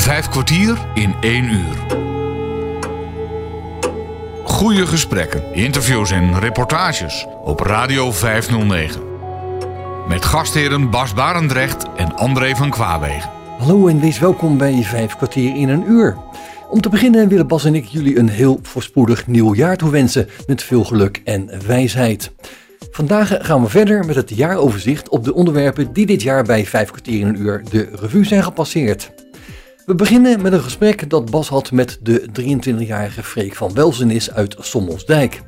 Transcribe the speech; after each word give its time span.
Vijf 0.00 0.28
kwartier 0.28 0.78
in 0.94 1.14
één 1.20 1.44
uur. 1.44 1.76
Goede 4.44 4.86
gesprekken, 4.86 5.54
interviews 5.54 6.10
en 6.10 6.38
reportages 6.38 7.26
op 7.44 7.60
Radio 7.60 8.12
509. 8.12 9.00
Met 10.08 10.24
gastheren 10.24 10.90
Bas 10.90 11.14
Barendrecht 11.14 11.86
en 11.96 12.16
André 12.16 12.54
van 12.54 12.70
Kwaabegen. 12.70 13.30
Hallo 13.58 13.86
en 13.86 14.00
wees 14.00 14.18
welkom 14.18 14.58
bij 14.58 14.82
Vijf 14.82 15.16
kwartier 15.16 15.56
in 15.56 15.68
een 15.68 15.84
uur. 15.90 16.16
Om 16.70 16.80
te 16.80 16.88
beginnen 16.88 17.28
willen 17.28 17.46
Bas 17.46 17.64
en 17.64 17.74
ik 17.74 17.84
jullie 17.84 18.18
een 18.18 18.28
heel 18.28 18.58
voorspoedig 18.62 19.26
nieuw 19.26 19.54
jaar 19.54 19.76
toewensen 19.76 20.28
met 20.46 20.62
veel 20.62 20.84
geluk 20.84 21.20
en 21.24 21.50
wijsheid. 21.66 22.32
Vandaag 22.90 23.36
gaan 23.40 23.62
we 23.62 23.68
verder 23.68 24.04
met 24.04 24.16
het 24.16 24.30
jaaroverzicht 24.36 25.08
op 25.08 25.24
de 25.24 25.34
onderwerpen 25.34 25.92
die 25.92 26.06
dit 26.06 26.22
jaar 26.22 26.44
bij 26.44 26.66
5 26.66 26.88
kwartier 26.88 27.20
in 27.20 27.26
een 27.26 27.40
uur 27.40 27.62
de 27.70 27.88
revue 27.92 28.24
zijn 28.24 28.42
gepasseerd. 28.42 29.19
We 29.90 29.96
beginnen 29.96 30.42
met 30.42 30.52
een 30.52 30.62
gesprek 30.62 31.10
dat 31.10 31.30
Bas 31.30 31.48
had 31.48 31.72
met 31.72 31.98
de 32.02 32.26
23-jarige 32.40 33.22
Freek 33.22 33.54
van 33.54 33.74
Welzenis 33.74 34.30
uit 34.30 34.56
Sommelsdijk. 34.58 35.42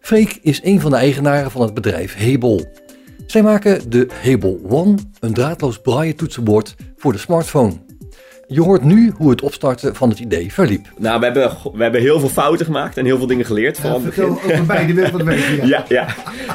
Freek 0.00 0.38
is 0.42 0.60
een 0.64 0.80
van 0.80 0.90
de 0.90 0.96
eigenaren 0.96 1.50
van 1.50 1.62
het 1.62 1.74
bedrijf 1.74 2.14
Hebel. 2.14 2.66
Zij 3.26 3.42
maken 3.42 3.90
de 3.90 4.06
Hebel 4.12 4.60
One, 4.68 4.94
een 5.20 5.32
draadloos 5.32 5.80
braille 5.80 6.14
toetsenbord 6.14 6.74
voor 6.96 7.12
de 7.12 7.18
smartphone. 7.18 7.83
Je 8.54 8.60
hoort 8.62 8.84
nu 8.84 9.12
hoe 9.16 9.30
het 9.30 9.42
opstarten 9.42 9.94
van 9.94 10.08
het 10.08 10.18
idee 10.18 10.52
verliep. 10.52 10.86
Nou, 10.98 11.18
we 11.18 11.24
hebben, 11.24 11.50
we 11.74 11.82
hebben 11.82 12.00
heel 12.00 12.18
veel 12.20 12.28
fouten 12.28 12.66
gemaakt 12.66 12.96
en 12.96 13.04
heel 13.04 13.16
veel 13.18 13.26
dingen 13.26 13.44
geleerd. 13.44 13.78
Van 13.78 13.90
Ja, 13.90 13.94
het 13.96 14.04
vertel 14.14 14.34
begin. 14.34 14.50
over 14.52 14.66
beide 14.66 14.92
wil 14.94 15.10
wat 15.10 15.22
weten. 15.32 15.56
Ja. 15.56 15.62
Ja, 15.66 15.84
ja. 15.88 16.06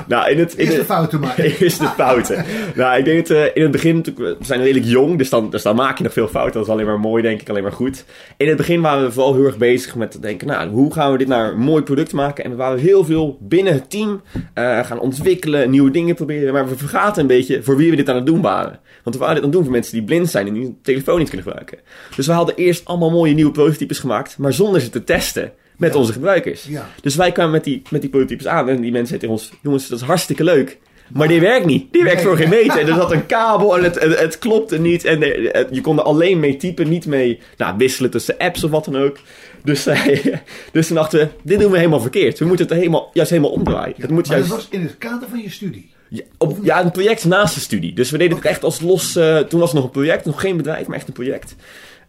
Nou, 0.07 0.29
in 0.31 0.39
het, 0.39 0.51
in 0.53 0.59
Eerst 0.59 0.71
de 0.71 0.77
het- 0.77 0.85
fouten 0.87 1.19
maken. 1.19 1.43
Eerst 1.43 1.79
de 1.85 1.87
fouten. 1.87 2.45
nou, 2.75 2.97
ik 2.99 3.05
denk 3.05 3.27
dat 3.27 3.37
eh, 3.37 3.43
in 3.53 3.61
het 3.61 3.71
begin, 3.71 4.05
we 4.15 4.35
zijn 4.41 4.61
redelijk 4.61 4.85
jong, 4.85 5.17
dus 5.17 5.29
dan, 5.29 5.49
dus 5.49 5.61
dan 5.61 5.75
maak 5.75 5.97
je 5.97 6.03
nog 6.03 6.13
veel 6.13 6.27
fouten. 6.27 6.53
Dat 6.53 6.63
is 6.63 6.69
alleen 6.69 6.85
maar 6.85 6.99
mooi, 6.99 7.23
denk 7.23 7.41
ik, 7.41 7.49
alleen 7.49 7.63
maar 7.63 7.71
goed. 7.71 8.05
In 8.37 8.47
het 8.47 8.57
begin 8.57 8.81
waren 8.81 9.03
we 9.05 9.11
vooral 9.11 9.33
heel 9.35 9.45
erg 9.45 9.57
bezig 9.57 9.95
met 9.95 10.11
te 10.11 10.19
denken, 10.19 10.47
nou, 10.47 10.69
hoe 10.69 10.93
gaan 10.93 11.11
we 11.11 11.17
dit 11.17 11.27
naar 11.27 11.51
een 11.51 11.59
mooi 11.59 11.83
product 11.83 12.13
maken? 12.13 12.43
En 12.43 12.49
we 12.49 12.55
waren 12.57 12.79
heel 12.79 13.03
veel 13.05 13.37
binnen 13.41 13.73
het 13.73 13.89
team 13.89 14.21
eh, 14.53 14.79
gaan 14.85 14.99
ontwikkelen, 14.99 15.69
nieuwe 15.69 15.91
dingen 15.91 16.15
proberen. 16.15 16.53
Maar 16.53 16.69
we 16.69 16.77
vergaten 16.77 17.21
een 17.21 17.27
beetje 17.27 17.63
voor 17.63 17.77
wie 17.77 17.89
we 17.89 17.95
dit 17.95 18.09
aan 18.09 18.15
het 18.15 18.25
doen 18.25 18.41
waren. 18.41 18.79
Want 19.03 19.15
we 19.15 19.21
waren 19.21 19.35
dit 19.35 19.43
aan 19.43 19.49
het 19.49 19.51
doen 19.51 19.63
voor 19.63 19.71
mensen 19.71 19.93
die 19.93 20.03
blind 20.03 20.29
zijn 20.29 20.47
en 20.47 20.53
die 20.53 20.65
een 20.65 20.77
telefoon 20.81 21.17
niet 21.19 21.27
kunnen 21.29 21.45
gebruiken. 21.45 21.77
Dus 22.15 22.25
we 22.27 22.31
hadden 22.33 22.55
eerst 22.55 22.85
allemaal 22.85 23.11
mooie 23.11 23.33
nieuwe 23.33 23.51
prototypes 23.51 23.99
gemaakt, 23.99 24.37
maar 24.37 24.53
zonder 24.53 24.81
ze 24.81 24.89
te 24.89 25.03
testen 25.03 25.51
met 25.77 25.95
onze 25.95 26.11
gebruikers. 26.13 26.63
Ja. 26.63 26.89
Dus 27.01 27.15
wij 27.15 27.31
kwamen 27.31 27.51
met 27.51 27.63
die, 27.63 27.81
met 27.89 28.01
die 28.01 28.09
prototypes 28.09 28.47
aan 28.47 28.69
en 28.69 28.81
die 28.81 28.91
mensen 28.91 29.07
zeiden 29.07 29.29
ons: 29.29 29.51
Jongens, 29.61 29.87
dat 29.87 29.99
is 29.99 30.05
hartstikke 30.05 30.43
leuk. 30.43 30.77
Maar 31.13 31.27
die 31.27 31.39
werkt 31.41 31.65
niet. 31.65 31.93
Die 31.93 32.03
werkt 32.03 32.17
Nee. 32.17 32.25
voor 32.27 32.37
geen 32.37 32.49
meter. 32.49 32.79
Er 32.89 32.95
zat 32.95 33.11
een 33.11 33.25
kabel 33.25 33.77
en 33.77 33.83
het, 33.83 33.99
het, 33.99 34.19
het 34.19 34.39
klopte 34.39 34.79
niet. 34.79 35.05
En 35.05 35.21
eh, 35.23 35.53
het- 35.53 35.67
je 35.71 35.81
kon 35.81 35.97
er 35.97 36.03
alleen 36.03 36.39
mee 36.39 36.57
typen, 36.57 36.89
niet 36.89 37.05
mee 37.05 37.39
nou, 37.57 37.77
wisselen 37.77 38.11
tussen 38.11 38.37
apps 38.37 38.63
of 38.63 38.71
wat 38.71 38.85
dan 38.85 38.97
ook. 38.97 39.17
Dus, 39.63 39.85
eh, 39.85 40.25
dus 40.71 40.87
toen 40.87 40.95
dachten 40.95 41.19
we, 41.19 41.27
dit 41.41 41.59
doen 41.59 41.71
we 41.71 41.77
helemaal 41.77 41.99
verkeerd. 42.01 42.39
We 42.39 42.45
moeten 42.45 42.65
het 42.67 42.75
helemaal, 42.75 43.09
juist 43.13 43.29
helemaal 43.31 43.51
omdraaien. 43.51 43.95
het 43.97 44.09
moet 44.09 44.27
juist, 44.27 44.49
dat 44.49 44.57
was 44.57 44.67
in 44.69 44.81
het 44.81 44.97
kader 44.97 45.29
van 45.29 45.39
je 45.41 45.49
studie. 45.49 45.89
Ja, 46.09 46.23
op, 46.37 46.57
ja, 46.61 46.83
een 46.83 46.91
project 46.91 47.25
naast 47.25 47.53
de 47.53 47.59
studie. 47.59 47.93
Dus 47.93 48.11
we 48.11 48.17
deden 48.17 48.37
het 48.37 48.45
echt 48.45 48.63
als 48.63 48.81
los. 48.81 49.15
eh, 49.15 49.37
toen 49.37 49.59
was 49.59 49.69
het 49.69 49.77
nog 49.77 49.83
een 49.87 49.91
project, 49.99 50.25
nog 50.25 50.41
geen 50.41 50.57
bedrijf, 50.57 50.87
maar 50.87 50.97
echt 50.97 51.07
een 51.07 51.13
project. 51.13 51.55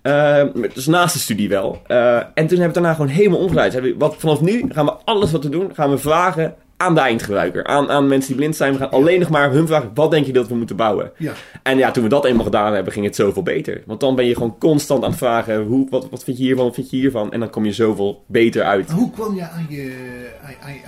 Eh, 0.02 0.44
dus 0.74 0.86
naast 0.86 1.14
de 1.14 1.20
studie 1.20 1.48
wel. 1.48 1.82
Eh, 1.86 2.16
en 2.16 2.22
toen 2.34 2.34
hebben 2.34 2.56
we 2.58 2.62
het 2.64 2.74
daarna 2.74 2.94
gewoon 2.94 3.10
helemaal 3.10 3.38
omgedraaid. 3.38 3.72
Hebben 3.72 3.90
we- 3.92 3.98
Wat, 3.98 4.14
vanaf 4.18 4.40
nu 4.40 4.64
gaan 4.68 4.84
we 4.86 4.92
alles 5.04 5.30
wat 5.32 5.42
we 5.44 5.48
doen, 5.50 5.70
gaan 5.74 5.90
we 5.90 5.98
vragen 5.98 6.54
aan 6.76 6.94
de 6.94 7.00
eindgebruiker. 7.00 7.64
Aan, 7.64 7.90
aan 7.90 8.08
mensen 8.08 8.28
die 8.28 8.36
blind 8.36 8.56
zijn. 8.56 8.72
We 8.72 8.78
gaan 8.78 8.90
alleen 8.90 9.20
nog 9.20 9.28
maar 9.28 9.50
hun 9.52 9.66
vragen, 9.66 9.90
wat 9.94 10.10
denk 10.10 10.26
je 10.26 10.32
dat 10.32 10.48
we 10.48 10.54
moeten 10.54 10.76
bouwen? 10.76 11.12
Ja. 11.16 11.32
En 11.62 11.78
ja, 11.78 11.90
toen 11.90 12.02
we 12.02 12.08
dat 12.08 12.24
eenmaal 12.24 12.44
gedaan 12.44 12.74
hebben, 12.74 12.92
ging 12.92 13.04
het 13.04 13.14
zoveel 13.16 13.42
beter. 13.42 13.82
Want 13.86 14.00
dan 14.00 14.14
ben 14.14 14.24
je 14.26 14.34
gewoon 14.34 14.56
constant 14.58 15.02
aan 15.04 15.10
het 15.10 15.18
vragen, 15.18 15.62
hoe, 15.62 15.86
wat, 15.90 16.08
wat 16.10 16.24
vind 16.24 16.38
je 16.38 16.42
hiervan, 16.44 16.64
wat 16.64 16.74
vind 16.74 16.90
je 16.90 16.96
hiervan? 16.96 17.32
En 17.32 17.40
dan 17.40 17.50
kom 17.50 17.64
je 17.64 17.72
zoveel 17.72 18.24
beter 18.26 18.62
uit. 18.62 18.90
Hoe 18.90 19.10
kwam 19.10 19.34
je 19.34 19.42
aan 19.48 19.66
je, 19.68 19.92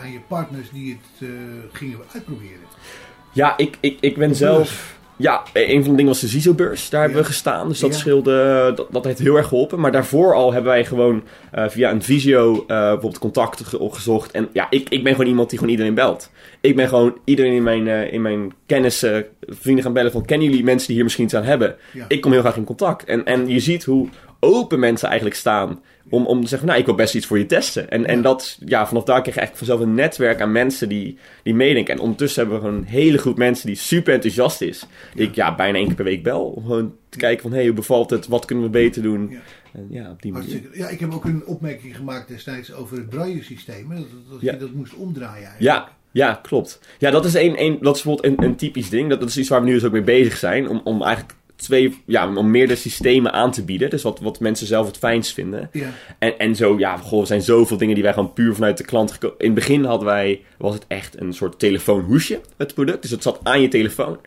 aan, 0.03 0.13
je 0.13 0.21
partners 0.29 0.69
die 0.73 0.99
het 1.19 1.29
gingen 1.73 1.99
uitproberen? 2.15 2.71
Ja, 3.33 3.57
ik, 3.57 3.77
ik, 3.81 3.97
ik 4.01 4.17
ben 4.17 4.35
zelf... 4.35 4.91
Ja, 5.17 5.43
een 5.53 5.81
van 5.83 5.91
de 5.91 5.97
dingen 5.97 6.13
was 6.13 6.21
de 6.21 6.27
ZISO-beurs. 6.29 6.91
Daar 6.91 7.01
hebben 7.03 7.21
we 7.21 7.25
gestaan. 7.27 7.69
Dus 7.69 7.79
dat 7.81 7.93
Ja. 7.93 7.99
scheelde... 7.99 8.73
Dat, 8.77 8.87
dat 8.91 9.05
heeft 9.05 9.19
heel 9.19 9.37
erg 9.37 9.47
geholpen. 9.49 9.81
Maar 9.81 9.93
daarvoor 9.93 10.35
al 10.35 10.53
hebben 10.53 10.73
wij 10.73 10.85
gewoon 10.85 11.23
eh, 11.51 11.65
via 11.69 11.91
een 11.91 12.03
visio 12.03 12.53
eh, 12.55 12.67
bijvoorbeeld 12.67 13.19
contacten 13.19 13.67
ge- 13.67 13.89
gezocht. 13.91 14.31
En 14.31 14.49
ja, 14.53 14.67
ik, 14.71 14.89
ik 14.89 15.03
ben 15.05 15.13
gewoon 15.13 15.29
iemand 15.29 15.49
die 15.51 15.59
gewoon 15.59 15.73
iedereen 15.75 15.95
belt. 15.95 16.31
Ik 16.61 16.77
ben 16.77 16.89
gewoon 16.89 17.19
iedereen 17.25 17.53
in 17.53 17.63
mijn, 17.63 17.89
eh, 17.89 18.13
in 18.13 18.23
mijn 18.23 18.53
kennis, 18.67 19.07
vrienden 19.47 19.85
gaan 19.85 19.93
bellen 19.93 20.13
van... 20.13 20.25
Kennen 20.25 20.49
jullie 20.49 20.65
mensen 20.65 20.87
die 20.87 20.95
hier 20.95 21.05
misschien 21.05 21.25
iets 21.25 21.35
aan 21.35 21.45
hebben? 21.45 21.77
Ja. 21.93 22.05
Ik 22.09 22.21
kom 22.21 22.33
heel 22.33 22.41
graag 22.41 22.57
in 22.57 22.65
contact. 22.65 23.05
En, 23.05 23.25
en 23.25 23.49
je 23.49 23.61
ziet 23.61 23.85
hoe 23.85 24.09
open 24.45 24.79
mensen 24.79 25.09
eigenlijk 25.09 25.39
staan... 25.39 25.81
Om, 26.11 26.27
om 26.27 26.43
te 26.43 26.49
zeggen, 26.49 26.69
nou, 26.69 26.81
ik 26.81 26.87
wil 26.87 26.95
best 26.95 27.15
iets 27.15 27.27
voor 27.27 27.39
je 27.39 27.47
testen. 27.47 27.91
En, 27.91 28.07
en 28.07 28.23
dat, 28.23 28.59
ja, 28.65 28.87
vanaf 28.87 29.05
daar 29.05 29.23
kreeg 29.23 29.35
je 29.35 29.41
eigenlijk 29.41 29.69
vanzelf 29.69 29.89
een 29.89 29.95
netwerk 29.95 30.41
aan 30.41 30.53
mensen 30.53 30.89
die, 30.89 31.19
die 31.43 31.55
meedenken. 31.55 31.95
En 31.95 32.01
ondertussen 32.01 32.43
hebben 32.43 32.63
we 32.63 32.77
een 32.77 32.85
hele 32.85 33.19
groep 33.19 33.37
mensen 33.37 33.67
die 33.67 33.77
super 33.77 34.15
enthousiast 34.15 34.61
is. 34.61 34.87
Die 35.15 35.27
ik 35.27 35.35
ja, 35.35 35.55
bijna 35.55 35.79
één 35.79 35.87
keer 35.87 35.95
per 35.95 36.05
week 36.05 36.23
bel. 36.23 36.45
Om 36.45 36.63
gewoon 36.63 36.95
te 37.09 37.19
kijken 37.19 37.43
van, 37.43 37.51
hé, 37.51 37.57
hey, 37.57 37.67
hoe 37.67 37.75
bevalt 37.75 38.11
het? 38.11 38.27
Wat 38.27 38.45
kunnen 38.45 38.65
we 38.65 38.71
beter 38.71 39.03
doen? 39.03 39.29
Ja. 39.31 39.39
En 39.73 39.87
ja, 39.91 40.11
op 40.11 40.23
die 40.23 40.33
manier. 40.33 40.61
Ja, 40.73 40.89
ik 40.89 41.01
heb 41.01 41.13
ook 41.15 41.25
een 41.25 41.47
opmerking 41.47 41.97
gemaakt 41.97 42.29
destijds 42.29 42.73
over 42.73 42.97
het 42.97 43.09
braille-systeem. 43.09 43.91
hè, 43.91 43.97
Dat, 43.97 44.07
dat 44.31 44.41
Ja. 44.41 44.53
je 44.53 44.59
dat 44.59 44.73
moest 44.73 44.95
omdraaien 44.95 45.35
eigenlijk. 45.47 45.63
Ja, 45.63 45.89
ja, 46.11 46.39
klopt. 46.43 46.81
Ja, 46.99 47.11
dat 47.11 47.25
is, 47.25 47.35
een, 47.35 47.63
een, 47.63 47.79
dat 47.81 47.97
is 47.97 48.03
bijvoorbeeld 48.03 48.39
een, 48.39 48.45
een 48.47 48.57
typisch 48.57 48.89
ding. 48.89 49.09
Dat, 49.11 49.21
dat 49.21 49.29
is 49.29 49.39
iets 49.39 49.49
waar 49.49 49.61
we 49.61 49.67
nu 49.67 49.73
dus 49.73 49.85
ook 49.85 49.93
mee 49.93 50.03
bezig 50.03 50.37
zijn. 50.37 50.69
Om, 50.69 50.81
om 50.85 51.03
eigenlijk 51.03 51.35
twee, 51.63 52.03
ja, 52.07 52.35
om 52.35 52.51
meerdere 52.51 52.79
systemen 52.79 53.33
aan 53.33 53.51
te 53.51 53.65
bieden. 53.65 53.91
Dus 53.91 54.03
wat, 54.03 54.21
wat 54.21 54.41
mensen 54.41 54.67
zelf 54.67 54.87
het 54.87 54.99
fijnst 54.99 55.35
vinden. 55.35 55.69
Ja. 55.73 55.91
En, 56.19 56.39
en 56.39 56.57
zo, 56.57 56.79
ja, 56.79 56.97
goh, 56.97 57.21
er 57.21 57.27
zijn 57.27 57.43
zoveel 57.43 57.77
dingen 57.77 57.95
die 57.95 58.05
wij 58.05 58.13
gewoon 58.13 58.33
puur 58.33 58.55
vanuit 58.55 58.79
de 58.79 58.85
klant 58.85 59.19
In 59.23 59.31
het 59.39 59.55
begin 59.55 59.85
hadden 59.85 60.07
wij, 60.07 60.41
was 60.59 60.75
het 60.75 60.85
echt 60.89 61.21
een 61.21 61.33
soort 61.33 61.59
telefoonhoesje, 61.59 62.41
het 62.57 62.75
product. 62.75 63.03
Dus 63.03 63.11
het 63.11 63.23
zat 63.23 63.41
aan 63.43 63.61
je 63.61 63.69
telefoon. 63.69 64.19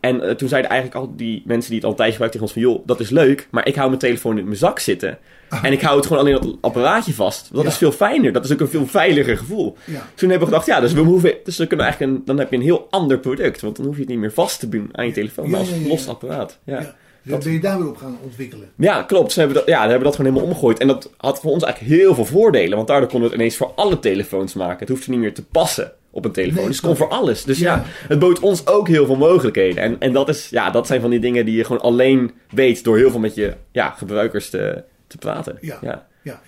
En 0.00 0.20
eh, 0.22 0.30
toen 0.34 0.48
zeiden 0.48 0.70
eigenlijk 0.70 1.00
al 1.00 1.12
die 1.16 1.42
mensen 1.46 1.66
die 1.70 1.74
het 1.78 1.84
al 1.84 1.90
een 1.90 1.96
tijdje 1.96 2.12
gebruikten 2.12 2.40
tegen 2.40 2.40
ons 2.40 2.52
van... 2.52 2.62
joh, 2.62 2.86
dat 2.86 3.00
is 3.00 3.10
leuk, 3.10 3.48
maar 3.50 3.66
ik 3.66 3.74
hou 3.74 3.88
mijn 3.88 4.00
telefoon 4.00 4.38
in 4.38 4.44
mijn 4.44 4.56
zak 4.56 4.78
zitten. 4.78 5.18
En 5.62 5.72
ik 5.72 5.80
hou 5.80 5.96
het 5.96 6.06
gewoon 6.06 6.22
alleen 6.22 6.36
op 6.36 6.42
het 6.42 6.54
apparaatje 6.60 7.12
vast. 7.14 7.48
Dat 7.52 7.62
Ja. 7.62 7.68
is 7.68 7.76
veel 7.76 7.92
fijner. 7.92 8.32
Dat 8.32 8.44
is 8.44 8.52
ook 8.52 8.60
een 8.60 8.68
veel 8.68 8.86
veiliger 8.86 9.36
gevoel. 9.36 9.76
Ja. 9.84 10.06
Toen 10.14 10.30
hebben 10.30 10.48
we 10.48 10.52
gedacht, 10.54 10.66
ja, 10.66 10.80
dus 10.80 10.92
we 10.92 11.00
hoeven, 11.00 11.34
dus 11.44 11.56
we 11.56 11.66
kunnen 11.66 11.86
eigenlijk 11.86 12.16
een, 12.18 12.24
dan 12.24 12.38
heb 12.38 12.50
je 12.50 12.56
een 12.56 12.62
heel 12.62 12.86
ander 12.90 13.18
product. 13.18 13.60
Want 13.60 13.76
dan 13.76 13.84
hoef 13.86 13.94
je 13.94 14.00
het 14.00 14.10
niet 14.10 14.18
meer 14.18 14.32
vast 14.32 14.60
te 14.60 14.68
doen 14.68 14.88
aan 14.92 15.06
je 15.06 15.12
telefoon, 15.12 15.50
maar 15.50 15.60
als 15.60 15.70
los 15.88 16.08
apparaat. 16.08 16.58
Ja. 16.64 16.78
Dus 17.22 17.32
dan 17.32 17.40
ben 17.42 17.52
je 17.52 17.60
daar 17.60 17.78
weer 17.78 17.88
op 17.88 17.96
gaan 17.96 18.18
ontwikkelen. 18.24 18.70
Ja, 18.76 19.02
klopt. 19.02 19.32
Ze 19.32 19.38
hebben 19.38 19.56
dat, 19.58 19.66
ja, 19.66 19.82
we 19.82 19.88
hebben 19.88 20.04
dat 20.04 20.14
gewoon 20.16 20.30
helemaal 20.30 20.48
omgegooid. 20.50 20.78
En 20.78 20.86
dat 20.86 21.10
had 21.16 21.40
voor 21.40 21.50
ons 21.50 21.62
eigenlijk 21.64 21.94
heel 21.94 22.14
veel 22.14 22.24
voordelen. 22.24 22.76
Want 22.76 22.88
daardoor 22.88 23.08
konden 23.08 23.28
we 23.28 23.34
het 23.34 23.42
ineens 23.44 23.58
voor 23.58 23.72
alle 23.74 23.98
telefoons 23.98 24.54
maken. 24.54 24.78
Het 24.78 24.88
hoefde 24.88 25.10
niet 25.10 25.20
meer 25.20 25.34
te 25.34 25.44
passen 25.46 25.92
op 26.10 26.24
een 26.24 26.32
telefoon. 26.32 26.56
Nee, 26.56 26.66
dus 26.66 26.76
het 26.76 26.86
kon 26.86 26.96
voor 26.96 27.08
alles. 27.08 27.44
Dus 27.44 27.58
Ja. 27.58 27.74
ja. 27.74 27.84
het 28.08 28.18
bood 28.18 28.40
ons 28.40 28.66
ook 28.66 28.88
heel 28.88 29.06
veel 29.06 29.16
mogelijkheden. 29.16 29.82
En, 29.82 30.00
en 30.00 30.12
dat, 30.12 30.28
is, 30.28 30.48
ja, 30.48 30.70
dat 30.70 30.86
zijn 30.86 31.00
van 31.00 31.10
die 31.10 31.20
dingen 31.20 31.44
die 31.44 31.56
je 31.56 31.64
gewoon 31.64 31.82
alleen 31.82 32.30
weet 32.50 32.84
door 32.84 32.96
heel 32.96 33.10
veel 33.10 33.20
met 33.20 33.34
je 33.34 33.54
ja, 33.72 33.90
gebruikers 33.90 34.50
te, 34.50 34.84
te 35.06 35.18
praten. 35.18 35.58
Ja. 35.60 35.78
ja. 35.82 36.08
Ja. 36.22 36.40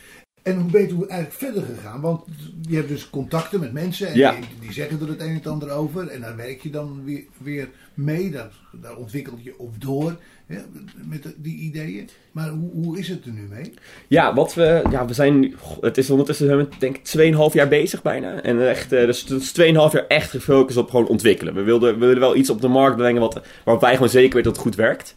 En 0.42 0.60
hoe 0.60 0.70
ben 0.70 0.80
je 0.80 0.86
toen 0.86 1.08
eigenlijk 1.08 1.32
verder 1.32 1.62
gegaan? 1.62 2.00
Want 2.00 2.24
je 2.68 2.76
hebt 2.76 2.88
dus 2.88 3.10
contacten 3.10 3.60
met 3.60 3.72
mensen 3.72 4.06
en 4.06 4.16
Ja. 4.16 4.32
die, 4.32 4.44
die 4.60 4.72
zeggen 4.72 5.00
er 5.00 5.08
het 5.08 5.20
een 5.20 5.28
en 5.28 5.34
het 5.34 5.46
ander 5.46 5.70
over. 5.70 6.08
En 6.08 6.20
daar 6.20 6.36
werk 6.36 6.62
je 6.62 6.70
dan 6.70 7.04
weer, 7.04 7.24
weer 7.38 7.68
mee. 7.94 8.30
Daar, 8.30 8.50
daar 8.72 8.96
ontwikkel 8.96 9.38
je 9.42 9.58
op 9.58 9.80
door 9.80 10.16
met 11.08 11.22
de- 11.22 11.34
die 11.36 11.58
ideeën. 11.58 12.08
Maar 12.32 12.48
hoe, 12.48 12.70
hoe 12.72 12.98
is 12.98 13.08
het 13.08 13.24
er 13.24 13.32
nu 13.32 13.46
mee? 13.50 13.72
Ja, 14.08 14.34
wat 14.34 14.54
we, 14.54 14.82
ja, 14.90 15.06
we 15.06 15.14
zijn, 15.14 15.54
het 15.80 15.98
is 15.98 16.10
ondertussen 16.10 16.46
zijn 16.46 16.58
we 16.58 16.68
denk 16.78 16.96
ik 16.96 17.06
2,5 17.06 17.52
jaar 17.52 17.68
bezig 17.68 18.02
bijna. 18.02 18.42
En 18.42 18.68
echt, 18.68 18.92
eh, 18.92 19.06
dus 19.06 19.20
het 19.20 19.30
is 19.30 19.52
2,5 19.52 19.92
jaar 19.92 20.06
echt 20.08 20.30
gefocust 20.30 20.76
op 20.78 20.90
gewoon 20.90 21.06
ontwikkelen. 21.08 21.54
We 21.54 21.62
wilden, 21.62 21.92
we 21.92 21.98
wilden 21.98 22.20
wel 22.20 22.36
iets 22.36 22.50
op 22.50 22.60
de 22.60 22.68
markt 22.68 22.96
brengen 22.96 23.20
wat, 23.20 23.40
waarop 23.64 23.82
wij 23.82 23.92
gewoon 23.92 24.08
zeker 24.08 24.34
weten 24.34 24.42
dat 24.52 24.52
het 24.52 24.62
goed 24.62 24.74
werkt. 24.76 25.14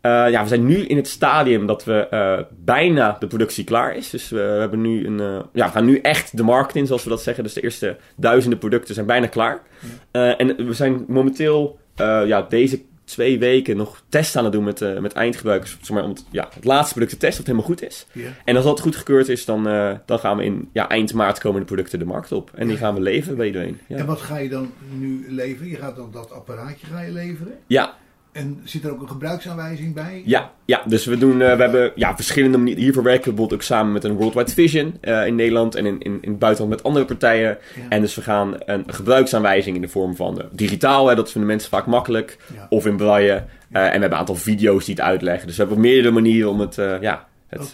Eh, 0.00 0.30
ja, 0.30 0.42
we 0.42 0.48
zijn 0.48 0.66
nu 0.66 0.76
in 0.76 0.96
het 0.96 1.08
stadium 1.08 1.66
dat 1.66 1.84
we 1.84 2.08
eh, 2.08 2.38
bijna 2.64 3.16
de 3.20 3.26
productie 3.26 3.64
klaar 3.64 3.96
is. 3.96 4.10
Dus 4.10 4.28
we, 4.28 4.40
hebben 4.40 4.80
nu 4.80 5.06
een, 5.06 5.18
ja, 5.52 5.66
we 5.66 5.72
gaan 5.72 5.84
nu 5.84 5.98
echt 5.98 6.36
de 6.36 6.42
markt 6.42 6.76
in, 6.76 6.86
zoals 6.86 7.04
we 7.04 7.10
dat 7.10 7.22
zeggen. 7.22 7.44
Dus 7.44 7.52
de 7.52 7.62
eerste 7.62 7.96
duizenden 8.16 8.58
producten 8.58 8.94
zijn 8.94 9.06
bijna 9.06 9.26
klaar. 9.26 9.62
En 10.10 10.66
we 10.66 10.72
zijn 10.72 11.04
momenteel, 11.08 11.78
ja, 12.26 12.46
deze 12.48 12.82
twee 13.12 13.38
weken 13.38 13.76
nog 13.76 14.02
tests 14.08 14.36
aan 14.36 14.44
het 14.44 14.52
doen 14.52 14.64
met, 14.64 14.80
eh, 14.80 14.98
met 14.98 15.12
eindgebruikers. 15.12 15.76
Zeg 15.80 15.90
maar, 15.90 16.04
om 16.04 16.10
het, 16.10 16.24
ja, 16.30 16.48
het 16.54 16.64
laatste 16.64 16.92
product 16.94 17.12
te 17.12 17.18
testen 17.18 17.42
of 17.42 17.46
het 17.48 17.56
helemaal 17.56 17.76
goed 17.78 17.88
is. 17.90 18.06
En 18.44 18.56
als 18.56 18.64
dat 18.64 18.80
goedgekeurd 18.80 19.28
is, 19.28 19.44
dan, 19.44 19.68
eh, 19.68 19.92
dan 20.06 20.18
gaan 20.18 20.36
we 20.36 20.44
in 20.44 20.68
ja, 20.72 20.88
eind 20.88 21.14
maart 21.14 21.38
komen 21.38 21.60
de 21.60 21.66
producten 21.66 21.98
de 21.98 22.04
markt 22.04 22.32
op. 22.32 22.50
En 22.54 22.66
die 22.68 22.76
gaan 22.76 22.94
we 22.94 23.00
leveren 23.00 23.36
bij 23.36 23.46
iedereen. 23.46 23.78
En 23.88 23.96
Ja, 23.96 24.04
wat 24.04 24.20
ga 24.20 24.38
je 24.38 24.48
dan 24.48 24.72
nu 24.98 25.26
leveren? 25.28 25.68
Je 25.70 25.76
gaat 25.76 25.96
dan 25.96 26.08
dat 26.12 26.30
apparaatje 26.30 26.86
ga 26.86 27.00
je 27.00 27.12
leveren. 27.12 27.52
ja, 27.66 27.94
En 28.32 28.60
zit 28.64 28.84
er 28.84 28.90
ook 28.92 29.00
een 29.02 29.08
gebruiksaanwijzing 29.08 29.94
bij? 29.94 30.22
ja, 30.24 30.52
ja. 30.64 30.82
dus 30.86 31.04
we, 31.06 31.18
doen, 31.18 31.32
eh, 31.42 31.56
we 31.56 31.62
hebben 31.62 31.92
ja, 31.94 32.14
verschillende 32.16 32.58
manieren. 32.58 32.82
Hiervoor 32.82 33.02
werken 33.02 33.24
we 33.24 33.28
bijvoorbeeld 33.30 33.60
ook 33.60 33.66
samen 33.66 33.92
met 33.92 34.04
een 34.04 34.12
Worldwide 34.16 34.50
Vision 34.52 34.96
eh, 35.00 35.26
in 35.26 35.34
Nederland 35.34 35.74
en 35.74 35.86
in, 35.86 36.00
in, 36.00 36.18
in 36.20 36.30
het 36.30 36.38
buitenland 36.38 36.74
met 36.74 36.82
andere 36.84 37.04
partijen. 37.04 37.58
Ja. 37.76 37.82
En 37.88 38.00
dus 38.00 38.14
we 38.14 38.22
gaan 38.22 38.54
een 38.64 38.84
gebruiksaanwijzing 38.86 39.76
in 39.76 39.82
de 39.82 39.88
vorm 39.88 40.16
van 40.16 40.40
eh, 40.40 40.46
digitaal, 40.52 41.08
hè, 41.08 41.14
dat 41.14 41.30
vinden 41.30 41.50
mensen 41.50 41.70
vaak 41.70 41.86
makkelijk, 41.86 42.36
Ja. 42.54 42.66
of 42.68 42.86
in 42.86 42.96
braille. 42.96 43.32
En 43.32 43.44
we 43.70 43.78
hebben 43.88 44.10
een 44.10 44.14
aantal 44.16 44.34
video's 44.34 44.84
die 44.84 44.94
het 44.94 45.04
uitleggen. 45.04 45.46
Dus 45.46 45.56
we 45.56 45.62
hebben 45.62 45.80
meerdere 45.80 46.14
manieren 46.14 46.50
om 46.50 46.60
het, 46.60 46.74
ja, 47.00 47.28
Het. 47.46 47.72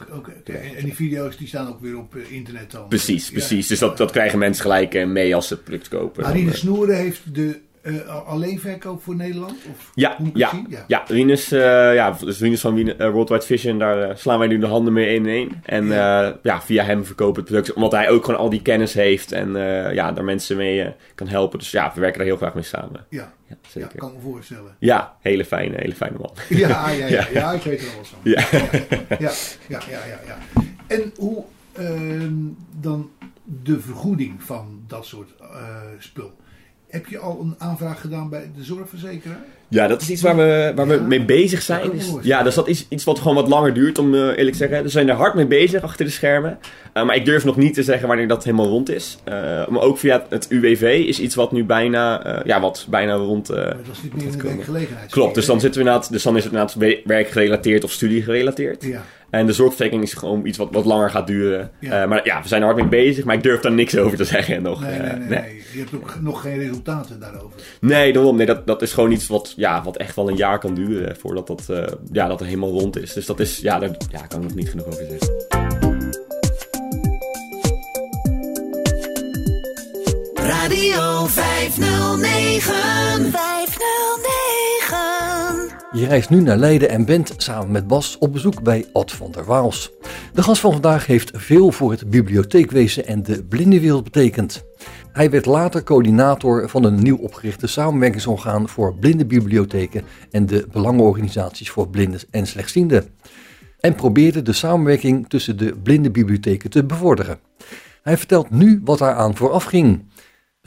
En, 0.77 0.85
die 0.85 0.95
video's 0.95 1.37
die 1.37 1.49
staan 1.49 1.69
ook 1.69 1.81
weer 1.81 1.99
op 1.99 2.17
internet 2.17 2.71
dan? 2.71 2.89
Precies, 2.89 3.27
Ja. 3.27 3.33
precies. 3.33 3.67
Dus 3.67 3.79
dat, 3.79 3.97
dat 3.97 4.11
krijgen 4.11 4.39
mensen 4.39 4.63
gelijk 4.63 5.07
mee 5.07 5.35
als 5.35 5.47
ze 5.49 5.55
het 5.55 5.65
product 5.65 5.89
kopen. 5.89 6.23
Marine 6.23 6.55
Snoeren 6.55 6.97
heeft 6.97 7.35
de 7.35 7.61
eh, 7.83 8.27
alleen 8.27 8.61
verkoop 8.61 9.03
voor 9.03 9.17
Nederland? 9.17 9.53
Of 9.71 9.91
Ja, 9.95 10.17
ja, 10.35 10.51
ja. 10.69 10.85
ja. 10.87 11.05
Rinus, 11.07 11.53
eh, 11.53 11.61
ja, 11.95 12.11
dus 12.21 12.41
Rinus 12.41 12.61
van 12.61 12.75
Wien- 12.75 12.99
eh, 12.99 13.11
Worldwide 13.11 13.47
Vision, 13.47 13.79
daar 13.79 14.19
slaan 14.19 14.39
wij 14.39 14.49
nu 14.49 14.59
de 14.59 14.67
handen 14.67 14.93
mee 14.93 15.15
in 15.15 15.27
één. 15.27 15.63
En 15.65 15.85
eh, 15.93 16.31
ja, 16.43 16.63
via 16.63 16.85
hem 16.85 17.05
verkopen 17.05 17.43
het 17.43 17.51
product, 17.51 17.73
omdat 17.73 17.93
hij 17.93 18.11
ook 18.11 18.25
gewoon 18.25 18.41
al 18.41 18.51
die 18.51 18.63
kennis 18.63 18.95
heeft 18.95 19.33
en 19.33 19.53
ja, 19.95 20.13
daar 20.13 20.25
mensen 20.25 20.57
mee 20.57 20.95
kan 21.15 21.29
helpen. 21.29 21.59
Dus 21.59 21.71
ja, 21.71 21.93
we 21.95 22.01
werken 22.01 22.19
daar 22.19 22.27
heel 22.29 22.37
graag 22.37 22.55
mee 22.55 22.63
samen. 22.65 23.07
Ja, 23.09 23.33
Ja, 23.49 23.57
ja, 23.63 23.69
zeker. 23.71 23.99
kan 23.99 24.13
me 24.15 24.21
voorstellen. 24.21 24.77
Ja, 24.79 25.17
hele 25.21 25.45
fijne, 25.45 25.77
hele 25.79 25.95
fijne 25.95 26.17
man. 26.19 26.31
Ja, 26.49 26.69
ja, 26.69 26.91
ja, 26.91 27.07
ja, 27.09 27.27
Ja. 27.33 27.53
ik 27.53 27.63
weet 27.63 27.81
er 27.81 27.87
wat 27.97 28.09
van. 28.09 28.19
Ja. 28.23 28.41
ja, 29.29 29.33
ja, 29.69 29.81
ja, 29.91 30.05
ja, 30.07 30.21
ja. 30.27 30.39
En 30.87 31.13
hoe 31.17 31.45
ehm, 31.73 32.33
dan 32.81 33.11
de 33.45 33.81
vergoeding 33.81 34.43
van 34.43 34.83
dat 34.87 35.07
soort 35.07 35.31
spul? 35.99 36.33
Heb 36.89 37.07
je 37.07 37.19
al 37.19 37.39
een 37.41 37.55
aanvraag 37.59 38.01
gedaan 38.01 38.29
bij 38.31 38.51
de 38.57 38.65
zorgverzekeraar? 38.65 39.41
Ja, 39.69 39.87
dat 39.87 40.01
is 40.01 40.11
iets 40.11 40.23
waar 40.23 40.37
we, 40.37 40.73
waar 40.75 40.87
we 40.87 40.95
Ja, 40.95 41.01
mee 41.01 41.25
bezig 41.25 41.63
zijn. 41.63 41.91
Dus, 41.91 42.13
ja, 42.23 42.43
dus 42.43 42.55
dat 42.55 42.69
is 42.69 42.87
iets 42.89 43.05
wat 43.05 43.19
gewoon 43.19 43.35
wat 43.35 43.49
langer 43.49 43.75
duurt, 43.75 43.99
om 43.99 44.15
eh, 44.15 44.21
eerlijk 44.21 44.51
te 44.51 44.57
zeggen. 44.57 44.83
We 44.83 44.89
zijn 44.89 45.09
er 45.09 45.15
hard 45.15 45.35
mee 45.35 45.47
bezig 45.47 45.83
achter 45.83 46.05
de 46.05 46.11
schermen. 46.11 46.59
Uh, 46.95 47.05
maar 47.05 47.17
ik 47.17 47.25
durf 47.25 47.45
nog 47.45 47.57
niet 47.57 47.75
te 47.75 47.83
zeggen 47.83 48.09
wanneer 48.09 48.29
dat 48.29 48.45
helemaal 48.45 48.67
rond 48.69 48.91
is. 48.91 49.19
Uh, 49.29 49.35
maar 49.69 49.81
ook 49.81 49.99
via 49.99 50.27
het 50.29 50.47
UWV 50.51 51.05
is 51.07 51.21
iets 51.21 51.35
wat 51.35 51.53
nu 51.53 51.65
bijna, 51.65 52.27
uh, 52.39 52.45
ja, 52.45 52.61
wat 52.61 52.87
bijna 52.91 53.15
rond. 53.15 53.49
Maar 53.49 53.65
dat 53.67 53.77
is 53.93 54.03
niet 54.03 54.15
meer 54.15 54.27
een 54.27 54.43
werkgelegenheid. 54.43 55.11
Klopt, 55.11 55.35
dus 55.35 55.47
dan, 55.47 55.61
zitten 55.61 55.81
we 55.81 55.87
inderdaad, 55.87 56.13
dus 56.13 56.23
dan 56.23 56.37
is 56.37 56.45
het 56.45 56.53
inderdaad 56.53 56.77
we- 56.77 57.01
werkgerelateerd 57.05 57.85
of 57.85 57.91
studiegerelateerd. 57.93 58.85
Ja. 58.85 59.03
En 59.31 59.47
de 59.47 59.53
zorgverzekering 59.53 60.03
is 60.03 60.15
gewoon 60.15 60.47
iets 60.47 60.59
wat, 60.59 60.69
wat 60.71 60.85
langer 60.85 61.11
gaat 61.11 61.27
duren. 61.27 61.71
Ja. 61.81 62.03
Uh, 62.03 62.09
maar 62.09 62.27
ja, 62.27 62.43
we 62.43 62.49
zijn 62.49 62.61
er 62.61 62.67
hard 62.67 62.81
mee 62.81 62.89
bezig, 62.89 63.25
maar 63.25 63.35
ik 63.35 63.43
durf 63.43 63.61
daar 63.61 63.73
niks 63.73 63.97
over 63.97 64.17
te 64.17 64.25
zeggen 64.25 64.63
nog. 64.63 64.81
Nee, 64.81 64.93
Uh, 64.93 65.01
nee, 65.01 65.19
nee, 65.19 65.29
nee. 65.29 65.63
Je 65.73 65.79
hebt 65.79 65.95
ook 65.95 66.17
nog 66.21 66.41
geen 66.41 66.59
resultaten 66.59 67.21
daarover. 67.21 67.61
Nee, 67.81 68.13
daarom. 68.13 68.37
Nee, 68.37 68.47
dat, 68.47 68.67
dat 68.67 68.83
is 68.83 68.93
gewoon 68.93 69.11
iets 69.11 69.27
wat, 69.27 69.53
ja, 69.57 69.83
wat 69.83 69.97
echt 69.97 70.17
wel 70.17 70.29
een 70.29 70.37
jaar 70.37 70.59
kan 70.59 70.75
duren 70.75 71.17
voordat 71.17 71.47
dat, 71.47 71.67
uh, 71.71 71.85
ja, 72.13 72.29
dat 72.29 72.41
er 72.41 72.47
helemaal 72.47 72.71
rond 72.71 72.99
is. 72.99 73.13
Dus 73.13 73.27
dat 73.27 73.41
is, 73.41 73.59
ja, 73.59 73.79
daar 73.79 73.91
ja, 74.11 74.27
kan 74.27 74.39
ik 74.39 74.45
nog 74.45 74.55
niet 74.55 74.71
genoeg 74.71 74.87
over 74.87 75.05
zeggen. 75.09 75.47
Radio 80.35 81.27
509. 81.27 83.31
509. 83.31 84.48
Je 85.99 86.07
reist 86.07 86.31
nu 86.31 86.41
naar 86.41 86.57
Leiden 86.57 86.89
en 86.89 87.05
bent 87.05 87.35
samen 87.37 87.71
met 87.71 87.87
Bas 87.87 88.19
op 88.19 88.33
bezoek 88.33 88.63
bij 88.63 88.87
Ad 88.93 89.13
van 89.13 89.33
der 89.33 89.45
Waals. 89.45 89.91
De 90.35 90.43
gast 90.43 90.61
van 90.61 90.73
vandaag 90.73 91.07
heeft 91.07 91.31
veel 91.35 91.73
voor 91.73 91.91
het 91.91 92.11
bibliotheekwezen 92.11 93.07
en 93.07 93.23
de 93.23 93.45
blindenwereld 93.45 94.05
betekend. 94.05 94.65
Hij 95.13 95.31
werd 95.31 95.47
later 95.47 95.83
coördinator 95.83 96.69
van 96.69 96.85
een 96.85 97.03
nieuw 97.03 97.17
opgerichte 97.17 97.67
samenwerkingsorgaan 97.67 98.69
voor 98.69 98.95
blinde 98.95 99.27
bibliotheken 99.27 100.05
en 100.31 100.47
de 100.47 100.67
belangenorganisaties 100.73 101.71
voor 101.71 101.89
blinden 101.89 102.21
en 102.31 102.47
slechtzienden. 102.47 103.05
En 103.81 103.95
probeerde 103.95 104.43
de 104.43 104.53
samenwerking 104.53 105.29
tussen 105.29 105.57
de 105.57 105.77
blinde 105.83 106.11
bibliotheken 106.11 106.71
te 106.71 106.85
bevorderen. 106.85 107.39
Hij 108.03 108.17
vertelt 108.17 108.51
nu 108.51 108.81
wat 108.85 108.99
daaraan 108.99 109.37
vooraf 109.37 109.65
ging. 109.65 110.05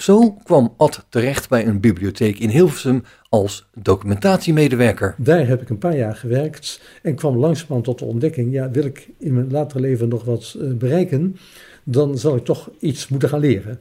Zo 0.02 0.32
kwam 0.32 0.74
Ad 0.78 1.06
terecht 1.10 1.50
bij 1.50 1.68
een 1.68 1.80
bibliotheek 1.80 2.40
in 2.40 2.50
Hilversum 2.50 3.04
als 3.30 3.68
documentatiemedewerker. 3.74 5.16
Daar 5.18 5.48
heb 5.48 5.62
ik 5.62 5.70
een 5.70 5.78
paar 5.78 5.98
jaar 5.98 6.16
gewerkt 6.16 6.82
en 7.02 7.16
kwam 7.16 7.38
langzamerhand 7.38 7.84
tot 7.84 8.00
de 8.00 8.06
ontdekking: 8.06 8.54
ja, 8.54 8.72
wil 8.72 8.86
ik 8.86 9.10
in 9.18 9.34
mijn 9.34 9.52
latere 9.52 9.80
leven 9.80 10.10
nog 10.10 10.24
wat 10.24 10.56
uh, 10.58 10.74
bereiken, 10.74 11.38
dan 11.84 12.18
zal 12.18 12.36
ik 12.36 12.44
toch 12.46 12.70
iets 12.80 13.08
moeten 13.08 13.30
gaan 13.30 13.40
leren. 13.40 13.80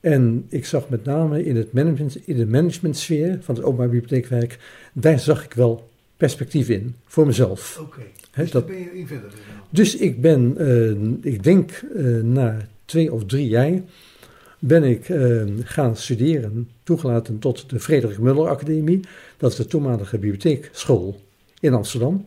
En 0.00 0.46
ik 0.48 0.66
zag 0.66 0.88
met 0.88 1.04
name 1.04 1.44
in, 1.44 1.56
het 1.56 1.72
management, 1.72 2.26
in 2.26 2.36
de 2.36 2.46
managementsfeer 2.46 3.38
van 3.40 3.54
het 3.54 3.64
openbaar 3.64 3.88
bibliotheekwerk, 3.88 4.58
daar 4.92 5.18
zag 5.18 5.44
ik 5.44 5.52
wel 5.52 5.88
perspectief 6.16 6.68
in 6.68 6.94
voor 7.04 7.26
mezelf. 7.26 7.78
Oké, 7.80 7.88
okay. 7.88 8.10
Dus 8.34 8.50
dat, 8.50 8.66
ben 8.66 8.78
je 8.78 8.98
in 8.98 9.06
verder 9.06 9.30
gegaan. 9.30 9.62
Dus 9.70 9.96
ik 9.96 10.20
ben, 10.20 10.54
uh, 10.58 11.32
ik 11.32 11.42
denk 11.42 11.82
uh, 11.96 12.22
na 12.22 12.56
twee 12.84 13.12
of 13.12 13.24
drie 13.24 13.48
jaar, 13.48 13.80
ben 14.58 14.84
ik 14.84 15.08
uh, 15.08 15.42
gaan 15.60 15.96
studeren, 15.96 16.68
toegelaten 16.82 17.38
tot 17.38 17.70
de 17.70 17.80
Frederik 17.80 18.18
Muller 18.18 18.48
Academie. 18.48 19.00
Dat 19.36 19.50
is 19.50 19.56
de 19.56 19.66
toenmalige 19.66 20.18
bibliotheekschool 20.18 21.20
in 21.60 21.72
Amsterdam. 21.72 22.26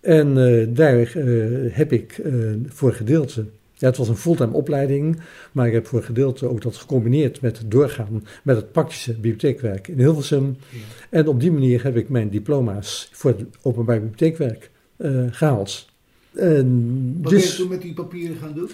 En 0.00 0.36
uh, 0.36 0.66
daar 0.68 1.16
uh, 1.16 1.74
heb 1.74 1.92
ik 1.92 2.20
voor 2.66 2.92
gedeelte, 2.92 3.44
ja, 3.74 3.86
het 3.86 3.96
was 3.96 4.08
een 4.08 4.16
fulltime 4.16 4.52
opleiding, 4.52 5.20
maar 5.52 5.66
ik 5.66 5.72
heb 5.72 5.86
voor 5.86 6.02
gedeelte 6.02 6.48
ook 6.48 6.62
dat 6.62 6.76
gecombineerd 6.76 7.40
met 7.40 7.58
het 7.58 7.70
doorgaan 7.70 8.24
met 8.42 8.56
het 8.56 8.72
praktische 8.72 9.12
bibliotheekwerk 9.12 9.88
in 9.88 9.98
Hilversum. 9.98 10.56
Ja. 10.70 10.78
En 11.10 11.26
op 11.26 11.40
die 11.40 11.52
manier 11.52 11.82
heb 11.82 11.96
ik 11.96 12.08
mijn 12.08 12.30
diploma's 12.30 13.08
voor 13.12 13.30
het 13.30 13.44
openbaar 13.62 14.00
bibliotheekwerk 14.00 14.70
gehaald. 15.30 15.88
Wat 16.30 16.42
dus, 16.42 17.30
ben 17.30 17.40
je 17.40 17.54
toen 17.56 17.68
met 17.68 17.82
die 17.82 17.94
papieren 17.94 18.36
gaan 18.36 18.54
doen? 18.54 18.70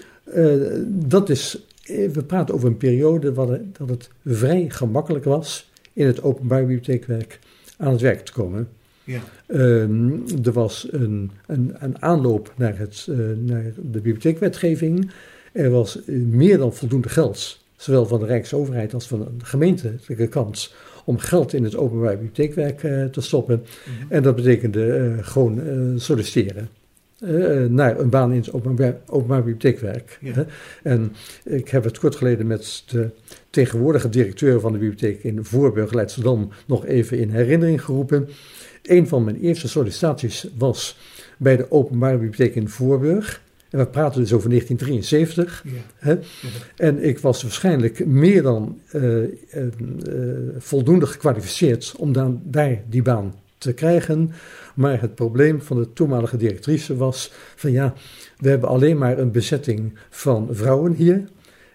dat 1.08 1.28
is 1.28 1.58
we 1.86 2.24
praten 2.26 2.54
over 2.54 2.68
een 2.68 2.76
periode 2.76 3.34
waar 3.34 3.60
dat 3.72 3.88
het 3.88 4.10
vrij 4.24 4.64
gemakkelijk 4.68 5.24
was 5.24 5.70
in 5.92 6.06
het 6.06 6.22
openbaar 6.22 6.60
bibliotheekwerk 6.60 7.38
aan 7.76 7.92
het 7.92 8.00
werk 8.00 8.24
te 8.24 8.32
komen. 8.32 8.68
Ja. 9.04 9.20
Um, 9.46 10.24
er 10.44 10.52
was 10.52 10.88
een, 10.90 11.30
een, 11.46 11.74
een 11.78 12.02
aanloop 12.02 12.52
naar, 12.56 12.78
het, 12.78 13.06
uh, 13.10 13.16
naar 13.36 13.64
de 13.76 14.00
bibliotheekwetgeving. 14.00 15.10
Er 15.52 15.70
was 15.70 15.98
meer 16.06 16.58
dan 16.58 16.74
voldoende 16.74 17.08
geld, 17.08 17.64
zowel 17.76 18.06
van 18.06 18.20
de 18.20 18.26
Rijksoverheid 18.26 18.94
als 18.94 19.06
van 19.06 19.18
de 19.38 19.44
gemeentelijke 19.44 20.26
kant, 20.26 20.74
om 21.04 21.18
geld 21.18 21.52
in 21.52 21.64
het 21.64 21.76
openbaar 21.76 22.12
bibliotheekwerk 22.12 22.82
uh, 22.82 23.04
te 23.04 23.20
stoppen. 23.20 23.64
Mm-hmm. 23.88 24.10
En 24.10 24.22
dat 24.22 24.36
betekende 24.36 25.16
gewoon 25.20 25.60
solliciteren. 25.96 26.68
Uh, 27.20 27.66
naar 27.68 27.98
een 27.98 28.10
baan 28.10 28.32
in 28.32 28.38
het 28.38 28.52
openbaar, 28.52 28.96
openbaar 29.06 29.42
bibliotheekwerk. 29.42 30.18
Ja. 30.20 30.46
En 30.82 31.12
ik 31.44 31.68
heb 31.68 31.84
het 31.84 31.98
kort 31.98 32.16
geleden 32.16 32.46
met 32.46 32.82
de 32.86 33.10
tegenwoordige 33.50 34.08
directeur 34.08 34.60
van 34.60 34.72
de 34.72 34.78
bibliotheek 34.78 35.22
in 35.22 35.44
Voorburg, 35.44 35.92
Leidschendam, 35.92 36.48
nog 36.66 36.86
even 36.86 37.18
in 37.18 37.30
herinnering 37.30 37.84
geroepen. 37.84 38.28
Een 38.82 39.08
van 39.08 39.24
mijn 39.24 39.40
eerste 39.40 39.68
sollicitaties 39.68 40.48
was 40.58 40.98
bij 41.38 41.56
de 41.56 41.70
openbare 41.70 42.18
bibliotheek 42.18 42.54
in 42.54 42.68
Voorburg. 42.68 43.42
En 43.70 43.78
we 43.78 43.86
praten 43.86 44.20
dus 44.20 44.32
over 44.32 44.48
1973. 44.48 45.64
Ja. 45.64 45.70
Hè? 45.96 46.12
Ja. 46.12 46.18
En 46.76 47.02
ik 47.02 47.18
was 47.18 47.42
waarschijnlijk 47.42 48.06
meer 48.06 48.42
dan 48.42 48.80
uh, 48.92 49.22
uh, 49.22 49.28
voldoende 50.58 51.06
gekwalificeerd 51.06 51.94
om 51.98 52.12
dan, 52.12 52.40
daar 52.44 52.82
die 52.88 53.02
baan 53.02 53.34
te 53.58 53.72
krijgen. 53.72 54.32
Maar 54.76 55.00
het 55.00 55.14
probleem 55.14 55.62
van 55.62 55.76
de 55.76 55.92
toenmalige 55.92 56.36
directrice 56.36 56.96
was 56.96 57.32
van 57.56 57.70
ja, 57.70 57.94
we 58.38 58.48
hebben 58.48 58.68
alleen 58.68 58.98
maar 58.98 59.18
een 59.18 59.30
bezetting 59.30 59.98
van 60.10 60.48
vrouwen 60.50 60.92
hier. 60.92 61.24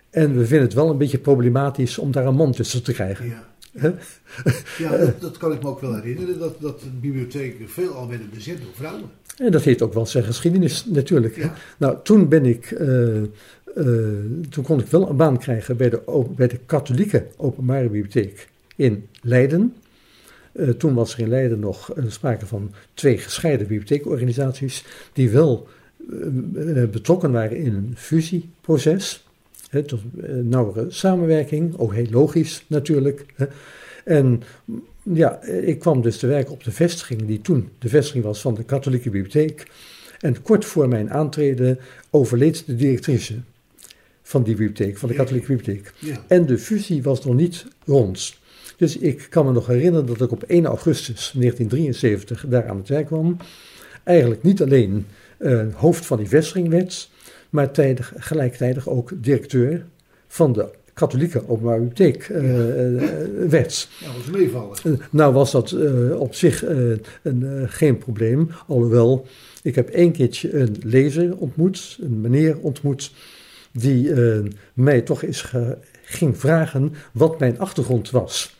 En 0.09 0.37
we 0.37 0.45
vinden 0.45 0.67
het 0.67 0.73
wel 0.73 0.89
een 0.89 0.97
beetje 0.97 1.19
problematisch 1.19 1.97
om 1.97 2.11
daar 2.11 2.25
een 2.25 2.35
man 2.35 2.51
tussen 2.51 2.83
te 2.83 2.93
krijgen. 2.93 3.25
Ja, 3.25 3.43
ja 4.77 4.97
dat, 4.97 5.21
dat, 5.21 5.37
kan 5.37 5.51
ik 5.51 5.63
me 5.63 5.69
ook 5.69 5.81
wel 5.81 5.95
herinneren, 5.95 6.39
dat, 6.39 6.61
dat 6.61 6.79
de 6.79 6.89
bibliotheken 7.01 7.69
veelal 7.69 8.07
werden 8.09 8.29
bezet 8.33 8.57
door 8.61 8.73
vrouwen. 8.73 9.09
En 9.37 9.51
dat 9.51 9.63
heeft 9.63 9.81
ook 9.81 9.93
wel 9.93 10.05
zijn 10.05 10.23
geschiedenis 10.23 10.85
natuurlijk. 10.85 11.35
Ja. 11.35 11.53
Nou, 11.77 11.97
toen 12.03 12.27
ben 12.27 12.45
ik, 12.45 12.71
uh, 12.71 13.15
uh, 13.17 13.25
toen 14.49 14.63
kon 14.63 14.79
ik 14.79 14.87
wel 14.87 15.09
een 15.09 15.15
baan 15.15 15.37
krijgen 15.37 15.77
bij 15.77 15.89
de, 15.89 16.25
bij 16.35 16.47
de 16.47 16.59
katholieke 16.65 17.27
openbare 17.37 17.89
bibliotheek 17.89 18.49
in 18.75 19.07
Leiden. 19.21 19.75
Uh, 20.53 20.69
toen 20.69 20.93
was 20.93 21.13
er 21.13 21.19
in 21.19 21.29
Leiden 21.29 21.59
nog 21.59 21.97
uh, 21.97 22.03
sprake 22.07 22.45
van 22.45 22.73
twee 22.93 23.17
gescheiden 23.17 23.67
bibliotheekorganisaties 23.67 24.85
die 25.13 25.29
wel 25.29 25.67
uh, 26.09 26.89
betrokken 26.89 27.31
waren 27.31 27.57
in 27.57 27.73
een 27.73 27.93
fusieproces. 27.97 29.25
He, 29.69 29.83
tot 29.83 30.01
nauwere 30.43 30.85
samenwerking, 30.89 31.77
ook 31.77 31.93
heel 31.93 32.09
logisch 32.09 32.65
natuurlijk. 32.67 33.25
He. 33.35 33.45
En 34.03 34.43
ja, 35.03 35.43
ik 35.43 35.79
kwam 35.79 36.01
dus 36.01 36.17
te 36.17 36.27
werken 36.27 36.53
op 36.53 36.63
de 36.63 36.71
vestiging 36.71 37.25
die 37.25 37.41
toen 37.41 37.69
de 37.79 37.89
vestiging 37.89 38.23
was 38.23 38.41
van 38.41 38.55
de 38.55 38.63
katholieke 38.63 39.09
bibliotheek. 39.09 39.71
En 40.19 40.41
kort 40.41 40.65
voor 40.65 40.87
mijn 40.87 41.11
aantreden 41.11 41.79
overleed 42.09 42.65
de 42.65 42.75
directrice 42.75 43.33
van 44.21 44.43
die 44.43 44.55
bibliotheek, 44.55 44.97
van 44.97 45.09
de 45.09 45.15
katholieke 45.15 45.47
bibliotheek. 45.47 45.93
Ja. 45.99 46.23
En 46.27 46.45
de 46.45 46.57
fusie 46.57 47.03
was 47.03 47.25
nog 47.25 47.35
niet 47.35 47.65
rond. 47.85 48.39
Dus 48.81 48.97
ik 48.97 49.27
kan 49.29 49.45
me 49.45 49.51
nog 49.51 49.67
herinneren 49.67 50.05
dat 50.05 50.21
ik 50.21 50.31
op 50.31 50.43
1 50.43 50.65
augustus 50.65 51.31
1973 51.35 52.45
daar 52.47 52.67
aan 52.67 52.77
het 52.77 52.87
werk 52.87 53.05
kwam. 53.05 53.37
Eigenlijk 54.03 54.43
niet 54.43 54.61
alleen 54.61 55.05
uh, 55.39 55.61
hoofd 55.73 56.05
van 56.05 56.17
die 56.17 56.27
vestiging 56.27 56.69
werd, 56.69 57.09
maar 57.49 57.71
tijdig, 57.71 58.13
gelijktijdig 58.17 58.89
ook 58.89 59.11
directeur 59.15 59.85
van 60.27 60.53
de 60.53 60.65
katholieke 60.93 61.49
openbare 61.49 61.79
bibliotheek 61.81 62.23
eh, 62.23 62.95
eh, 62.95 63.49
werd. 63.49 63.89
Dat 64.03 64.13
was 64.15 64.35
meevallen. 64.37 64.77
Eh, 64.83 64.91
Nou 65.09 65.33
was 65.33 65.51
dat 65.51 65.71
eh, 65.71 66.19
op 66.19 66.35
zich 66.35 66.63
eh, 66.63 66.77
een, 67.21 67.43
eh, 67.43 67.63
geen 67.65 67.97
probleem, 67.97 68.49
alhoewel 68.67 69.25
ik 69.63 69.75
heb 69.75 69.89
één 69.89 70.11
keertje 70.11 70.53
een 70.59 70.75
lezer 70.83 71.37
ontmoet, 71.37 71.97
een 72.01 72.21
meneer 72.21 72.57
ontmoet, 72.59 73.11
die 73.71 74.13
eh, 74.13 74.39
mij 74.73 75.01
toch 75.01 75.23
eens 75.23 75.53
ging 76.03 76.37
vragen 76.37 76.93
wat 77.11 77.39
mijn 77.39 77.59
achtergrond 77.59 78.09
was. 78.09 78.59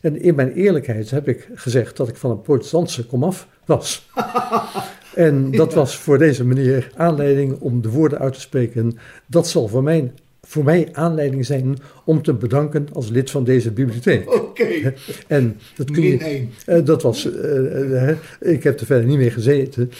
En 0.00 0.20
in 0.20 0.34
mijn 0.34 0.52
eerlijkheid 0.52 1.10
heb 1.10 1.28
ik 1.28 1.48
gezegd 1.54 1.96
dat 1.96 2.08
ik 2.08 2.16
van 2.16 2.30
een 2.30 2.40
protestantse 2.40 3.06
komaf 3.06 3.48
was. 3.64 4.06
En 5.14 5.50
dat 5.50 5.74
was 5.74 5.96
voor 5.96 6.18
deze 6.18 6.44
meneer 6.44 6.90
aanleiding 6.96 7.60
om 7.60 7.82
de 7.82 7.90
woorden 7.90 8.18
uit 8.18 8.32
te 8.32 8.40
spreken. 8.40 8.98
Dat 9.26 9.48
zal 9.48 9.68
voor 9.68 9.82
mij, 9.82 10.12
voor 10.42 10.64
mij 10.64 10.88
aanleiding 10.92 11.46
zijn 11.46 11.78
om 12.04 12.22
te 12.22 12.34
bedanken 12.34 12.88
als 12.92 13.08
lid 13.08 13.30
van 13.30 13.44
deze 13.44 13.70
bibliotheek. 13.70 14.32
Oké. 14.34 14.94
En 15.26 15.58
dat 15.76 15.90
kun 15.90 16.02
je, 16.02 16.46
eh, 16.66 16.84
dat 16.84 17.02
was, 17.02 17.32
eh, 17.32 18.10
eh, 18.10 18.16
ik 18.40 18.62
heb 18.62 18.80
er 18.80 18.86
verder 18.86 19.06
niet 19.06 19.18
meer 19.18 19.32
gezeten. 19.32 19.90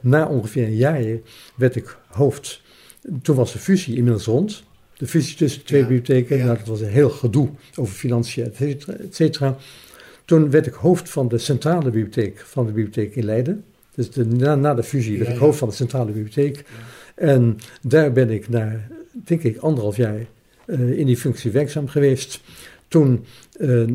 Na 0.00 0.26
ongeveer 0.26 0.64
een 0.64 0.76
jaar 0.76 1.04
werd 1.54 1.76
ik 1.76 1.96
hoofd. 2.06 2.62
Toen 3.22 3.36
was 3.36 3.52
de 3.52 3.58
fusie 3.58 3.96
inmiddels 3.96 4.24
rond. 4.24 4.62
De 4.98 5.06
fusie 5.06 5.36
tussen 5.36 5.60
de 5.60 5.66
twee 5.66 5.80
Ja, 5.80 5.86
bibliotheken. 5.86 6.36
ja. 6.36 6.44
Nou, 6.44 6.58
dat 6.58 6.66
was 6.66 6.80
een 6.80 6.88
heel 6.88 7.10
gedoe 7.10 7.48
over 7.76 7.94
financiën, 7.94 8.44
et 8.44 8.56
cetera, 8.56 8.92
et 8.92 9.14
cetera. 9.14 9.56
Toen 10.24 10.50
werd 10.50 10.66
ik 10.66 10.72
hoofd 10.72 11.10
van 11.10 11.28
de 11.28 11.38
centrale 11.38 11.84
bibliotheek 11.84 12.38
van 12.38 12.66
de 12.66 12.72
bibliotheek 12.72 13.14
in 13.16 13.24
Leiden. 13.24 13.64
Dus 13.94 14.10
de, 14.10 14.26
na, 14.26 14.54
na 14.54 14.74
de 14.74 14.82
fusie 14.82 15.16
werd 15.16 15.28
Ja, 15.28 15.34
ik 15.34 15.40
hoofd 15.40 15.58
van 15.58 15.68
de 15.68 15.74
centrale 15.74 16.12
bibliotheek. 16.12 16.64
En 17.14 17.58
daar 17.82 18.12
ben 18.12 18.30
ik 18.30 18.48
na, 18.48 18.86
denk 19.12 19.42
ik, 19.42 19.56
anderhalf 19.56 19.96
jaar 19.96 20.26
eh, 20.66 20.98
in 20.98 21.06
die 21.06 21.16
functie 21.16 21.50
werkzaam 21.50 21.88
geweest. 21.88 22.40
Toen 22.88 23.24
eh, 23.52 23.82
eh, 23.82 23.88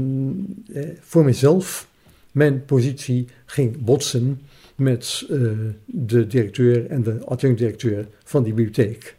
voor 1.00 1.24
mezelf 1.24 1.88
mijn 2.32 2.66
positie 2.66 3.28
ging 3.46 3.84
botsen 3.84 4.42
met 4.76 5.26
de 5.86 6.28
directeur 6.28 6.86
en 6.86 7.04
de 7.04 7.20
adjunct-directeur 7.26 8.08
van 8.24 8.44
die 8.44 8.54
bibliotheek. 8.54 9.16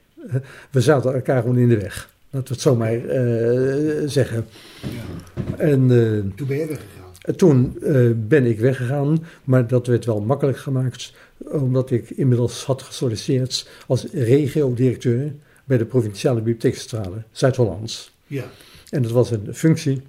We 0.71 0.81
zaten 0.81 1.15
elkaar 1.15 1.41
gewoon 1.43 1.59
in 1.59 1.69
de 1.69 1.79
weg. 1.79 2.13
Laten 2.31 2.49
we 2.49 2.55
het 2.55 2.63
zo 2.63 2.77
maar 2.77 2.95
eh, 2.95 4.09
zeggen. 4.09 4.47
Ja. 4.81 5.57
En 5.57 5.91
eh, 5.91 6.37
Toen 6.37 6.47
ben 6.47 6.57
je 6.57 6.67
weggegaan. 6.67 7.37
toen 7.37 7.79
eh, 7.83 8.11
ben 8.17 8.45
ik 8.45 8.59
weggegaan, 8.61 9.27
maar 9.45 9.67
dat 9.67 9.87
werd 9.87 10.05
wel 10.05 10.21
makkelijk 10.21 10.59
gemaakt, 10.59 11.13
omdat 11.39 11.91
ik 11.91 12.11
inmiddels 12.11 12.65
had 12.65 12.83
gesolliciteerd 12.83 13.69
als 13.87 14.07
regio-directeur 14.13 15.33
bij 15.65 15.79
de 15.79 15.85
Provinciale 15.85 16.37
Bibliotheekcentrale 16.37 17.23
Zuid-Holland. 17.31 18.11
Ja. 18.27 18.45
En 18.91 19.03
dat 19.03 19.11
was 19.11 19.31
een 19.31 19.55
functie 19.55 20.03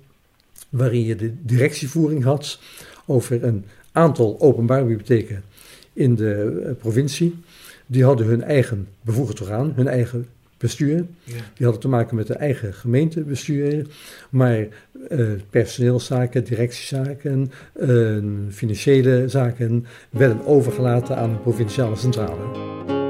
waarin 0.69 1.03
je 1.03 1.15
de 1.15 1.33
directievoering 1.41 2.23
had 2.23 2.59
over 3.05 3.43
een 3.43 3.65
aantal 3.91 4.35
openbare 4.39 4.85
bibliotheken 4.85 5.43
in 5.93 6.15
de 6.15 6.75
provincie. 6.79 7.35
Die 7.85 8.03
hadden 8.03 8.27
hun 8.27 8.43
eigen 8.43 8.87
bevoegd 9.01 9.41
orgaan, 9.41 9.73
hun 9.75 9.87
eigen 9.87 10.27
bestuur. 10.57 11.05
Ja. 11.23 11.33
Die 11.53 11.65
hadden 11.65 11.81
te 11.81 11.87
maken 11.87 12.15
met 12.15 12.27
de 12.27 12.33
eigen 12.33 12.73
gemeentebestuur. 12.73 13.85
Maar 14.29 14.67
eh, 15.09 15.19
personeelszaken, 15.49 16.43
directiezaken, 16.43 17.51
eh, 17.73 18.17
financiële 18.49 19.23
zaken 19.27 19.85
werden 20.09 20.45
overgelaten 20.45 21.17
aan 21.17 21.29
de 21.29 21.37
provinciale 21.37 21.95
centrale. 21.95 23.04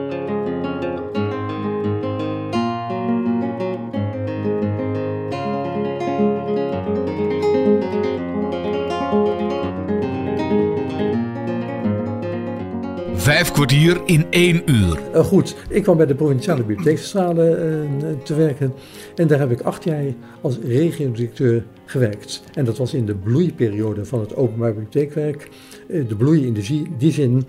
Vijf 13.25 13.51
kwartier 13.51 14.01
in 14.05 14.25
één 14.29 14.61
uur. 14.65 14.99
Eh, 15.13 15.23
goed, 15.23 15.55
ik 15.69 15.83
kwam 15.83 15.97
bij 15.97 16.05
de 16.05 16.15
provinciale 16.15 16.63
bibliotheekcentrale 16.63 17.55
eh, 17.55 18.23
te 18.23 18.35
werken. 18.35 18.73
En 19.15 19.27
daar 19.27 19.39
heb 19.39 19.51
ik 19.51 19.61
acht 19.61 19.83
jaar 19.83 20.03
als 20.41 20.57
regio-directeur 20.63 21.63
gewerkt. 21.85 22.43
En 22.53 22.65
dat 22.65 22.77
was 22.77 22.93
in 22.93 23.05
de 23.05 23.15
bloeiperiode 23.15 24.05
van 24.05 24.19
het 24.19 24.35
openbaar 24.35 24.73
bibliotheekwerk. 24.73 25.49
Eh, 25.89 26.07
de 26.07 26.15
bloei 26.15 26.45
in 26.45 26.87
die 26.97 27.11
zin. 27.11 27.45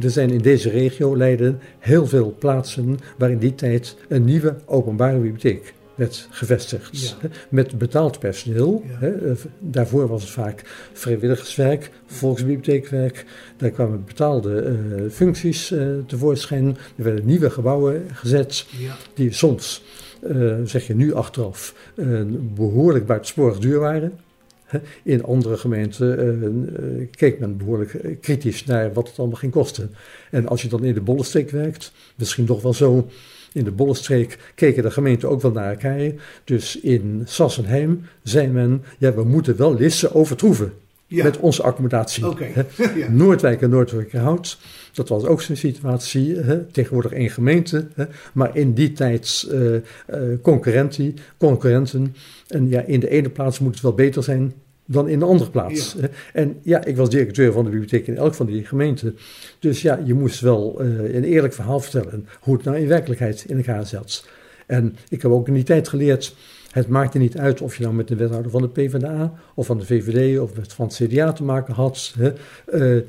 Er 0.00 0.10
zijn 0.10 0.30
in 0.30 0.38
deze 0.38 0.70
regio 0.70 1.16
Leiden 1.16 1.60
heel 1.78 2.06
veel 2.06 2.34
plaatsen 2.38 2.98
waar 3.18 3.30
in 3.30 3.38
die 3.38 3.54
tijd 3.54 3.96
een 4.08 4.24
nieuwe 4.24 4.56
openbare 4.66 5.18
bibliotheek 5.18 5.74
werd 5.94 6.28
gevestigd. 6.30 7.00
Ja. 7.20 7.28
Met 7.48 7.78
betaald 7.78 8.18
personeel. 8.18 8.84
Ja. 9.00 9.06
Eh, 9.06 9.32
Daarvoor 9.58 10.06
was 10.08 10.22
het 10.22 10.30
vaak 10.30 10.62
vrijwilligerswerk, 10.92 11.90
volksbibliotheekwerk. 12.06 13.24
Daar 13.56 13.70
kwamen 13.70 14.04
betaalde 14.04 14.60
eh, 14.60 14.74
functies 15.10 15.70
eh, 15.70 15.86
tevoorschijn. 16.06 16.66
Er 16.96 17.04
werden 17.04 17.26
nieuwe 17.26 17.50
gebouwen 17.50 18.06
gezet 18.12 18.66
Ja. 18.78 18.96
die 19.14 19.32
soms, 19.32 19.84
zeg 20.64 20.86
je 20.86 20.94
nu 20.94 21.14
achteraf, 21.14 21.74
eh, 21.94 22.06
behoorlijk 22.54 23.06
buitensporig 23.06 23.58
duur 23.58 23.78
waren. 23.78 24.12
In 25.02 25.24
andere 25.24 25.56
gemeenten 25.56 27.08
keek 27.10 27.38
men 27.38 27.56
behoorlijk 27.56 27.94
eh, 27.94 28.16
kritisch 28.20 28.64
naar 28.64 28.92
wat 28.92 29.08
het 29.08 29.18
allemaal 29.18 29.36
ging 29.38 29.52
kosten. 29.52 29.94
En 30.30 30.48
als 30.48 30.62
je 30.62 30.68
dan 30.68 30.84
in 30.84 30.94
de 30.94 31.00
Bollenstreek 31.00 31.50
werkt, 31.50 31.92
misschien 32.16 32.46
toch 32.46 32.62
wel 32.62 32.74
zo. 32.74 33.08
In 33.52 33.64
de 33.64 33.70
Bollenstreek 33.70 34.38
keken 34.54 34.82
de 34.82 34.90
gemeenten 34.90 35.28
ook 35.28 35.42
wel 35.42 35.52
naar 35.52 35.70
elkaar. 35.70 36.10
Dus 36.44 36.80
in 36.80 37.22
Sassenheim 37.24 38.04
zei 38.22 38.48
men, 38.48 38.82
ja, 38.98 39.14
we 39.14 39.24
moeten 39.24 39.56
wel 39.56 39.74
Lisse 39.74 40.14
overtroeven 40.14 40.72
Ja. 41.06 41.22
met 41.24 41.38
onze 41.38 41.62
accommodatie. 41.62 42.24
Hè. 42.24 42.62
Ja. 43.00 43.10
Noordwijk 43.10 43.62
en 43.62 43.70
Noordwijkerhout, 43.70 44.58
dat 44.92 45.08
was 45.08 45.24
ook 45.24 45.42
zo'n 45.42 45.56
situatie. 45.56 46.36
Hè? 46.36 46.64
Tegenwoordig 46.64 47.12
één 47.12 47.30
gemeente, 47.30 47.86
hè? 47.94 48.04
maar 48.32 48.56
in 48.56 48.72
die 48.72 48.92
tijd 48.92 49.48
eh, 49.50 49.74
eh, 49.74 49.82
concurrentie, 50.42 51.14
concurrenten. 51.36 52.14
En 52.48 52.68
ja, 52.68 52.80
in 52.80 53.00
de 53.00 53.08
ene 53.08 53.28
plaats 53.28 53.58
moet 53.58 53.72
het 53.74 53.82
wel 53.82 53.94
beter 53.94 54.22
zijn 54.22 54.52
dan 54.92 55.08
in 55.08 55.18
de 55.18 55.24
andere 55.24 55.50
plaats. 55.50 55.96
En 56.32 56.58
ja, 56.62 56.84
ik 56.84 56.96
was 56.96 57.10
directeur 57.10 57.52
van 57.52 57.64
de 57.64 57.70
bibliotheek 57.70 58.06
in 58.06 58.16
elk 58.16 58.34
van 58.34 58.46
die 58.46 58.64
gemeenten. 58.64 59.18
Dus 59.58 59.82
ja, 59.82 60.00
je 60.04 60.14
moest 60.14 60.40
wel 60.40 60.80
eh, 60.80 61.14
een 61.14 61.24
eerlijk 61.24 61.54
verhaal 61.54 61.80
vertellen 61.80 62.26
hoe 62.40 62.54
het 62.54 62.64
nou 62.64 62.76
in 62.76 62.88
werkelijkheid 62.88 63.44
in 63.48 63.56
elkaar 63.56 63.86
zat. 63.86 64.26
En 64.66 64.96
ik 65.08 65.22
heb 65.22 65.30
ook 65.30 65.48
in 65.48 65.54
die 65.54 65.62
tijd 65.62 65.88
geleerd, 65.88 66.34
het 66.70 66.88
maakte 66.88 67.18
niet 67.18 67.38
uit 67.38 67.60
of 67.60 67.76
je 67.76 67.82
nou 67.82 67.94
met 67.94 68.10
een 68.10 68.16
wethouder 68.16 68.50
van 68.50 68.62
de 68.62 68.68
PvdA 68.68 69.32
of 69.54 69.66
van 69.66 69.78
de 69.78 69.86
VVD 69.86 70.38
of 70.38 70.54
met 70.56 70.72
van 70.72 70.86
het 70.86 70.94
CDA 70.94 71.32
te 71.32 71.44
maken 71.44 71.74
had. 71.74 72.14
Hè. 72.18 72.32
Eh, 72.64 72.96
eh, 72.96 73.04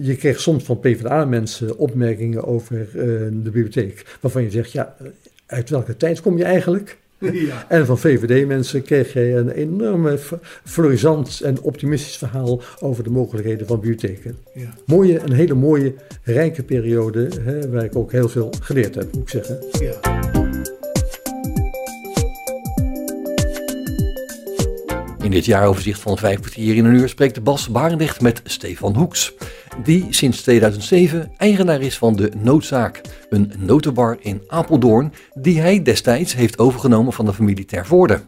je 0.00 0.16
kreeg 0.16 0.40
soms 0.40 0.64
van 0.64 0.80
PvdA-mensen 0.80 1.78
opmerkingen 1.78 2.44
over 2.44 2.88
de 2.92 3.40
bibliotheek, 3.42 4.18
waarvan 4.20 4.42
je 4.42 4.50
zegt, 4.50 4.72
ja, 4.72 4.96
uit 5.46 5.70
welke 5.70 5.96
tijd 5.96 6.20
kom 6.20 6.36
je 6.36 6.44
eigenlijk? 6.44 6.98
Ja. 7.44 7.64
En 7.68 7.86
van 7.86 7.98
VVD-mensen 7.98 8.82
kreeg 8.82 9.12
je 9.12 9.20
een 9.20 9.50
enorme 9.50 10.18
florisant 10.64 11.40
en 11.40 11.60
optimistisch 11.60 12.16
verhaal 12.16 12.62
over 12.80 13.04
de 13.04 13.10
mogelijkheden 13.10 13.66
van 13.66 13.80
bibliotheken. 13.80 14.36
Ja. 14.54 14.74
Mooie, 14.86 15.20
een 15.20 15.32
hele 15.32 15.54
mooie, 15.54 15.94
rijke 16.22 16.62
periode, 16.62 17.28
hè, 17.40 17.70
waar 17.70 17.84
ik 17.84 17.96
ook 17.96 18.12
heel 18.12 18.28
veel 18.28 18.52
geleerd 18.60 18.94
heb, 18.94 19.12
moet 19.12 19.22
ik 19.22 19.28
zeggen. 19.28 19.58
Ja. 19.80 20.23
In 25.24 25.30
dit 25.30 25.44
jaaroverzicht 25.44 26.00
van 26.00 26.18
vijf 26.18 26.40
kwartier 26.40 26.76
in 26.76 26.84
een 26.84 26.94
uur 26.94 27.08
spreekt 27.08 27.42
Bas 27.42 27.68
Barendrecht 27.68 28.20
met 28.20 28.40
Stefan 28.44 28.94
Hoeks. 28.94 29.32
Die 29.84 30.06
sinds 30.10 30.42
2007 30.42 31.32
eigenaar 31.36 31.80
is 31.80 31.98
van 31.98 32.16
de 32.16 32.30
Noodzaak, 32.36 33.00
een 33.30 33.52
notenbar 33.58 34.16
in 34.20 34.42
Apeldoorn 34.46 35.12
die 35.34 35.60
hij 35.60 35.82
destijds 35.82 36.34
heeft 36.34 36.58
overgenomen 36.58 37.12
van 37.12 37.24
de 37.24 37.32
familie 37.32 37.64
Tervoorde. 37.64 38.20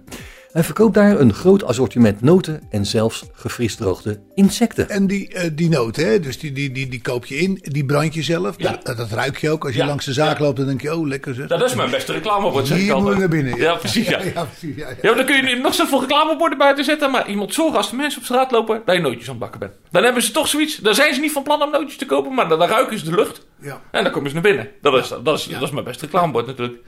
Hij 0.57 0.65
verkoopt 0.65 0.95
daar 0.95 1.21
een 1.21 1.33
groot 1.35 1.65
assortiment 1.65 2.21
noten 2.21 2.63
en 2.71 2.87
zelfs 2.87 3.25
gefrisdroogde 3.33 4.21
insecten. 4.35 4.89
En 4.91 5.07
die, 5.07 5.29
eh, 5.33 5.51
die 5.53 5.69
noot, 5.69 5.97
hè? 5.97 6.21
dus 6.21 6.39
die, 6.39 6.53
die, 6.53 6.73
die, 6.73 6.89
die 6.89 7.01
koop 7.03 7.27
je 7.27 7.37
in, 7.37 7.59
die 7.63 7.85
brand 7.85 8.15
je 8.15 8.23
zelf. 8.23 8.55
Ja. 8.59 8.79
Dat, 8.83 8.97
dat 8.97 9.11
ruik 9.11 9.37
je 9.39 9.51
ook. 9.51 9.65
Als 9.65 9.73
je 9.75 9.79
Ja. 9.79 9.87
langs 9.87 10.05
de 10.05 10.13
zaak 10.13 10.39
Ja. 10.39 10.45
loopt, 10.45 10.57
dan 10.57 10.67
denk 10.67 10.81
je, 10.83 10.95
oh 10.97 11.07
lekker 11.07 11.35
zeg. 11.35 11.47
Dat 11.47 11.63
is 11.63 11.75
mijn 11.75 11.91
beste 11.91 12.13
reclamebord, 12.13 12.67
zeg 12.67 12.77
ik 12.77 12.83
Hier 12.83 12.93
altijd. 12.93 13.15
moet 13.19 13.23
je 13.23 13.29
naar 13.29 13.43
binnen. 13.43 13.61
Ja, 13.61 13.75
precies, 13.75 14.09
ja. 14.15 14.21
Ja, 14.35 14.45
precies, 14.45 14.77
ja, 14.77 14.89
ja. 14.89 14.95
Ja, 15.03 15.15
maar 15.15 15.17
dan 15.17 15.27
kun 15.27 15.47
je 15.49 15.57
nog 15.57 15.75
zoveel 15.75 16.01
reclameborden 16.01 16.59
buiten 16.59 16.85
zetten, 16.85 17.11
maar 17.11 17.29
iemand 17.29 17.55
zorgen 17.55 17.77
als 17.77 17.91
de 17.91 17.97
mensen 17.97 18.19
op 18.21 18.25
straat 18.25 18.51
lopen 18.51 18.83
dat 18.85 18.95
je 18.97 19.01
nootjes 19.03 19.25
aan 19.25 19.31
het 19.31 19.39
bakken 19.39 19.61
bent. 19.61 19.73
Dan 19.91 20.03
hebben 20.05 20.23
ze 20.23 20.31
toch 20.31 20.49
zoiets, 20.49 20.77
dan 20.77 20.95
zijn 20.95 21.15
ze 21.15 21.21
niet 21.21 21.33
van 21.33 21.43
plan 21.43 21.63
om 21.63 21.71
nootjes 21.71 21.97
te 21.97 22.07
kopen, 22.07 22.35
maar 22.35 22.49
dan, 22.49 22.59
dan 22.59 22.69
ruiken 22.69 22.99
ze 22.99 23.05
de 23.05 23.15
lucht 23.15 23.47
Ja. 23.61 23.81
en 23.91 24.03
dan 24.03 24.13
komen 24.13 24.29
ze 24.29 24.35
naar 24.35 24.45
binnen. 24.45 24.69
Dat 24.83 24.95
is, 24.95 25.09
dat 25.23 25.39
is, 25.39 25.45
Ja. 25.45 25.53
dat 25.59 25.63
is 25.63 25.71
mijn 25.71 25.85
beste 25.85 26.05
reclamebord 26.05 26.47
natuurlijk. 26.47 26.79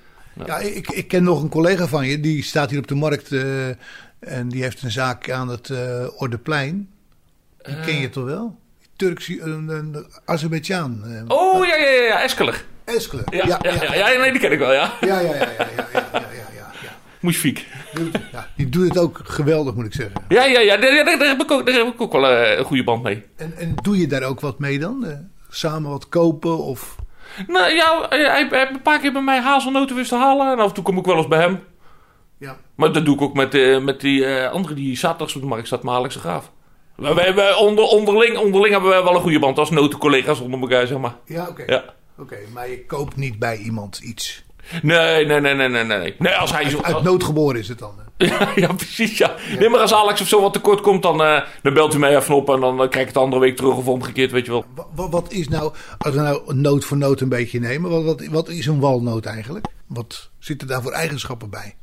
Ja, 0.47 0.59
ik, 0.59 0.91
ik 0.91 1.09
ken 1.09 1.23
nog 1.23 1.43
een 1.43 1.49
collega 1.49 1.87
van 1.87 2.07
je, 2.07 2.21
die 2.21 2.43
staat 2.43 2.71
hier 2.71 2.79
op 2.79 2.87
de 2.87 2.95
markt 2.95 3.33
en 4.19 4.49
die 4.49 4.63
heeft 4.63 4.83
een 4.83 4.91
zaak 4.91 5.31
aan 5.31 5.49
het 5.49 5.71
Ordeplein. 6.17 6.89
Die 7.63 7.81
ken 7.81 8.01
je 8.01 8.11
toch 8.11 8.25
wel? 8.25 8.59
Turks, 8.97 9.29
een, 9.29 9.69
een 9.69 10.07
Oh 11.29 11.67
ja, 11.67 11.77
ja, 11.77 11.91
ja, 11.91 12.23
Eskeler. 12.23 12.65
Eskeler. 12.85 13.25
Ja, 13.31 13.47
ja, 13.47 13.59
ja, 13.63 13.95
ja, 13.95 13.95
ja. 13.95 14.21
nee, 14.21 14.33
die 14.33 14.41
ken 14.41 14.53
ik 14.53 14.59
wel, 14.59 14.73
ja. 14.73 14.93
Ja, 15.01 15.21
ja, 15.21 15.35
ja, 15.35 15.35
ja, 15.35 15.67
ja, 15.77 15.89
ja, 15.93 16.11
ja, 16.13 16.73
ja. 16.83 16.97
Moesfiek. 17.21 17.67
Ja, 18.33 18.49
die 18.57 18.69
doet 18.69 18.89
het 18.89 18.99
ook 18.99 19.21
geweldig, 19.25 19.75
moet 19.75 19.87
ik 19.87 19.93
zeggen. 19.93 20.23
Ja, 20.29 20.45
ja, 20.45 20.61
ja, 20.61 20.77
daar, 20.77 21.05
daar, 21.05 21.29
heb, 21.29 21.41
ik 21.41 21.51
ook, 21.51 21.67
daar 21.67 21.75
heb 21.75 21.87
ik 21.87 22.01
ook 22.01 22.13
wel 22.13 22.31
een 22.31 22.65
goede 22.65 22.85
band 22.85 23.03
mee. 23.03 23.25
En, 23.37 23.55
en 23.57 23.75
doe 23.83 23.99
je 23.99 24.07
daar 24.07 24.23
ook 24.23 24.41
wat 24.41 24.59
mee 24.59 24.79
dan? 24.79 25.27
samen 25.49 25.91
wat 25.91 26.09
kopen 26.09 26.59
of... 26.59 26.97
Nou 27.47 27.73
ja, 27.73 28.07
hij 28.09 28.23
hij 28.23 28.49
heeft 28.51 28.71
een 28.71 28.83
paar 28.83 28.99
keer 28.99 29.13
bij 29.13 29.23
mij 29.23 29.41
hazelnoten 29.41 29.97
wist 29.97 30.09
te 30.09 30.17
halen. 30.17 30.53
En 30.53 30.59
af 30.59 30.69
en 30.69 30.75
toe 30.75 30.85
kom 30.85 30.99
ik 30.99 31.05
wel 31.05 31.17
eens 31.17 31.29
bij 31.29 31.41
hem. 31.41 31.63
Ja. 32.39 32.57
Maar 32.75 32.93
dat 32.93 33.05
doe 33.05 33.15
ik 33.15 33.21
ook 33.21 33.35
met, 33.35 33.55
eh, 33.55 33.81
met 33.81 34.01
die 34.01 34.27
eh, 34.27 34.53
andere 34.53 34.75
die 34.75 34.97
zaterdags 34.97 35.35
op 35.35 35.41
de 35.41 35.47
markt 35.47 35.67
staat, 35.67 35.83
maar 35.83 35.95
Alex 35.95 36.15
de 36.15 36.21
Graaf. 36.21 36.53
We, 36.97 37.15
we 37.15 37.21
hebben 37.21 37.59
onder, 37.59 37.85
onderling, 37.85 38.37
onderling 38.37 38.73
hebben 38.73 38.91
we 38.91 39.03
wel 39.03 39.15
een 39.15 39.21
goede 39.21 39.39
band 39.39 39.59
als 39.59 39.71
notencollega's 39.71 40.41
onder 40.41 40.61
elkaar, 40.61 40.87
zeg 40.87 40.99
maar. 40.99 41.17
Ja, 41.25 41.49
oké. 41.49 41.63
Ja. 41.67 41.85
Oké, 42.19 42.39
maar 42.53 42.69
je 42.69 42.87
koopt 42.87 43.17
niet 43.17 43.39
bij 43.39 43.57
iemand 43.57 43.99
iets. 43.99 44.45
Nee, 44.83 45.27
nee, 45.27 45.41
nee, 45.41 45.55
nee, 45.55 45.69
nee, 45.69 45.85
nee. 45.85 46.15
Nee, 46.19 46.35
als 46.35 46.53
hij 46.53 46.71
zo... 46.71 46.81
Uit 46.83 47.03
nood 47.03 47.25
geboren 47.25 47.59
is 47.61 47.69
het 47.69 47.79
dan. 47.79 47.95
Ja, 48.19 48.49
ja, 48.55 48.73
precies, 48.73 49.19
ja. 49.19 49.35
Nee, 49.59 49.69
maar 49.69 49.81
als 49.81 49.95
Alex 49.95 50.21
of 50.21 50.29
zo 50.29 50.41
wat 50.41 50.53
tekort 50.53 50.81
komt, 50.81 51.03
dan, 51.03 51.23
eh, 51.23 51.43
dan 51.63 51.75
belt 51.75 51.95
u 51.95 51.99
mij 51.99 52.17
even 52.17 52.35
op 52.35 52.49
en 52.51 52.61
dan 52.61 52.71
eh, 52.83 52.89
krijg 52.89 52.95
ik 52.95 53.05
het 53.05 53.15
de 53.15 53.21
andere 53.21 53.43
week 53.43 53.57
terug 53.57 53.77
of 53.77 53.87
omgekeerd, 53.87 54.31
weet 54.31 54.45
je 54.45 54.51
wel. 54.51 54.65
Wa- 54.75 54.87
wa- 54.95 55.09
Wat, 55.09 55.33
is 55.33 55.49
nou, 55.49 55.73
als 55.99 56.15
we 56.15 56.21
nou 56.21 56.55
noot 56.55 56.85
voor 56.85 56.97
noot 56.97 57.21
een 57.21 57.29
beetje 57.29 57.61
nemen, 57.61 57.91
wat, 57.91 58.05
wat, 58.05 58.27
wat 58.27 58.49
is 58.49 58.67
een 58.67 58.81
walnoot 58.81 59.25
eigenlijk? 59.25 59.67
Wat 59.87 60.31
zitten 60.39 60.69
daar 60.69 60.83
voor 60.83 60.93
eigenschappen 60.93 61.51
bij? 61.51 61.77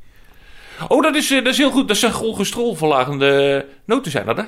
Oh, 0.88 1.02
dat 1.02 1.14
is, 1.14 1.30
eh, 1.30 1.36
dat 1.44 1.52
is 1.52 1.58
heel 1.58 1.70
goed. 1.70 1.88
Dat 1.88 1.96
zijn 1.96 2.12
cholesterolverlagende 2.12 3.66
noten 3.84 4.10
zijn 4.10 4.26
dat, 4.26 4.36
hè? 4.36 4.44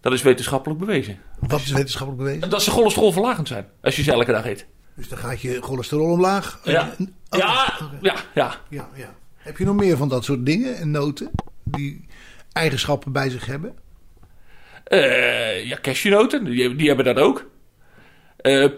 Dat 0.00 0.12
is 0.12 0.22
wetenschappelijk 0.22 0.80
bewezen. 0.80 1.18
Wat 1.38 1.60
is 1.60 1.70
wetenschappelijk 1.70 2.24
bewezen? 2.24 2.50
Dat 2.50 2.62
ze 2.62 2.70
cholesterolverlagend 2.70 3.48
zijn, 3.48 3.66
als 3.82 3.96
je 3.96 4.02
ze 4.02 4.12
elke 4.12 4.32
dag 4.32 4.46
eet. 4.46 4.66
Dus 4.96 5.08
dan 5.08 5.18
gaat 5.18 5.40
je 5.40 5.62
cholesterol 5.62 6.10
omlaag. 6.10 6.60
Ja, 6.64 6.94
En- 6.98 7.14
oh, 7.30 7.38
ja, 7.38 7.72
ja, 8.00 8.14
ja. 8.34 8.54
ja, 8.68 8.88
ja. 8.94 9.14
Heb 9.36 9.58
je 9.58 9.64
nog 9.64 9.76
meer 9.76 9.96
van 9.96 10.08
dat 10.08 10.24
soort 10.24 10.46
dingen 10.46 10.76
en 10.76 10.90
noten 10.90 11.30
die 11.64 12.06
eigenschappen 12.52 13.12
bij 13.12 13.30
zich 13.30 13.46
hebben? 13.46 13.74
Eh, 14.84 15.64
ja, 15.64 15.78
cashewnoten, 15.82 16.44
die, 16.44 16.76
die 16.76 16.86
hebben 16.86 17.04
dat 17.04 17.16
ook. 17.18 17.50
Eh, 18.36 18.68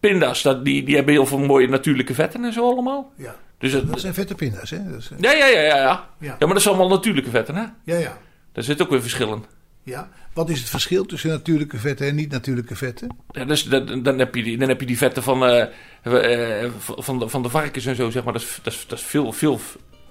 pinda's, 0.00 0.42
dat, 0.42 0.64
die, 0.64 0.82
die 0.84 0.94
hebben 0.96 1.14
heel 1.14 1.26
veel 1.26 1.38
mooie 1.38 1.68
natuurlijke 1.68 2.14
vetten 2.14 2.44
en 2.44 2.52
zo 2.52 2.70
allemaal. 2.70 3.12
Ja. 3.16 3.34
Dus 3.58 3.72
Dat 3.72 4.00
zijn 4.00 4.14
vette 4.14 4.34
pinda's, 4.34 4.70
hè? 4.70 4.90
Dat 4.90 4.98
is, 4.98 5.10
eh, 5.10 5.18
ja, 5.20 5.32
ja, 5.32 5.46
ja, 5.46 5.60
ja, 5.60 5.76
ja. 5.76 6.08
Ja. 6.18 6.36
Ja, 6.38 6.46
maar 6.46 6.54
dat 6.54 6.62
zijn 6.62 6.74
allemaal 6.74 6.96
natuurlijke 6.96 7.30
vetten, 7.30 7.54
hè? 7.54 7.64
ja, 7.84 7.96
ja. 7.98 8.18
Daar 8.52 8.64
zit 8.64 8.82
ook 8.82 8.90
weer 8.90 9.00
verschillen. 9.00 9.44
Ja. 9.88 10.08
Wat 10.32 10.48
is 10.50 10.58
het 10.58 10.68
verschil 10.68 11.06
tussen 11.06 11.30
natuurlijke 11.30 11.76
vetten 11.78 12.06
en 12.06 12.14
niet-natuurlijke 12.14 12.76
vetten? 12.76 13.16
Ja, 13.30 13.44
dus 13.44 13.62
dan, 13.62 14.02
dan, 14.02 14.18
heb 14.18 14.34
je 14.34 14.42
die, 14.42 14.58
dan 14.58 14.68
heb 14.68 14.80
je 14.80 14.86
die 14.86 14.96
vetten 14.96 15.22
van, 15.22 15.44
eh, 15.44 16.64
eh, 16.64 16.70
van, 16.80 17.18
de, 17.18 17.28
van 17.28 17.42
de 17.42 17.48
varkens 17.48 17.86
en 17.86 17.96
zo, 17.96 18.10
zeg 18.10 18.24
maar. 18.24 18.32
Dat 18.32 18.42
is, 18.42 18.58
dat 18.62 18.72
is, 18.72 18.84
dat 18.86 18.98
is 18.98 19.04
veel, 19.04 19.32
veel... 19.32 19.60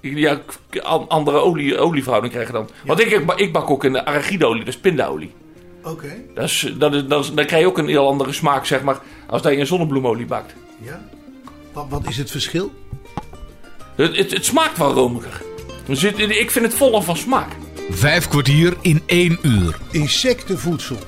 Ja, 0.00 0.40
an- 0.82 1.08
andere 1.08 1.36
olie, 1.36 1.78
olieverhouding 1.78 2.32
krijg 2.32 2.46
je 2.46 2.52
dan. 2.52 2.68
Want 2.84 3.00
ik, 3.00 3.10
ik, 3.10 3.26
bak- 3.26 3.38
ik 3.38 3.52
bak 3.52 3.70
ook 3.70 3.84
in 3.84 3.92
de 3.92 4.04
arachideolie, 4.04 4.64
dus 4.64 4.78
pindaolie. 4.78 5.32
Oké. 5.82 6.12
Dat 6.34 6.44
is, 6.44 6.72
dat 6.78 6.94
is, 6.94 7.06
dat 7.06 7.24
is, 7.24 7.32
dan 7.34 7.46
krijg 7.46 7.62
je 7.62 7.68
ook 7.68 7.78
een 7.78 7.88
heel 7.88 8.08
andere 8.08 8.32
smaak, 8.32 8.64
zeg 8.64 8.82
maar, 8.82 8.98
als 9.26 9.42
dat 9.42 9.52
je 9.52 9.58
een 9.58 9.66
zonnebloemolie 9.66 10.26
bakt. 10.26 10.54
Ja. 10.82 11.08
Wat, 11.72 11.86
wat 11.88 12.08
is 12.08 12.16
het 12.16 12.30
verschil? 12.30 12.72
Het, 13.94 14.16
het, 14.16 14.30
het 14.30 14.44
smaakt 14.44 14.78
wel 14.78 14.92
romiger. 14.92 15.42
Zit- 15.90 16.18
Ik 16.18 16.50
vind 16.50 16.64
het 16.64 16.74
voller 16.74 17.02
van 17.02 17.16
smaak. 17.16 17.48
Vijf 17.90 18.28
kwartier 18.28 18.76
in 18.80 19.02
één 19.06 19.38
uur. 19.42 19.78
Insectenvoedsel. 19.90 20.98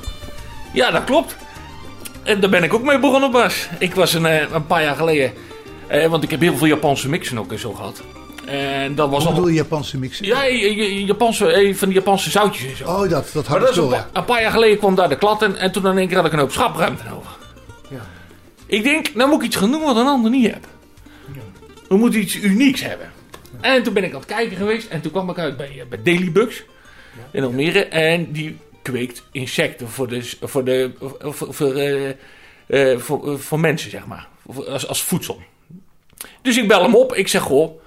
Ja, 0.73 0.91
dat 0.91 1.05
klopt. 1.05 1.37
En 2.23 2.41
daar 2.41 2.51
ben 2.51 2.63
ik 2.63 2.75
ook 2.75 2.83
mee 2.83 2.99
begonnen, 2.99 3.31
Bas. 3.31 3.69
Ik 3.79 3.95
was 3.95 4.15
een, 4.15 4.27
eh, 4.27 4.51
een 4.53 4.67
paar 4.67 4.83
jaar 4.83 4.97
geleden... 4.97 5.33
eh, 5.87 6.07
want 6.07 6.23
ik 6.23 6.31
heb 6.31 6.41
heel 6.41 6.57
veel 6.57 6.67
Japanse 6.67 7.09
mixen 7.09 7.39
ook 7.39 7.53
en 7.53 7.59
zo 7.59 7.73
gehad. 7.73 8.03
En 8.45 8.95
dat 8.95 9.11
was 9.11 9.25
Wat 9.25 9.35
bedoel 9.35 9.49
je 9.49 9.55
Japanse 9.55 9.99
mixen? 9.99 10.27
Ja, 10.27 10.47
Japanse, 11.07 11.53
eh, 11.53 11.75
van 11.75 11.89
die 11.89 11.97
Japanse 11.97 12.31
zoutjes 12.31 12.71
en 12.71 12.77
zo. 12.77 12.85
Oh, 12.85 13.01
dat, 13.01 13.11
dat 13.33 13.47
dat 13.47 13.71
is 13.71 13.77
een, 13.77 13.89
ja. 13.89 14.09
een 14.13 14.25
paar 14.25 14.43
jaar 14.43 14.51
geleden 14.51 14.79
kwam 14.79 14.95
daar 14.95 15.09
de 15.09 15.17
klad 15.19 15.43
in. 15.43 15.57
En 15.57 15.73
toen 15.73 15.87
in 15.87 15.99
één 15.99 16.07
keer 16.09 16.17
had 16.17 16.27
ik 16.27 16.33
een 16.33 16.39
hoop 16.39 16.53
schapruimte 16.53 17.03
nodig. 17.11 17.39
Ja. 17.89 18.07
Ik 18.67 18.83
denk, 18.83 19.15
nou 19.15 19.29
moet 19.31 19.39
ik 19.41 19.47
iets 19.47 19.57
gaan 19.57 19.71
doen 19.71 19.83
wat 19.83 19.97
een 19.97 20.07
ander 20.07 20.31
niet 20.31 20.47
heeft. 20.47 20.67
We 21.89 21.97
moeten 21.97 22.21
iets 22.21 22.35
unieks 22.37 22.83
hebben. 22.83 23.11
En 23.61 23.83
toen 23.83 23.95
ben 23.95 24.05
ik 24.05 24.13
aan 24.13 24.21
het 24.21 24.29
kijken 24.29 24.57
geweest. 24.57 24.89
En 24.89 25.01
toen 25.01 25.13
kwam 25.13 25.31
ik 25.31 25.39
uit 25.39 25.57
bij, 25.57 25.81
eh, 25.81 25.87
bij 25.89 26.03
Daily 26.03 26.33
Bugs 26.33 26.63
in 27.31 27.45
Almere. 27.45 27.85
En 27.85 28.33
die 28.33 28.59
kweekt 28.83 29.23
insecten 29.33 29.89
voor, 29.89 30.09
de, 30.09 30.37
voor, 30.41 30.65
de, 30.65 30.93
voor, 31.21 31.55
voor, 31.55 31.75
eh, 31.75 32.09
eh, 32.67 32.99
voor, 32.99 33.39
voor 33.39 33.61
mensen, 33.61 33.91
zeg 33.91 34.07
maar. 34.07 34.29
Als, 34.69 34.87
als 34.87 35.03
voedsel. 35.03 35.43
Dus 36.43 36.57
ik 36.57 36.69
bel 36.69 36.83
hem 36.83 36.95
op. 36.95 37.15
Ik 37.15 37.29
zeg, 37.29 37.43
goh. 37.43 37.81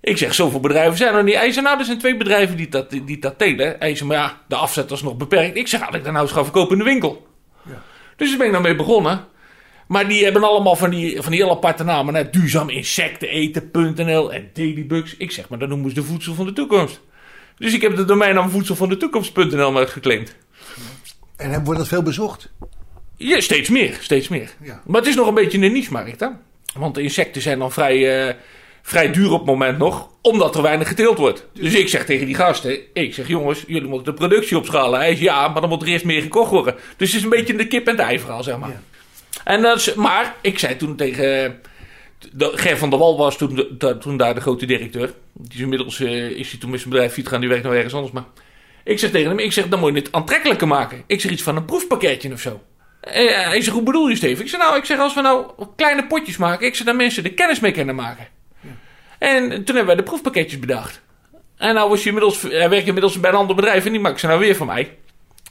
Ik 0.00 0.18
zeg, 0.18 0.34
zoveel 0.34 0.60
bedrijven 0.60 0.96
zijn 0.96 1.14
er 1.14 1.24
niet. 1.24 1.34
Hij 1.34 1.52
zei, 1.52 1.64
nou, 1.64 1.78
er 1.78 1.84
zijn 1.84 1.98
twee 1.98 2.16
bedrijven 2.16 2.56
die 2.56 2.68
dat, 2.68 2.90
die 2.90 3.18
dat 3.18 3.38
telen. 3.38 3.76
Hij 3.78 3.96
zei, 3.96 4.08
maar 4.08 4.18
ja, 4.18 4.40
de 4.48 4.56
afzet 4.56 4.90
was 4.90 5.02
nog 5.02 5.16
beperkt. 5.16 5.56
Ik 5.56 5.68
zeg, 5.68 5.80
had 5.80 5.94
ik 5.94 6.04
dat 6.04 6.12
nou 6.12 6.24
eens 6.24 6.34
gaan 6.34 6.44
verkopen 6.44 6.72
in 6.72 6.78
de 6.78 6.90
winkel? 6.90 7.26
Dus 8.16 8.28
daar 8.28 8.38
ben 8.38 8.46
ik 8.46 8.52
nou 8.52 8.64
mee 8.64 8.76
begonnen. 8.76 9.24
Maar 9.86 10.08
die 10.08 10.24
hebben 10.24 10.44
allemaal 10.44 10.76
van 10.76 10.90
die, 10.90 11.22
van 11.22 11.32
die 11.32 11.40
heel 11.40 11.50
aparte 11.50 11.84
namen. 11.84 12.14
Hè? 12.14 12.30
Duurzaam 12.30 12.70
insecteneten.nl 12.70 14.32
en 14.32 14.50
Dailybugs. 14.52 15.16
Ik 15.16 15.30
zeg 15.30 15.48
maar, 15.48 15.58
dat 15.58 15.68
noemen 15.68 15.88
ze 15.88 15.94
de 15.94 16.02
voedsel 16.02 16.34
van 16.34 16.46
de 16.46 16.52
toekomst. 16.52 17.00
Dus 17.58 17.74
ik 17.74 17.82
heb 17.82 17.96
de 17.96 18.04
domeinnaam 18.04 18.50
voedsel 18.50 18.76
van 18.76 18.88
de 18.88 18.96
toekomst.nl 18.96 19.72
maar 19.72 19.88
geclaimd. 19.88 20.36
En 21.36 21.64
wordt 21.64 21.78
dat 21.78 21.88
veel 21.88 22.02
bezocht? 22.02 22.52
Ja, 23.16 23.40
steeds 23.40 23.68
meer, 23.68 23.96
steeds 24.00 24.28
meer. 24.28 24.54
Ja. 24.62 24.82
Maar 24.86 25.00
het 25.00 25.08
is 25.08 25.16
nog 25.16 25.26
een 25.26 25.34
beetje 25.34 25.58
een 25.58 25.72
niche-markt, 25.72 26.20
hè? 26.20 26.28
Want 26.74 26.94
de 26.94 27.02
insecten 27.02 27.42
zijn 27.42 27.58
dan 27.58 27.72
vrij, 27.72 28.26
eh, 28.28 28.34
vrij 28.82 29.12
duur 29.12 29.30
op 29.32 29.38
het 29.38 29.46
moment 29.46 29.78
nog, 29.78 30.08
omdat 30.22 30.56
er 30.56 30.62
weinig 30.62 30.88
geteeld 30.88 31.18
wordt. 31.18 31.46
Dus 31.52 31.74
ik 31.74 31.88
zeg 31.88 32.04
tegen 32.04 32.26
die 32.26 32.34
gasten, 32.34 32.78
ik 32.92 33.14
zeg 33.14 33.28
jongens, 33.28 33.64
jullie 33.66 33.88
moeten 33.88 34.12
de 34.12 34.18
productie 34.18 34.56
opschalen. 34.56 34.98
Hij 34.98 35.08
zegt 35.08 35.20
ja, 35.20 35.48
maar 35.48 35.60
dan 35.60 35.70
moet 35.70 35.82
er 35.82 35.88
eerst 35.88 36.04
meer 36.04 36.22
gekocht 36.22 36.50
worden. 36.50 36.74
Dus 36.96 37.08
het 37.08 37.16
is 37.16 37.22
een 37.22 37.30
beetje 37.30 37.56
de 37.56 37.66
kip 37.66 37.86
en 37.86 37.96
het 37.96 38.06
ei 38.06 38.18
verhaal, 38.18 38.42
zeg 38.42 38.58
maar. 38.58 38.68
Ja. 38.68 38.80
En 39.44 39.62
dat 39.62 39.76
is, 39.78 39.94
maar 39.94 40.34
ik 40.40 40.58
zei 40.58 40.76
toen 40.76 40.96
tegen 40.96 41.60
de, 42.32 42.50
Ger 42.54 42.78
van 42.78 42.90
der 42.90 42.98
Wal 42.98 43.16
was 43.18 43.36
toen, 43.36 43.68
de- 43.78 43.98
toen 43.98 44.16
daar 44.16 44.34
de 44.34 44.40
grote 44.40 44.66
directeur. 44.66 45.12
Die 45.32 45.52
is 45.54 45.60
inmiddels 45.60 46.00
eh, 46.00 46.30
is 46.30 46.50
hij 46.50 46.60
toen 46.60 46.70
met 46.70 46.78
zijn 46.80 46.90
bedrijf 46.92 47.12
fiets 47.12 47.28
gaan, 47.28 47.40
die 47.40 47.48
werkt 47.48 47.64
nou 47.64 47.76
ergens 47.76 47.94
anders. 47.94 48.12
Maar 48.12 48.24
ik 48.84 48.98
zeg 48.98 49.10
tegen 49.10 49.28
hem, 49.28 49.38
ik 49.38 49.52
zeg 49.52 49.68
dan 49.68 49.78
moet 49.80 49.92
je 49.94 49.98
het 49.98 50.12
aantrekkelijker 50.12 50.66
maken. 50.66 51.02
Ik 51.06 51.20
zeg 51.20 51.30
iets 51.30 51.42
van 51.42 51.56
een 51.56 51.64
proefpakketje 51.64 52.32
of 52.32 52.40
zo. 52.40 52.62
En 53.00 53.26
hij 53.48 53.60
zegt, 53.60 53.74
hoe 53.76 53.82
bedoel 53.82 54.08
je 54.08 54.16
Steven? 54.16 54.44
Ik 54.44 54.50
zeg, 54.50 54.60
nou, 54.60 54.76
ik 54.76 54.84
zeg, 54.84 54.98
als 54.98 55.14
we 55.14 55.20
nou 55.20 55.46
kleine 55.76 56.06
potjes 56.06 56.36
maken, 56.36 56.66
ik 56.66 56.74
zeg, 56.74 56.86
dat 56.86 56.96
mensen 56.96 57.24
er 57.24 57.32
kennis 57.34 57.60
mee 57.60 57.72
kunnen 57.72 57.94
maken. 57.94 58.26
En 59.18 59.48
toen 59.48 59.64
hebben 59.76 59.86
wij 59.86 59.94
de 59.96 60.02
proefpakketjes 60.02 60.58
bedacht. 60.58 61.00
En 61.56 61.74
nou 61.74 61.88
was 61.88 61.98
hij 61.98 62.06
inmiddels, 62.12 62.42
hij 62.42 62.68
werkt 62.68 62.86
inmiddels 62.86 63.20
bij 63.20 63.30
een 63.30 63.36
ander 63.36 63.56
bedrijf 63.56 63.84
en 63.86 63.92
die 63.92 64.00
maakt 64.00 64.20
ze 64.20 64.26
nou 64.26 64.38
weer 64.40 64.56
van 64.56 64.66
mij. 64.66 64.96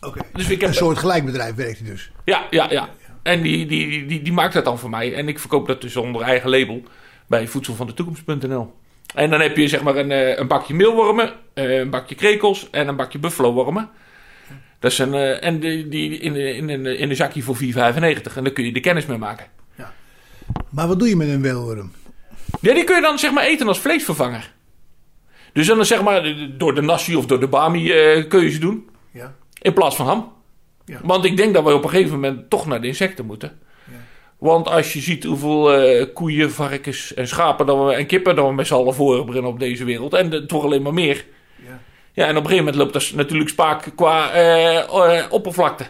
Oké. 0.02 0.20
Dus 0.34 0.50
ik 0.50 0.60
heb, 0.62 0.70
Een 0.70 0.76
soort 0.76 0.98
gelijkbedrijf 0.98 1.56
werkt 1.56 1.80
hij 1.80 1.90
dus. 1.90 2.12
ja, 2.26 2.46
ja, 2.50 2.68
ja. 2.70 2.90
En 3.24 3.42
die, 3.42 3.66
die, 3.66 4.06
die, 4.06 4.22
die, 4.22 4.34
maakt 4.34 4.54
dat 4.54 4.66
dan 4.66 4.80
voor 4.80 4.90
mij. 4.90 5.14
En 5.14 5.28
ik 5.28 5.40
verkoop 5.40 5.68
dat 5.68 5.82
dus 5.82 5.96
onder 5.96 6.22
eigen 6.22 6.50
label 6.50 6.84
bij 7.28 7.48
voedselvandetoekomst.nl. 7.48 8.74
En 9.16 9.30
dan 9.30 9.40
heb 9.40 9.58
je 9.58 9.68
zeg 9.68 9.82
maar 9.82 9.96
een, 9.96 10.12
eh, 10.12 10.38
een 10.38 10.48
bakje 10.48 10.74
meelwormen, 10.74 11.34
eh, 11.54 11.78
een 11.78 11.90
bakje 11.90 12.16
krekels 12.16 12.70
en 12.70 12.88
een 12.88 12.96
bakje 12.96 13.20
buffalo-wormen. 13.20 13.90
Dat 14.80 14.92
is 14.92 14.98
een, 14.98 15.14
eh, 15.14 15.44
en 15.44 15.60
die, 15.60 15.88
die 15.88 16.18
in, 16.18 16.36
in, 16.36 16.70
in, 16.70 16.86
in 16.86 17.10
een 17.10 17.16
zakje 17.16 17.42
voor 17.42 17.56
4,95. 17.56 18.38
En 18.38 18.44
daar 18.44 18.54
kun 18.54 18.66
je 18.66 18.74
de 18.74 18.80
kennis 18.80 19.06
mee 19.06 19.18
maken. 19.18 19.46
Maar 20.70 20.88
wat 20.88 21.00
doe 21.00 21.10
je 21.10 21.16
met 21.16 21.28
een 21.28 21.42
weelworm? 21.42 21.92
Ja, 22.62 22.74
die 22.74 22.84
kun 22.84 22.96
je 22.96 23.02
dan 23.02 23.20
zeg 23.20 23.32
maar 23.32 23.44
eten 23.44 23.68
als 23.68 23.80
vleesvervanger. 23.80 24.54
Dus 25.54 25.68
dan 25.68 25.86
zeg 25.86 26.04
maar 26.04 26.36
door 26.58 26.76
de 26.76 26.82
nasi 26.82 27.16
of 27.16 27.26
door 27.26 27.40
de 27.40 27.48
bami 27.48 27.88
kun 28.28 28.44
je 28.44 28.50
ze 28.50 28.60
doen. 28.60 28.90
Ja. 29.12 29.36
In 29.62 29.74
plaats 29.74 29.96
van 29.96 30.06
ham. 30.06 30.34
Ja. 30.86 31.00
Want 31.04 31.26
ik 31.26 31.38
denk 31.38 31.54
dat 31.54 31.64
we 31.64 31.74
op 31.74 31.84
een 31.84 31.90
gegeven 31.90 32.14
moment 32.14 32.50
toch 32.50 32.66
naar 32.66 32.82
de 32.82 32.88
insecten 32.88 33.26
moeten. 33.26 33.60
Want 34.44 34.68
als 34.68 34.94
je 34.94 35.00
ziet 35.00 35.24
hoeveel 35.24 35.74
eh, 35.74 36.06
koeien, 36.14 36.52
varkens 36.52 37.14
en 37.14 37.28
schapen 37.28 37.66
dat 37.66 37.86
we, 37.86 37.94
en 37.94 38.06
kippen 38.06 38.36
dat 38.36 38.48
we 38.48 38.54
met 38.54 38.68
z'n 38.68 38.74
allen 38.74 38.94
voorbrengen 38.94 39.50
op 39.50 39.60
deze 39.60 39.86
wereld. 39.86 40.14
En 40.14 40.32
het 40.32 40.52
wordt 40.52 40.66
alleen 40.66 40.82
maar 40.82 40.94
meer. 40.94 41.26
Ja. 41.66 41.80
Ja, 42.14 42.24
en 42.24 42.38
op 42.38 42.44
een 42.44 42.50
gegeven 42.50 42.66
moment 42.66 42.76
loopt 42.76 42.94
dat 42.94 43.12
natuurlijk 43.16 43.50
spaak 43.50 43.92
qua 43.96 44.32
eh, 44.32 44.78
eh, 44.78 45.26
oppervlakte. 45.30 45.86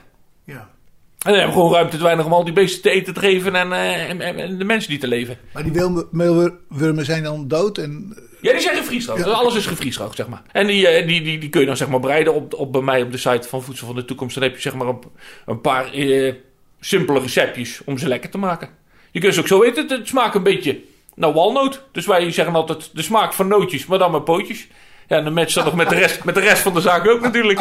En 1.23 1.31
dan 1.31 1.39
hebben 1.39 1.55
we 1.55 1.61
gewoon 1.61 1.73
ruimte 1.73 1.97
te 1.97 2.03
weinig 2.03 2.25
om 2.25 2.33
al 2.33 2.43
die 2.43 2.53
beesten 2.53 2.81
te 2.81 2.89
eten 2.89 3.13
te 3.13 3.19
geven 3.19 3.55
en, 3.55 3.73
eh, 3.73 4.27
en, 4.27 4.57
de 4.57 4.63
mensen 4.63 4.89
die 4.89 4.99
te 4.99 5.07
leven. 5.07 5.37
Maar 5.53 5.63
die 5.63 6.05
meelwormen 6.11 7.05
zijn 7.05 7.23
dan 7.23 7.47
dood 7.47 7.77
en... 7.77 8.17
Ja, 8.41 8.51
die 8.51 8.61
zijn 8.61 8.75
gevriesdroogd. 8.75 9.25
Alles 9.25 9.55
is 9.55 9.65
gevriesdroogd, 9.65 10.15
zeg 10.15 10.27
maar. 10.27 10.41
En 10.51 10.67
die, 10.67 10.87
eh, 10.87 11.07
die, 11.07 11.21
die, 11.21 11.39
die 11.39 11.49
kun 11.49 11.59
je 11.61 11.67
dan 11.67 11.77
zeg 11.77 11.87
maar 11.87 11.99
bereiden 11.99 12.33
op, 12.33 12.53
op 12.53 12.71
bij 12.71 12.81
mij 12.81 13.01
op 13.01 13.11
de 13.11 13.17
site 13.17 13.47
van 13.47 13.63
Voedsel 13.63 13.87
van 13.87 13.95
de 13.95 14.05
Toekomst. 14.05 14.35
Dan 14.35 14.43
heb 14.43 14.55
je 14.55 14.61
zeg 14.61 14.73
maar 14.73 14.87
een, 14.87 14.99
een 15.45 15.61
paar 15.61 15.91
eh, 15.91 16.33
simpele 16.79 17.19
receptjes 17.19 17.81
om 17.85 17.97
ze 17.97 18.07
lekker 18.07 18.29
te 18.29 18.37
maken. 18.37 18.69
Je 19.11 19.19
kunt 19.19 19.33
ze 19.33 19.39
ook 19.39 19.47
zo 19.47 19.63
eten. 19.63 19.81
Het, 19.81 19.91
het 19.91 20.07
smaakt 20.07 20.35
een 20.35 20.43
beetje 20.43 20.81
naar 21.15 21.33
walnoot. 21.33 21.83
Dus 21.91 22.05
wij 22.05 22.31
zeggen 22.31 22.55
altijd 22.55 22.89
de 22.93 23.01
smaak 23.01 23.33
van 23.33 23.47
nootjes, 23.47 23.85
maar 23.85 23.99
dan 23.99 24.11
met 24.11 24.23
pootjes. 24.23 24.67
Ja, 25.07 25.17
en 25.17 25.23
dan 25.23 25.33
matcht 25.33 25.55
dat 25.55 25.65
nog 25.65 25.75
met 25.75 25.89
de, 25.89 25.95
rest, 25.95 26.23
met 26.23 26.35
de 26.35 26.41
rest 26.41 26.61
van 26.61 26.73
de 26.73 26.81
zaak 26.81 27.07
ook 27.07 27.21
natuurlijk. 27.21 27.59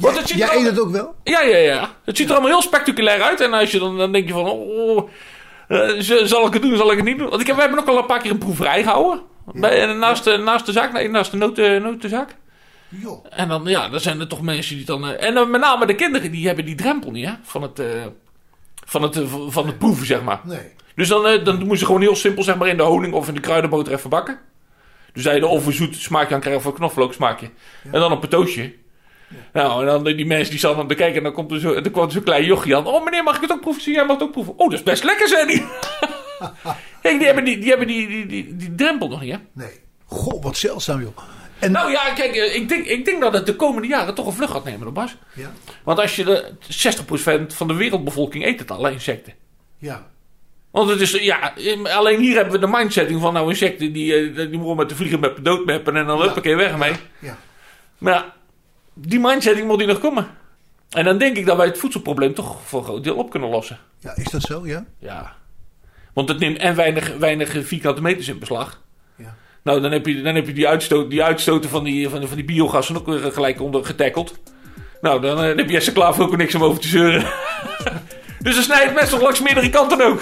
Want 0.00 0.16
het 0.18 0.28
ziet 0.28 0.38
Jij 0.38 0.48
er 0.48 0.56
eet 0.56 0.64
het 0.64 0.80
ook 0.80 0.90
wel? 0.90 1.14
ja, 1.24 1.42
ja, 1.42 1.56
ja. 1.56 1.90
Het 2.04 2.16
ziet 2.16 2.26
er 2.28 2.32
allemaal 2.32 2.50
heel 2.50 2.62
spectaculair 2.62 3.22
uit. 3.22 3.40
En 3.40 3.52
als 3.52 3.70
je 3.70 3.78
dan, 3.78 3.98
dan 3.98 4.12
denk 4.12 4.26
je 4.26 4.32
van... 4.32 4.44
Oh, 4.46 5.08
Eh, 5.68 5.90
zal 6.24 6.46
ik 6.46 6.52
het 6.52 6.62
doen, 6.62 6.76
zal 6.76 6.90
ik 6.90 6.96
het 6.96 7.06
niet 7.06 7.18
doen? 7.18 7.28
Want 7.28 7.40
ik 7.40 7.46
heb, 7.46 7.56
we 7.56 7.62
hebben 7.62 7.80
ook 7.80 7.86
al 7.88 7.98
een 7.98 8.06
paar 8.06 8.20
keer 8.20 8.30
een 8.30 8.38
proeverij 8.38 8.82
gehouden. 8.82 9.20
Bij, 9.52 9.86
naast, 9.86 10.24
de, 10.24 10.36
naast 10.36 10.66
de 10.66 10.72
zaak, 10.72 10.92
nee, 10.92 11.08
naast 11.08 11.30
de 11.30 11.36
noten, 11.36 11.82
notenzaak. 11.82 12.36
Joh. 12.88 13.26
En 13.30 13.48
dan, 13.48 13.62
ja, 13.66 13.88
dan 13.88 14.00
zijn 14.00 14.20
er 14.20 14.28
toch 14.28 14.42
mensen 14.42 14.76
die 14.76 14.84
dan... 14.84 15.06
eh, 15.08 15.26
en 15.28 15.34
dan 15.34 15.50
met 15.50 15.60
name 15.60 15.86
de 15.86 15.94
kinderen, 15.94 16.30
die 16.30 16.46
hebben 16.46 16.64
die 16.64 16.74
drempel 16.74 17.10
niet, 17.10 17.26
hè? 17.26 17.32
Van 17.42 17.62
het, 17.62 17.78
eh, 17.78 17.86
van 18.86 19.02
het, 19.02 19.20
van 19.48 19.66
het 19.66 19.78
proeven, 19.78 20.06
zeg 20.06 20.22
maar. 20.22 20.40
Nee. 20.44 20.72
Dus 20.94 21.08
dan, 21.08 21.44
dan 21.44 21.58
moeten 21.58 21.78
ze 21.78 21.84
gewoon 21.86 22.00
heel 22.00 22.16
simpel, 22.16 22.42
zeg 22.42 22.56
maar, 22.56 22.68
in 22.68 22.76
de 22.76 22.82
honing 22.82 23.14
of 23.14 23.28
in 23.28 23.34
de 23.34 23.40
kruidenboter 23.40 23.92
even 23.92 24.10
bakken. 24.10 24.38
Dus 25.12 25.22
dat 25.22 25.34
je 25.34 25.40
er 25.40 25.46
of 25.46 25.66
een 25.66 25.72
zoet 25.72 25.96
smaakje 25.96 26.34
aan 26.34 26.40
krijgt 26.40 26.58
of 26.60 26.64
een 26.64 26.72
knoflook 26.74 27.12
smaakje. 27.12 27.50
En 27.84 28.00
dan 28.00 28.12
een 28.12 28.18
patootje. 28.18 28.74
Nou, 29.52 29.80
en 29.80 29.86
dan 29.86 30.04
die 30.16 30.26
mensen 30.26 30.50
die 30.50 30.58
zaten 30.60 30.78
aan 30.78 30.88
te 30.88 30.94
kijken 30.94 31.16
en 31.16 31.22
dan 31.22 31.32
komt 31.32 31.52
er 31.52 31.60
zo, 31.60 31.80
dan 31.80 31.92
kwam 31.92 32.10
zo'n 32.10 32.22
klein 32.22 32.44
jochie 32.44 32.76
aan. 32.76 32.86
Oh 32.86 33.04
meneer, 33.04 33.22
mag 33.22 33.36
ik 33.36 33.42
het 33.42 33.52
ook 33.52 33.60
proeven? 33.60 33.82
Zie 33.82 33.94
jij 33.94 34.04
mag 34.04 34.16
het 34.16 34.22
ook 34.26 34.32
proeven? 34.32 34.52
Oh, 34.58 34.70
dat 34.70 34.78
is 34.78 34.82
best 34.84 35.04
lekker, 35.04 35.28
zei 35.28 35.46
die. 35.46 35.64
Kijk, 37.02 37.16
die 37.18 37.26
hebben 37.26 37.44
die, 37.44 37.58
die, 37.58 37.68
hebben 37.68 37.86
die, 37.86 38.08
die, 38.08 38.26
die, 38.26 38.56
die 38.56 38.74
drempel 38.74 39.08
nog 39.08 39.20
niet, 39.20 39.30
hè? 39.32 39.38
Nee. 39.52 39.80
Goh, 40.06 40.42
wat 40.42 40.56
zeldzaam 40.56 41.00
joh. 41.00 41.16
En, 41.58 41.72
Nou 41.72 41.90
ja, 41.90 42.12
kijk, 42.14 42.34
eh, 42.34 42.54
ik 42.54 42.68
denk, 42.68 42.86
ik 42.86 43.04
denk 43.04 43.20
dat 43.20 43.32
het 43.32 43.46
de 43.46 43.56
komende 43.56 43.88
jaren 43.88 44.14
toch 44.14 44.26
een 44.26 44.32
vlucht 44.32 44.52
gaat 44.52 44.64
nemen, 44.64 44.92
Bas. 44.92 45.16
ja, 45.34 45.50
Want 45.84 45.98
als 45.98 46.16
je 46.16 46.24
de 46.24 46.52
60% 47.50 47.54
van 47.54 47.68
de 47.68 47.74
wereldbevolking 47.74 48.44
eet 48.46 48.58
het 48.58 48.70
al, 48.70 48.88
insecten. 48.88 49.34
ja, 49.78 50.06
Want 50.70 50.90
het 50.90 51.00
is, 51.00 51.10
ja, 51.10 51.52
alleen 51.84 52.20
hier 52.20 52.34
hebben 52.34 52.52
we 52.52 52.58
de 52.58 52.66
mindsetting 52.76 53.20
van, 53.20 53.32
nou, 53.32 53.48
insecten, 53.48 53.92
die, 53.92 54.14
eh, 54.14 54.34
die 54.36 54.58
moeten 54.58 54.76
met 54.76 54.88
de 54.88 54.94
vliegen 54.94 55.20
met 55.20 55.44
doodmeppen 55.44 55.96
en 55.96 56.06
dan 56.06 56.18
Ja. 56.18 56.24
huppakee 56.24 56.56
weg 56.56 56.76
mee. 56.76 56.92
ja. 57.18 57.38
Maar 57.98 58.12
ja, 58.12 58.34
die 58.98 59.20
mindsetting 59.20 59.66
moet 59.66 59.78
hier 59.78 59.86
nog 59.88 59.98
komen. 60.00 60.26
En 60.90 61.04
dan 61.04 61.18
denk 61.18 61.36
ik 61.36 61.46
dat 61.46 61.56
wij 61.56 61.66
het 61.66 61.78
voedselprobleem 61.78 62.34
toch 62.34 62.56
voor 62.64 62.78
een 62.78 62.84
groot 62.84 63.04
deel 63.04 63.16
op 63.16 63.30
kunnen 63.30 63.48
lossen. 63.48 63.78
Ja, 63.98 64.16
is 64.16 64.30
dat 64.30 64.42
zo, 64.42 64.66
ja? 64.66 64.84
Ja. 64.98 65.32
Want 66.14 66.28
het 66.28 66.38
neemt 66.38 66.58
en 66.58 66.74
weinig, 66.76 67.16
weinig 67.18 67.56
vierkante 67.66 68.02
meters 68.02 68.28
in 68.28 68.38
beslag. 68.38 68.80
Ja. 69.16 69.34
Nou, 69.62 69.80
dan 69.80 69.92
heb 69.92 70.06
je, 70.06 70.22
dan 70.22 70.34
heb 70.34 70.46
je 70.46 70.52
die, 70.52 70.68
uitstoot, 70.68 71.10
die 71.10 71.22
uitstoten 71.22 71.70
van 71.70 71.84
die, 71.84 72.08
van, 72.08 72.18
die- 72.18 72.28
van 72.28 72.36
die 72.36 72.46
biogassen 72.46 72.96
ook 72.96 73.06
weer 73.06 73.32
gelijk 73.32 73.60
onder 73.60 73.84
getackeld. 73.84 74.38
Nou, 75.00 75.20
dan, 75.20 75.38
eh, 75.40 75.48
dan 75.48 75.56
heb 75.58 75.70
Jesse 75.70 75.92
Klaver 75.92 76.22
ook 76.22 76.36
niks 76.36 76.54
om 76.54 76.62
over 76.64 76.80
te 76.80 76.88
zeuren. 76.88 77.22
dus 78.40 78.54
dan 78.54 78.62
snijdt 78.64 78.84
het 78.84 78.94
mes 78.94 79.08
toch 79.10 79.20
langs 79.20 79.40
meerdere 79.40 79.70
kanten 79.70 80.00
ook. 80.06 80.20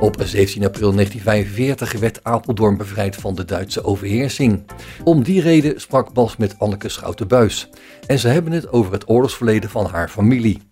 Op 0.00 0.16
17 0.24 0.64
april 0.64 0.92
1945 0.92 1.92
werd 1.92 2.20
Apeldoorn 2.22 2.76
bevrijd 2.76 3.16
van 3.16 3.34
de 3.34 3.44
Duitse 3.44 3.84
overheersing. 3.84 4.64
Om 5.04 5.22
die 5.22 5.40
reden 5.40 5.80
sprak 5.80 6.12
Bas 6.12 6.36
met 6.36 6.54
Anneke 6.58 6.88
Schouten-Buis. 6.88 7.68
En 8.06 8.18
ze 8.18 8.28
hebben 8.28 8.52
het 8.52 8.72
over 8.72 8.92
het 8.92 9.08
oorlogsverleden 9.08 9.70
van 9.70 9.86
haar 9.86 10.08
familie. 10.08 10.62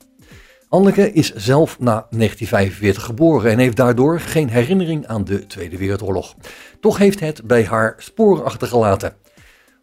Anneke 0.69 1.13
is 1.13 1.35
zelf 1.35 1.79
na 1.79 1.93
1945 1.93 3.03
geboren 3.03 3.51
en 3.51 3.59
heeft 3.59 3.77
daardoor 3.77 4.21
geen 4.21 4.49
herinnering 4.49 5.07
aan 5.07 5.25
de 5.25 5.47
Tweede 5.47 5.77
Wereldoorlog. 5.77 6.35
Toch 6.81 6.99
heeft 6.99 7.21
het 7.21 7.47
bij 7.47 7.65
haar 7.65 7.95
sporen 7.99 8.45
achtergelaten. 8.45 9.17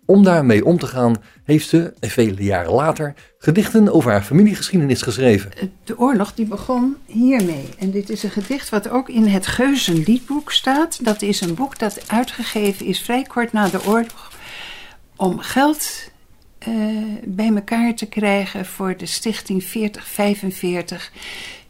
Om 0.05 0.23
daarmee 0.23 0.65
om 0.65 0.77
te 0.77 0.87
gaan 0.87 1.15
heeft 1.43 1.69
ze, 1.69 1.93
vele 1.99 2.43
jaren 2.43 2.71
later, 2.71 3.13
gedichten 3.37 3.93
over 3.93 4.11
haar 4.11 4.23
familiegeschiedenis 4.23 5.01
geschreven. 5.01 5.51
De 5.83 5.99
oorlog 5.99 6.33
die 6.33 6.45
begon 6.45 6.95
hiermee. 7.05 7.69
En 7.77 7.91
dit 7.91 8.09
is 8.09 8.23
een 8.23 8.29
gedicht 8.29 8.69
wat 8.69 8.89
ook 8.89 9.09
in 9.09 9.25
het 9.25 9.47
Geuzenliedboek 9.47 10.51
staat. 10.51 11.05
Dat 11.05 11.21
is 11.21 11.41
een 11.41 11.55
boek 11.55 11.79
dat 11.79 12.09
uitgegeven 12.11 12.85
is 12.85 12.99
vrij 12.99 13.23
kort 13.23 13.51
na 13.51 13.67
de 13.67 13.85
oorlog. 13.85 14.31
Om 15.15 15.39
geld 15.39 16.11
eh, 16.57 16.73
bij 17.23 17.51
elkaar 17.55 17.95
te 17.95 18.05
krijgen 18.05 18.65
voor 18.65 18.97
de 18.97 19.05
stichting 19.05 19.63
4045. 19.63 21.11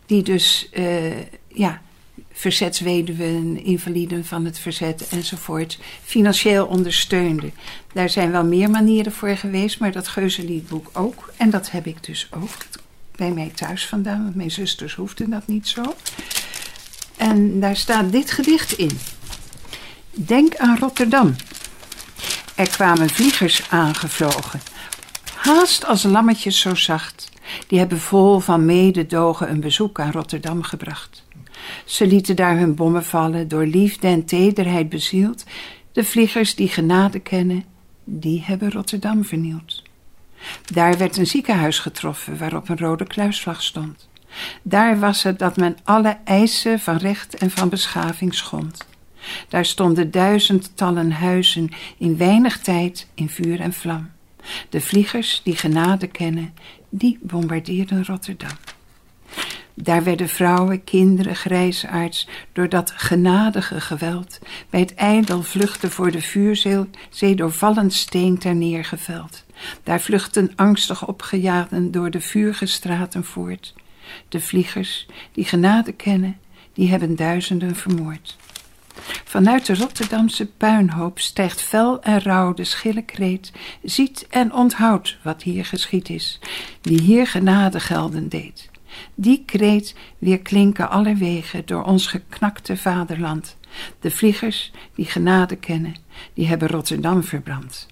Die 0.05 0.23
dus 0.23 0.69
eh, 0.71 1.17
ja, 1.47 1.81
verzetsweduwen, 2.33 3.63
invaliden 3.63 4.25
van 4.25 4.45
het 4.45 4.59
verzet 4.59 5.07
enzovoort 5.07 5.79
financieel 6.03 6.65
ondersteunde. 6.65 7.51
Daar 7.93 8.09
zijn 8.09 8.31
wel 8.31 8.43
meer 8.43 8.69
manieren 8.69 9.11
voor 9.11 9.37
geweest, 9.37 9.79
maar 9.79 9.91
dat 9.91 10.07
Geuzenliedboek 10.07 10.89
ook. 10.93 11.33
En 11.37 11.49
dat 11.49 11.71
heb 11.71 11.85
ik 11.87 12.03
dus 12.03 12.27
ook 12.31 12.57
bij 13.15 13.31
mij 13.31 13.51
thuis 13.55 13.87
vandaan, 13.87 14.23
want 14.23 14.35
mijn 14.35 14.51
zusters 14.51 14.95
hoefden 14.95 15.29
dat 15.29 15.47
niet 15.47 15.67
zo. 15.67 15.95
En 17.17 17.59
daar 17.59 17.75
staat 17.75 18.11
dit 18.11 18.31
gedicht 18.31 18.71
in. 18.71 18.99
Denk 20.11 20.55
aan 20.55 20.77
Rotterdam. 20.77 21.35
Er 22.55 22.69
kwamen 22.69 23.09
vliegers 23.09 23.69
aangevlogen, 23.69 24.61
haast 25.35 25.85
als 25.85 26.03
lammetjes 26.03 26.59
zo 26.59 26.75
zacht. 26.75 27.29
Die 27.67 27.79
hebben 27.79 27.99
vol 27.99 28.39
van 28.39 28.65
mededogen 28.65 29.49
een 29.49 29.59
bezoek 29.59 29.99
aan 29.99 30.11
Rotterdam 30.11 30.63
gebracht. 30.63 31.22
Ze 31.85 32.07
lieten 32.07 32.35
daar 32.35 32.57
hun 32.57 32.75
bommen 32.75 33.05
vallen, 33.05 33.47
door 33.47 33.65
liefde 33.65 34.07
en 34.07 34.25
tederheid 34.25 34.89
bezield. 34.89 35.43
De 35.91 36.03
vliegers 36.03 36.55
die 36.55 36.67
genade 36.67 37.19
kennen, 37.19 37.63
die 38.03 38.43
hebben 38.45 38.71
Rotterdam 38.71 39.25
vernield. 39.25 39.83
Daar 40.73 40.97
werd 40.97 41.17
een 41.17 41.27
ziekenhuis 41.27 41.79
getroffen 41.79 42.37
waarop 42.37 42.69
een 42.69 42.77
rode 42.77 43.05
kluisvlag 43.07 43.61
stond. 43.61 44.09
Daar 44.61 44.99
was 44.99 45.23
het 45.23 45.39
dat 45.39 45.57
men 45.57 45.77
alle 45.83 46.17
eisen 46.23 46.79
van 46.79 46.97
recht 46.97 47.35
en 47.35 47.51
van 47.51 47.69
beschaving 47.69 48.35
schond. 48.35 48.87
Daar 49.47 49.65
stonden 49.65 50.11
duizendtallen 50.11 51.11
huizen 51.11 51.69
in 51.97 52.17
weinig 52.17 52.59
tijd 52.59 53.07
in 53.13 53.29
vuur 53.29 53.59
en 53.59 53.73
vlam. 53.73 54.09
De 54.69 54.81
vliegers 54.81 55.41
die 55.43 55.55
genade 55.55 56.07
kennen, 56.07 56.53
die 56.89 57.19
bombardeerden 57.21 58.05
Rotterdam. 58.05 58.57
Daar 59.73 60.03
werden 60.03 60.29
vrouwen, 60.29 60.83
kinderen, 60.83 61.35
grijsaards 61.35 62.27
door 62.51 62.69
dat 62.69 62.93
genadige 62.95 63.81
geweld 63.81 64.39
bij 64.69 64.79
het 64.79 64.93
ijdel 64.93 65.43
vluchten 65.43 65.91
voor 65.91 66.11
de 66.11 66.21
vuurzee 66.21 67.35
door 67.35 67.51
vallend 67.51 67.93
steen 67.93 68.37
ter 68.37 68.55
neergeveld. 68.55 69.43
Daar 69.83 70.01
vluchten 70.01 70.51
angstig 70.55 71.07
opgejaagden 71.07 71.91
door 71.91 72.11
de 72.11 72.21
vuurgestraten 72.21 73.23
voort. 73.23 73.73
De 74.29 74.41
vliegers 74.41 75.07
die 75.31 75.45
genade 75.45 75.91
kennen, 75.91 76.37
die 76.73 76.89
hebben 76.89 77.15
duizenden 77.15 77.75
vermoord. 77.75 78.37
Vanuit 79.23 79.65
de 79.65 79.75
Rotterdamse 79.75 80.45
puinhoop 80.45 81.19
stijgt 81.19 81.61
fel 81.61 82.01
en 82.01 82.21
rauw 82.21 82.53
de 82.53 82.63
schille 82.63 83.01
kreet. 83.01 83.51
Ziet 83.83 84.27
en 84.29 84.53
onthoudt 84.53 85.17
wat 85.23 85.43
hier 85.43 85.65
geschied 85.65 86.09
is, 86.09 86.39
die 86.81 87.01
hier 87.01 87.27
genade 87.27 87.79
gelden 87.79 88.29
deed. 88.29 88.71
Die 89.15 89.43
kreet 89.45 89.95
weer 90.17 90.39
klinken 90.39 90.89
alle 90.89 91.15
wegen 91.15 91.65
door 91.65 91.83
ons 91.83 92.07
geknakte 92.07 92.77
vaderland. 92.77 93.57
De 93.99 94.11
vliegers 94.11 94.71
die 94.95 95.05
genade 95.05 95.55
kennen, 95.55 95.95
die 96.33 96.47
hebben 96.47 96.67
Rotterdam 96.67 97.23
verbrand. 97.23 97.87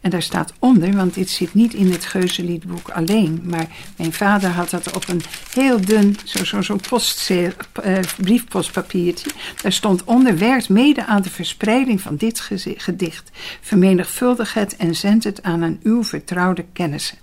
En 0.00 0.10
daar 0.10 0.22
staat 0.22 0.52
onder, 0.58 0.92
want 0.92 1.14
dit 1.14 1.30
zit 1.30 1.54
niet 1.54 1.74
in 1.74 1.90
het 1.90 2.04
Geuzenliedboek 2.04 2.90
alleen, 2.90 3.42
maar 3.44 3.66
mijn 3.96 4.12
vader 4.12 4.50
had 4.50 4.70
dat 4.70 4.94
op 4.94 5.08
een 5.08 5.22
heel 5.54 5.80
dun, 5.80 6.16
zo'n 6.24 6.46
zo, 6.46 6.62
zo 6.62 6.78
postzeel- 6.88 7.52
eh, 7.72 7.98
briefpostpapiertje. 8.16 9.30
Daar 9.62 9.72
stond 9.72 10.04
onder, 10.04 10.38
werkt 10.38 10.68
mede 10.68 11.06
aan 11.06 11.22
de 11.22 11.30
verspreiding 11.30 12.00
van 12.00 12.16
dit 12.16 12.50
gedicht. 12.76 13.30
Vermenigvuldig 13.60 14.54
het 14.54 14.76
en 14.76 14.94
zend 14.94 15.24
het 15.24 15.42
aan 15.42 15.62
een 15.62 15.80
uw 15.82 16.04
vertrouwde 16.04 16.64
kennissen. 16.72 17.18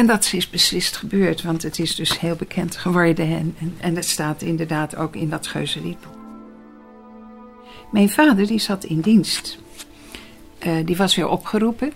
En 0.00 0.06
dat 0.06 0.32
is 0.32 0.50
beslist 0.50 0.96
gebeurd, 0.96 1.42
want 1.42 1.62
het 1.62 1.78
is 1.78 1.94
dus 1.94 2.20
heel 2.20 2.36
bekend 2.36 2.76
geworden. 2.76 3.26
En, 3.26 3.56
en, 3.80 3.96
het 3.96 4.04
staat 4.04 4.42
inderdaad 4.42 4.96
ook 4.96 5.16
in 5.16 5.28
dat 5.28 5.46
Geuzenliedboek. 5.46 6.14
Mijn 7.92 8.10
vader 8.10 8.46
die 8.46 8.58
zat 8.58 8.84
in 8.84 9.00
dienst. 9.00 9.58
Eh, 10.58 10.76
die 10.84 10.96
was 10.96 11.14
weer 11.14 11.28
opgeroepen. 11.28 11.92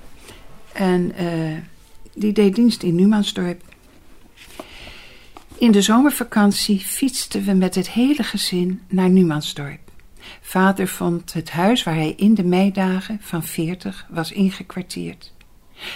En 0.73 1.15
eh, 1.17 1.59
die 2.15 2.33
deed 2.33 2.55
dienst 2.55 2.83
in 2.83 2.95
Numansdorp. 2.95 3.63
In 5.59 5.73
de 5.73 5.83
zomervakantie 5.83 6.79
fietsten 6.79 7.45
we 7.45 7.53
met 7.53 7.75
het 7.75 7.91
hele 7.91 8.23
gezin 8.23 8.81
naar 8.89 9.11
Numansdorp. 9.11 9.81
Vader 10.41 10.89
vond 10.89 11.33
het 11.33 11.51
huis 11.51 11.83
waar 11.83 11.95
hij 11.95 12.15
in 12.17 12.35
de 12.35 12.45
meidagen 12.45 13.19
van 13.21 13.43
40 13.43 14.07
was 14.11 14.33
ingekwartierd. 14.33 15.34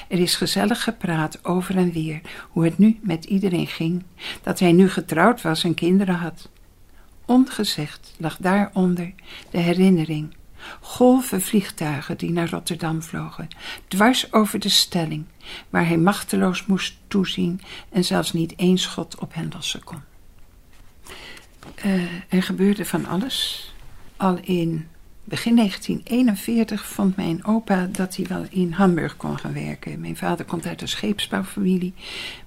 Er 0.09 0.19
is 0.19 0.35
gezellig 0.35 0.83
gepraat 0.83 1.45
over 1.45 1.77
en 1.77 1.93
weer 1.93 2.21
hoe 2.51 2.65
het 2.65 2.79
nu 2.79 2.99
met 3.03 3.25
iedereen 3.25 3.67
ging, 3.67 4.03
dat 4.43 4.59
hij 4.59 4.73
nu 4.73 4.91
getrouwd 4.91 5.43
was 5.43 5.65
en 5.65 5.75
kinderen 5.75 6.15
had. 6.15 6.49
Ongezegd 7.25 8.15
lag 8.17 8.37
daaronder 8.37 9.13
de 9.51 9.59
herinnering. 9.59 10.37
Golven 10.81 11.43
vliegtuigen 11.43 12.17
die 12.17 12.31
naar 12.31 12.51
Rotterdam 12.51 13.03
vlogen, 13.03 13.49
dwars 13.89 14.33
over 14.33 14.59
de 14.59 14.69
stelling, 14.69 15.25
waar 15.71 15.87
hij 15.87 15.97
machteloos 15.97 16.67
moest 16.67 16.95
toezien 17.09 17.61
en 17.91 18.05
zelfs 18.05 18.33
niet 18.33 18.55
één 18.57 18.79
schot 18.79 19.19
op 19.19 19.35
hen 19.35 19.51
lossen 19.53 19.85
kon. 19.85 20.01
Eh, 21.75 22.03
er 22.29 22.43
gebeurde 22.43 22.85
van 22.85 23.07
alles. 23.07 23.73
Al 24.17 24.39
in 24.43 24.89
Begin 25.29 25.57
1941 25.57 26.85
vond 26.87 27.17
mijn 27.17 27.45
opa 27.45 27.87
dat 27.87 28.17
hij 28.17 28.27
wel 28.27 28.47
in 28.51 28.73
Hamburg 28.73 29.17
kon 29.17 29.39
gaan 29.39 29.53
werken. 29.53 30.01
Mijn 30.01 30.17
vader 30.17 30.45
komt 30.45 30.67
uit 30.67 30.81
een 30.83 30.89
scheepsbouwfamilie. 30.89 31.95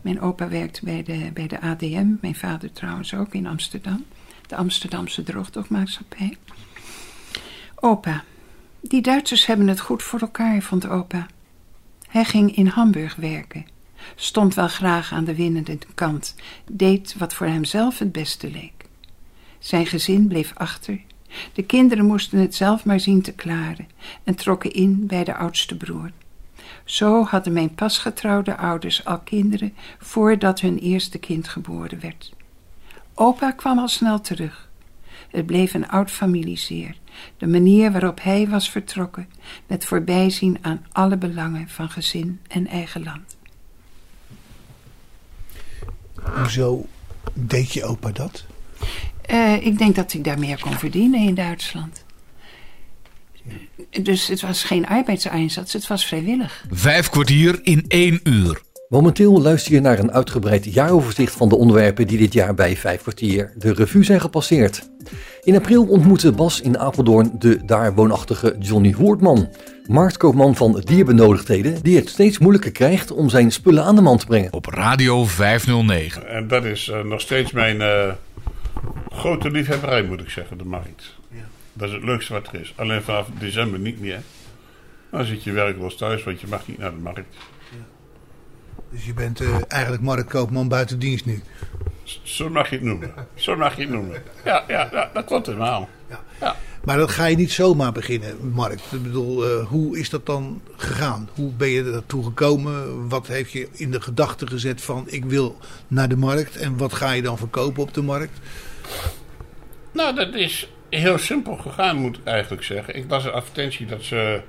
Mijn 0.01 0.21
opa 0.21 0.47
werkte 0.47 0.85
bij 0.85 1.03
de, 1.03 1.31
bij 1.33 1.47
de 1.47 1.61
ADM. 1.61 2.07
Mijn 2.21 2.35
vader 2.35 2.71
trouwens 2.71 3.13
ook 3.13 3.33
in 3.33 3.47
Amsterdam. 3.47 4.05
De 4.47 4.55
Amsterdamse 4.55 5.23
Droogdokmaatschappij. 5.23 6.37
Opa. 7.75 8.23
Die 8.79 9.01
Duitsers 9.01 9.45
hebben 9.45 9.67
het 9.67 9.79
goed 9.79 10.03
voor 10.03 10.19
elkaar, 10.19 10.61
vond 10.61 10.87
opa. 10.87 11.27
Hij 12.07 12.25
ging 12.25 12.55
in 12.55 12.67
Hamburg 12.67 13.15
werken. 13.15 13.65
Stond 14.15 14.53
wel 14.55 14.67
graag 14.67 15.13
aan 15.13 15.25
de 15.25 15.35
winnende 15.35 15.77
kant. 15.95 16.35
Deed 16.71 17.15
wat 17.17 17.33
voor 17.33 17.47
hemzelf 17.47 17.99
het 17.99 18.11
beste 18.11 18.51
leek. 18.51 18.85
Zijn 19.59 19.85
gezin 19.85 20.27
bleef 20.27 20.51
achter. 20.55 20.99
De 21.53 21.63
kinderen 21.63 22.05
moesten 22.05 22.39
het 22.39 22.55
zelf 22.55 22.85
maar 22.85 22.99
zien 22.99 23.21
te 23.21 23.31
klaren 23.31 23.87
en 24.23 24.35
trokken 24.35 24.71
in 24.71 25.07
bij 25.07 25.23
de 25.23 25.35
oudste 25.35 25.77
broer. 25.77 26.11
Zo 26.85 27.23
hadden 27.23 27.53
mijn 27.53 27.75
pasgetrouwde 27.75 28.57
ouders 28.57 29.05
al 29.05 29.19
kinderen 29.19 29.73
voordat 29.99 30.59
hun 30.59 30.77
eerste 30.77 31.17
kind 31.17 31.47
geboren 31.47 31.99
werd. 31.99 32.33
Opa 33.13 33.51
kwam 33.51 33.79
al 33.79 33.87
snel 33.87 34.21
terug. 34.21 34.69
Het 35.29 35.45
bleef 35.45 35.73
een 35.73 35.89
oud 35.89 36.11
familiezeer, 36.11 36.97
de 37.37 37.47
manier 37.47 37.91
waarop 37.91 38.21
hij 38.21 38.47
was 38.47 38.69
vertrokken, 38.69 39.29
met 39.67 39.85
voorbijzien 39.85 40.57
aan 40.61 40.85
alle 40.91 41.17
belangen 41.17 41.69
van 41.69 41.89
gezin 41.89 42.39
en 42.47 42.67
eigen 42.67 43.03
land. 43.03 43.37
Hoezo 46.21 46.85
deed 47.33 47.73
je 47.73 47.83
opa 47.83 48.11
dat? 48.11 48.45
Eh, 49.31 49.65
ik 49.65 49.77
denk 49.77 49.95
dat 49.95 50.11
hij 50.11 50.21
daar 50.21 50.39
meer 50.39 50.59
kon 50.59 50.73
verdienen 50.73 51.19
in 51.19 51.35
Duitsland. 51.35 52.03
Dus 54.01 54.27
het 54.27 54.41
was 54.41 54.63
geen 54.63 54.87
arbeidseinsatz, 54.87 55.73
het 55.73 55.87
was 55.87 56.05
vrijwillig. 56.05 56.65
Vijf 56.71 57.09
kwartier 57.09 57.59
in 57.63 57.85
één 57.87 58.19
uur. 58.23 58.61
Momenteel 58.89 59.41
luister 59.41 59.73
je 59.73 59.79
naar 59.79 59.99
een 59.99 60.11
uitgebreid 60.11 60.73
jaaroverzicht 60.73 61.33
van 61.33 61.49
de 61.49 61.55
onderwerpen 61.55 62.07
die 62.07 62.17
dit 62.17 62.33
jaar 62.33 62.53
bij 62.53 62.75
Vijf 62.77 63.01
kwartier 63.01 63.53
de 63.55 63.73
revue 63.73 64.03
zijn 64.03 64.21
gepasseerd. 64.21 64.89
In 65.43 65.55
april 65.55 65.85
ontmoette 65.87 66.31
Bas 66.31 66.61
in 66.61 66.79
Apeldoorn 66.79 67.31
de 67.39 67.65
daar 67.65 67.93
woonachtige 67.93 68.55
Johnny 68.59 68.93
Hoortman, 68.93 69.49
marktkoopman 69.85 70.55
van 70.55 70.81
dierbenodigdheden, 70.85 71.81
die 71.81 71.95
het 71.95 72.09
steeds 72.09 72.37
moeilijker 72.37 72.71
krijgt 72.71 73.11
om 73.11 73.29
zijn 73.29 73.51
spullen 73.51 73.83
aan 73.83 73.95
de 73.95 74.01
man 74.01 74.17
te 74.17 74.25
brengen. 74.25 74.53
Op 74.53 74.65
Radio 74.65 75.25
509. 75.25 76.27
En 76.27 76.47
dat 76.47 76.65
is 76.65 76.89
eh, 76.89 77.03
nog 77.03 77.21
steeds 77.21 77.51
mijn 77.51 77.81
eh, 77.81 78.11
grote 79.09 79.51
liefhebberij, 79.51 80.03
moet 80.03 80.21
ik 80.21 80.29
zeggen, 80.29 80.57
de 80.57 80.65
markt. 80.65 81.15
Dat 81.73 81.87
is 81.87 81.93
het 81.93 82.03
leukste 82.03 82.33
wat 82.33 82.47
er 82.47 82.59
is. 82.59 82.73
Alleen 82.75 83.01
vanaf 83.01 83.27
december 83.39 83.79
niet 83.79 83.99
meer. 83.99 84.21
Dan 85.09 85.25
zit 85.25 85.43
je 85.43 85.51
werkloos 85.51 85.97
thuis, 85.97 86.23
want 86.23 86.41
je 86.41 86.47
mag 86.47 86.67
niet 86.67 86.77
naar 86.77 86.91
de 86.91 86.97
markt. 86.97 87.35
Dus 88.89 89.05
je 89.05 89.13
bent 89.13 89.41
eh, 89.41 89.55
eigenlijk 89.67 90.03
marktkoopman 90.03 90.67
buiten 90.67 90.99
dienst 90.99 91.25
nu. 91.25 91.41
Zo 92.23 92.49
mag 92.49 92.69
je 92.69 92.75
het 92.75 92.85
noemen. 92.85 93.13
Zo 93.35 93.55
mag 93.55 93.75
je 93.75 93.81
het 93.81 93.91
noemen. 93.91 94.23
Ja, 94.45 94.63
ja, 94.67 94.89
ja 94.91 95.09
dat 95.13 95.25
klopt 95.25 95.45
helemaal. 95.45 95.89
Maar 96.83 96.97
dat 96.97 97.09
ga 97.09 97.25
je 97.25 97.35
niet 97.35 97.51
zomaar 97.51 97.91
beginnen, 97.91 98.51
Mark. 98.53 98.79
Ik 98.91 99.03
bedoel, 99.03 99.45
eh, 99.45 99.67
hoe 99.67 99.99
is 99.99 100.09
dat 100.09 100.25
dan 100.25 100.61
gegaan? 100.75 101.29
Hoe 101.33 101.51
ben 101.51 101.69
je 101.69 101.83
ertoe 101.83 102.23
gekomen? 102.23 103.07
Wat 103.09 103.27
heeft 103.27 103.51
je 103.51 103.67
in 103.71 103.91
de 103.91 104.01
gedachten 104.01 104.47
gezet 104.47 104.81
van 104.81 105.03
ik 105.07 105.25
wil 105.25 105.57
naar 105.87 106.09
de 106.09 106.15
markt? 106.15 106.55
En 106.55 106.77
wat 106.77 106.93
ga 106.93 107.11
je 107.11 107.21
dan 107.21 107.37
verkopen 107.37 107.83
op 107.83 107.93
de 107.93 108.01
markt? 108.01 108.39
Nou, 109.91 110.15
dat 110.15 110.33
is 110.33 110.69
heel 110.89 111.17
simpel 111.17 111.55
gegaan, 111.55 111.95
moet 111.97 112.17
ik 112.17 112.23
eigenlijk 112.25 112.63
zeggen. 112.63 112.95
Ik 112.95 113.05
las 113.07 113.25
een 113.25 113.31
advertentie 113.31 113.85
dat, 113.85 114.03
ze, 114.03 114.41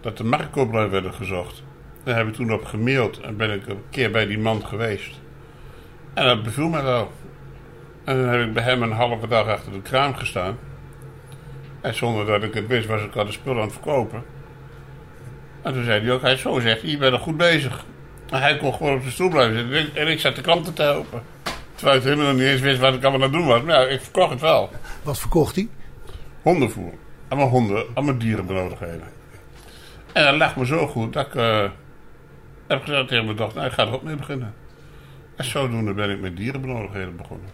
dat 0.00 0.16
de 0.16 0.24
marktkooplui 0.24 0.88
werden 0.88 1.14
gezocht. 1.14 1.62
Daar 2.04 2.16
heb 2.16 2.28
ik 2.28 2.34
toen 2.34 2.52
op 2.52 2.64
gemaild 2.64 3.20
en 3.20 3.36
ben 3.36 3.50
ik 3.50 3.66
een 3.66 3.82
keer 3.90 4.10
bij 4.10 4.26
die 4.26 4.38
man 4.38 4.66
geweest. 4.66 5.20
En 6.14 6.26
dat 6.26 6.42
beviel 6.42 6.68
me 6.68 6.82
wel. 6.82 7.12
En 8.04 8.16
dan 8.16 8.28
heb 8.28 8.46
ik 8.46 8.52
bij 8.52 8.62
hem 8.62 8.82
een 8.82 8.92
halve 8.92 9.28
dag 9.28 9.46
achter 9.46 9.72
de 9.72 9.82
kraam 9.82 10.14
gestaan. 10.14 10.58
En 11.80 11.94
zonder 11.94 12.26
dat 12.26 12.42
ik 12.42 12.54
het 12.54 12.66
wist, 12.66 12.86
was 12.86 13.02
ik 13.02 13.16
al 13.16 13.24
de 13.24 13.32
spullen 13.32 13.58
aan 13.58 13.68
het 13.68 13.72
verkopen. 13.72 14.24
En 15.62 15.72
toen 15.72 15.84
zei 15.84 16.04
hij 16.04 16.12
ook, 16.12 16.22
hij 16.22 16.36
zo 16.36 16.60
zegt, 16.60 16.82
je 16.82 16.96
bent 16.96 17.12
er 17.12 17.18
goed 17.18 17.36
bezig. 17.36 17.84
En 18.30 18.40
hij 18.40 18.56
kon 18.56 18.74
gewoon 18.74 18.94
op 18.94 19.00
zijn 19.00 19.12
stoel 19.12 19.28
blijven 19.28 19.56
zitten. 19.56 20.02
En 20.02 20.08
ik 20.08 20.20
zat 20.20 20.36
de 20.36 20.42
klanten 20.42 20.74
te 20.74 20.82
helpen. 20.82 21.22
Terwijl 21.84 22.02
ik 22.02 22.08
helemaal 22.08 22.34
niet 22.34 22.42
eens 22.42 22.60
wist 22.60 22.80
wat 22.80 22.94
ik 22.94 23.02
allemaal 23.02 23.22
aan 23.22 23.32
het 23.32 23.40
doen 23.40 23.46
was. 23.46 23.62
Maar 23.62 23.80
ja, 23.80 23.88
ik 23.88 24.00
verkocht 24.00 24.30
het 24.30 24.40
wel. 24.40 24.70
Wat 25.02 25.18
verkocht 25.18 25.54
hij? 25.54 25.68
Hondenvoer. 26.42 26.92
Allemaal 27.28 27.48
honden, 27.48 27.84
allemaal 27.94 28.18
dierenbenodigdheden. 28.18 29.02
En 30.12 30.24
dat 30.24 30.34
lag 30.34 30.56
me 30.56 30.66
zo 30.66 30.86
goed 30.86 31.12
dat 31.12 31.26
ik 31.26 31.34
eh, 31.34 31.70
heb 32.66 32.82
gezegd 32.82 33.08
tegen 33.08 33.24
mijn 33.24 33.36
dochter, 33.36 33.56
nou, 33.56 33.68
ik 33.68 33.74
ga 33.74 33.86
er 33.86 33.92
ook 33.92 34.02
mee 34.02 34.16
beginnen. 34.16 34.54
En 35.36 35.44
zodoende 35.44 35.94
ben 35.94 36.10
ik 36.10 36.20
met 36.20 36.36
dierenbenodigdheden 36.36 37.16
begonnen. 37.16 37.48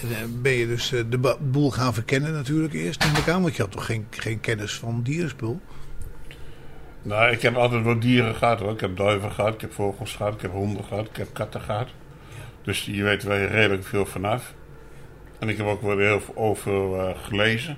En, 0.00 0.08
eh, 0.08 0.16
ben 0.42 0.52
je 0.52 0.66
dus 0.66 0.92
eh, 0.92 1.00
de 1.08 1.36
boel 1.40 1.70
gaan 1.70 1.94
verkennen 1.94 2.32
natuurlijk 2.32 2.74
eerst 2.74 3.04
in 3.04 3.14
elkaar. 3.14 3.40
Want 3.40 3.56
je 3.56 3.62
had 3.62 3.72
toch 3.72 3.86
geen, 3.86 4.06
geen 4.10 4.40
kennis 4.40 4.74
van 4.78 5.02
dierenspul? 5.02 5.60
Nou, 7.02 7.32
ik 7.32 7.42
heb 7.42 7.56
altijd 7.56 7.84
wat 7.84 8.00
dieren 8.00 8.34
gehad 8.34 8.60
hoor. 8.60 8.72
Ik 8.72 8.80
heb 8.80 8.96
duiven 8.96 9.32
gehad, 9.32 9.54
ik 9.54 9.60
heb 9.60 9.72
vogels 9.72 10.14
gehad, 10.14 10.34
ik 10.34 10.40
heb 10.40 10.52
honden 10.52 10.84
gehad, 10.84 11.06
ik 11.06 11.16
heb 11.16 11.28
katten 11.32 11.60
gehad. 11.60 11.88
Dus 12.62 12.84
je 12.84 13.02
weet 13.02 13.22
wel 13.22 13.36
redelijk 13.36 13.84
veel 13.84 14.06
vanaf. 14.06 14.54
En 15.38 15.48
ik 15.48 15.56
heb 15.56 15.66
ook 15.66 15.82
wel 15.82 15.98
heel 15.98 16.20
veel 16.20 16.36
over 16.36 16.98
eh, 16.98 17.18
gelezen. 17.22 17.76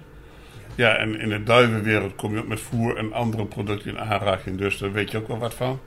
Ja, 0.74 0.96
en 0.96 1.20
in 1.20 1.28
de 1.28 1.42
duivenwereld 1.42 2.14
kom 2.14 2.34
je 2.34 2.40
ook 2.40 2.48
met 2.48 2.60
voer 2.60 2.96
en 2.96 3.12
andere 3.12 3.46
producten 3.46 3.90
in 3.90 4.00
aanraking. 4.00 4.58
Dus 4.58 4.78
daar 4.78 4.92
weet 4.92 5.10
je 5.10 5.18
ook 5.18 5.28
wel 5.28 5.38
wat 5.38 5.54
van. 5.54 5.80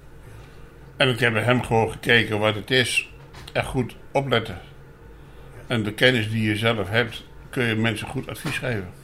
En 0.98 1.10
ik 1.10 1.20
heb 1.20 1.34
bij 1.34 1.42
hem 1.42 1.64
gewoon 1.64 1.92
gekeken 1.92 2.40
wat 2.40 2.56
het 2.56 2.72
is. 2.72 3.10
En 3.54 3.64
goed 3.64 3.96
opletten. 4.12 4.60
En 5.68 5.84
de 5.84 5.94
kennis 5.94 6.30
die 6.30 6.44
je 6.44 6.56
zelf 6.56 6.90
hebt, 6.90 7.24
kun 7.50 7.64
je 7.64 7.76
mensen 7.76 8.08
goed 8.08 8.28
advies 8.30 8.58
geven. 8.58 9.04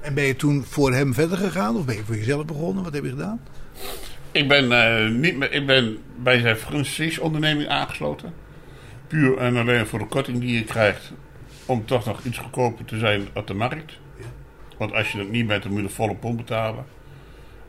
En 0.00 0.14
ben 0.14 0.24
je 0.24 0.36
toen 0.36 0.64
voor 0.64 0.92
hem 0.92 1.14
verder 1.14 1.38
gegaan? 1.38 1.76
Of 1.76 1.84
ben 1.84 1.96
je 1.96 2.04
voor 2.04 2.16
jezelf 2.16 2.44
begonnen? 2.44 2.84
Wat 2.84 2.92
heb 2.92 3.04
je 3.04 3.10
gedaan? 3.10 3.40
Ik 4.32 4.48
ben, 4.48 4.72
eh, 4.72 5.10
niet 5.10 5.36
meer, 5.36 5.52
ik 5.52 5.66
ben 5.66 5.98
bij 6.16 6.40
zijn 6.40 6.56
franchise-onderneming 6.56 7.68
aangesloten. 7.68 8.32
Puur 9.08 9.38
en 9.38 9.56
alleen 9.56 9.86
voor 9.86 9.98
de 9.98 10.06
korting 10.06 10.40
die 10.40 10.58
je 10.58 10.64
krijgt. 10.64 11.12
Om 11.66 11.84
toch 11.84 12.06
nog 12.06 12.24
iets 12.24 12.38
goedkoper 12.38 12.84
te 12.84 12.98
zijn 12.98 13.28
op 13.34 13.46
de 13.46 13.54
markt. 13.54 13.98
Want 14.78 14.92
als 14.92 15.12
je 15.12 15.18
het 15.18 15.30
niet 15.30 15.46
bent, 15.46 15.62
dan 15.62 15.72
moet 15.72 15.80
je 15.80 15.86
de 15.86 15.92
volle 15.94 16.14
pond 16.14 16.36
betalen. 16.36 16.84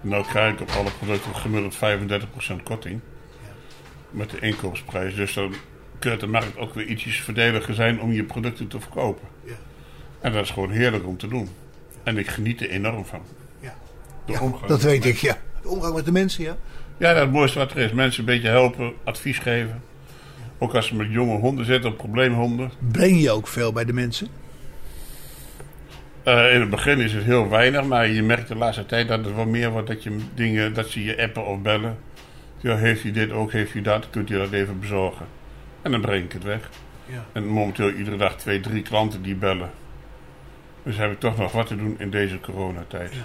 En 0.02 0.10
nou 0.10 0.26
krijg 0.26 0.54
ik 0.54 0.62
op 0.62 0.70
alle 0.70 0.92
producten 0.92 1.36
gemiddeld 1.36 1.76
35% 1.76 2.64
korting. 2.64 3.00
Met 4.10 4.30
de 4.30 4.40
inkoopsprijs. 4.40 5.16
Dus 5.16 5.34
dan 5.34 5.54
kun 6.00 6.12
je 6.12 6.18
de 6.18 6.28
markt 6.28 6.58
ook 6.58 6.74
weer 6.74 6.86
ietsjes 6.86 7.22
verdediger 7.22 7.74
zijn 7.74 8.02
om 8.02 8.12
je 8.12 8.24
producten 8.24 8.68
te 8.68 8.80
verkopen. 8.80 9.28
En 10.22 10.34
dat 10.34 10.44
is 10.44 10.50
gewoon 10.50 10.72
heerlijk 10.72 11.08
om 11.08 11.18
te 11.18 11.28
doen. 11.28 11.50
En 12.04 12.18
ik 12.18 12.28
geniet 12.28 12.62
er 12.62 12.70
enorm 12.70 13.06
van. 13.06 13.22
Ja. 13.60 13.76
Ja, 14.26 14.52
dat 14.68 14.82
weet 14.82 15.06
ik, 15.06 15.18
ja. 15.18 15.38
De 15.62 15.68
omgang 15.68 15.96
met 15.96 16.06
de 16.06 16.12
mensen, 16.12 16.44
ja. 16.44 16.58
ja, 16.98 17.08
dat 17.08 17.16
is 17.16 17.22
het 17.22 17.32
mooiste 17.32 17.60
wat 17.60 17.72
er 17.72 17.78
is. 17.78 17.92
Mensen 17.92 18.20
een 18.20 18.26
beetje 18.26 18.48
helpen, 18.48 18.94
advies 19.04 19.38
geven. 19.40 19.82
Ook 20.62 20.76
als 20.76 20.88
ze 20.88 20.96
met 20.96 21.12
jonge 21.12 21.38
honden 21.38 21.66
zitten, 21.66 21.96
probleemhonden. 21.96 22.72
Breng 22.92 23.22
je 23.22 23.32
ook 23.32 23.48
veel 23.48 23.74
bij 23.74 23.86
de 23.86 23.94
mensen? 23.94 24.28
Eh, 26.24 26.54
in 26.54 26.60
het 26.60 26.70
begin 26.70 27.00
is 27.00 27.14
het 27.14 27.24
heel 27.24 27.50
weinig, 27.50 27.84
maar 27.86 28.08
je 28.08 28.24
merkt 28.24 28.48
de 28.48 28.56
laatste 28.56 28.86
tijd 28.86 29.08
dat 29.08 29.26
het 29.26 29.36
wel 29.36 29.46
meer 29.46 29.72
wordt 29.72 29.88
dat 29.88 30.04
je 30.04 30.18
dingen, 30.34 30.74
dat 30.74 30.90
ze 30.90 31.04
je 31.04 31.22
appen 31.22 31.46
of 31.46 31.62
bellen. 31.62 31.98
Ja, 32.58 32.76
heeft 32.76 33.04
u 33.04 33.12
dit 33.12 33.32
ook, 33.32 33.52
heeft 33.52 33.74
u 33.74 33.82
dat, 33.82 34.10
kunt 34.10 34.30
u 34.30 34.38
dat 34.38 34.52
even 34.52 34.80
bezorgen. 34.80 35.26
En 35.82 35.92
dan 35.92 36.02
breng 36.02 36.24
ik 36.24 36.32
het 36.32 36.44
weg. 36.44 36.70
Ja. 37.06 37.26
En 37.32 37.48
momenteel 37.48 37.90
iedere 37.90 38.18
dag 38.18 38.38
twee, 38.38 38.60
drie 38.60 38.82
klanten 38.82 39.22
die 39.22 39.36
bellen. 39.36 39.72
Dus 40.84 40.98
heb 40.98 41.12
ik 41.12 41.20
toch 41.20 41.38
nog 41.38 41.52
wat 41.52 41.68
te 41.68 41.76
doen 41.76 41.96
in 42.00 42.10
deze 42.10 42.40
coronatijd. 42.40 43.14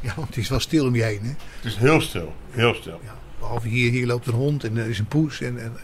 Ja, 0.00 0.12
want 0.16 0.28
het 0.28 0.36
is 0.36 0.48
wel 0.48 0.60
stil 0.60 0.86
om 0.86 0.94
je 0.94 1.02
heen, 1.02 1.20
hè? 1.22 1.28
Het 1.28 1.64
is 1.64 1.76
heel 1.76 2.00
stil, 2.00 2.34
heel 2.50 2.74
stil. 2.74 3.00
Ja. 3.04 3.14
Behalve 3.44 3.68
hier, 3.68 3.90
hier 3.90 4.06
loopt 4.06 4.26
een 4.26 4.34
hond 4.34 4.64
en 4.64 4.76
er 4.76 4.88
is 4.88 4.98
een 4.98 5.06
poes. 5.06 5.40
En, 5.40 5.58
en, 5.62 5.76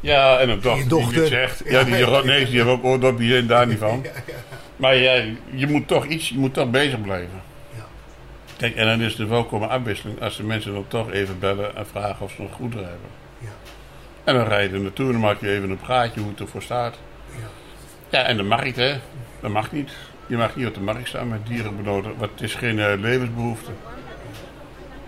Ja, 0.00 0.38
en 0.38 0.48
een 0.48 0.60
dochter, 0.60 0.82
Je 0.82 0.88
dochter. 0.88 1.12
die 1.12 1.20
het 1.20 1.28
zegt. 1.30 1.62
Ja, 1.70 1.84
die, 1.84 1.96
Ja. 1.96 2.22
nee, 2.22 2.44
die 2.44 2.56
hebben 2.56 2.74
ook 2.74 2.84
oordopjes 2.84 3.30
in, 3.30 3.46
daar 3.46 3.66
niet 3.66 3.78
van. 3.78 4.04
Maar 4.76 4.96
ja, 4.96 5.22
je 5.54 5.66
moet 5.66 5.88
toch 5.88 6.06
iets, 6.06 6.28
je 6.28 6.38
moet 6.38 6.54
toch 6.54 6.70
bezig 6.70 7.00
blijven. 7.02 7.40
Ja. 7.76 7.84
Kijk, 8.56 8.74
en 8.76 8.86
dan 8.86 9.00
is 9.00 9.16
de 9.16 9.26
welkome 9.26 9.66
afwisseling 9.66 10.20
als 10.20 10.36
de 10.36 10.42
mensen 10.42 10.72
dan 10.72 10.84
toch 10.88 11.10
even 11.10 11.38
bellen 11.38 11.76
en 11.76 11.86
vragen 11.86 12.24
of 12.24 12.32
ze 12.32 12.42
nog 12.42 12.52
goederen 12.52 12.84
hebben. 12.88 13.08
Ja. 13.38 13.48
En 14.24 14.34
dan 14.34 14.46
rijd 14.46 14.70
je 14.70 14.78
naartoe 14.78 15.06
en 15.06 15.12
dan 15.12 15.20
maak 15.20 15.40
je 15.40 15.50
even 15.50 15.70
een 15.70 15.76
praatje 15.78 16.20
hoe 16.20 16.30
het 16.30 16.40
ervoor 16.40 16.62
staat. 16.62 16.98
Ja. 17.30 18.18
Ja, 18.18 18.24
en 18.24 18.36
de 18.36 18.42
markt, 18.42 18.76
hè, 18.76 18.94
dat 19.40 19.50
mag 19.50 19.72
niet. 19.72 19.90
Je 20.26 20.36
mag 20.36 20.56
niet 20.56 20.66
op 20.66 20.74
de 20.74 20.80
markt 20.80 21.08
staan 21.08 21.28
met 21.28 21.46
dieren 21.46 21.76
benodigd, 21.76 22.14
want 22.18 22.30
het 22.30 22.40
is 22.40 22.54
geen 22.54 22.78
eh, 22.78 22.92
levensbehoefte. 23.00 23.70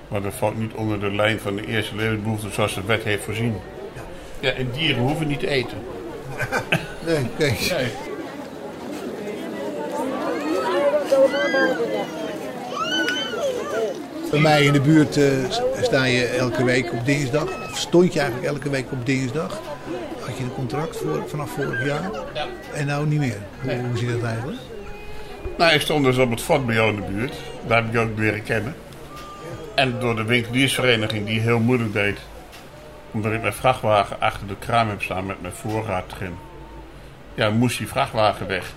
Maar 0.08 0.22
dat 0.22 0.34
valt 0.34 0.58
niet 0.58 0.72
onder 0.72 1.00
de 1.00 1.14
lijn 1.14 1.40
van 1.40 1.56
de 1.56 1.66
eerste 1.66 1.96
levensbehoefte 1.96 2.50
zoals 2.50 2.74
de 2.74 2.82
wet 2.86 3.02
heeft 3.02 3.24
voorzien. 3.24 3.54
Ja, 4.40 4.50
en 4.50 4.70
dieren 4.70 5.02
hoeven 5.02 5.26
niet 5.26 5.40
te 5.40 5.48
eten. 5.48 5.78
nee, 7.06 7.26
nee. 7.38 7.58
Nee. 7.70 7.92
Bij 14.30 14.40
mij 14.40 14.64
in 14.64 14.72
de 14.72 14.80
buurt 14.80 15.16
eh, 15.16 15.24
sta 15.82 16.04
je 16.04 16.24
elke 16.26 16.64
week 16.64 16.92
op 16.92 17.04
dinsdag. 17.04 17.70
Of 17.70 17.78
stond 17.78 18.12
je 18.12 18.20
eigenlijk 18.20 18.52
elke 18.52 18.70
week 18.70 18.92
op 18.92 19.06
dinsdag. 19.06 19.60
Had 20.20 20.36
je 20.36 20.44
een 20.44 20.54
contract 20.54 20.96
voor, 20.96 21.28
vanaf 21.28 21.50
vorig 21.50 21.84
jaar. 21.84 22.10
En 22.74 22.86
nou 22.86 23.06
niet 23.06 23.18
meer. 23.18 23.38
Hoe, 23.62 23.72
hoe 23.88 23.98
zit 23.98 24.08
dat 24.08 24.22
eigenlijk? 24.22 24.58
Nou, 25.58 25.72
ik 25.72 25.80
stond 25.80 26.04
dus 26.04 26.18
op 26.18 26.30
het 26.30 26.40
fort 26.40 26.66
bij 26.66 26.74
jou 26.74 26.94
in 26.94 26.96
de 26.96 27.12
buurt. 27.12 27.34
Daar 27.66 27.76
heb 27.76 27.86
ik 27.86 27.92
jou 27.92 28.10
ook 28.10 28.18
leren 28.18 28.42
kennen. 28.42 28.74
En 29.76 30.00
door 30.00 30.16
de 30.16 30.24
winkeliersvereniging 30.24 31.26
die 31.26 31.40
heel 31.40 31.58
moeilijk 31.58 31.92
deed. 31.92 32.18
Omdat 33.10 33.32
ik 33.32 33.40
mijn 33.40 33.52
vrachtwagen 33.52 34.20
achter 34.20 34.46
de 34.46 34.56
kraam 34.58 34.88
heb 34.88 35.02
staan 35.02 35.26
met 35.26 35.40
mijn 35.40 35.52
voorraad 35.52 36.12
erin. 36.12 36.34
Ja, 37.34 37.50
moest 37.50 37.78
die 37.78 37.88
vrachtwagen 37.88 38.46
weg. 38.46 38.72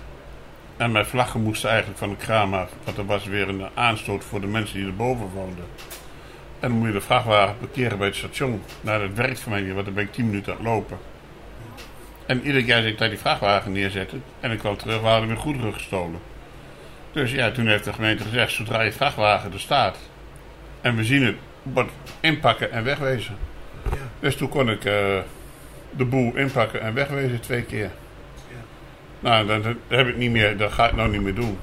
En 0.76 0.92
mijn 0.92 1.06
vlaggen 1.06 1.42
moesten 1.42 1.68
eigenlijk 1.68 1.98
van 1.98 2.08
de 2.08 2.16
kraam 2.16 2.54
af. 2.54 2.70
Want 2.84 2.98
er 2.98 3.06
was 3.06 3.24
weer 3.24 3.48
een 3.48 3.68
aanstoot 3.74 4.24
voor 4.24 4.40
de 4.40 4.46
mensen 4.46 4.78
die 4.78 4.86
erboven 4.86 5.30
woonden. 5.34 5.64
En 6.60 6.68
dan 6.68 6.78
moet 6.78 6.86
je 6.86 6.92
de 6.92 7.00
vrachtwagen 7.00 7.58
parkeren 7.58 7.98
bij 7.98 8.06
het 8.06 8.16
station. 8.16 8.62
Nou, 8.80 9.06
dat 9.06 9.16
werkt 9.16 9.40
voor 9.40 9.52
mij 9.52 9.60
niet, 9.60 9.72
want 9.72 9.84
dan 9.84 9.94
ben 9.94 10.04
ik 10.04 10.12
10 10.12 10.26
minuten 10.26 10.52
aan 10.52 10.58
het 10.58 10.66
lopen. 10.66 10.98
En 12.26 12.42
iedere 12.42 12.64
keer 12.64 12.76
als 12.76 12.84
ik 12.84 12.98
daar 12.98 13.08
die 13.08 13.18
vrachtwagen 13.18 13.72
neerzette 13.72 14.16
en 14.40 14.50
ik 14.50 14.58
kwam 14.58 14.76
terug, 14.76 15.00
waren 15.00 15.22
er 15.22 15.28
weer 15.28 15.36
goederen 15.36 15.72
gestolen. 15.72 16.20
Dus 17.12 17.32
ja, 17.32 17.50
toen 17.50 17.66
heeft 17.66 17.84
de 17.84 17.92
gemeente 17.92 18.22
gezegd, 18.22 18.52
zodra 18.52 18.82
je 18.82 18.92
vrachtwagen 18.92 19.52
er 19.52 19.60
staat 19.60 20.09
en 20.80 20.96
we 20.96 21.04
zien 21.04 21.24
het, 21.24 21.36
wordt 21.62 21.90
inpakken 22.20 22.72
en 22.72 22.84
wegwezen. 22.84 23.36
Dus 24.20 24.36
toen 24.36 24.48
kon 24.48 24.70
ik 24.70 24.84
eh, 24.84 25.18
de 25.90 26.04
boel 26.04 26.36
inpakken 26.36 26.80
en 26.80 26.94
wegwezen 26.94 27.40
twee 27.40 27.62
keer. 27.62 27.90
Nou, 29.20 29.46
dat, 29.46 29.62
dat 29.62 29.74
heb 29.88 30.06
ik 30.06 30.16
niet 30.16 30.30
meer, 30.30 30.56
dat 30.56 30.72
ga 30.72 30.88
ik 30.88 30.96
nou 30.96 31.10
niet 31.10 31.22
meer 31.22 31.34
doen. 31.34 31.58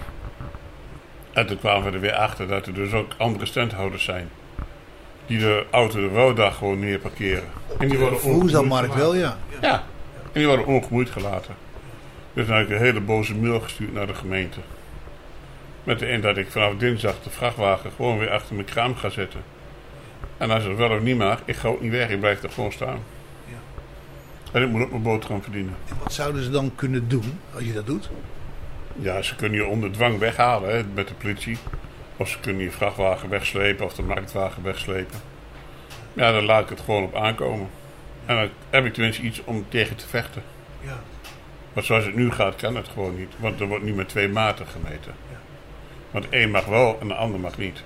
En 1.34 1.48
toen 1.48 1.60
kwamen 1.60 1.84
we 1.84 1.92
er 1.92 2.00
weer 2.00 2.14
achter 2.14 2.48
dat 2.48 2.66
er 2.66 2.74
dus 2.74 2.92
ook 2.92 3.12
andere 3.18 3.46
standhouders 3.46 4.04
zijn. 4.04 4.30
Die 5.26 5.40
de 5.40 5.66
auto 5.72 6.02
de 6.02 6.10
woondag 6.10 6.58
gewoon 6.58 6.80
neerparkeren. 6.80 7.50
En 7.80 7.90
die 7.90 8.00
worden 8.00 8.22
ongemoeid 8.24 8.94
wel, 8.94 9.16
ja. 9.16 9.38
ja. 9.62 9.84
En 10.24 10.40
die 10.40 10.48
worden 10.48 10.66
ongemoeid 10.66 11.10
gelaten. 11.10 11.56
Dus 12.34 12.48
dan 12.48 12.58
heb 12.58 12.68
ik 12.68 12.76
een 12.76 12.82
hele 12.82 13.02
boze 13.02 13.36
mail 13.36 13.60
gestuurd 13.60 13.94
naar 13.94 14.08
de 14.08 14.14
gemeente. 14.14 14.60
Met 15.88 16.00
de 16.00 16.08
in 16.08 16.22
dat 16.22 16.38
ik 16.38 16.52
vanaf 16.52 16.76
dinsdag 16.78 17.16
de 17.24 17.30
vrachtwagen 17.30 17.92
gewoon 17.92 18.18
weer 18.18 18.30
achter 18.30 18.56
mijn 18.56 18.68
kraam 18.68 18.96
ga 18.96 19.10
zetten. 19.10 19.42
En 20.38 20.52
als 20.52 20.64
het 20.64 20.78
wel 20.78 20.90
of 20.90 21.02
niet 21.02 21.18
mag, 21.18 21.42
ik 21.46 21.56
ga 21.56 21.68
ook 21.68 21.82
niet 21.82 21.92
weg, 21.92 22.10
ik 22.10 22.20
blijf 22.20 22.44
er 22.44 22.50
gewoon 22.50 22.72
staan. 22.72 23.00
En 24.52 24.64
ik 24.64 24.70
moet 24.70 24.82
ook 24.82 24.90
mijn 24.90 25.02
boterham 25.02 25.42
verdienen. 25.42 25.76
En 25.90 25.96
wat 26.04 26.14
zouden 26.14 26.44
ze 26.44 26.50
dan 26.50 26.72
kunnen 26.76 27.08
doen 27.08 27.40
als 27.54 27.64
je 27.64 27.74
dat 27.74 27.86
doet? 27.86 28.10
Ja, 28.96 29.22
ze 29.22 29.36
kunnen 29.36 29.60
je 29.60 29.66
onder 29.66 29.92
dwang 29.92 30.18
weghalen 30.18 30.76
hè, 30.76 30.84
met 30.94 31.08
de 31.08 31.14
politie. 31.14 31.58
Of 32.18 32.30
ze 32.30 32.40
kunnen 32.40 32.64
je 32.64 32.72
vrachtwagen 32.72 33.30
wegslepen 33.30 33.86
of 33.86 33.94
de 33.94 34.04
marktwagen 34.04 34.64
wegslepen. 34.64 35.20
Ja, 36.14 36.32
dan 36.32 36.44
laat 36.44 36.64
ik 36.64 36.70
het 36.70 36.80
gewoon 36.80 37.04
op 37.04 37.16
aankomen. 37.16 37.70
En 38.26 38.36
dan 38.36 38.50
heb 38.70 38.86
ik 38.86 38.94
tenminste 38.94 39.22
iets 39.22 39.44
om 39.44 39.66
tegen 39.70 39.96
te 39.96 40.08
vechten. 40.08 40.44
Ja. 40.82 41.00
Maar 41.74 41.84
zoals 41.84 42.06
het 42.06 42.16
nu 42.16 42.32
gaat, 42.32 42.56
kan 42.56 42.76
het 42.76 42.88
gewoon 42.88 43.18
niet. 43.18 43.34
Want 43.38 43.60
er 43.60 43.68
wordt 43.68 43.84
niet 43.84 43.96
met 43.96 44.10
twee 44.10 44.30
maten 44.30 44.68
gemeten. 44.68 45.14
Want 46.12 46.30
één 46.30 46.52
mag 46.52 46.66
wel 46.66 46.98
en 47.02 47.08
de 47.08 47.14
ander 47.14 47.40
mag 47.40 47.58
niet. 47.58 47.84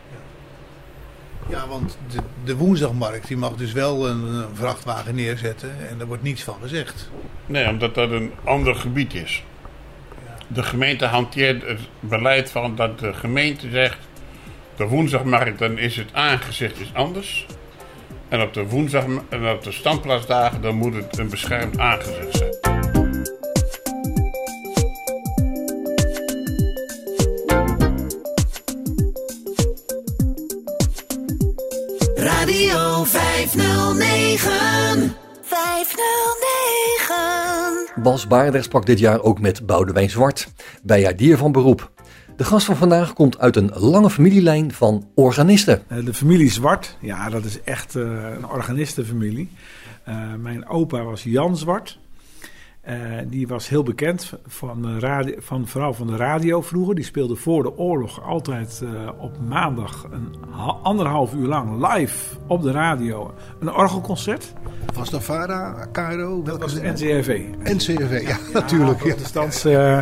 Ja, 1.49 1.67
want 1.67 1.97
de, 2.11 2.19
de 2.43 2.55
woensdagmarkt 2.55 3.27
die 3.27 3.37
mag 3.37 3.55
dus 3.55 3.71
wel 3.71 4.07
een, 4.07 4.23
een 4.23 4.55
vrachtwagen 4.55 5.15
neerzetten 5.15 5.89
en 5.89 5.97
daar 5.97 6.07
wordt 6.07 6.23
niets 6.23 6.43
van 6.43 6.55
gezegd. 6.61 7.09
Nee, 7.45 7.69
omdat 7.69 7.95
dat 7.95 8.11
een 8.11 8.31
ander 8.43 8.75
gebied 8.75 9.13
is. 9.13 9.43
De 10.47 10.63
gemeente 10.63 11.05
hanteert 11.05 11.67
het 11.67 11.79
beleid 11.99 12.51
van 12.51 12.75
dat 12.75 12.99
de 12.99 13.13
gemeente 13.13 13.69
zegt... 13.69 13.97
de 14.75 14.87
woensdagmarkt, 14.87 15.59
dan 15.59 15.77
is 15.77 15.95
het 15.95 16.13
aangezicht 16.13 16.79
is 16.79 16.91
anders. 16.93 17.45
En 18.29 18.41
op 18.41 18.53
de 18.53 18.67
woensdag 18.67 19.05
en 19.29 19.49
op 19.49 19.63
de 19.63 19.71
standplaatsdagen, 19.71 20.61
dan 20.61 20.75
moet 20.75 20.93
het 20.93 21.17
een 21.17 21.29
beschermd 21.29 21.79
aangezicht 21.79 22.37
zijn. 22.37 22.50
Radio 32.21 33.03
509. 33.03 35.13
509. 35.41 38.03
Bas 38.03 38.27
Baardrecht 38.27 38.65
sprak 38.65 38.85
dit 38.85 38.99
jaar 38.99 39.21
ook 39.21 39.39
met 39.39 39.65
Boudewijn 39.65 40.09
Zwart, 40.09 40.47
bijaardier 40.83 41.37
van 41.37 41.51
beroep. 41.51 41.91
De 42.37 42.43
gast 42.43 42.65
van 42.65 42.75
vandaag 42.75 43.13
komt 43.13 43.39
uit 43.39 43.55
een 43.55 43.71
lange 43.73 44.09
familielijn 44.09 44.73
van 44.73 45.07
organisten. 45.15 45.81
Eh, 45.87 46.05
De 46.05 46.13
familie 46.13 46.51
Zwart, 46.51 46.97
ja, 46.99 47.29
dat 47.29 47.45
is 47.45 47.61
echt 47.63 47.95
eh, 47.95 48.03
een 48.37 48.47
organistenfamilie. 48.47 49.49
Eh, 50.03 50.15
mijn 50.39 50.67
opa 50.67 51.03
was 51.03 51.23
Jan 51.23 51.57
Zwart. 51.57 51.99
Eh, 52.81 52.95
die 53.27 53.47
was 53.47 53.69
heel 53.69 53.83
bekend 53.83 54.33
van, 54.47 54.99
radio, 54.99 55.35
van, 55.39 55.67
vooral 55.67 55.93
van 55.93 56.07
de 56.07 56.15
radio 56.15 56.61
vroeger. 56.61 56.95
Die 56.95 57.03
speelde 57.03 57.35
voor 57.35 57.63
de 57.63 57.77
oorlog 57.77 58.23
altijd 58.23 58.81
eh, 58.83 59.09
op 59.19 59.31
maandag 59.47 60.05
een 60.11 60.35
ha- 60.49 60.77
anderhalf 60.83 61.33
uur 61.33 61.47
lang 61.47 61.87
live 61.93 62.35
op 62.47 62.61
de 62.61 62.71
radio 62.71 63.33
een 63.59 63.73
orgelconcert. 63.73 64.53
Was 64.95 65.09
dat 65.09 65.23
VARA, 65.23 65.87
KRO? 65.91 66.41
Dat 66.43 66.45
Welke 66.45 66.61
was 66.61 66.73
de? 66.79 66.81
NCRV. 66.91 67.41
NCRV, 67.63 68.27
ja, 68.27 68.37
natuurlijk. 68.53 69.03
Ja. 69.03 69.15
eh, 69.65 69.97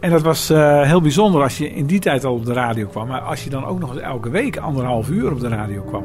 en 0.00 0.10
dat 0.10 0.22
was 0.22 0.50
eh, 0.50 0.82
heel 0.82 1.00
bijzonder 1.00 1.42
als 1.42 1.58
je 1.58 1.70
in 1.70 1.86
die 1.86 2.00
tijd 2.00 2.24
al 2.24 2.34
op 2.34 2.44
de 2.44 2.52
radio 2.52 2.86
kwam. 2.86 3.06
Maar 3.08 3.20
als 3.20 3.44
je 3.44 3.50
dan 3.50 3.64
ook 3.64 3.78
nog 3.78 3.90
eens 3.92 4.00
elke 4.02 4.30
week 4.30 4.56
anderhalf 4.56 5.08
uur 5.10 5.32
op 5.32 5.40
de 5.40 5.48
radio 5.48 5.82
kwam 5.82 6.04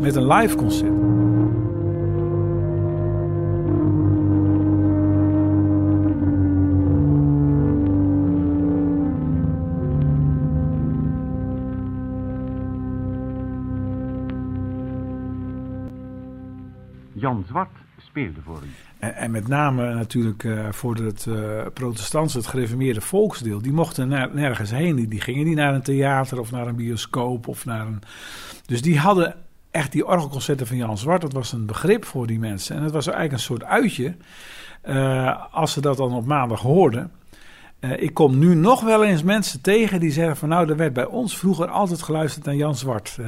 met 0.00 0.16
een 0.16 0.26
live 0.26 0.56
concert. 0.56 0.92
Zwart 17.54 17.70
speelde 18.06 18.40
voor 18.44 18.60
u. 18.62 18.68
En, 18.98 19.14
en 19.14 19.30
met 19.30 19.48
name 19.48 19.94
natuurlijk 19.94 20.44
eh, 20.44 20.68
voor 20.70 20.94
het 20.96 21.26
eh 21.26 21.66
protestantse, 21.74 22.36
het 22.38 22.46
gereformeerde 22.46 23.00
volksdeel. 23.00 23.62
Die 23.62 23.72
mochten 23.72 24.08
ner- 24.08 24.34
nergens 24.34 24.70
heen. 24.70 24.96
Die, 24.96 25.08
die 25.08 25.20
gingen 25.20 25.44
niet 25.44 25.56
naar 25.56 25.74
een 25.74 25.82
theater 25.82 26.40
of 26.40 26.50
naar 26.50 26.66
een 26.66 26.76
bioscoop. 26.76 27.48
Of 27.48 27.64
naar 27.64 27.86
een... 27.86 28.02
Dus 28.66 28.82
die 28.82 28.98
hadden 28.98 29.34
echt 29.70 29.92
die 29.92 30.06
orgelconcerten 30.06 30.66
van 30.66 30.76
Jan 30.76 30.98
Zwart. 30.98 31.20
Dat 31.20 31.32
was 31.32 31.52
een 31.52 31.66
begrip 31.66 32.04
voor 32.04 32.26
die 32.26 32.38
mensen. 32.38 32.76
En 32.76 32.82
het 32.82 32.92
was 32.92 33.06
eigenlijk 33.06 33.36
een 33.36 33.44
soort 33.44 33.64
uitje. 33.64 34.16
eh, 34.82 35.44
als 35.50 35.72
ze 35.72 35.80
dat 35.80 35.96
dan 35.96 36.12
op 36.14 36.26
maandag 36.26 36.60
hoorden. 36.60 37.10
Eh, 37.84 38.02
ik 38.02 38.14
kom 38.14 38.38
nu 38.38 38.54
nog 38.54 38.80
wel 38.80 39.04
eens 39.04 39.22
mensen 39.22 39.60
tegen 39.60 40.00
die 40.00 40.10
zeggen 40.10 40.36
van 40.36 40.48
nou, 40.48 40.70
er 40.70 40.76
werd 40.76 40.92
bij 40.92 41.06
ons 41.06 41.38
vroeger 41.38 41.68
altijd 41.68 42.02
geluisterd 42.02 42.44
naar 42.44 42.54
Jan 42.54 42.76
Zwart. 42.76 43.16
Eh, 43.20 43.26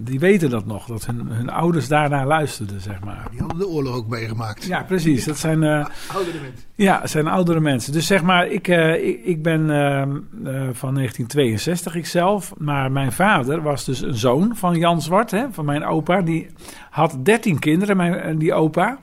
die 0.00 0.18
weten 0.18 0.50
dat 0.50 0.66
nog, 0.66 0.86
dat 0.86 1.06
hun, 1.06 1.26
hun 1.28 1.50
ouders 1.50 1.88
daarnaar 1.88 2.26
luisterden, 2.26 2.80
zeg 2.80 3.00
maar. 3.04 3.26
Die 3.30 3.40
hadden 3.40 3.58
de 3.58 3.68
oorlog 3.68 3.94
ook 3.94 4.08
meegemaakt. 4.08 4.64
Ja, 4.64 4.82
precies. 4.82 5.24
Dat 5.24 5.38
zijn, 5.38 5.62
eh, 5.62 5.86
Oudere 6.14 6.40
mensen. 6.40 6.64
ja, 6.74 7.00
het 7.00 7.10
zijn 7.10 7.26
oudere 7.26 7.60
mensen. 7.60 7.92
Dus 7.92 8.06
zeg 8.06 8.22
maar, 8.22 8.48
ik, 8.48 8.68
eh, 8.68 9.06
ik, 9.08 9.24
ik 9.24 9.42
ben 9.42 9.60
ehm, 9.70 10.16
eh, 10.44 10.68
van 10.72 10.94
1962 10.94 11.94
ikzelf. 11.94 12.52
Maar 12.58 12.92
mijn 12.92 13.12
vader 13.12 13.62
was 13.62 13.84
dus 13.84 14.00
een 14.00 14.14
zoon 14.14 14.56
van 14.56 14.78
Jan 14.78 15.02
Zwart, 15.02 15.30
hè, 15.30 15.46
van 15.50 15.64
mijn 15.64 15.84
opa. 15.84 16.22
Die 16.22 16.46
had 16.90 17.16
13 17.22 17.58
kinderen, 17.58 17.96
mijn, 17.96 18.38
die 18.38 18.54
opa. 18.54 18.98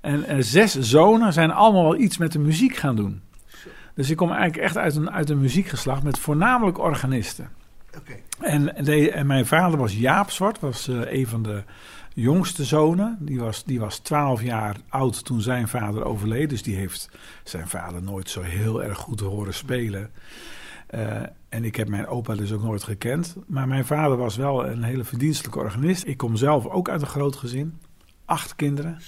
En 0.00 0.44
zes 0.44 0.78
zonen 0.78 1.32
zijn 1.32 1.50
allemaal 1.50 1.82
wel 1.82 2.00
iets 2.00 2.18
met 2.18 2.32
de 2.32 2.38
muziek 2.38 2.76
gaan 2.76 2.96
doen. 2.96 3.20
Dus 3.98 4.10
ik 4.10 4.16
kom 4.16 4.30
eigenlijk 4.30 4.62
echt 4.62 4.76
uit 4.76 4.96
een, 4.96 5.10
uit 5.10 5.30
een 5.30 5.40
muziekgeslacht 5.40 6.02
met 6.02 6.18
voornamelijk 6.18 6.78
organisten. 6.78 7.48
Oké. 7.96 8.12
En, 8.40 8.84
de- 8.84 9.10
en 9.10 9.26
mijn 9.26 9.46
vader 9.46 9.78
was 9.78 9.96
Jaap 9.96 10.30
Zwart, 10.30 10.60
was 10.60 10.88
eh, 10.88 11.12
een 11.12 11.26
van 11.26 11.42
de 11.42 11.62
jongste 12.14 12.64
zonen. 12.64 13.16
Die 13.20 13.40
was, 13.40 13.64
die 13.64 13.80
was 13.80 13.98
12 13.98 14.42
jaar 14.42 14.76
oud 14.88 15.24
toen 15.24 15.40
zijn 15.40 15.68
vader 15.68 16.04
overleed. 16.04 16.50
Dus 16.50 16.62
die 16.62 16.76
heeft 16.76 17.10
zijn 17.44 17.68
vader 17.68 18.02
nooit 18.02 18.30
zo 18.30 18.40
heel 18.42 18.82
erg 18.82 18.98
goed 18.98 19.20
horen 19.20 19.54
spelen. 19.54 20.10
Eh, 20.86 21.16
en 21.48 21.64
ik 21.64 21.76
heb 21.76 21.88
mijn 21.88 22.06
opa 22.06 22.34
dus 22.34 22.52
ook 22.52 22.62
nooit 22.62 22.82
gekend. 22.82 23.36
Maar 23.46 23.68
mijn 23.68 23.84
vader 23.84 24.16
was 24.16 24.36
wel 24.36 24.66
een 24.66 24.82
hele 24.82 25.04
verdienstelijke 25.04 25.58
organist. 25.58 26.06
Ik 26.06 26.16
kom 26.16 26.36
zelf 26.36 26.66
ook 26.66 26.88
uit 26.88 27.00
een 27.00 27.06
groot 27.06 27.36
gezin. 27.36 27.78
Acht 28.28 28.56
kinderen. 28.56 28.98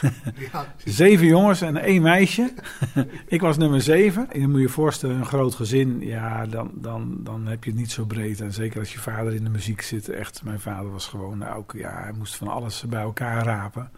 Ja. 0.52 0.74
Zeven 0.84 1.26
jongens 1.26 1.60
en 1.60 1.76
één 1.76 2.02
meisje. 2.02 2.52
ik 3.26 3.40
was 3.40 3.56
nummer 3.56 3.82
zeven. 3.82 4.32
En 4.32 4.40
dan 4.40 4.50
moet 4.50 4.58
je 4.58 4.66
je 4.66 4.72
voorstellen, 4.72 5.16
een 5.16 5.26
groot 5.26 5.54
gezin, 5.54 6.00
ja, 6.00 6.46
dan, 6.46 6.70
dan, 6.74 7.16
dan 7.22 7.46
heb 7.46 7.64
je 7.64 7.70
het 7.70 7.78
niet 7.78 7.90
zo 7.90 8.04
breed. 8.04 8.40
En 8.40 8.52
zeker 8.52 8.78
als 8.78 8.92
je 8.92 8.98
vader 8.98 9.34
in 9.34 9.44
de 9.44 9.50
muziek 9.50 9.80
zit. 9.80 10.08
Echt, 10.08 10.42
mijn 10.44 10.60
vader 10.60 10.90
was 10.90 11.06
gewoon, 11.06 11.38
nou, 11.38 11.56
ook, 11.56 11.72
ja, 11.76 12.02
hij 12.02 12.12
moest 12.12 12.36
van 12.36 12.48
alles 12.48 12.84
bij 12.88 13.00
elkaar 13.00 13.44
rapen. 13.44 13.90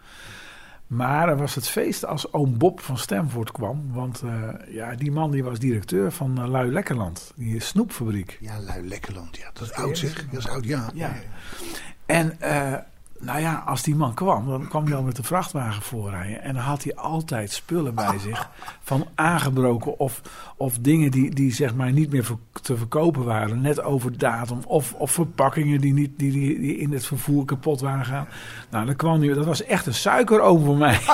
Maar 0.87 1.29
er 1.29 1.37
was 1.37 1.55
het 1.55 1.67
feest 1.67 2.05
als 2.05 2.33
oom 2.33 2.57
Bob 2.57 2.79
van 2.79 2.97
Stamford 2.97 3.51
kwam. 3.51 3.93
Want 3.93 4.21
eh, 4.21 4.49
ja, 4.67 4.95
die 4.95 5.11
man 5.11 5.31
die 5.31 5.43
was 5.43 5.59
directeur 5.59 6.11
van 6.11 6.39
uh, 6.39 6.47
Lui 6.47 6.71
Lekkerland. 6.71 7.33
Die 7.35 7.59
snoepfabriek. 7.59 8.37
Ja, 8.41 8.59
Lui 8.59 8.87
Lekkerland. 8.87 9.37
Ja, 9.37 9.49
dat 9.53 9.63
is 9.63 9.73
oud 9.73 9.97
zeg. 9.97 10.29
Dat 10.29 10.39
is 10.39 10.47
oud, 10.47 10.65
ja. 10.65 10.89
Ja. 10.93 11.13
En 12.05 12.41
eh, 12.41 12.73
nou 13.23 13.39
ja, 13.39 13.63
als 13.65 13.83
die 13.83 13.95
man 13.95 14.13
kwam, 14.13 14.47
dan 14.47 14.67
kwam 14.67 14.85
hij 14.85 14.95
al 14.95 15.03
met 15.03 15.15
de 15.15 15.23
vrachtwagen 15.23 15.81
voorrijden. 15.81 16.41
En 16.41 16.53
dan 16.53 16.63
had 16.63 16.83
hij 16.83 16.95
altijd 16.95 17.51
spullen 17.51 17.95
bij 17.95 18.19
zich. 18.19 18.49
Van 18.81 19.07
aangebroken 19.15 19.99
of, 19.99 20.21
of 20.57 20.77
dingen 20.79 21.11
die, 21.11 21.35
die 21.35 21.53
zeg 21.53 21.75
maar 21.75 21.91
niet 21.91 22.11
meer 22.11 22.25
te 22.61 22.77
verkopen 22.77 23.23
waren. 23.23 23.61
Net 23.61 23.83
over 23.83 24.17
datum. 24.17 24.59
Of, 24.65 24.93
of 24.93 25.11
verpakkingen 25.11 25.81
die, 25.81 25.93
niet, 25.93 26.11
die, 26.17 26.31
die, 26.31 26.59
die 26.59 26.77
in 26.77 26.91
het 26.91 27.05
vervoer 27.05 27.45
kapot 27.45 27.81
waren 27.81 28.05
gegaan. 28.05 28.27
Nou, 28.69 28.85
dan 28.85 28.95
kwam 28.95 29.21
hij, 29.21 29.33
dat 29.33 29.45
was 29.45 29.63
echt 29.63 29.85
een 29.85 29.93
suikeroom 29.93 30.65
voor 30.65 30.77
mij. 30.77 30.99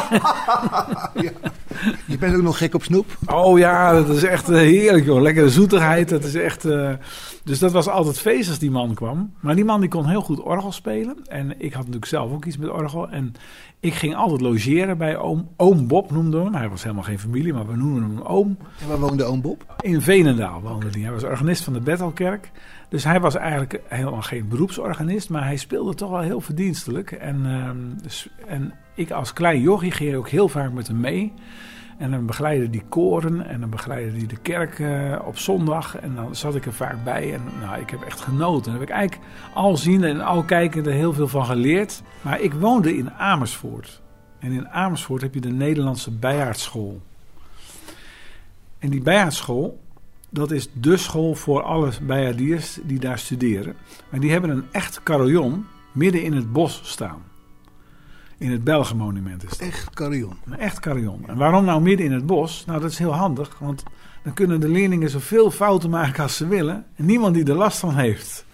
Je 2.06 2.18
bent 2.18 2.36
ook 2.36 2.42
nog 2.42 2.58
gek 2.58 2.74
op 2.74 2.84
snoep? 2.84 3.06
Oh 3.26 3.58
ja, 3.58 3.94
dat 3.94 4.10
is 4.10 4.24
echt 4.24 4.50
eh, 4.50 4.58
heerlijk 4.58 5.06
joh. 5.06 5.22
Lekkere 5.22 5.50
zoetigheid. 5.50 6.10
Dat 6.10 6.24
is 6.24 6.36
echt, 6.36 6.66
eh, 6.66 6.92
Dus 7.44 7.60
dat 7.60 7.72
was 7.72 7.88
altijd 7.88 8.20
feest 8.20 8.50
als 8.50 8.60
die 8.60 8.72
man 8.72 8.94
kwam. 8.94 9.34
Maar 9.40 9.56
die 9.56 9.66
man 9.66 9.80
die 9.80 9.90
kon 9.90 10.06
heel 10.06 10.22
goed 10.22 10.40
orgel 10.40 10.72
spelen. 10.72 11.18
En 11.28 11.50
ik 11.58 11.74
had 11.74 11.82
natuurlijk 11.82 11.99
zelf 12.06 12.32
ook 12.32 12.46
iets 12.46 12.58
met 12.58 12.70
orgel. 12.70 13.10
En 13.10 13.34
ik 13.80 13.94
ging 13.94 14.16
altijd 14.16 14.42
logeren 14.42 14.98
bij 14.98 15.18
oom, 15.18 15.50
oom 15.58 15.88
Bob 15.88 16.12
noemden 16.12 16.40
we 16.40 16.46
hem. 16.46 16.56
Hij 16.56 16.70
was 16.70 16.84
helemaal 16.84 17.04
geen 17.04 17.20
familie, 17.20 17.54
maar 17.54 17.68
we 17.68 17.76
noemden 17.76 18.04
hem 18.04 18.22
oom. 18.22 18.58
En 18.82 18.88
waar 18.88 19.00
woonde 19.00 19.24
oom 19.24 19.42
Bob? 19.42 19.76
In 19.82 20.02
Venendaal 20.02 20.62
woonde 20.62 20.90
hij. 20.90 21.02
Hij 21.02 21.12
was 21.12 21.24
organist 21.24 21.64
van 21.64 21.74
de 21.74 21.82
Bethelkerk. 21.82 22.52
Dus 22.90 23.04
hij 23.04 23.20
was 23.20 23.36
eigenlijk 23.36 23.82
helemaal 23.88 24.22
geen 24.22 24.48
beroepsorganist, 24.48 25.30
maar 25.30 25.44
hij 25.44 25.58
speelde 25.58 25.96
toch 25.96 26.10
wel 26.10 26.20
heel 26.20 26.42
verdienstelijk. 26.42 27.12
En, 27.12 27.98
dus, 28.02 28.30
en 28.48 28.74
ik 28.96 29.12
als 29.12 29.34
klein 29.34 29.62
jochie 29.62 29.92
ging 29.92 30.16
ook 30.16 30.30
heel 30.30 30.48
vaak 30.48 30.72
met 30.72 30.88
hem 30.88 31.00
mee. 31.00 31.34
En 32.00 32.12
dan 32.12 32.26
begeleidde 32.26 32.70
die 32.70 32.84
koren 32.90 33.46
en 33.46 33.60
dan 33.60 33.70
begeleidde 33.70 34.18
hij 34.18 34.28
de 34.28 34.38
kerk 34.38 34.80
eh, 34.80 35.20
op 35.26 35.38
zondag. 35.38 35.96
En 35.98 36.16
dan 36.16 36.36
zat 36.36 36.56
ik 36.56 36.66
er 36.66 36.74
vaak 36.74 37.04
bij 37.04 37.34
en 37.34 37.42
nou, 37.62 37.82
ik 37.82 37.90
heb 37.90 38.02
echt 38.02 38.22
genoten. 38.22 38.72
Daar 38.72 38.80
heb 38.80 38.90
ik 38.90 38.96
eigenlijk 38.96 39.30
al 39.54 39.78
zien 39.78 40.04
en 40.04 40.22
al 40.22 40.44
kijkende 40.44 40.92
heel 40.92 41.14
veel 41.14 41.28
van 41.28 41.46
geleerd. 41.46 42.02
Maar 42.22 42.42
ik 42.42 42.54
woonde 42.54 42.98
in 42.98 43.12
Amersfoort. 43.12 44.02
En 44.40 44.52
in 44.52 44.70
Amersfoort 44.70 45.22
heb 45.22 45.34
je 45.34 45.42
de 45.42 45.50
Nederlandse 45.50 46.12
bijaardschool. 46.12 47.02
En 48.78 48.90
die 48.90 49.02
bijaardschool, 49.02 49.80
dat 50.30 50.52
is 50.52 50.70
de 50.74 50.98
school 50.98 51.36
voor 51.36 51.62
alle 51.62 51.92
bijaardiers 52.02 52.80
die 52.84 53.00
daar 53.00 53.20
studeren. 53.20 53.76
Maar 54.10 54.20
die 54.20 54.32
hebben 54.32 54.50
een 54.50 54.66
echt 54.72 55.04
carillon 55.04 55.66
midden 55.92 56.24
in 56.24 56.34
het 56.34 56.52
bos 56.52 56.82
staan. 56.84 57.29
In 58.40 58.52
het 58.52 58.64
Belgenmonument 58.64 59.44
is 59.44 59.50
het. 59.50 59.62
Echt 59.62 59.90
carillon. 59.90 60.38
Een 60.46 60.60
echt 60.60 60.80
carillon. 60.80 61.24
En 61.28 61.38
waarom 61.38 61.66
nou 61.66 61.82
midden 61.82 62.06
in 62.06 62.12
het 62.12 62.26
bos? 62.26 62.66
Nou, 62.66 62.82
dat 62.82 62.92
is 62.92 62.98
heel 62.98 63.14
handig, 63.14 63.60
want 63.60 63.84
dan 64.24 64.34
kunnen 64.34 64.60
de 64.60 64.70
leerlingen 64.70 65.10
zoveel 65.10 65.52
fouten 65.52 65.90
maken 65.90 66.24
als 66.24 66.38
ze 66.38 66.48
willen. 66.48 66.86
En 66.96 67.06
niemand 67.06 67.34
die 67.34 67.46
er 67.46 67.56
last 67.56 67.80
van 67.80 67.96
heeft. 67.96 68.46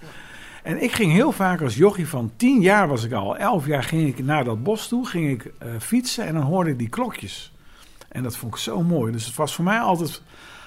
En 0.63 0.83
ik 0.83 0.91
ging 0.91 1.11
heel 1.11 1.31
vaak 1.31 1.61
als 1.61 1.75
jochie 1.75 2.07
van 2.07 2.31
tien 2.35 2.61
jaar 2.61 2.87
was 2.87 3.03
ik 3.03 3.11
al. 3.11 3.37
Elf 3.37 3.65
jaar 3.65 3.83
ging 3.83 4.07
ik 4.07 4.25
naar 4.25 4.43
dat 4.43 4.63
bos 4.63 4.87
toe, 4.87 5.07
ging 5.07 5.29
ik 5.29 5.53
eh, 5.57 5.69
fietsen 5.79 6.25
en 6.25 6.33
dan 6.33 6.43
hoorde 6.43 6.69
ik 6.69 6.77
die 6.77 6.89
klokjes. 6.89 7.53
En 8.09 8.23
dat 8.23 8.37
vond 8.37 8.53
ik 8.53 8.59
zo 8.59 8.83
mooi. 8.83 9.11
Dus 9.11 9.25
het 9.25 9.35
was 9.35 9.55
voor 9.55 9.65
mij 9.65 9.79
altijd, 9.79 10.21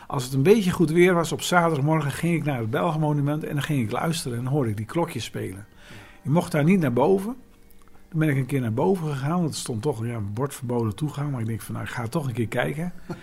als 0.07 0.25
het 0.25 0.33
een 0.33 0.43
beetje 0.43 0.71
goed 0.71 0.91
weer 0.91 1.15
was, 1.15 1.33
op 1.33 1.43
zaterdagmorgen 1.43 2.11
ging 2.11 2.35
ik 2.35 2.45
naar 2.45 2.59
het 2.59 2.71
Belgenmonument 2.71 3.45
en 3.45 3.55
dan 3.55 3.63
ging 3.63 3.83
ik 3.83 3.91
luisteren 3.91 4.39
en 4.39 4.45
dan 4.45 4.53
hoorde 4.53 4.71
ik 4.71 4.77
die 4.77 4.87
klokjes 4.87 5.25
spelen. 5.25 5.67
Je 6.23 6.31
mocht 6.31 6.53
daar 6.53 6.65
niet 6.65 6.81
naar 6.81 6.93
boven. 6.93 7.37
Ben 8.13 8.29
ik 8.29 8.37
een 8.37 8.47
keer 8.47 8.61
naar 8.61 8.73
boven 8.73 9.09
gegaan, 9.13 9.41
want 9.41 9.49
er 9.51 9.59
stond 9.61 9.83
toch 9.83 10.07
ja, 10.07 10.15
een 10.15 10.33
bord 10.33 10.55
verboden 10.55 10.95
toegang. 10.95 11.31
Maar 11.31 11.41
ik 11.41 11.47
denk 11.47 11.61
van, 11.61 11.75
nou, 11.75 11.87
ik 11.87 11.93
ga 11.93 12.07
toch 12.09 12.27
een 12.27 12.33
keer 12.33 12.49
kijken. 12.49 12.93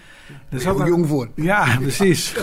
Er 0.50 0.62
Heel 0.62 0.78
daar- 0.78 0.88
jong 0.88 1.08
voor. 1.08 1.30
Ja, 1.52 1.78
precies. 1.78 2.36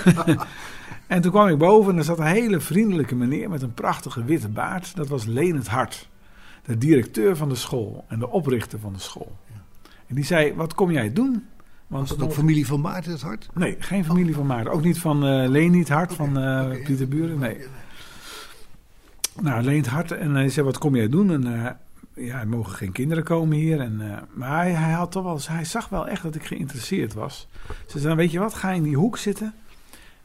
en 1.07 1.21
toen 1.21 1.31
kwam 1.31 1.49
ik 1.49 1.59
boven 1.59 1.93
en 1.93 1.99
er 1.99 2.05
zat 2.05 2.19
een 2.19 2.25
hele 2.27 2.61
vriendelijke 2.61 3.15
meneer 3.15 3.51
met 3.51 3.63
een 3.63 3.75
prachtige 3.75 4.25
witte 4.25 4.49
baard. 4.49 4.97
Dat 4.97 5.09
was 5.09 5.25
het 5.27 5.67
Hart, 5.69 6.09
de 6.65 6.79
directeur 6.79 7.37
van 7.37 7.49
de 7.49 7.55
school 7.55 8.05
en 8.09 8.19
de 8.19 8.31
oprichter 8.31 8.79
van 8.79 8.93
de 8.93 8.99
school. 8.99 9.37
En 10.07 10.15
die 10.15 10.25
zei, 10.25 10.55
wat 10.55 10.75
kom 10.75 10.91
jij 10.91 11.13
doen? 11.13 11.47
Want 11.87 12.09
Was 12.09 12.19
dat 12.19 12.27
ook 12.29 12.35
familie 12.35 12.67
van 12.67 12.81
Maarten 12.81 13.13
het 13.13 13.23
hart? 13.23 13.49
Nee, 13.55 13.77
geen 13.79 14.05
familie 14.05 14.35
van 14.35 14.47
Maarten. 14.47 14.73
Ook 14.73 14.85
niet 14.85 14.99
van 14.99 15.49
Leen 15.49 15.79
het 15.79 15.89
Hart, 15.89 16.13
van 16.15 16.39
eh, 16.39 16.85
Pieter 16.85 17.09
Buren. 17.09 17.39
Nee. 17.39 17.59
Nou, 19.41 19.63
Leen 19.63 19.77
het 19.77 19.87
Hart. 19.87 20.11
En 20.13 20.35
hij 20.35 20.49
zei, 20.49 20.67
wat 20.67 20.79
kom 20.79 20.97
jij 20.97 21.09
doen? 21.09 21.31
En 21.31 21.65
eh, 21.65 21.71
ja, 22.15 22.41
er 22.41 22.49
mogen 22.49 22.75
geen 22.75 22.93
kinderen 22.93 23.25
komen 23.25 23.57
hier. 23.57 23.81
En, 23.81 24.01
eh, 24.13 24.19
maar 24.35 24.57
hij, 24.63 24.73
hij, 24.73 24.93
had 24.93 25.13
toch 25.13 25.23
wel, 25.25 25.39
hij 25.45 25.65
zag 25.65 25.89
wel 25.89 26.09
echt 26.09 26.23
dat 26.23 26.35
ik 26.35 26.45
geïnteresseerd 26.45 27.15
was. 27.15 27.49
Ze 27.87 27.99
zei, 27.99 28.15
weet 28.15 28.31
je 28.31 28.39
wat, 28.39 28.55
ga 28.55 28.71
in 28.71 28.83
die 28.83 28.97
hoek 28.97 29.17
zitten. 29.19 29.55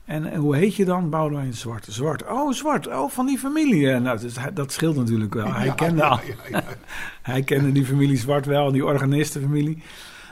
En, 0.05 0.31
en 0.31 0.39
hoe 0.39 0.55
heet 0.55 0.75
je 0.75 0.85
dan? 0.85 1.09
Boudewijn 1.09 1.53
Zwart. 1.53 1.85
Zwart. 1.89 2.25
Oh, 2.27 2.51
Zwart. 2.53 2.87
Oh, 2.87 3.09
van 3.11 3.25
die 3.25 3.37
familie. 3.37 3.91
Eh, 3.91 4.01
Nou, 4.01 4.19
dus 4.19 4.39
hij- 4.39 4.53
dat 4.53 4.71
scheelt 4.71 4.95
natuurlijk 4.95 5.33
wel. 5.33 5.53
Hij 5.53 5.65
Ja, 5.65 5.73
kende 5.73 6.01
ja, 6.01 6.07
al. 6.07 6.19
ja, 6.27 6.35
ja. 6.49 6.63
hij 7.21 7.41
kende 7.43 7.71
die 7.71 7.85
familie 7.85 8.17
Zwart 8.17 8.45
wel, 8.45 8.71
die 8.71 8.85
organistenfamilie. 8.85 9.81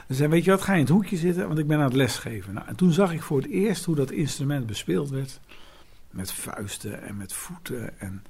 Dus 0.06 0.16
zei, 0.16 0.28
weet 0.28 0.44
je 0.44 0.50
wat, 0.50 0.62
ga 0.62 0.72
in 0.72 0.78
het 0.80 0.88
hoekje 0.88 1.16
zitten, 1.16 1.46
want 1.46 1.58
ik 1.58 1.66
ben 1.66 1.78
aan 1.78 1.84
het 1.84 1.92
lesgeven. 1.94 2.54
Nou, 2.54 2.66
en 2.66 2.76
toen 2.76 2.92
zag 2.92 3.12
ik 3.12 3.22
voor 3.22 3.36
het 3.40 3.50
eerst 3.50 3.84
hoe 3.84 3.94
dat 3.96 4.10
instrument 4.10 4.66
bespeeld 4.66 5.10
werd. 5.10 5.40
Met 6.10 6.32
vuisten 6.32 7.02
en 7.02 7.16
met 7.16 7.32
voeten. 7.32 8.00
En, 8.00 8.22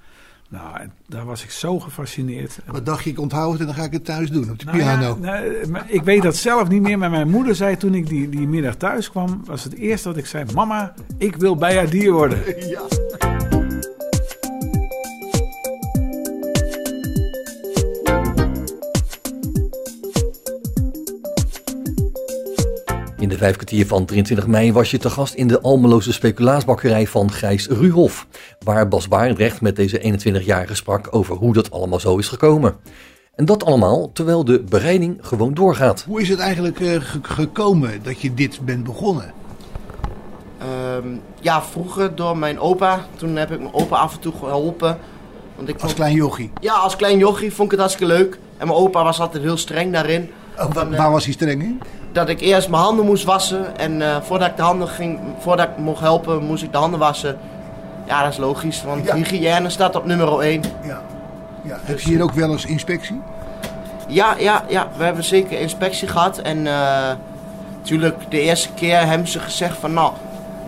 nou, 0.49 0.88
daar 1.09 1.24
was 1.24 1.42
ik 1.42 1.51
zo 1.51 1.80
gefascineerd. 1.80 2.59
Wat 2.66 2.86
dacht 2.86 3.05
je, 3.05 3.11
ik 3.11 3.20
onthoud 3.20 3.53
het 3.53 3.61
en 3.61 3.66
dan 3.66 3.74
ga 3.74 3.82
ik 3.84 3.92
het 3.92 4.05
thuis 4.05 4.30
doen 4.30 4.51
op 4.51 4.59
de 4.59 4.64
nou 4.64 4.78
ja, 4.78 4.84
piano. 4.84 5.16
nou, 5.20 5.68
maar 5.68 5.84
ik 5.88 6.03
weet 6.03 6.22
dat 6.22 6.36
zelf 6.36 6.68
niet 6.68 6.82
meer, 6.82 6.99
maar 6.99 7.11
mijn 7.11 7.30
moeder 7.30 7.55
zei 7.55 7.76
toen 7.76 7.94
ik 7.94 8.09
die, 8.09 8.28
die 8.28 8.49
middag 8.49 8.74
thuis 8.74 9.11
kwam, 9.11 9.42
was 9.44 9.64
het 9.64 9.74
eerste 9.74 10.09
wat 10.09 10.16
ik 10.16 10.26
zei, 10.26 10.44
mama, 10.55 10.94
ik 11.18 11.36
wil 11.36 11.57
bij 11.57 11.76
haar 11.76 11.90
dier 11.90 12.12
worden. 12.12 12.38
Ja. 12.68 12.82
De 23.37 23.43
vijf 23.43 23.55
kwartier 23.57 23.87
van 23.87 24.05
23 24.05 24.47
mei 24.47 24.72
was 24.72 24.91
je 24.91 24.99
te 24.99 25.11
gast 25.11 25.34
in 25.34 25.47
de 25.49 25.61
Almeloze 25.61 26.12
speculaasbakkerij 26.12 27.07
van 27.07 27.32
Gijs 27.32 27.66
Ruhoff. 27.68 28.26
Waar 28.59 28.89
Bas 28.89 29.09
Barendrecht 29.09 29.61
met 29.61 29.76
deze 29.76 30.18
21-jarige 30.43 30.74
sprak 30.74 31.09
over 31.11 31.37
hoe 31.37 31.53
dat 31.53 31.70
allemaal 31.70 32.01
zo 32.01 32.16
is 32.16 32.28
gekomen. 32.28 32.76
En 33.34 33.45
dat 33.45 33.64
allemaal 33.64 34.11
terwijl 34.12 34.45
de 34.45 34.62
bereiding 34.68 35.18
gewoon 35.20 35.55
doorgaat. 35.55 36.05
Hoe 36.09 36.20
is 36.20 36.28
het 36.28 36.39
eigenlijk 36.39 36.80
eh, 36.80 37.01
ge- 37.01 37.18
gekomen 37.22 38.03
dat 38.03 38.20
je 38.20 38.34
dit 38.34 38.61
bent 38.64 38.84
begonnen? 38.84 39.32
Ehm, 40.59 41.09
ja, 41.41 41.62
vroeger 41.62 42.14
door 42.14 42.37
mijn 42.37 42.59
opa. 42.61 43.07
Toen 43.16 43.37
heb 43.37 43.51
ik 43.51 43.59
mijn 43.61 43.74
opa 43.74 43.97
af 43.97 44.14
en 44.14 44.20
toe 44.20 44.32
geholpen. 44.39 44.99
Want 45.57 45.68
ik 45.68 45.74
Als 45.74 45.82
vond, 45.82 45.95
klein 45.95 46.14
jochie. 46.14 46.51
ja, 46.61 46.72
als 46.74 46.97
klein 46.97 47.18
jochie 47.18 47.53
vond 47.53 47.64
ik 47.72 47.78
het 47.78 47.80
hartstikke 47.80 48.12
leuk. 48.14 48.39
En 48.59 48.66
mijn 48.66 48.78
opa 48.78 49.03
was 49.05 49.20
altijd 49.20 49.43
heel 49.43 49.57
streng 49.57 49.93
daarin. 49.93 50.30
Oh, 50.59 50.83
eh, 50.93 50.97
waar 50.99 51.11
was 51.11 51.25
hij 51.25 51.33
streng 51.33 51.63
in? 51.63 51.81
Dat 52.13 52.29
ik 52.29 52.41
eerst 52.41 52.69
mijn 52.69 52.83
handen 52.83 53.05
moest 53.05 53.25
wassen. 53.25 53.77
En 53.79 54.03
eh, 54.03 54.17
voordat 54.23 54.49
ik 54.49 54.57
de 54.57 54.63
handen 54.63 54.89
ging, 54.89 55.19
voordat 55.39 55.67
ik 55.69 55.77
mocht 55.79 56.01
helpen, 56.01 56.45
moest 56.45 56.63
ik 56.63 56.73
de 56.73 56.79
handen 56.79 56.99
wassen. 56.99 57.39
Ja, 58.07 58.23
dat 58.23 58.33
is 58.33 58.39
logisch, 58.39 58.83
want 58.85 59.05
Ja. 59.07 59.15
hygiëne 59.15 59.69
staat 59.69 59.97
op 59.97 60.05
nummer 60.05 60.41
1. 60.41 60.63
Ja. 60.83 61.01
ja. 61.63 61.77
Heb 61.83 62.01
je 62.01 62.09
hier 62.09 62.23
ook 62.23 62.33
wel 62.33 62.51
eens 62.51 62.65
inspectie? 62.65 63.21
Ja, 64.09 64.35
ja, 64.39 64.65
ja, 64.69 64.89
we 64.97 65.05
hebben 65.05 65.25
zeker 65.25 65.61
inspectie 65.61 66.09
gehad. 66.09 66.39
En 66.39 66.67
natuurlijk, 67.79 68.17
de 68.29 68.41
eerste 68.41 68.69
keer 68.75 69.07
hebben 69.07 69.29
ze 69.29 69.39
gezegd 69.41 69.77
van 69.79 69.93
nou, 69.93 70.13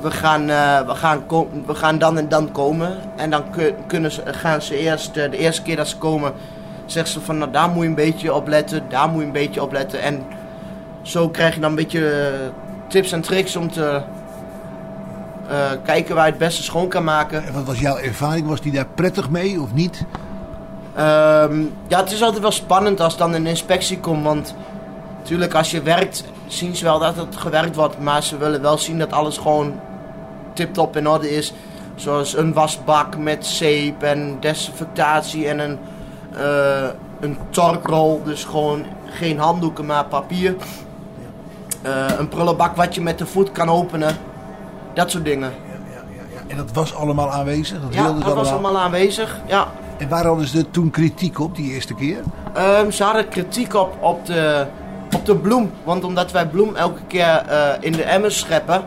we 0.00 0.10
gaan, 0.10 0.50
eh, 0.50 0.80
we 0.86 0.94
gaan, 0.94 1.22
we 1.66 1.74
gaan 1.74 1.98
dan 1.98 2.18
en 2.18 2.28
dan 2.28 2.52
komen. 2.52 2.96
En 3.16 3.30
dan 3.30 3.42
kun- 3.50 3.74
kunnen 3.86 4.12
ze, 4.12 4.22
gaan 4.26 4.62
ze 4.62 4.76
eerst, 4.78 5.16
eh, 5.16 5.30
de 5.30 5.36
eerste 5.38 5.62
keer 5.62 5.76
dat 5.76 5.88
ze 5.88 5.96
komen, 5.96 6.32
zeggen 6.92 7.12
ze 7.12 7.20
van 7.20 7.38
nou, 7.38 7.50
daar 7.50 7.68
moet 7.68 7.82
je 7.82 7.88
een 7.88 7.94
beetje 7.94 8.34
op 8.34 8.48
letten, 8.48 8.82
daar 8.88 9.08
moet 9.08 9.20
je 9.20 9.26
een 9.26 9.32
beetje 9.32 9.62
op 9.62 9.72
letten. 9.72 10.02
En 10.02 10.22
zo 11.02 11.28
krijg 11.28 11.54
je 11.54 11.60
dan 11.60 11.70
een 11.70 11.76
beetje 11.76 12.10
eh, 12.10 12.48
tips 12.88 13.12
en 13.12 13.20
tricks 13.20 13.56
om 13.56 13.70
te 13.70 14.02
eh, 15.48 15.56
kijken 15.84 16.14
waar 16.14 16.24
je 16.24 16.30
het 16.30 16.40
beste 16.40 16.62
schoon 16.62 16.88
kan 16.88 17.04
maken. 17.04 17.46
En 17.46 17.52
wat 17.52 17.64
was 17.64 17.80
jouw 17.80 17.96
ervaring? 17.96 18.46
Was 18.46 18.60
die 18.60 18.72
daar 18.72 18.86
prettig 18.94 19.30
mee 19.30 19.60
of 19.60 19.72
niet? 19.72 20.04
Ehm, 20.94 21.60
ja, 21.86 22.00
het 22.00 22.12
is 22.12 22.22
altijd 22.22 22.42
wel 22.42 22.50
spannend 22.50 23.00
als 23.00 23.16
dan 23.16 23.34
een 23.34 23.46
inspectie 23.46 23.98
komt. 23.98 24.24
Want 24.24 24.54
natuurlijk, 25.18 25.54
als 25.54 25.70
je 25.70 25.82
werkt, 25.82 26.24
zien 26.46 26.76
ze 26.76 26.84
wel 26.84 26.98
dat 26.98 27.16
het 27.16 27.36
gewerkt 27.36 27.76
wordt. 27.76 27.98
Maar 27.98 28.22
ze 28.22 28.36
willen 28.36 28.62
wel 28.62 28.78
zien 28.78 28.98
dat 28.98 29.12
alles 29.12 29.36
gewoon 29.36 29.80
tip-top 30.52 30.96
in 30.96 31.08
orde 31.08 31.30
is. 31.30 31.52
Zoals 31.94 32.36
een 32.36 32.52
wasbak 32.52 33.16
met 33.16 33.46
zeep 33.46 34.02
en 34.02 34.36
desinfectatie 34.40 35.48
en 35.48 35.58
een, 35.58 35.78
eh, 36.36 36.88
een 37.20 37.38
torkrol. 37.50 38.22
Dus 38.24 38.44
gewoon 38.44 38.84
geen 39.06 39.38
handdoeken, 39.38 39.86
maar 39.86 40.04
papier. 40.04 40.56
Eh, 41.82 42.04
een 42.18 42.28
prullenbak 42.28 42.76
wat 42.76 42.94
je 42.94 43.00
met 43.00 43.18
de 43.18 43.26
voet 43.26 43.52
kan 43.52 43.68
openen. 43.68 44.16
Dat 44.94 45.10
soort 45.10 45.24
dingen. 45.24 45.52
En 46.46 46.56
dat 46.56 46.72
was 46.72 46.94
allemaal 46.94 47.30
aanwezig? 47.30 47.80
Dat 47.80 47.94
Ja, 47.94 48.12
dat 48.12 48.34
was 48.34 48.50
allemaal 48.50 48.78
aanwezig. 48.78 49.40
Ja. 49.46 49.68
En 49.96 50.08
waar 50.08 50.24
hadden 50.26 50.46
ze 50.46 50.70
toen 50.70 50.90
kritiek 50.90 51.40
op 51.40 51.56
die 51.56 51.72
eerste 51.72 51.94
keer? 51.94 52.18
Ehm, 52.54 52.90
ze 52.90 53.04
hadden 53.04 53.28
kritiek 53.28 53.74
op, 53.74 53.96
op 54.00 54.26
de 54.26 54.66
op 55.14 55.26
de 55.26 55.36
bloem. 55.36 55.70
Want 55.84 56.04
omdat 56.04 56.32
wij 56.32 56.46
bloem 56.46 56.76
elke 56.76 57.00
keer 57.06 57.44
eh, 57.48 57.68
in 57.80 57.92
de 57.92 58.02
emmers 58.02 58.38
scheppen, 58.38 58.82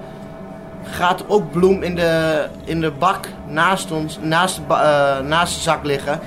gaat 0.83 1.23
ook 1.27 1.51
bloem 1.51 1.83
in 1.83 1.95
de, 1.95 2.45
in 2.63 2.81
de 2.81 2.91
bak 2.91 3.27
naast 3.47 3.91
ons, 3.91 4.19
naast 4.21 4.55
de, 4.55 5.21
naast 5.23 5.53
de 5.55 5.61
zak 5.61 5.83
liggen. 5.83 6.19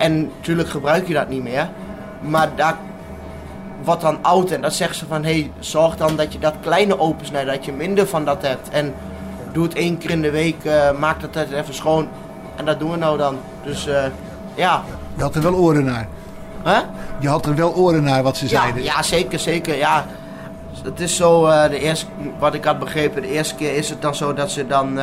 En 0.00 0.30
natuurlijk 0.36 0.68
gebruik 0.68 1.06
je 1.06 1.14
dat 1.14 1.28
niet 1.28 1.42
meer. 1.42 1.68
Maar 2.20 2.48
daar 2.56 2.76
wordt 3.84 4.00
dan 4.00 4.18
oud 4.22 4.50
en 4.50 4.60
dan 4.60 4.70
zeggen 4.70 4.96
ze 4.96 5.06
van, 5.06 5.24
hey, 5.24 5.50
zorg 5.58 5.96
dan 5.96 6.16
dat 6.16 6.32
je 6.32 6.38
dat 6.38 6.54
kleine 6.60 6.98
opensnijdt, 6.98 7.50
dat 7.50 7.64
je 7.64 7.72
minder 7.72 8.06
van 8.06 8.24
dat 8.24 8.42
hebt. 8.42 8.68
En 8.68 8.94
doe 9.52 9.62
het 9.64 9.74
één 9.74 9.98
keer 9.98 10.10
in 10.10 10.22
de 10.22 10.30
week, 10.30 10.64
eh, 10.64 10.90
maak 10.98 11.20
dat 11.32 11.46
even 11.52 11.74
schoon. 11.74 12.08
En 12.56 12.64
dat 12.64 12.78
doen 12.78 12.90
we 12.90 12.96
nou 12.96 13.18
dan. 13.18 13.36
Dus 13.64 13.86
eh, 13.86 14.04
ja. 14.54 14.82
Je 15.16 15.22
had 15.22 15.34
er 15.34 15.42
wel 15.42 15.54
oren 15.54 15.84
naar. 15.84 16.06
Hè? 16.62 16.80
Je 17.20 17.28
had 17.28 17.46
er 17.46 17.54
wel 17.54 17.74
oren 17.74 18.02
naar 18.02 18.22
wat 18.22 18.36
ze 18.36 18.44
Ja, 18.44 18.60
zeiden. 18.60 18.82
ja, 18.82 19.02
zeker, 19.02 19.38
zeker. 19.38 19.76
Ja. 19.76 20.06
Het 20.82 21.00
is 21.00 21.16
zo, 21.16 21.46
eh, 21.46 21.68
de 21.70 21.78
eerste, 21.78 22.06
wat 22.38 22.54
ik 22.54 22.64
had 22.64 22.78
begrepen, 22.78 23.22
de 23.22 23.30
eerste 23.30 23.54
keer 23.54 23.74
is 23.74 23.88
het 23.90 24.02
dan 24.02 24.14
zo 24.14 24.34
dat 24.34 24.50
ze 24.50 24.66
dan 24.66 24.98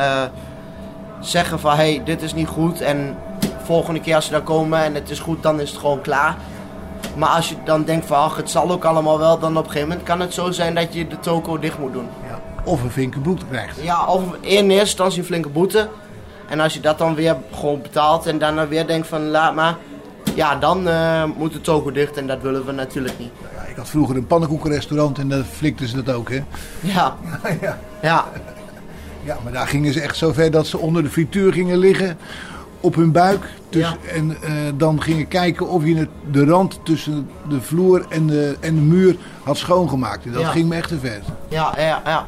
zeggen 1.20 1.60
van, 1.60 1.70
hé, 1.70 1.76
hey, 1.76 2.02
dit 2.04 2.22
is 2.22 2.34
niet 2.34 2.48
goed. 2.48 2.80
En 2.80 3.16
volgende 3.68 4.00
keer 4.00 4.14
als 4.14 4.24
ze 4.24 4.30
dan 4.30 4.42
komen 4.42 4.82
en 4.82 4.94
het 4.94 5.10
is 5.10 5.18
goed, 5.18 5.42
dan 5.42 5.60
is 5.60 5.70
het 5.70 5.78
gewoon 5.78 6.00
klaar. 6.00 6.36
Maar 7.16 7.28
als 7.28 7.48
je 7.48 7.54
dan 7.64 7.84
denkt 7.84 8.06
van, 8.06 8.16
ach, 8.16 8.36
het 8.36 8.50
zal 8.50 8.70
ook 8.70 8.84
allemaal 8.84 9.18
wel, 9.18 9.38
dan 9.38 9.56
op 9.56 9.64
een 9.64 9.70
gegeven 9.70 9.88
moment 9.88 10.06
kan 10.06 10.20
het 10.20 10.34
zo 10.34 10.50
zijn 10.50 10.74
dat 10.74 10.94
je 10.94 11.06
de 11.06 11.20
toko 11.20 11.58
dicht 11.58 11.78
moet 11.78 11.92
doen. 11.92 12.08
Of 12.64 12.82
een 12.82 12.90
vinke 12.90 13.18
boete 13.18 13.44
krijgt. 13.50 13.82
Ja, 13.82 14.06
of 14.06 14.22
in 14.40 14.70
eerste 14.70 14.78
instantie 14.78 15.18
een 15.18 15.24
flinke 15.24 15.48
boete. 15.48 15.88
En 16.48 16.60
als 16.60 16.74
je 16.74 16.80
dat 16.80 16.98
dan 16.98 17.14
weer 17.14 17.36
gewoon 17.52 17.82
betaalt 17.82 18.26
en 18.26 18.38
daarna 18.38 18.68
weer 18.68 18.86
denkt 18.86 19.06
van, 19.06 19.28
laat 19.28 19.54
maar. 19.54 19.76
Ja, 20.34 20.56
dan 20.56 20.88
eh, 20.88 21.24
moet 21.36 21.52
de 21.52 21.60
toko 21.60 21.92
dicht 21.92 22.16
en 22.16 22.26
dat 22.26 22.42
willen 22.42 22.66
we 22.66 22.72
natuurlijk 22.72 23.18
niet. 23.18 23.30
Ja, 23.56 23.62
ik 23.62 23.76
had 23.76 23.88
vroeger 23.88 24.16
een 24.16 24.26
pannenkoekenrestaurant 24.26 25.18
en 25.18 25.28
daar 25.28 25.44
flikten 25.44 25.88
ze 25.88 26.02
dat 26.02 26.14
ook, 26.14 26.30
hè? 26.30 26.42
Ja. 26.80 27.16
ja. 27.60 27.78
Ja. 28.02 28.24
Ja, 29.24 29.36
maar 29.42 29.52
daar 29.52 29.66
gingen 29.66 29.92
ze 29.92 30.00
echt 30.00 30.16
zo 30.16 30.32
ver 30.32 30.50
dat 30.50 30.66
ze 30.66 30.78
onder 30.78 31.02
de 31.02 31.10
frituur 31.10 31.52
gingen 31.52 31.78
liggen 31.78 32.18
op 32.80 32.94
hun 32.94 33.12
buik. 33.12 33.44
Dus, 33.68 33.96
En 34.14 34.36
eh, 34.42 34.52
dan 34.74 35.02
gingen 35.02 35.28
kijken 35.28 35.68
of 35.68 35.84
je 35.84 35.96
het, 35.96 36.08
de 36.30 36.44
rand 36.44 36.80
tussen 36.82 37.30
de 37.48 37.60
vloer 37.60 38.04
en 38.08 38.26
de, 38.26 38.56
en 38.60 38.74
de 38.74 38.80
muur 38.80 39.16
had 39.42 39.56
schoongemaakt. 39.56 40.24
En 40.24 40.32
dat 40.32 40.40
Ja. 40.42 40.48
ging 40.50 40.68
me 40.68 40.76
echt 40.76 40.88
te 40.88 40.98
ver. 40.98 41.20
Ja, 41.48 41.72
ja, 41.76 42.02
ja. 42.04 42.24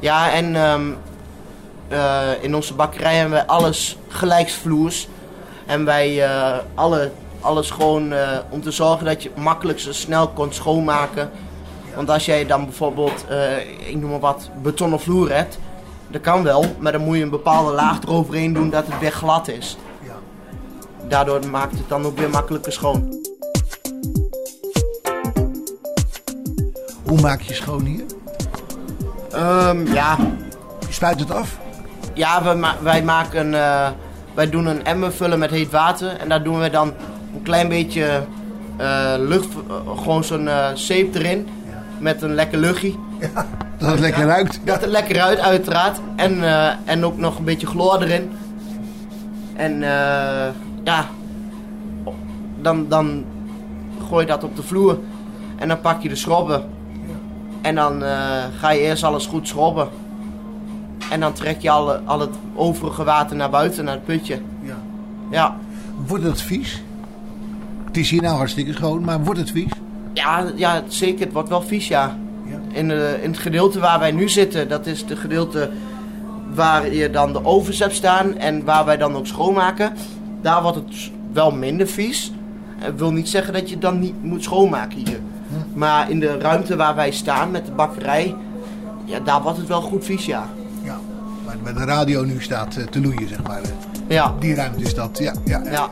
Ja, 0.00 0.32
en 0.32 0.56
ehm, 0.56 0.82
eh, 1.88 2.20
in 2.40 2.54
onze 2.54 2.74
bakkerij 2.74 3.14
hebben 3.14 3.34
wij 3.34 3.46
alles 3.46 3.98
gelijksvloers. 4.08 5.08
En 5.66 5.84
wij 5.84 6.24
eh, 6.24 6.58
alle, 6.74 7.10
alles 7.40 7.70
gewoon 7.70 8.12
om 8.48 8.62
te 8.62 8.70
zorgen 8.70 9.06
dat 9.06 9.22
je 9.22 9.30
makkelijk 9.36 9.78
zo 9.78 9.92
snel 9.92 10.28
kon 10.28 10.52
schoonmaken. 10.52 11.30
Want 11.94 12.10
als 12.10 12.24
jij 12.26 12.46
dan 12.46 12.64
bijvoorbeeld, 12.64 13.24
ik 13.86 13.96
noem 13.96 14.10
maar 14.10 14.20
wat, 14.20 14.50
betonnen 14.62 15.00
vloer 15.00 15.32
hebt. 15.32 15.58
Dat 16.10 16.20
kan 16.20 16.42
wel, 16.42 16.64
maar 16.78 16.92
dan 16.92 17.00
moet 17.00 17.16
je 17.16 17.22
een 17.22 17.30
bepaalde 17.30 17.72
laag 17.72 17.98
eroverheen 18.02 18.52
doen 18.52 18.70
dat 18.70 18.86
het 18.86 18.98
weer 19.00 19.12
glad 19.12 19.48
is. 19.48 19.76
Daardoor 21.08 21.46
maakt 21.50 21.72
het 21.78 21.88
dan 21.88 22.04
ook 22.04 22.18
weer 22.18 22.30
makkelijker 22.30 22.72
schoon. 22.72 23.22
Hoe 27.06 27.20
maak 27.20 27.40
je 27.40 27.54
schoon 27.54 27.84
hier? 27.84 28.04
Ehm, 29.32 29.92
ja. 29.92 30.16
Je 30.86 30.92
spuit 30.92 31.20
het 31.20 31.30
af? 31.30 31.58
Ja, 32.14 32.42
we 32.44 32.54
ma- 32.54 32.76
wij 32.82 33.02
maken, 33.02 33.54
eh, 33.54 33.88
wij 34.34 34.50
doen 34.50 34.66
een 34.66 34.84
emmer 34.84 35.12
vullen 35.12 35.38
met 35.38 35.50
heet 35.50 35.70
water 35.70 36.16
en 36.16 36.28
daar 36.28 36.42
doen 36.42 36.60
we 36.60 36.70
dan 36.70 36.92
een 37.34 37.42
klein 37.42 37.68
beetje 37.68 38.22
eh, 38.76 39.14
lucht, 39.18 39.48
eh, 39.68 39.98
gewoon 40.02 40.24
zo'n 40.24 40.48
zeep 40.74 41.14
erin 41.14 41.48
met 41.98 42.22
een 42.22 42.34
lekker 42.34 42.58
luchtje. 42.58 42.92
Dat 43.78 43.90
het 43.90 44.00
lekker 44.00 44.24
ruikt. 44.26 44.60
Dat 44.64 44.80
het 44.80 44.90
lekker 44.90 45.16
ruikt, 45.16 45.40
uiteraard. 45.40 45.98
En, 46.16 46.42
en 46.84 47.04
ook 47.04 47.16
nog 47.18 47.38
een 47.38 47.44
beetje 47.44 47.66
chloor 47.66 48.02
erin. 48.02 48.32
En 49.56 49.82
eh, 49.82 50.48
ja, 50.84 51.08
dan, 52.60 52.88
dan 52.88 53.24
gooi 54.08 54.24
je 54.26 54.30
dat 54.30 54.44
op 54.44 54.56
de 54.56 54.62
vloer. 54.62 54.98
En 55.56 55.68
dan 55.68 55.80
pak 55.80 56.02
je 56.02 56.08
de 56.08 56.16
schrobben. 56.16 56.64
En 57.60 57.74
dan 57.74 58.02
eh, 58.02 58.44
ga 58.58 58.70
je 58.70 58.80
eerst 58.80 59.04
alles 59.04 59.26
goed 59.26 59.48
schrobben. 59.48 59.88
En 61.10 61.20
dan 61.20 61.32
trek 61.32 61.60
je 61.60 61.70
al, 61.70 61.92
al 61.92 62.20
het 62.20 62.34
overige 62.54 63.04
water 63.04 63.36
naar 63.36 63.50
buiten, 63.50 63.84
naar 63.84 63.94
het 63.94 64.04
putje. 64.04 64.40
Ja. 64.62 64.76
Ja, 65.30 65.56
Wordt 66.06 66.24
het 66.24 66.40
vies? 66.42 66.82
Het 67.84 67.96
is 67.96 68.10
hier 68.10 68.22
nou 68.22 68.36
hartstikke 68.36 68.72
schoon, 68.72 69.04
maar 69.04 69.24
wordt 69.24 69.40
het 69.40 69.50
vies? 69.50 69.70
ja, 70.12 70.44
ja 70.56 70.82
zeker. 70.86 71.24
Het 71.24 71.32
wordt 71.32 71.48
wel 71.48 71.62
vies, 71.62 71.88
ja. 71.88 72.16
In, 72.72 72.88
de, 72.88 73.18
in 73.22 73.30
het 73.30 73.38
gedeelte 73.38 73.80
waar 73.80 73.98
wij 73.98 74.12
nu 74.12 74.28
zitten, 74.28 74.68
dat 74.68 74.86
is 74.86 75.00
het 75.00 75.18
gedeelte 75.18 75.70
waar 76.54 76.92
je 76.92 77.10
dan 77.10 77.32
de 77.32 77.44
ovens 77.44 77.78
hebt 77.78 77.94
staan 77.94 78.36
en 78.36 78.64
waar 78.64 78.84
wij 78.84 78.96
dan 78.96 79.16
ook 79.16 79.26
schoonmaken. 79.26 79.92
Daar 80.44 80.62
wordt 80.62 80.76
het 80.76 81.10
wel 81.32 81.50
minder 81.50 81.86
vies. 81.88 82.32
Dat 82.80 82.92
wil 82.96 83.12
niet 83.12 83.28
zeggen 83.28 83.52
dat 83.52 83.70
je 83.70 83.78
dan 83.78 83.98
niet 83.98 84.22
moet 84.22 84.42
schoonmaken 84.42 84.98
hier. 84.98 85.20
Maar 85.74 86.10
in 86.10 86.20
de 86.20 86.38
ruimte 86.38 86.76
waar 86.76 86.94
wij 86.94 87.10
staan 87.10 87.50
met 87.50 87.66
de 87.66 87.72
bakkerij, 87.72 88.34
ja, 89.04 89.20
daar 89.20 89.42
wordt 89.42 89.58
het 89.58 89.66
wel 89.66 89.80
goed 89.80 90.04
vies, 90.04 90.26
ja. 90.26 90.48
Ja, 90.82 90.98
waar 91.62 91.74
de 91.74 91.84
radio 91.84 92.24
nu 92.24 92.42
staat 92.42 92.76
eh, 92.76 92.86
te 92.86 93.00
loeien, 93.00 93.28
zeg 93.28 93.42
maar. 93.42 93.60
Ja. 94.08 94.34
Die 94.38 94.54
ruimte 94.54 94.82
is 94.82 94.94
dat, 94.94 95.18
ja. 95.18 95.34
ja, 95.44 95.60
ja. 95.64 95.70
Ja, 95.70 95.90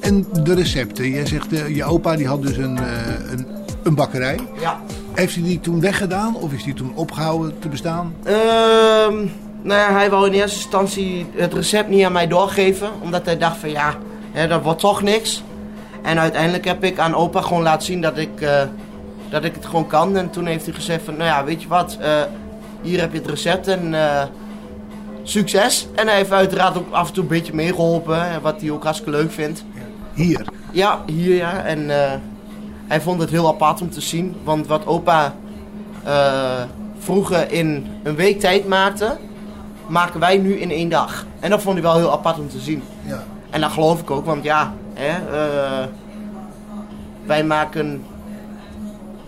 En 0.00 0.26
de 0.42 0.54
recepten. 0.54 1.10
Jij 1.10 1.26
zegt, 1.26 1.52
eh, 1.52 1.76
je 1.76 1.84
opa 1.84 2.16
die 2.16 2.26
had 2.26 2.42
dus 2.42 2.56
een, 2.56 2.78
eh, 2.78 3.30
een, 3.30 3.46
een 3.82 3.94
bakkerij. 3.94 4.38
Ja. 4.60 4.80
Heeft 5.14 5.34
hij 5.34 5.44
die 5.44 5.60
toen 5.60 5.80
weggedaan 5.80 6.34
of 6.36 6.52
is 6.52 6.64
die 6.64 6.74
toen 6.74 6.92
opgehouden 6.94 7.58
te 7.58 7.68
bestaan? 7.68 8.14
Ehm, 8.22 9.26
nou 9.62 9.80
ja, 9.80 9.92
hij 9.92 10.10
wou 10.10 10.26
in 10.26 10.32
eerste 10.32 10.56
instantie 10.56 11.26
het 11.34 11.54
recept 11.54 11.88
niet 11.88 12.04
aan 12.04 12.12
mij 12.12 12.26
doorgeven. 12.26 12.90
Omdat 13.02 13.24
hij 13.24 13.38
dacht 13.38 13.56
van 13.56 13.70
ja, 13.70 13.94
hè, 14.32 14.48
dat 14.48 14.62
wordt 14.62 14.80
toch 14.80 15.02
niks. 15.02 15.42
En 16.02 16.18
uiteindelijk 16.18 16.64
heb 16.64 16.84
ik 16.84 16.98
aan 16.98 17.14
opa 17.14 17.40
gewoon 17.40 17.62
laten 17.62 17.86
zien 17.86 18.00
dat 18.00 18.18
ik, 18.18 18.40
eh, 18.40 18.62
dat 19.30 19.44
ik 19.44 19.54
het 19.54 19.66
gewoon 19.66 19.86
kan. 19.86 20.16
En 20.16 20.30
toen 20.30 20.46
heeft 20.46 20.64
hij 20.64 20.74
gezegd 20.74 21.04
van 21.04 21.16
nou 21.16 21.28
ja, 21.28 21.44
weet 21.44 21.62
je 21.62 21.68
wat, 21.68 21.96
eh, 22.00 22.22
hier 22.82 23.00
heb 23.00 23.12
je 23.12 23.18
het 23.18 23.28
recept 23.28 23.68
en 23.68 23.94
eh, 23.94 24.22
succes. 25.22 25.86
En 25.94 26.06
hij 26.06 26.16
heeft 26.16 26.32
uiteraard 26.32 26.76
ook 26.76 26.92
af 26.92 27.08
en 27.08 27.14
toe 27.14 27.22
een 27.22 27.28
beetje 27.28 27.54
meegeholpen. 27.54 28.42
Wat 28.42 28.60
hij 28.60 28.70
ook 28.70 28.84
hartstikke 28.84 29.18
leuk 29.18 29.32
vindt. 29.32 29.64
Hier? 30.14 30.46
Ja, 30.72 31.02
hier 31.06 31.34
ja. 31.34 31.64
En 31.64 31.90
hij 32.86 33.00
vond 33.00 33.20
het 33.20 33.30
heel 33.30 33.48
apart 33.48 33.80
om 33.80 33.90
te 33.90 34.00
zien. 34.00 34.36
Want 34.44 34.66
wat 34.66 34.86
opa 34.86 35.34
vroeger 36.98 37.52
in 37.52 37.86
een 38.02 38.14
week 38.14 38.40
tijd 38.40 38.68
maakte, 38.68 39.16
maken 39.88 40.20
wij 40.20 40.38
nu 40.38 40.58
in 40.58 40.70
één 40.70 40.88
dag. 40.88 41.26
En 41.40 41.50
dat 41.50 41.62
vond 41.62 41.74
hij 41.74 41.82
wel 41.82 41.96
heel 41.96 42.12
apart 42.12 42.38
om 42.38 42.48
te 42.48 42.58
zien. 42.58 42.82
Ja. 43.04 43.24
En 43.50 43.60
dat 43.60 43.70
geloof 43.70 44.00
ik 44.00 44.10
ook, 44.10 44.24
want 44.24 44.44
ja, 44.44 44.72
hè, 44.94 45.08
eh, 45.08 45.86
wij 47.26 47.44
maken 47.44 48.04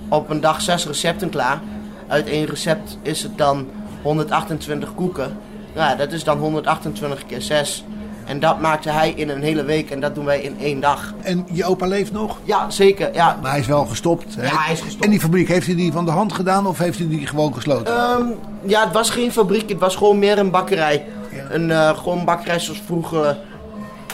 op 0.08 0.30
een 0.30 0.40
dag 0.40 0.60
zes 0.60 0.86
recepten 0.86 1.30
klaar. 1.30 1.60
Uit 2.06 2.26
één 2.26 2.46
recept 2.46 2.98
is 3.02 3.22
het 3.22 3.38
dan 3.38 3.68
128 4.02 4.94
koeken. 4.94 5.36
Ja, 5.74 5.94
dat 5.94 6.12
is 6.12 6.24
dan 6.24 6.38
128 6.38 7.26
keer 7.26 7.42
6. 7.42 7.84
En 8.30 8.40
dat 8.40 8.60
maakte 8.60 8.90
hij 8.90 9.10
in 9.10 9.28
een 9.28 9.42
hele 9.42 9.64
week 9.64 9.90
en 9.90 10.00
dat 10.00 10.14
doen 10.14 10.24
wij 10.24 10.40
in 10.40 10.56
één 10.60 10.80
dag. 10.80 11.14
En 11.22 11.46
je 11.52 11.64
opa 11.64 11.86
leeft 11.86 12.12
nog? 12.12 12.38
Ja, 12.44 12.70
zeker. 12.70 13.14
Ja. 13.14 13.38
Maar 13.42 13.50
hij 13.50 13.60
is 13.60 13.66
wel 13.66 13.84
gestopt. 13.86 14.34
hè? 14.34 14.42
Ja, 14.42 14.56
hij 14.56 14.72
is 14.72 14.80
gestopt. 14.80 15.04
En 15.04 15.10
die 15.10 15.20
fabriek, 15.20 15.48
heeft 15.48 15.66
hij 15.66 15.74
die 15.74 15.92
van 15.92 16.04
de 16.04 16.10
hand 16.10 16.32
gedaan 16.32 16.66
of 16.66 16.78
heeft 16.78 16.98
hij 16.98 17.08
die 17.08 17.26
gewoon 17.26 17.54
gesloten? 17.54 17.96
Ehm, 17.96 18.26
ja, 18.62 18.84
het 18.84 18.92
was 18.92 19.10
geen 19.10 19.32
fabriek, 19.32 19.68
het 19.68 19.78
was 19.78 19.96
gewoon 19.96 20.18
meer 20.18 20.38
een 20.38 20.50
bakkerij. 20.50 21.06
Een 21.50 21.70
eh, 21.70 21.98
gewoon 21.98 22.24
bakkerij 22.24 22.58
zoals 22.58 22.82
vroeger. 22.86 23.38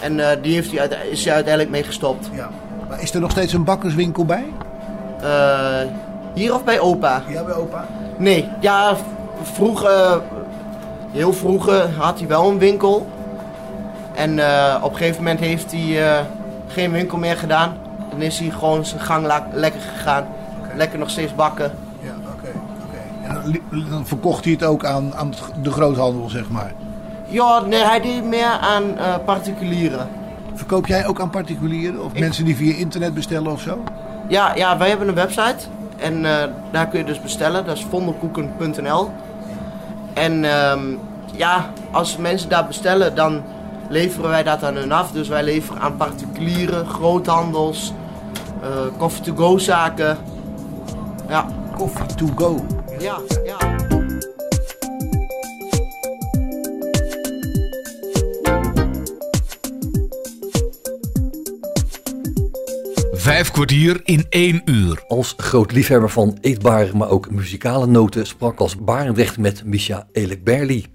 En 0.01 0.31
eh, 0.31 0.43
die 0.43 0.55
heeft 0.55 0.73
hij 0.73 0.89
is 1.11 1.25
hij 1.25 1.35
uiteindelijk 1.35 1.73
mee 1.73 1.83
gestopt. 1.83 2.29
Ja. 2.33 2.51
Maar 2.89 3.03
is 3.03 3.15
er 3.15 3.21
nog 3.21 3.31
steeds 3.31 3.53
een 3.53 3.65
bakkerswinkel 3.65 4.25
bij? 4.25 4.45
Eh, 5.21 5.89
hier 6.35 6.55
of 6.55 6.65
bij 6.65 6.81
opa? 6.81 7.23
Ja, 7.29 7.45
bij 7.45 7.55
opa. 7.55 7.87
Nee, 8.19 8.49
ja, 8.61 8.97
vroeger, 9.43 10.21
heel 11.11 11.33
vroeger 11.33 11.91
had 11.97 12.19
hij 12.19 12.29
wel 12.29 12.51
een 12.51 12.59
winkel. 12.59 13.07
En 14.17 14.39
eh, 14.39 14.81
op 14.83 14.91
een 14.91 14.97
gegeven 14.97 15.23
moment 15.23 15.41
heeft 15.41 15.73
hij 15.73 16.09
eh, 16.09 16.25
geen 16.69 16.91
winkel 16.91 17.19
meer 17.19 17.37
gedaan. 17.37 17.77
Dan 18.11 18.23
is 18.23 18.39
hij 18.39 18.51
gewoon 18.51 18.85
zijn 18.85 19.01
gang 19.01 19.27
lekker 19.53 19.81
gegaan. 19.81 20.27
Lekker 20.75 20.99
nog 20.99 21.11
steeds 21.11 21.35
bakken. 21.35 21.73
Ja, 22.01 22.13
oké. 22.35 22.49
oké. 22.85 23.43
En 23.43 23.63
dan, 23.91 24.07
verkocht 24.07 24.45
hij 24.45 24.53
het 24.53 24.65
ook 24.65 24.85
aan, 24.85 25.15
aan 25.15 25.35
de 25.63 25.71
groothandel, 25.71 26.29
zeg 26.29 26.49
maar. 26.51 26.73
Ja, 27.27 27.61
nee, 27.61 27.85
hij 27.85 28.01
deed 28.01 28.25
meer 28.25 28.59
aan 28.61 28.99
eh, 28.99 29.15
particulieren. 29.25 30.09
Verkoop 30.55 30.87
jij 30.87 31.07
ook 31.07 31.21
aan 31.21 31.31
particulieren 31.31 32.05
of 32.05 32.19
mensen 32.19 32.45
die 32.45 32.57
via 32.57 32.75
internet 32.75 33.15
bestellen 33.15 33.53
of 33.53 33.61
zo? 33.61 33.83
Ja, 34.29 34.55
ja, 34.55 34.79
wij 34.79 34.89
hebben 34.89 35.09
een 35.09 35.15
website. 35.15 35.57
En 35.97 36.23
daar 36.71 36.89
kun 36.89 36.99
je 36.99 37.05
dus 37.05 37.21
bestellen. 37.21 37.67
Dat 37.67 37.77
is 37.77 37.87
vondelkoeken.nl. 37.91 39.11
En 40.15 40.45
ehm, 40.45 40.81
ja, 41.33 41.71
als 41.91 42.17
mensen 42.17 42.49
daar 42.49 42.67
bestellen, 42.67 43.15
dan 43.15 43.43
leveren 43.89 44.31
wij 44.31 44.43
dat 44.43 44.63
aan 44.63 44.77
hun 44.77 44.93
af. 44.93 45.11
Dus 45.11 45.29
wij 45.29 45.43
leveren 45.43 45.81
aan 45.83 45.97
particulieren, 45.97 46.87
groothandels, 46.87 47.93
eh, 48.63 48.69
coffee 48.99 49.25
to 49.25 49.35
go 49.35 49.59
zaken. 49.59 50.19
Ja. 51.29 51.47
Coffee 51.77 52.07
to 52.07 52.27
go. 52.37 52.65
Ja, 52.99 53.19
ja. 53.45 53.57
Vijf 63.13 63.51
kwartier 63.51 64.01
in 64.05 64.27
één 64.29 64.63
uur. 64.65 65.05
Als 65.09 65.35
groot 65.37 65.73
liefhebber 65.73 66.11
van 66.11 66.39
eetbare, 66.41 66.97
maar 66.97 67.09
ook 67.09 67.31
muzikale 67.31 67.87
noten 67.87 68.27
sprak 68.27 68.59
als 68.59 68.77
Barendrecht 68.77 69.39
met 69.39 69.65
Misha 69.65 70.07
Elekberli. 70.13 70.87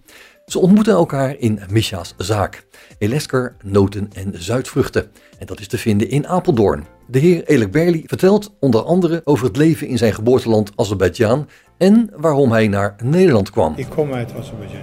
Ze 0.51 0.59
ontmoeten 0.59 0.93
elkaar 0.93 1.35
in 1.37 1.59
Misha's 1.69 2.13
zaak. 2.17 2.65
Elesker, 2.97 3.55
noten 3.63 4.09
en 4.13 4.33
zuidvruchten. 4.43 5.11
En 5.39 5.45
dat 5.45 5.59
is 5.59 5.67
te 5.67 5.77
vinden 5.77 6.09
in 6.09 6.27
Apeldoorn. 6.27 6.85
De 7.07 7.19
heer 7.19 7.43
Elekberli 7.45 8.03
vertelt 8.05 8.53
onder 8.59 8.83
andere 8.83 9.21
over 9.23 9.45
het 9.45 9.57
leven 9.57 9.87
in 9.87 9.97
zijn 9.97 10.13
geboorteland 10.13 10.71
Azerbeidzjan 10.75 11.47
en 11.77 12.09
waarom 12.15 12.51
hij 12.51 12.67
naar 12.67 12.95
Nederland 13.03 13.49
kwam. 13.49 13.73
Ik 13.75 13.85
kom 13.89 14.13
uit 14.13 14.33
Azerbeidzjan. 14.39 14.81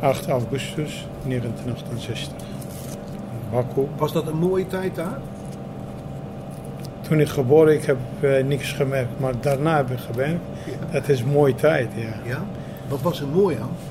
ja. 0.00 0.06
8 0.06 0.28
augustus 0.28 1.06
1968. 1.24 2.46
Baku. 3.52 3.86
Was 3.96 4.12
dat 4.12 4.26
een 4.26 4.38
mooie 4.38 4.66
tijd 4.66 4.94
daar? 4.94 5.20
Toen 7.00 7.20
ik 7.20 7.28
geboren, 7.28 7.74
ik 7.74 7.84
heb 7.84 7.98
eh, 8.20 8.44
niks 8.44 8.72
gemerkt, 8.72 9.20
maar 9.20 9.40
daarna 9.40 9.76
heb 9.76 9.90
ik 9.90 9.98
gemerkt. 9.98 10.40
Dat 10.92 11.08
is 11.08 11.20
een 11.20 11.28
mooie 11.28 11.54
tijd, 11.54 11.88
ja. 11.96 12.28
Ja? 12.30 12.44
Wat 12.88 13.02
was 13.02 13.20
er 13.20 13.26
mooi 13.26 13.56
aan? 13.56 13.85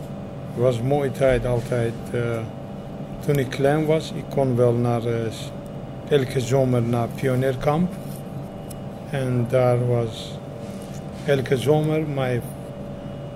Het 0.56 0.64
was 0.64 0.78
een 0.78 0.86
mooie 0.86 1.12
tijd 1.12 1.46
altijd. 1.46 1.94
eh, 2.12 2.20
toen 3.26 3.40
ik 3.40 3.50
klein 3.50 3.86
was, 3.86 4.12
ik 4.16 4.24
kon 4.30 4.56
wel 4.56 4.74
naar, 4.74 5.06
eh, 5.06 5.14
elke 6.10 6.40
zomer 6.40 6.82
naar 6.82 7.08
pionierkamp. 7.16 7.92
En 9.10 9.46
daar 9.50 9.88
was 9.88 10.40
elke 11.26 11.58
zomer 11.58 12.02
mijn, 12.14 12.42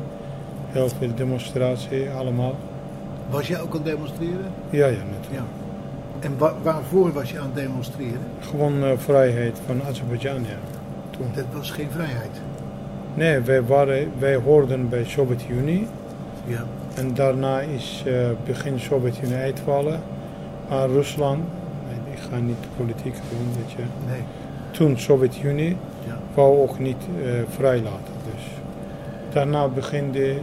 heel 0.68 0.88
veel 0.88 1.14
demonstratie 1.14 2.10
allemaal. 2.10 2.56
Was 3.30 3.48
jij 3.48 3.60
ook 3.60 3.70
aan 3.70 3.76
het 3.76 3.84
demonstreren? 3.84 4.46
Ja, 4.70 4.86
ja, 4.86 4.96
natuurlijk. 4.96 5.32
Ja. 5.32 5.57
En 6.20 6.38
wa- 6.38 6.54
waarvoor 6.62 7.12
was 7.12 7.30
je 7.30 7.38
aan 7.38 7.44
het 7.44 7.54
demonstreren? 7.54 8.20
Gewoon 8.40 8.84
eh, 8.84 8.90
vrijheid 8.96 9.58
van 9.66 9.82
Azerbeidzjan, 9.88 10.40
ja. 10.42 10.58
Toen. 11.10 11.26
Dat 11.34 11.44
was 11.52 11.70
geen 11.70 11.88
vrijheid. 11.90 12.40
Nee, 13.14 13.40
wij, 13.40 13.62
waren, 13.64 14.08
wij 14.18 14.34
hoorden 14.36 14.88
bij 14.88 15.04
Sovjet-Unie. 15.04 15.86
Ja. 16.46 16.64
En 16.94 17.14
daarna 17.14 17.60
is 17.60 18.02
eh, 18.06 18.14
begin 18.46 18.80
Sovjet-Unie 18.80 19.34
uitvallen. 19.36 20.00
Maar 20.68 20.88
Rusland, 20.88 21.38
nee, 21.88 22.14
ik 22.14 22.18
ga 22.30 22.36
niet 22.38 22.56
politiek 22.76 23.14
doen, 23.14 23.62
weet 23.62 23.72
je. 23.72 23.82
Nee. 24.08 24.20
Toen 24.70 24.98
Sovjet-Unie 24.98 25.76
Ja. 26.06 26.18
wou 26.34 26.58
ook 26.58 26.78
niet 26.78 26.96
eh, 27.24 27.30
vrijlaten. 27.48 28.12
Dus 28.34 28.42
daarna 29.32 29.68
beginde, 29.68 30.34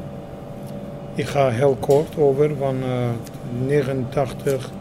ik 1.16 1.26
ga 1.28 1.50
heel 1.50 1.78
kort 1.80 2.18
over, 2.18 2.52
van 2.60 2.76
eh 2.84 3.10
89 3.68 4.72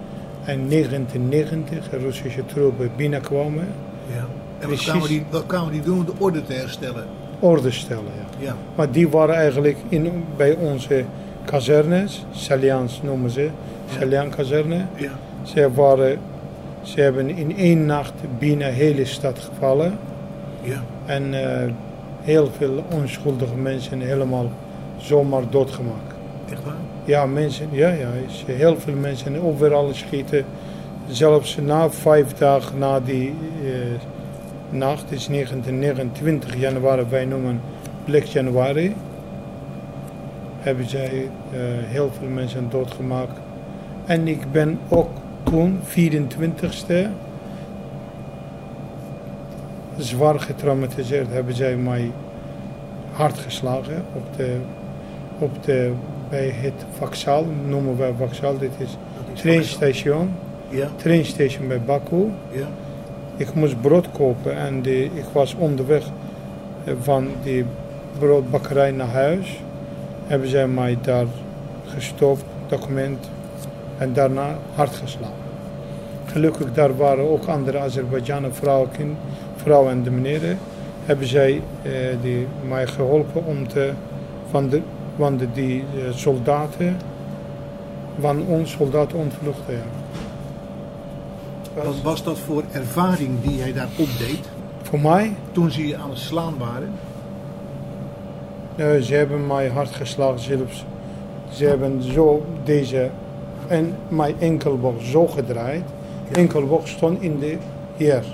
en 0.45 0.69
1990 0.69 1.91
Russische 2.01 2.47
troepen 2.47 2.91
binnenkwamen. 2.97 3.67
Ja. 4.15 4.27
En 4.59 4.69
wat 4.69 4.83
kwamen, 4.83 5.09
die, 5.09 5.25
wat 5.31 5.47
kwamen 5.47 5.73
die 5.73 5.83
doen 5.83 5.99
om 5.99 6.05
de 6.05 6.13
orde 6.19 6.43
te 6.43 6.53
herstellen? 6.53 7.07
orde 7.45 7.71
stellen. 7.71 8.13
Ja. 8.39 8.47
Ja. 8.47 8.57
Maar 8.75 8.91
die 8.91 9.09
waren 9.09 9.35
eigenlijk 9.35 9.77
in, 9.89 10.25
bij 10.37 10.55
onze 10.55 11.05
kazernes, 11.45 12.25
Salians 12.31 13.01
noemen 13.03 13.31
ze, 13.31 13.51
Salian 13.99 14.31
kazerne. 14.31 14.85
Ja. 14.95 15.11
Ze, 15.43 15.73
waren, 15.73 16.19
ze 16.83 17.01
hebben 17.01 17.37
in 17.37 17.57
één 17.57 17.87
nacht 17.87 18.13
binnen 18.39 18.69
de 18.69 18.75
hele 18.75 19.05
stad 19.05 19.39
gevallen. 19.39 19.99
Ja. 20.63 20.83
En 21.07 21.35
eh, 21.35 21.71
heel 22.23 22.51
veel 22.57 22.85
onschuldige 22.91 23.57
mensen 23.57 24.01
helemaal 24.01 24.51
zomaar 24.97 25.43
doodgemaakt. 25.51 26.15
Echt 26.51 26.65
waar? 26.65 26.75
Ja, 27.05 27.27
mensen, 27.27 27.69
ja, 27.71 27.89
ja, 27.89 28.09
heel 28.47 28.77
veel 28.77 28.95
mensen 28.95 29.43
overal 29.43 29.95
schieten. 29.95 30.45
Zelfs 31.09 31.57
na 31.57 31.91
vijf 31.91 32.33
dagen 32.33 32.79
na 32.79 33.01
die 33.01 33.35
eh, 33.65 33.71
nacht, 34.71 35.13
is 35.13 35.27
1929 35.27 36.57
januari, 36.57 37.05
wij 37.09 37.25
noemen 37.25 37.61
Black 38.05 38.23
Januari, 38.23 38.95
hebben 40.61 40.89
zij 40.89 41.29
eh, 41.53 41.59
heel 41.85 42.11
veel 42.19 42.29
mensen 42.29 42.71
doodgemaakt. 42.71 43.39
En 44.07 44.29
ik 44.29 44.53
ben 44.53 44.79
ook 44.89 45.11
toen, 45.43 45.81
24ste, 45.89 46.95
zwaar 49.97 50.41
getraumatiseerd, 50.41 51.27
hebben 51.31 51.55
zij 51.55 51.77
mij 51.77 52.11
hard 53.13 53.39
geslagen 53.39 54.05
op 54.15 54.37
de, 54.37 54.57
op 55.39 55.65
de, 55.65 55.93
bij 56.35 56.53
het 56.55 56.85
Vaxal, 56.99 57.47
noemen 57.67 57.99
wij 57.99 58.13
Vaxal, 58.19 58.59
dit 58.59 58.71
is 58.79 58.97
trainstation, 59.35 60.31
Ja. 60.69 60.89
trainstation 60.97 61.69
bij 61.69 61.81
Baku. 61.81 62.31
Ja. 62.51 62.67
Ik 63.37 63.55
moest 63.55 63.81
brood 63.81 64.11
kopen 64.13 64.57
en 64.57 64.83
die, 64.83 65.05
ik 65.05 65.25
was 65.33 65.55
onderweg 65.59 66.05
eh, 66.85 66.95
van 67.01 67.29
die 67.43 67.65
broodbakkerij 68.19 68.91
naar 68.91 69.09
huis. 69.09 69.61
Hebben 70.27 70.49
zij 70.49 70.69
mij 70.69 70.99
daar 71.03 71.27
gestopt, 71.87 72.45
document 72.67 73.31
en 73.99 74.13
daarna 74.13 74.59
hard 74.75 74.95
geslagen. 74.95 75.43
Gelukkig 76.25 76.73
daar 76.73 76.97
waren 76.97 77.31
ook 77.31 77.45
andere 77.47 77.79
Azerbeidzjanen 77.79 78.55
vrouwen, 78.55 78.91
kind, 78.91 79.17
vrouwen 79.57 79.91
en 79.91 80.03
de 80.03 80.11
meneren. 80.11 80.59
Hebben 81.05 81.27
zij 81.27 81.63
eh, 81.83 81.91
die, 82.23 82.47
mij 82.69 82.87
geholpen 82.87 83.45
om 83.45 83.69
te, 83.69 83.93
van 84.51 84.69
de, 84.69 84.81
de, 85.17 85.53
die 85.53 85.81
eh, 85.81 86.13
soldaten, 86.13 86.97
van 88.21 88.47
ons 88.47 88.71
soldaten 88.71 89.19
ontvluchten. 89.19 89.75
Ja. 89.75 89.83
Wat 91.83 92.01
was 92.03 92.23
dat 92.23 92.39
voor 92.39 92.63
ervaring 92.73 93.43
die 93.43 93.57
jij 93.57 93.73
daar 93.73 93.89
opdeed? 93.97 94.49
Voor 94.83 95.01
mij? 95.01 95.37
Toen 95.53 95.71
ze 95.71 95.87
je 95.87 95.97
aan 95.97 96.11
het 96.11 96.19
slaan 96.19 96.55
waren? 96.59 96.93
Nee, 98.77 99.03
ze 99.05 99.15
hebben 99.15 99.47
mij 99.47 99.69
hard 99.69 99.91
geslagen 99.91 100.41
zelfs. 100.41 100.85
Ze 101.51 101.65
hebben 101.65 102.03
zo 102.03 102.45
deze 102.65 103.11
en 103.67 103.95
mijn 104.09 104.35
enkelbog 104.39 105.03
zo 105.03 105.27
gedraaid. 105.27 105.85
Enkelbog 106.33 106.89
stond 106.89 107.23
in 107.23 107.39
de 107.39 107.57
hier. 107.97 108.25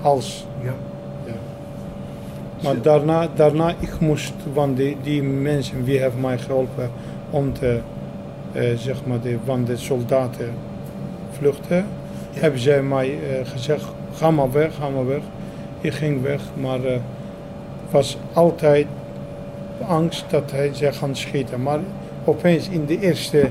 Hals. 0.00 0.46
Ja. 0.62 0.74
Ja. 2.66 2.72
Maar 2.72 2.82
daarna, 2.82 3.28
daarna 3.34 3.74
ik 3.78 4.00
moest, 4.00 4.34
want 4.52 4.76
die, 4.76 4.96
die 5.02 5.22
mensen 5.22 5.84
wie 5.84 6.00
hebben 6.00 6.20
mij 6.20 6.38
geholpen 6.38 6.90
om 7.30 7.52
te, 7.52 7.80
eh, 8.52 8.76
zeg 8.76 8.96
maar, 9.06 9.20
de, 9.20 9.36
van 9.44 9.64
de 9.64 9.76
soldaten 9.76 10.50
vluchten, 11.30 11.86
hebben 12.32 12.60
zij 12.60 12.82
mij 12.82 13.10
eh, 13.10 13.46
gezegd, 13.46 13.84
ga 14.12 14.30
maar 14.30 14.52
weg, 14.52 14.74
ga 14.74 14.88
maar 14.88 15.06
weg. 15.06 15.22
Ik 15.80 15.92
ging 15.92 16.22
weg, 16.22 16.40
maar 16.54 16.84
eh 16.84 17.00
was 17.90 18.18
altijd 18.32 18.86
angst 19.86 20.24
dat 20.30 20.50
hij 20.50 20.70
ze 20.74 20.92
gaan 20.92 21.16
schieten. 21.16 21.62
Maar 21.62 21.78
opeens 22.24 22.68
in 22.68 22.86
de 22.86 23.00
eerste, 23.00 23.50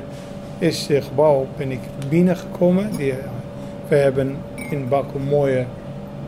eerste 0.59 1.01
gebouw 1.01 1.47
ben 1.57 1.71
ik 1.71 1.79
binnengekomen. 2.09 2.95
Die, 2.97 3.13
we 3.87 3.95
hebben 3.95 4.35
in 4.69 4.87
Baku 4.87 5.19
mooie 5.29 5.65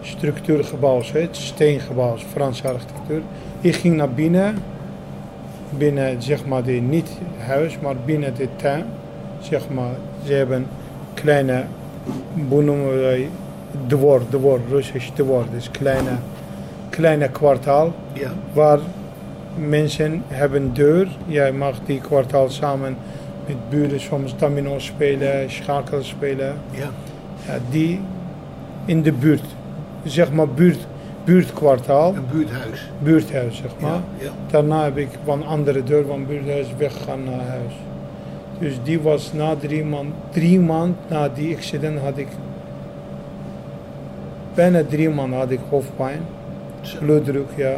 structuurgebouwen, 0.07 1.05
het 1.13 1.35
steengebouw, 1.35 2.17
Franse 2.17 2.67
architectuur. 2.67 3.21
Ik 3.61 3.75
ging 3.75 3.95
naar 3.95 4.09
binnen, 4.09 4.55
binnen 5.69 6.21
zeg 6.21 6.45
maar 6.45 6.63
de, 6.63 6.71
niet 6.71 7.09
huis, 7.37 7.79
maar 7.79 7.95
binnen 8.05 8.35
de 8.35 8.47
tuin. 8.55 8.85
Zeg 9.39 9.69
maar, 9.69 9.91
ze 10.25 10.33
hebben 10.33 10.67
kleine, 11.13 11.63
hoe 12.47 12.63
noemen 12.63 12.99
wij, 12.99 13.29
dwor, 13.87 14.21
dwor, 14.29 14.59
Russisch 14.69 15.09
dwor, 15.13 15.45
dus 15.51 15.71
kleine, 15.71 16.11
kleine 16.89 17.29
kwartaal. 17.29 17.93
Ja. 18.13 18.31
Waar 18.53 18.79
mensen 19.55 20.23
hebben 20.27 20.73
deur. 20.73 21.07
Jij 21.25 21.51
mag 21.51 21.75
die 21.85 22.01
kwartaal 22.01 22.49
samen 22.49 22.97
met 23.45 23.69
buren 23.69 23.99
soms 23.99 24.37
domino 24.37 24.79
spelen, 24.79 25.51
schakel 25.51 26.03
spelen. 26.03 26.55
Ja. 26.71 26.89
Ja, 27.47 27.57
die 27.69 27.99
in 28.85 29.01
de 29.01 29.11
buurt, 29.11 29.43
zeg 30.07 30.31
maar 30.31 30.47
buurt, 30.47 30.87
buurtkwartaal. 31.23 32.15
Een 32.15 32.25
buurthuis. 32.31 32.89
Buurthuis, 32.99 33.57
zeg 33.57 33.71
maar. 33.79 33.91
Ja, 33.91 34.01
ja. 34.17 34.29
Daarna 34.51 34.83
heb 34.83 34.97
ik 34.97 35.09
van 35.23 35.45
andere 35.45 35.83
deur 35.83 36.05
van 36.05 36.25
buurthuis 36.25 36.67
weggegaan 36.77 37.23
naar 37.23 37.47
huis. 37.47 37.73
Dus 38.59 38.79
die 38.83 39.01
was 39.01 39.33
na 39.33 39.55
drie 39.55 39.85
maanden, 39.85 40.13
drie 40.29 40.59
maanden 40.59 40.97
na 41.07 41.29
die 41.29 41.55
accident 41.55 41.99
had 41.99 42.17
ik, 42.17 42.27
bijna 44.53 44.83
drie 44.89 45.09
maanden 45.09 45.39
had 45.39 45.51
ik 45.51 45.59
hoofdpijn, 45.69 46.21
bloeddruk, 46.99 47.49
ja. 47.55 47.73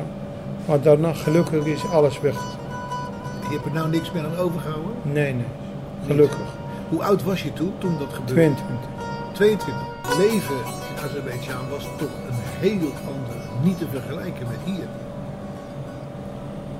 Maar 0.65 0.81
daarna 0.81 1.13
gelukkig 1.13 1.65
is 1.65 1.85
alles 1.85 2.19
weg. 2.19 2.57
Je 3.41 3.55
hebt 3.55 3.65
er 3.65 3.71
nou 3.73 3.89
niks 3.89 4.11
meer 4.11 4.23
aan 4.23 4.37
overgehouden? 4.37 4.91
Nee, 5.01 5.33
nee, 5.33 5.45
gelukkig. 6.07 6.57
Hoe 6.89 7.03
oud 7.03 7.23
was 7.23 7.43
je 7.43 7.53
toen, 7.53 7.73
toen 7.77 7.95
dat 7.99 8.13
gebeurde? 8.13 8.33
22. 8.33 8.89
22. 9.33 9.75
Het 10.01 10.17
leven 10.17 10.78
Azerbeidzjan 11.03 11.69
was 11.69 11.83
toch 11.97 12.09
een 12.27 12.69
heel 12.69 12.91
ander, 13.07 13.35
niet 13.63 13.77
te 13.77 13.85
vergelijken 13.91 14.47
met 14.47 14.57
hier. 14.65 14.87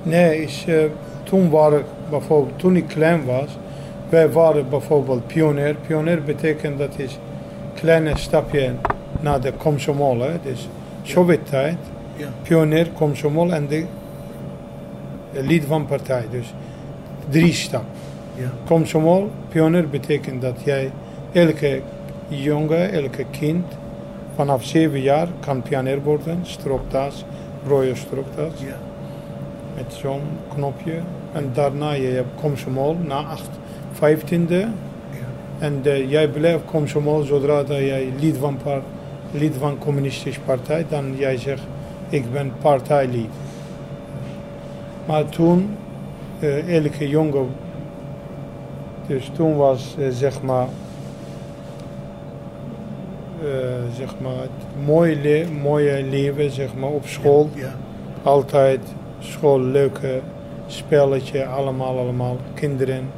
Nee, 0.02 0.42
is, 0.42 0.64
eh, 0.66 0.76
toen 1.22 1.50
waren 1.50 1.84
bijvoorbeeld, 2.10 2.58
toen 2.58 2.76
ik 2.76 2.88
klein 2.88 3.24
was, 3.24 3.58
wij 4.08 4.30
waren 4.30 4.68
bijvoorbeeld 4.68 5.26
pionier. 5.26 5.74
Pionier 5.86 6.22
betekent 6.22 6.78
dat 6.78 6.98
is 6.98 7.18
kleine 7.74 8.18
stapje 8.18 8.74
naar 9.20 9.40
de 9.40 9.52
Komsomol, 9.52 10.22
dus 10.42 10.68
Sovjet-tijd. 11.02 11.78
Ja. 12.16 12.28
Pionier, 12.42 12.90
Komsomol 12.90 13.52
en 13.52 13.66
de 13.66 13.86
de 15.32 15.42
lid 15.42 15.64
van 15.64 15.86
partij, 15.86 16.24
dus 16.30 16.54
drie 17.28 17.52
stappen. 17.52 17.90
Ja. 18.34 18.50
Komsomol, 18.64 19.30
pionier 19.48 19.88
betekent 19.88 20.42
dat 20.42 20.56
jij 20.64 20.90
elke 21.32 21.80
jongen, 22.28 22.92
elke 22.92 23.24
kind 23.30 23.64
vanaf 24.40 24.64
zeven 24.64 25.00
jaar 25.00 25.28
kan 25.40 25.62
pionier 25.62 26.02
worden, 26.02 26.38
stropdas, 26.42 27.24
rode 27.66 27.94
stropdas 27.94 28.52
Ja. 28.60 28.76
met 29.74 29.92
zo'n 29.92 30.22
knopje. 30.54 31.00
En 31.32 31.50
daarna 31.52 31.92
je 31.92 32.06
hebt 32.08 32.40
Komsomol 32.40 32.96
na 33.04 33.22
8, 33.22 33.48
15e. 33.92 34.66
En 35.58 35.80
eh, 35.82 36.10
jij 36.10 36.28
blijft 36.28 36.64
Komsomol 36.64 37.22
zodra 37.22 37.62
dat 37.62 37.78
jij 37.78 38.08
lid 38.20 38.36
van, 38.36 38.56
par, 38.62 38.82
lid 39.30 39.54
van 39.58 39.78
communistische 39.78 40.40
partij, 40.40 40.86
dan 40.88 41.14
jij 41.16 41.36
zegt 41.36 41.62
ik 42.08 42.32
ben 42.32 42.52
partijlid. 42.60 43.30
Maar 45.06 45.28
toen, 45.28 45.76
eh, 46.38 46.76
elke 46.76 47.08
jongen, 47.08 47.48
dus 49.06 49.30
toen 49.32 49.56
was 49.56 49.96
eh, 49.98 50.06
zeg 50.10 50.42
maar, 50.42 50.66
zeg 53.96 54.14
maar 54.20 54.32
het 54.40 54.84
mooie, 54.84 55.16
le- 55.16 55.46
mooie 55.62 56.02
leven 56.10 56.50
zeg 56.50 56.74
maar, 56.74 56.90
op 56.90 57.06
school. 57.06 57.50
Ja. 57.54 57.74
Altijd 58.22 58.80
school, 59.20 59.60
leuke 59.60 60.20
spelletje, 60.66 61.46
allemaal, 61.46 61.98
allemaal. 61.98 62.36
Kinderen, 62.54 63.10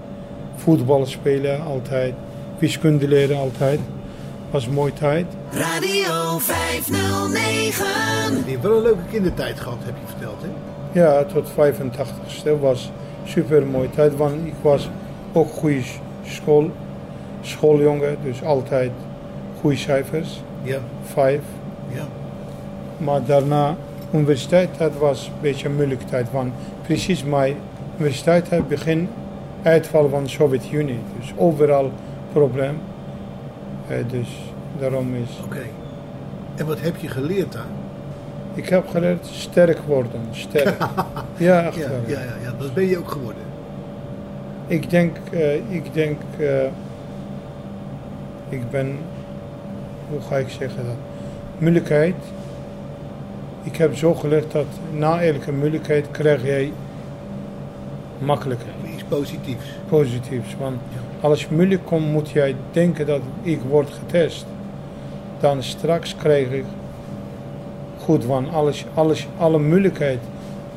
voetbal 0.56 1.06
spelen 1.06 1.62
altijd, 1.64 2.14
wiskunde 2.58 3.08
leren 3.08 3.36
altijd. 3.36 3.80
Was 4.50 4.66
een 4.66 4.72
mooie 4.72 4.92
tijd. 4.92 5.26
Radio 5.50 6.38
509. 6.38 7.84
Je 8.46 8.50
hebt 8.50 8.62
wel 8.62 8.76
een 8.76 8.82
leuke 8.82 9.02
kindertijd 9.10 9.60
gehad, 9.60 9.78
heb 9.84 9.94
je 10.00 10.06
verteld, 10.06 10.36
hè? 10.42 10.48
Ja, 11.00 11.24
tot 11.24 11.50
85ste 11.50 12.60
was 12.60 12.90
super 13.24 13.66
mooie 13.66 13.90
tijd, 13.90 14.16
want 14.16 14.34
ik 14.46 14.54
was 14.62 14.88
ook 15.32 15.50
goede 15.50 15.80
school, 16.24 16.70
schooljongen, 17.40 18.16
dus 18.22 18.42
altijd 18.42 18.90
goede 19.62 19.76
cijfers, 19.76 20.42
Ja. 20.62 20.78
vijf. 21.02 21.40
Ja. 21.88 22.04
Maar 22.98 23.24
daarna, 23.24 23.74
universiteit, 24.14 24.68
dat 24.78 24.92
was 24.98 25.26
een 25.26 25.40
beetje 25.40 25.68
een 25.68 25.74
moeilijke 25.74 26.04
tijd, 26.04 26.30
want 26.30 26.52
precies 26.82 27.24
mijn 27.24 27.56
universiteit 27.98 28.50
het 28.50 28.68
begin 28.68 29.08
uitval 29.62 30.08
van 30.08 30.22
de 30.22 30.28
Sovjet-Unie, 30.28 30.98
dus 31.20 31.32
overal 31.36 31.90
probleem. 32.32 32.78
Eh, 33.88 33.96
dus 34.10 34.28
daarom 34.78 35.14
is... 35.14 35.40
Oké. 35.44 35.62
En 36.56 36.66
wat 36.66 36.80
heb 36.80 36.96
je 36.96 37.08
geleerd 37.08 37.52
daar? 37.52 37.66
Ik 38.54 38.68
heb 38.68 38.88
geleerd 38.88 39.26
sterk 39.26 39.78
worden, 39.86 40.20
sterk. 40.30 40.76
ja, 41.36 41.62
echt 41.62 41.76
Ja, 41.76 41.82
ja, 42.06 42.18
ja, 42.20 42.34
ja, 42.42 42.52
dat 42.58 42.74
ben 42.74 42.86
je 42.88 42.98
ook 42.98 43.10
geworden. 43.10 43.42
Ik 44.66 44.90
denk, 44.90 45.16
eh, 45.32 45.54
ik 45.54 45.94
denk, 45.94 46.20
eh, 46.38 46.64
ik 48.48 48.70
ben, 48.70 48.98
hoe 50.10 50.20
ga 50.20 50.36
ik 50.36 50.48
zeggen 50.48 50.84
dat? 50.84 50.96
Moeilijkheid. 51.58 52.14
Ik 53.62 53.76
heb 53.76 53.96
zo 53.96 54.14
geleerd 54.14 54.52
dat 54.52 54.66
na 54.92 55.22
elke 55.22 55.52
moeilijkheid 55.52 56.10
krijg 56.10 56.44
jij 56.44 56.72
makkelijkheid. 58.18 58.74
Iets 58.94 59.04
positiefs. 59.08 59.66
Positiefs. 59.88 60.56
Want 60.58 60.76
als 61.20 61.42
het 61.42 61.50
moeilijk 61.50 61.84
komt, 61.84 62.12
moet 62.12 62.30
jij 62.30 62.56
denken 62.72 63.06
dat 63.06 63.20
ik 63.42 63.60
word 63.68 63.90
getest. 63.90 64.46
Dan 65.40 65.62
straks 65.62 66.16
krijg 66.16 66.50
ik 66.50 66.64
goed, 67.98 68.24
want 68.24 68.52
alles, 68.52 68.84
alles, 68.94 69.28
alle 69.38 69.58
moeilijkheid 69.58 70.18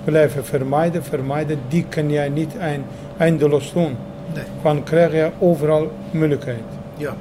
blijven 0.03 0.45
vermijden, 0.45 1.03
vermijden, 1.03 1.59
die 1.67 1.85
kan 1.89 2.09
jij 2.09 2.29
niet 2.29 2.57
eind, 2.57 2.85
eindeloos 3.17 3.73
doen. 3.73 3.95
Nee. 4.33 4.43
Dan 4.63 4.83
krijg 4.83 5.11
je 5.11 5.29
overal 5.39 5.91
moeilijkheid. 6.11 6.63
Ja. 6.97 7.15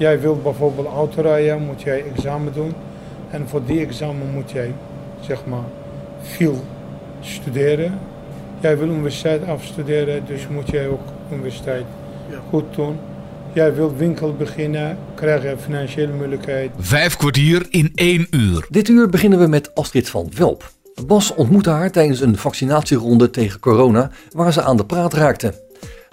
Jij 0.00 0.20
wilt 0.20 0.42
bijvoorbeeld 0.42 0.86
autorijden, 0.86 1.62
moet 1.62 1.82
jij 1.82 2.04
examen 2.14 2.52
doen. 2.52 2.72
En 3.30 3.48
voor 3.48 3.60
die 3.66 3.80
examen 3.80 4.30
moet 4.34 4.50
jij, 4.50 4.72
zeg 5.20 5.44
maar, 5.46 5.64
veel 6.22 6.64
studeren. 7.20 7.98
Jij 8.60 8.78
wil 8.78 8.88
universiteit 8.88 9.46
afstuderen, 9.46 10.22
dus 10.26 10.48
moet 10.48 10.68
jij 10.70 10.88
ook 10.88 11.00
universiteit 11.32 11.84
Ja. 12.30 12.36
goed 12.48 12.64
doen. 12.74 12.96
Jij 13.52 13.74
wilt 13.74 13.96
winkel 13.96 14.34
beginnen, 14.34 14.98
krijg 15.14 15.42
je 15.42 15.54
financiële 15.58 16.12
moeilijkheid. 16.12 16.70
Vijf 16.78 17.16
kwartier 17.16 17.66
in 17.70 17.92
één 17.94 18.26
uur. 18.30 18.66
Dit 18.70 18.88
uur 18.88 19.08
beginnen 19.08 19.38
we 19.38 19.46
met 19.46 19.74
Astrid 19.74 20.08
van 20.08 20.30
Welp. 20.36 20.70
Bas 21.06 21.34
ontmoette 21.34 21.70
haar 21.70 21.90
tijdens 21.90 22.20
een 22.20 22.36
vaccinatieronde 22.36 23.30
tegen 23.30 23.60
corona 23.60 24.10
waar 24.30 24.52
ze 24.52 24.62
aan 24.62 24.76
de 24.76 24.84
praat 24.84 25.12
raakte. 25.12 25.54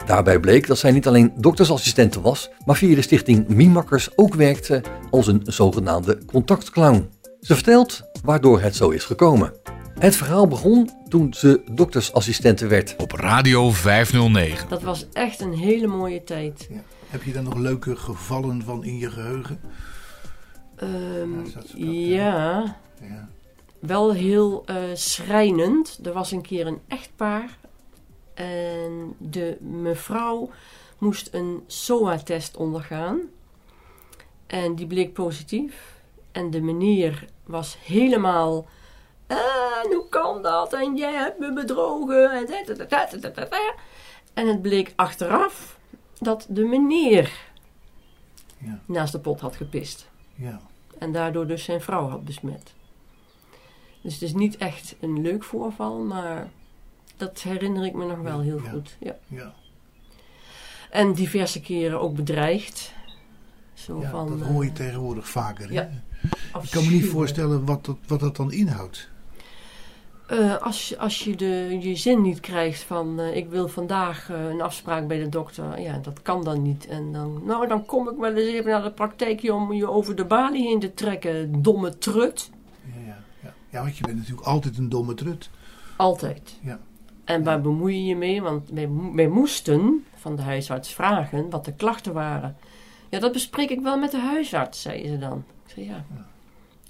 Daarbij 0.07 0.39
bleek 0.39 0.67
dat 0.67 0.77
zij 0.77 0.91
niet 0.91 1.07
alleen 1.07 1.31
doktersassistente 1.35 2.21
was, 2.21 2.49
maar 2.65 2.75
via 2.75 2.95
de 2.95 3.01
stichting 3.01 3.47
Mimakkers 3.47 4.09
ook 4.17 4.33
werkte 4.33 4.83
als 5.11 5.27
een 5.27 5.41
zogenaamde 5.43 6.25
contactclown. 6.25 7.09
Ze 7.41 7.53
vertelt 7.53 8.01
waardoor 8.23 8.61
het 8.61 8.75
zo 8.75 8.89
is 8.89 9.03
gekomen. 9.05 9.53
Het 9.99 10.15
verhaal 10.15 10.47
begon 10.47 10.89
toen 11.07 11.33
ze 11.33 11.61
doktersassistente 11.71 12.67
werd. 12.67 12.95
Op 12.97 13.11
Radio 13.11 13.71
509. 13.71 14.69
Dat 14.69 14.81
was 14.81 15.05
echt 15.13 15.41
een 15.41 15.53
hele 15.53 15.87
mooie 15.87 16.23
tijd. 16.23 16.67
Ja. 16.71 16.81
Heb 17.09 17.23
je 17.23 17.31
daar 17.33 17.43
nog 17.43 17.55
leuke 17.57 17.95
gevallen 17.95 18.61
van 18.63 18.83
in 18.83 18.97
je 18.97 19.09
geheugen? 19.11 19.59
Ehm, 20.75 20.89
Ja, 21.37 21.43
dat- 21.43 21.53
dat, 21.53 21.71
ja, 21.75 22.75
Ja. 23.01 23.27
wel 23.79 24.13
heel 24.13 24.63
eh, 24.65 24.75
schrijnend. 24.93 25.99
Er 26.03 26.13
was 26.13 26.31
een 26.31 26.41
keer 26.41 26.67
een 26.67 26.79
echtpaar 26.87 27.57
en 28.37 29.15
de 29.17 29.57
mevrouw 29.59 30.49
moest 30.97 31.29
een 31.31 31.63
SOA-test 31.67 32.57
ondergaan. 32.57 33.19
En 34.47 34.75
die 34.75 34.87
bleek 34.87 35.13
positief. 35.13 35.95
En 36.31 36.49
de 36.49 36.61
meneer 36.61 37.25
was 37.45 37.77
helemaal. 37.83 38.65
En 39.27 39.93
hoe 39.93 40.05
kan 40.09 40.41
dat? 40.41 40.73
En 40.73 40.95
jij 40.97 41.13
hebt 41.13 41.39
me 41.39 41.53
bedrogen. 41.53 42.31
En, 42.31 42.47
en 44.33 44.47
het 44.47 44.61
bleek 44.61 44.93
achteraf 44.95 45.77
dat 46.19 46.45
de 46.49 46.63
meneer 46.63 47.31
Ja. 48.57 48.79
naast 48.85 49.11
de 49.11 49.19
pot 49.19 49.39
had 49.39 49.55
gepist. 49.55 50.09
Ja. 50.35 50.59
En 50.97 51.11
daardoor 51.11 51.47
dus 51.47 51.63
zijn 51.63 51.81
vrouw 51.81 52.07
had 52.07 52.25
besmet. 52.25 52.73
Dus 54.01 54.13
het 54.13 54.21
is 54.21 54.33
niet 54.33 54.57
echt 54.57 54.95
een 54.99 55.21
leuk 55.21 55.43
voorval, 55.43 55.97
maar 55.97 56.49
dat 57.17 57.41
herinner 57.41 57.85
ik 57.85 57.93
me 57.93 58.05
nog 58.05 58.19
wel 58.19 58.39
heel 58.39 58.59
goed. 58.59 58.95
Ja. 58.99 59.15
Ja. 59.27 59.53
En 60.89 61.13
diverse 61.13 61.61
keren 61.61 61.99
ook 62.01 62.15
bedreigd. 62.15 62.93
Zo 63.73 63.99
Ja, 64.01 64.09
van, 64.09 64.37
dat 64.39 64.47
hoor 64.47 64.63
je 64.63 64.69
eh, 64.69 64.75
tegenwoordig 64.75 65.29
vaker. 65.29 65.73
Ja, 65.73 65.89
Ik 66.61 66.69
kan 66.71 66.85
me 66.85 66.91
niet 66.91 67.05
voorstellen 67.05 67.65
wat 67.65 67.85
dat, 67.85 67.97
wat 68.07 68.19
dat 68.19 68.35
dan 68.35 68.51
inhoudt. 68.51 69.09
Eh, 70.27 70.57
als, 70.61 70.89
je- 70.89 70.97
als 70.97 71.23
je 71.23 71.35
de, 71.35 71.77
je 71.81 71.95
zin 71.95 72.21
niet 72.21 72.39
krijgt 72.39 72.83
van 72.83 73.19
eh, 73.19 73.35
ik 73.35 73.49
wil 73.49 73.67
vandaag 73.67 74.29
een 74.29 74.61
afspraak 74.61 75.07
bij 75.07 75.19
de 75.19 75.29
dokter, 75.29 75.79
ja, 75.79 75.97
dat 75.97 76.21
kan 76.21 76.43
dan 76.43 76.61
niet. 76.61 76.87
En 76.87 77.11
dan, 77.11 77.41
nou, 77.45 77.67
dan 77.67 77.85
kom 77.85 78.09
ik 78.09 78.17
wel 78.17 78.33
eens 78.35 78.49
even 78.53 78.71
naar 78.71 78.83
de 78.83 78.91
praktijkje 78.91 79.53
om 79.53 79.73
je 79.73 79.89
over 79.89 80.15
de 80.15 80.25
balie 80.25 80.67
heen 80.67 80.79
te 80.79 80.93
trekken, 80.93 81.61
domme 81.61 81.97
trut. 81.97 82.49
Ja, 82.95 83.01
ja, 83.05 83.17
ja. 83.43 83.53
ja, 83.69 83.81
want 83.81 83.97
je 83.97 84.03
bent 84.03 84.17
natuurlijk 84.17 84.47
altijd 84.47 84.77
een 84.77 84.89
domme 84.89 85.13
trut. 85.13 85.49
Altijd. 85.95 86.57
Ja. 86.61 86.79
En 87.27 87.43
waar 87.43 87.61
bemoei 87.61 87.95
je 87.95 88.05
je 88.05 88.15
mee? 88.15 88.41
Want 88.41 88.69
wij, 88.69 88.89
wij 89.13 89.27
moesten 89.27 90.05
van 90.15 90.35
de 90.35 90.41
huisarts 90.41 90.93
vragen 90.93 91.49
wat 91.49 91.65
de 91.65 91.73
klachten 91.73 92.13
waren. 92.13 92.57
Ja, 93.09 93.19
dat 93.19 93.31
bespreek 93.31 93.69
ik 93.69 93.81
wel 93.81 93.97
met 93.97 94.11
de 94.11 94.19
huisarts, 94.19 94.81
zei 94.81 95.07
ze 95.07 95.17
dan. 95.17 95.43
Ik 95.65 95.73
zei 95.73 95.85
ja. 95.85 96.05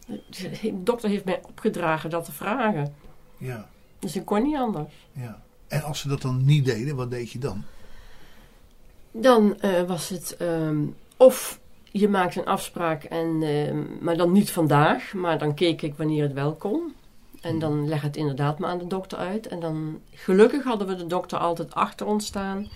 De 0.07 0.83
dokter 0.83 1.09
heeft 1.09 1.25
mij 1.25 1.41
opgedragen 1.47 2.09
dat 2.09 2.25
te 2.25 2.31
vragen. 2.31 2.93
Ja, 3.37 3.69
Dus 3.99 4.15
ik 4.15 4.25
kon 4.25 4.43
niet 4.43 4.55
anders. 4.55 4.93
ja. 5.11 5.41
En 5.67 5.83
als 5.83 5.99
ze 5.99 6.07
dat 6.07 6.21
dan 6.21 6.45
niet 6.45 6.65
deden, 6.65 6.95
wat 6.95 7.11
deed 7.11 7.31
je 7.31 7.39
dan? 7.39 7.63
Dan 9.11 9.59
eh, 9.59 9.83
was 9.83 10.09
het 10.09 10.35
ehm, 10.37 10.83
of 11.17 11.59
je 11.91 12.07
maakt 12.07 12.35
een 12.35 12.45
afspraak, 12.45 13.03
en, 13.03 13.43
ehm, 13.43 13.83
maar 14.01 14.17
dan 14.17 14.31
niet 14.31 14.51
vandaag, 14.51 15.13
maar 15.13 15.37
dan 15.37 15.53
keek 15.53 15.81
ik 15.81 15.95
wanneer 15.95 16.23
het 16.23 16.33
wel 16.33 16.53
kon. 16.53 16.93
En 17.47 17.59
dan 17.59 17.87
leg 17.87 18.01
het 18.01 18.15
inderdaad 18.17 18.59
maar 18.59 18.69
aan 18.69 18.77
de 18.77 18.87
dokter 18.87 19.17
uit. 19.17 19.47
En 19.47 19.59
dan, 19.59 19.99
gelukkig 20.13 20.63
hadden 20.63 20.87
we 20.87 20.95
de 20.95 21.07
dokter 21.07 21.37
altijd 21.37 21.73
achter 21.73 22.05
ons 22.05 22.25
staan. 22.25 22.67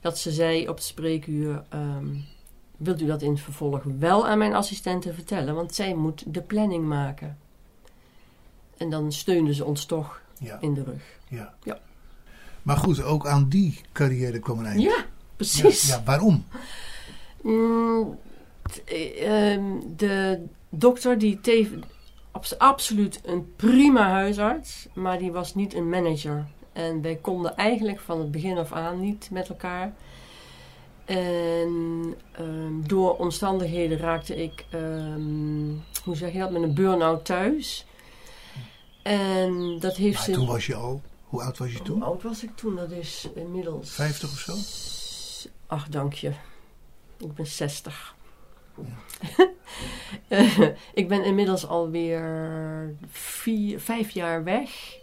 Dat 0.00 0.18
ze 0.18 0.30
zei 0.32 0.68
op 0.68 0.74
het 0.74 0.84
spreekuur, 0.84 1.62
ehm, 1.68 2.06
wilt 2.76 3.00
u 3.00 3.06
dat 3.06 3.22
in 3.22 3.30
het 3.30 3.40
vervolg 3.40 3.82
wel 3.98 4.26
aan 4.26 4.38
mijn 4.38 4.54
assistente 4.54 5.14
vertellen? 5.14 5.54
Want 5.54 5.74
zij 5.74 5.94
moet 5.94 6.24
de 6.26 6.40
planning 6.42 6.84
maken. 6.84 7.38
En 8.76 8.90
dan 8.90 9.12
steunde 9.12 9.54
ze 9.54 9.64
ons 9.64 9.84
toch 9.84 10.20
Ja. 10.38 10.58
in 10.60 10.74
de 10.74 10.82
rug. 10.84 11.02
Ja. 11.28 11.54
Ja. 11.62 11.78
Maar 12.62 12.76
goed, 12.76 13.02
ook 13.02 13.26
aan 13.26 13.48
die 13.48 13.80
carrière 13.92 14.38
kwam 14.38 14.58
een 14.58 14.66
eind. 14.66 14.82
Ja, 14.82 15.04
precies. 15.36 15.86
Ja, 15.86 15.96
ja, 15.96 16.02
waarom? 16.04 16.44
Mm, 17.42 18.18
t- 18.62 18.84
eh, 18.84 19.52
ehm, 19.52 19.62
de 19.96 20.44
dokter 20.68 21.18
die 21.18 21.40
abs- 22.34 22.58
absoluut 22.58 23.20
een 23.24 23.54
prima 23.56 24.08
huisarts, 24.10 24.86
maar 24.92 25.18
die 25.18 25.32
was 25.32 25.54
niet 25.54 25.74
een 25.74 25.88
manager. 25.88 26.46
En 26.72 27.02
wij 27.02 27.16
konden 27.16 27.56
eigenlijk 27.56 28.00
van 28.00 28.18
het 28.18 28.30
begin 28.30 28.58
af 28.58 28.72
aan 28.72 29.00
niet 29.00 29.28
met 29.30 29.48
elkaar. 29.48 29.92
En 31.04 32.14
ehm, 32.32 32.80
door 32.86 33.16
omstandigheden 33.16 33.98
raakte 33.98 34.42
ik, 34.42 34.64
ehm, 34.70 35.68
hoe 36.04 36.16
zeg 36.16 36.32
je 36.32 36.38
dat, 36.38 36.50
met 36.50 36.62
een 36.62 36.74
burn-out 36.74 37.24
thuis. 37.24 37.86
En 39.02 39.78
dat 39.80 39.96
heeft 39.96 40.14
Maar 40.16 40.24
ze... 40.24 40.32
toen 40.32 40.46
was 40.46 40.66
je 40.66 40.74
al, 40.74 41.02
hoe 41.24 41.42
oud 41.42 41.58
was 41.58 41.72
je 41.72 41.82
toen? 41.82 41.96
Hoe 41.96 42.04
oud 42.04 42.22
was 42.22 42.42
ik 42.42 42.56
toen? 42.56 42.76
Dat 42.76 42.90
is 42.90 43.28
inmiddels... 43.34 43.90
50 43.90 44.32
of 44.32 44.38
zo? 44.38 44.54
Ach, 45.66 45.88
dank 45.88 46.12
je. 46.12 46.32
Ik 47.18 47.34
ben 47.34 47.46
60. 47.46 48.14
Ik 50.94 51.08
ben 51.08 51.24
inmiddels 51.24 51.66
alweer 51.66 52.94
vier, 53.10 53.80
vijf 53.80 54.10
jaar 54.10 54.44
weg. 54.44 54.98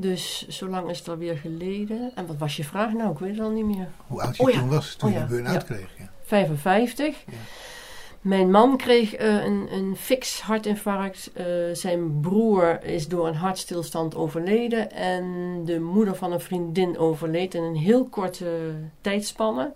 Dus 0.00 0.48
zo 0.48 0.68
lang 0.68 0.90
is 0.90 0.98
het 0.98 1.08
alweer 1.08 1.36
geleden. 1.36 2.12
En 2.14 2.26
wat 2.26 2.36
was 2.36 2.56
je 2.56 2.64
vraag 2.64 2.92
nou? 2.92 3.12
Ik 3.12 3.18
weet 3.18 3.30
het 3.30 3.40
al 3.40 3.50
niet 3.50 3.64
meer. 3.64 3.88
Hoe 4.06 4.22
oud 4.22 4.36
je 4.36 4.42
Oh 4.42 4.50
ja. 4.50 4.58
toen 4.58 4.68
was, 4.68 4.94
toen 4.94 5.08
Oh 5.08 5.14
je 5.14 5.20
ja, 5.20 5.26
burn-out 5.26 5.68
ja. 5.68 5.74
kreeg? 5.74 5.94
Ja. 5.98 6.10
55. 6.22 7.24
Mijn 8.20 8.50
man 8.50 8.76
kreeg 8.76 9.14
eh, 9.14 9.44
een, 9.44 9.68
een 9.72 9.96
fix 9.96 10.40
hartinfarct. 10.40 11.30
Eh, 11.34 11.44
zijn 11.72 12.20
broer 12.20 12.84
is 12.84 13.08
door 13.08 13.26
een 13.26 13.34
hartstilstand 13.34 14.14
overleden. 14.14 14.92
En 14.92 15.24
de 15.64 15.80
moeder 15.80 16.16
van 16.16 16.32
een 16.32 16.40
vriendin 16.40 16.98
overleed 16.98 17.54
in 17.54 17.62
een 17.62 17.76
heel 17.76 18.08
korte 18.08 18.74
tijdspanne. 19.00 19.72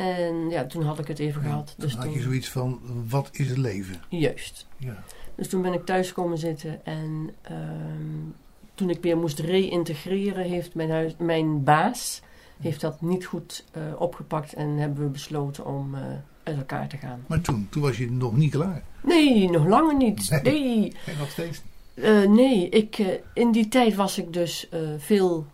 En 0.00 0.50
ja, 0.50 0.66
toen 0.66 0.82
had 0.82 0.98
ik 0.98 1.06
het 1.06 1.18
even 1.18 1.42
gehad. 1.42 1.66
Toen 1.66 1.74
Dus 1.88 1.94
had 1.94 2.04
je 2.04 2.12
toen, 2.12 2.22
zoiets 2.22 2.48
van, 2.48 2.80
wat 3.08 3.28
is 3.32 3.48
het 3.48 3.58
leven? 3.58 4.00
juist. 4.08 4.66
Ja. 4.76 5.02
Dus 5.34 5.48
toen 5.48 5.62
ben 5.62 5.72
ik 5.72 5.84
thuis 5.84 6.12
komen 6.12 6.38
zitten 6.38 6.84
en 6.84 7.30
ehm, 7.42 8.28
toen 8.74 8.90
ik 8.90 9.02
weer 9.02 9.16
moest 9.16 9.38
reïntegreren, 9.38 10.44
heeft 10.44 10.74
mijn, 10.74 10.90
huis, 10.90 11.14
mijn 11.18 11.64
baas 11.64 12.22
heeft 12.60 12.80
dat 12.80 13.00
niet 13.00 13.24
goed 13.24 13.64
eh, 13.72 13.82
opgepakt 13.98 14.52
en 14.52 14.68
hebben 14.68 15.04
we 15.04 15.10
besloten 15.10 15.66
om 15.66 15.94
eh, 15.94 16.02
uit 16.42 16.56
elkaar 16.56 16.88
te 16.88 16.96
gaan. 16.96 17.24
Maar 17.26 17.40
toen, 17.40 17.66
toen 17.70 17.82
was 17.82 17.96
je 17.96 18.10
nog 18.10 18.36
niet 18.36 18.50
klaar. 18.50 18.82
Nee, 19.02 19.50
nog 19.50 19.66
langer 19.66 19.96
niet. 19.96 20.30
Nee. 20.30 20.42
Nee. 20.42 20.92
En 21.06 21.18
nog 21.18 21.30
steeds. 21.30 21.62
Eh, 21.94 22.28
nee, 22.28 22.68
ik, 22.68 23.20
in 23.34 23.52
die 23.52 23.68
tijd 23.68 23.94
was 23.94 24.18
ik 24.18 24.32
dus 24.32 24.68
veel, 24.98 25.46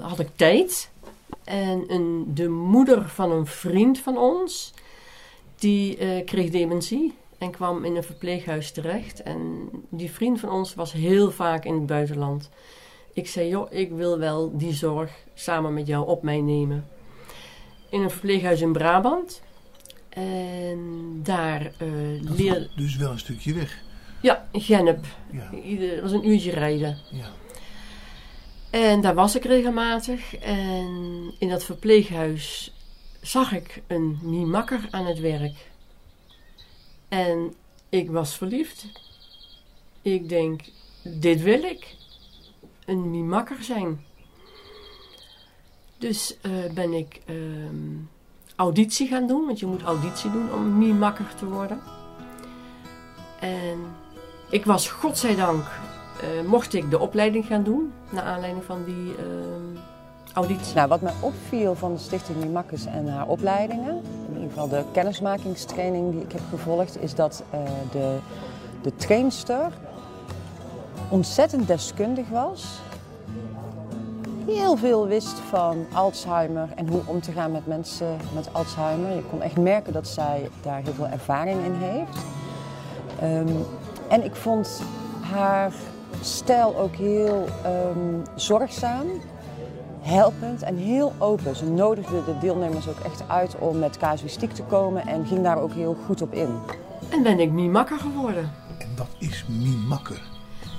had 0.00 0.20
ik 0.20 0.28
tijd. 0.36 0.90
En 1.44 1.84
een, 1.86 2.24
de 2.34 2.48
moeder 2.48 3.08
van 3.08 3.30
een 3.30 3.46
vriend 3.46 3.98
van 3.98 4.18
ons, 4.18 4.72
die 5.56 5.96
eh, 5.96 6.24
kreeg 6.24 6.50
dementie 6.50 7.14
en 7.38 7.50
kwam 7.50 7.84
in 7.84 7.96
een 7.96 8.02
verpleeghuis 8.04 8.72
terecht. 8.72 9.22
En 9.22 9.70
die 9.88 10.10
vriend 10.10 10.40
van 10.40 10.50
ons 10.50 10.74
was 10.74 10.92
heel 10.92 11.30
vaak 11.30 11.64
in 11.64 11.74
het 11.74 11.86
buitenland. 11.86 12.50
Ik 13.12 13.26
zei, 13.26 13.48
joh, 13.48 13.72
ik 13.72 13.90
wil 13.90 14.18
wel 14.18 14.56
die 14.56 14.72
zorg 14.72 15.10
samen 15.34 15.74
met 15.74 15.86
jou 15.86 16.06
op 16.06 16.22
mij 16.22 16.40
nemen. 16.40 16.88
In 17.88 18.02
een 18.02 18.10
verpleeghuis 18.10 18.60
in 18.60 18.72
Brabant. 18.72 19.42
En 20.08 21.20
daar 21.22 21.72
leerde... 22.20 22.60
was 22.60 22.76
dus 22.76 22.96
wel 22.96 23.10
een 23.10 23.18
stukje 23.18 23.54
weg. 23.54 23.82
Ja, 24.20 24.48
Gennep. 24.52 25.06
Ja. 25.30 25.50
Dat 25.92 26.00
was 26.00 26.12
een 26.12 26.28
uurtje 26.28 26.50
rijden. 26.50 26.98
Ja. 27.10 27.43
En 28.74 29.00
daar 29.00 29.14
was 29.14 29.34
ik 29.34 29.44
regelmatig. 29.44 30.36
En 30.36 31.34
in 31.38 31.48
dat 31.48 31.64
verpleeghuis 31.64 32.74
zag 33.20 33.52
ik 33.52 33.82
een 33.86 34.18
miemakker 34.22 34.88
aan 34.90 35.06
het 35.06 35.18
werk. 35.20 35.70
En 37.08 37.54
ik 37.88 38.10
was 38.10 38.36
verliefd. 38.36 38.86
Ik 40.02 40.28
denk, 40.28 40.60
dit 41.02 41.42
wil 41.42 41.62
ik. 41.62 41.96
Een 42.84 43.10
miemakker 43.10 43.62
zijn. 43.62 44.04
Dus 45.98 46.36
eh, 46.40 46.52
ben 46.74 46.92
ik 46.92 47.20
ehm, 47.26 47.96
auditie 48.56 49.08
gaan 49.08 49.26
doen. 49.26 49.46
Want 49.46 49.58
je 49.58 49.66
moet 49.66 49.82
auditie 49.82 50.30
doen 50.30 50.52
om 50.52 50.78
miemakker 50.78 51.34
te 51.34 51.46
worden. 51.46 51.80
En 53.40 53.78
ik 54.50 54.64
was, 54.64 54.88
godzijdank, 54.88 55.66
eh 56.24 56.46
mocht 56.46 56.74
ik 56.74 56.90
de 56.90 56.98
opleiding 56.98 57.46
gaan 57.46 57.62
doen. 57.62 57.92
Naar 58.10 58.22
aanleiding 58.22 58.64
van 58.64 58.84
die 58.84 59.14
auditie. 60.34 60.74
Nou, 60.74 60.88
wat 60.88 61.00
mij 61.00 61.12
opviel 61.20 61.74
van 61.74 61.92
de 61.92 61.98
Stichting 61.98 62.38
Mimakkes 62.38 62.86
en 62.86 63.08
haar 63.08 63.26
opleidingen, 63.26 64.02
in 64.28 64.34
ieder 64.34 64.48
geval 64.48 64.68
de 64.68 64.84
kennismakingstraining 64.92 66.12
die 66.12 66.20
ik 66.20 66.32
heb 66.32 66.42
gevolgd, 66.50 67.02
is 67.02 67.14
dat 67.14 67.42
eh, 67.50 67.60
de, 67.92 68.18
de 68.82 68.96
trainster 68.96 69.72
ontzettend 71.08 71.66
deskundig 71.66 72.28
was. 72.28 72.80
Heel 74.46 74.76
veel 74.76 75.06
wist 75.06 75.38
van 75.38 75.86
Alzheimer 75.92 76.68
en 76.74 76.88
hoe 76.88 77.00
om 77.04 77.20
te 77.20 77.32
gaan 77.32 77.52
met 77.52 77.66
mensen 77.66 78.16
met 78.34 78.48
Alzheimer. 78.52 79.14
Je 79.14 79.22
kon 79.30 79.42
echt 79.42 79.58
merken 79.58 79.92
dat 79.92 80.08
zij 80.08 80.50
daar 80.62 80.80
heel 80.82 80.92
veel 80.92 81.06
ervaring 81.06 81.64
in 81.64 81.74
heeft. 81.74 82.18
Ehm, 83.20 83.56
en 84.08 84.24
ik 84.24 84.34
vond 84.34 84.82
haar 85.20 85.72
stijl 86.20 86.76
ook 86.76 86.94
heel 86.94 87.44
ehm, 87.64 88.24
zorgzaam 88.34 89.06
helpend 90.00 90.62
en 90.62 90.76
heel 90.76 91.12
open. 91.18 91.56
Ze 91.56 91.66
nodigde 91.66 92.24
de 92.24 92.38
deelnemers 92.40 92.88
ook 92.88 92.98
echt 92.98 93.28
uit 93.28 93.58
om 93.58 93.78
met 93.78 93.98
casuïstiek 93.98 94.52
te 94.52 94.62
komen 94.62 95.06
en 95.06 95.26
ging 95.26 95.42
daar 95.42 95.60
ook 95.60 95.72
heel 95.72 95.96
goed 96.06 96.22
op 96.22 96.32
in. 96.32 96.58
En 97.10 97.22
ben 97.22 97.40
ik 97.40 97.50
miemakker 97.50 97.98
geworden. 97.98 98.50
En 98.78 98.88
wat 98.96 99.08
is 99.18 99.44
mimakker? 99.48 100.22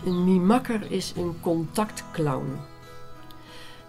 Een 0.06 0.24
mimakker 0.24 0.92
is 0.92 1.14
een 1.18 1.36
contactclown. 1.42 2.58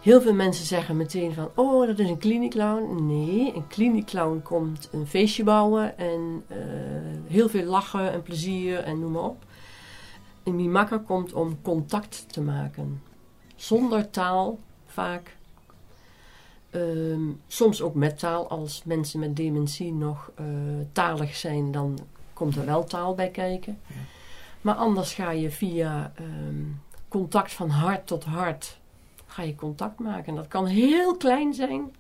Heel 0.01 0.21
veel 0.21 0.35
mensen 0.35 0.67
zeggen 0.67 0.97
meteen 0.97 1.35
van, 1.35 1.51
oh, 1.55 1.87
dat 1.87 1.99
is 1.99 2.09
een 2.09 2.19
kliniekclown. 2.19 3.07
Nee, 3.07 3.55
een 3.55 3.67
kliniekclown 3.67 4.41
komt 4.43 4.89
een 4.93 5.07
feestje 5.07 5.45
bouwen 5.45 5.99
en 5.99 6.45
eh, 6.49 6.57
heel 7.27 7.49
veel 7.49 7.65
lachen 7.65 8.13
en 8.13 8.23
plezier 8.23 8.79
en 8.79 9.01
noem 9.01 9.13
maar 9.13 9.23
op. 9.23 9.45
Een 10.47 10.57
mimakker 10.57 11.01
komt 11.01 11.33
om 11.33 11.63
contact 11.63 12.33
te 12.33 12.41
maken. 12.41 13.03
Zonder 13.57 14.11
taal, 14.11 14.59
vaak. 14.87 15.37
Ehm, 16.71 17.23
soms 17.47 17.83
ook 17.83 17.95
met 17.95 18.19
taal. 18.19 18.49
Als 18.49 18.83
mensen 18.85 19.21
met 19.21 19.37
dementie 19.37 19.93
nog 19.93 20.31
eh, 20.35 20.45
talig 20.93 21.37
zijn, 21.37 21.73
dan 21.73 21.99
komt 22.33 22.57
er 22.57 22.67
wel 22.67 22.85
taal 22.85 23.15
bij 23.15 23.31
kijken. 23.31 23.81
Maar 24.61 24.75
anders 24.75 25.15
ga 25.15 25.31
je 25.31 25.51
via 25.51 26.13
ehm, 26.17 26.63
contact 27.09 27.53
van 27.53 27.69
hart 27.69 28.07
tot 28.07 28.25
hart 28.25 28.79
ga 29.27 29.43
je 29.43 29.55
contact 29.55 29.99
maken. 29.99 30.27
En 30.27 30.35
dat 30.35 30.49
kan 30.49 30.67
heel 30.67 31.17
klein 31.17 31.55
zijn. 31.55 31.95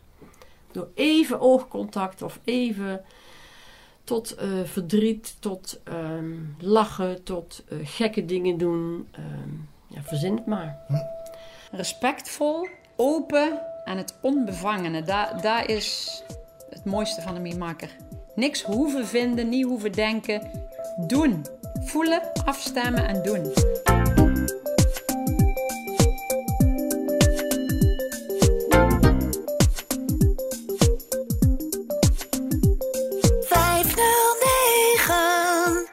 Door 0.73 0.89
even 0.95 1.41
oogcontact 1.41 2.23
of 2.23 2.41
even 2.45 3.05
tot 4.07 4.35
eh, 4.35 4.49
verdriet, 4.65 5.37
tot 5.41 5.81
ehm, 5.85 6.35
lachen, 6.59 7.23
tot 7.23 7.65
eh, 7.69 7.79
gekke 7.83 8.25
dingen 8.25 8.59
doen. 8.59 9.09
Ehm, 9.13 9.51
ja, 9.87 10.03
verzin 10.03 10.37
het 10.37 10.47
maar. 10.47 10.79
Respectvol, 11.71 12.69
open 12.97 13.61
en 13.85 13.97
het 13.97 14.15
onbevangene. 14.21 15.03
Daar, 15.03 15.43
daar 15.43 15.71
is 15.71 16.23
het 16.71 16.85
mooiste 16.85 17.23
van 17.23 17.35
de 17.35 17.41
mimakker. 17.41 17.97
Niks 18.35 18.63
hoeven 18.63 19.07
vinden, 19.07 19.49
niet 19.49 19.65
hoeven 19.65 19.93
denken. 19.93 20.51
Doen. 21.07 21.47
Voelen, 21.85 22.33
afstemmen 22.45 23.09
en 23.09 23.23
doen. 23.23 23.53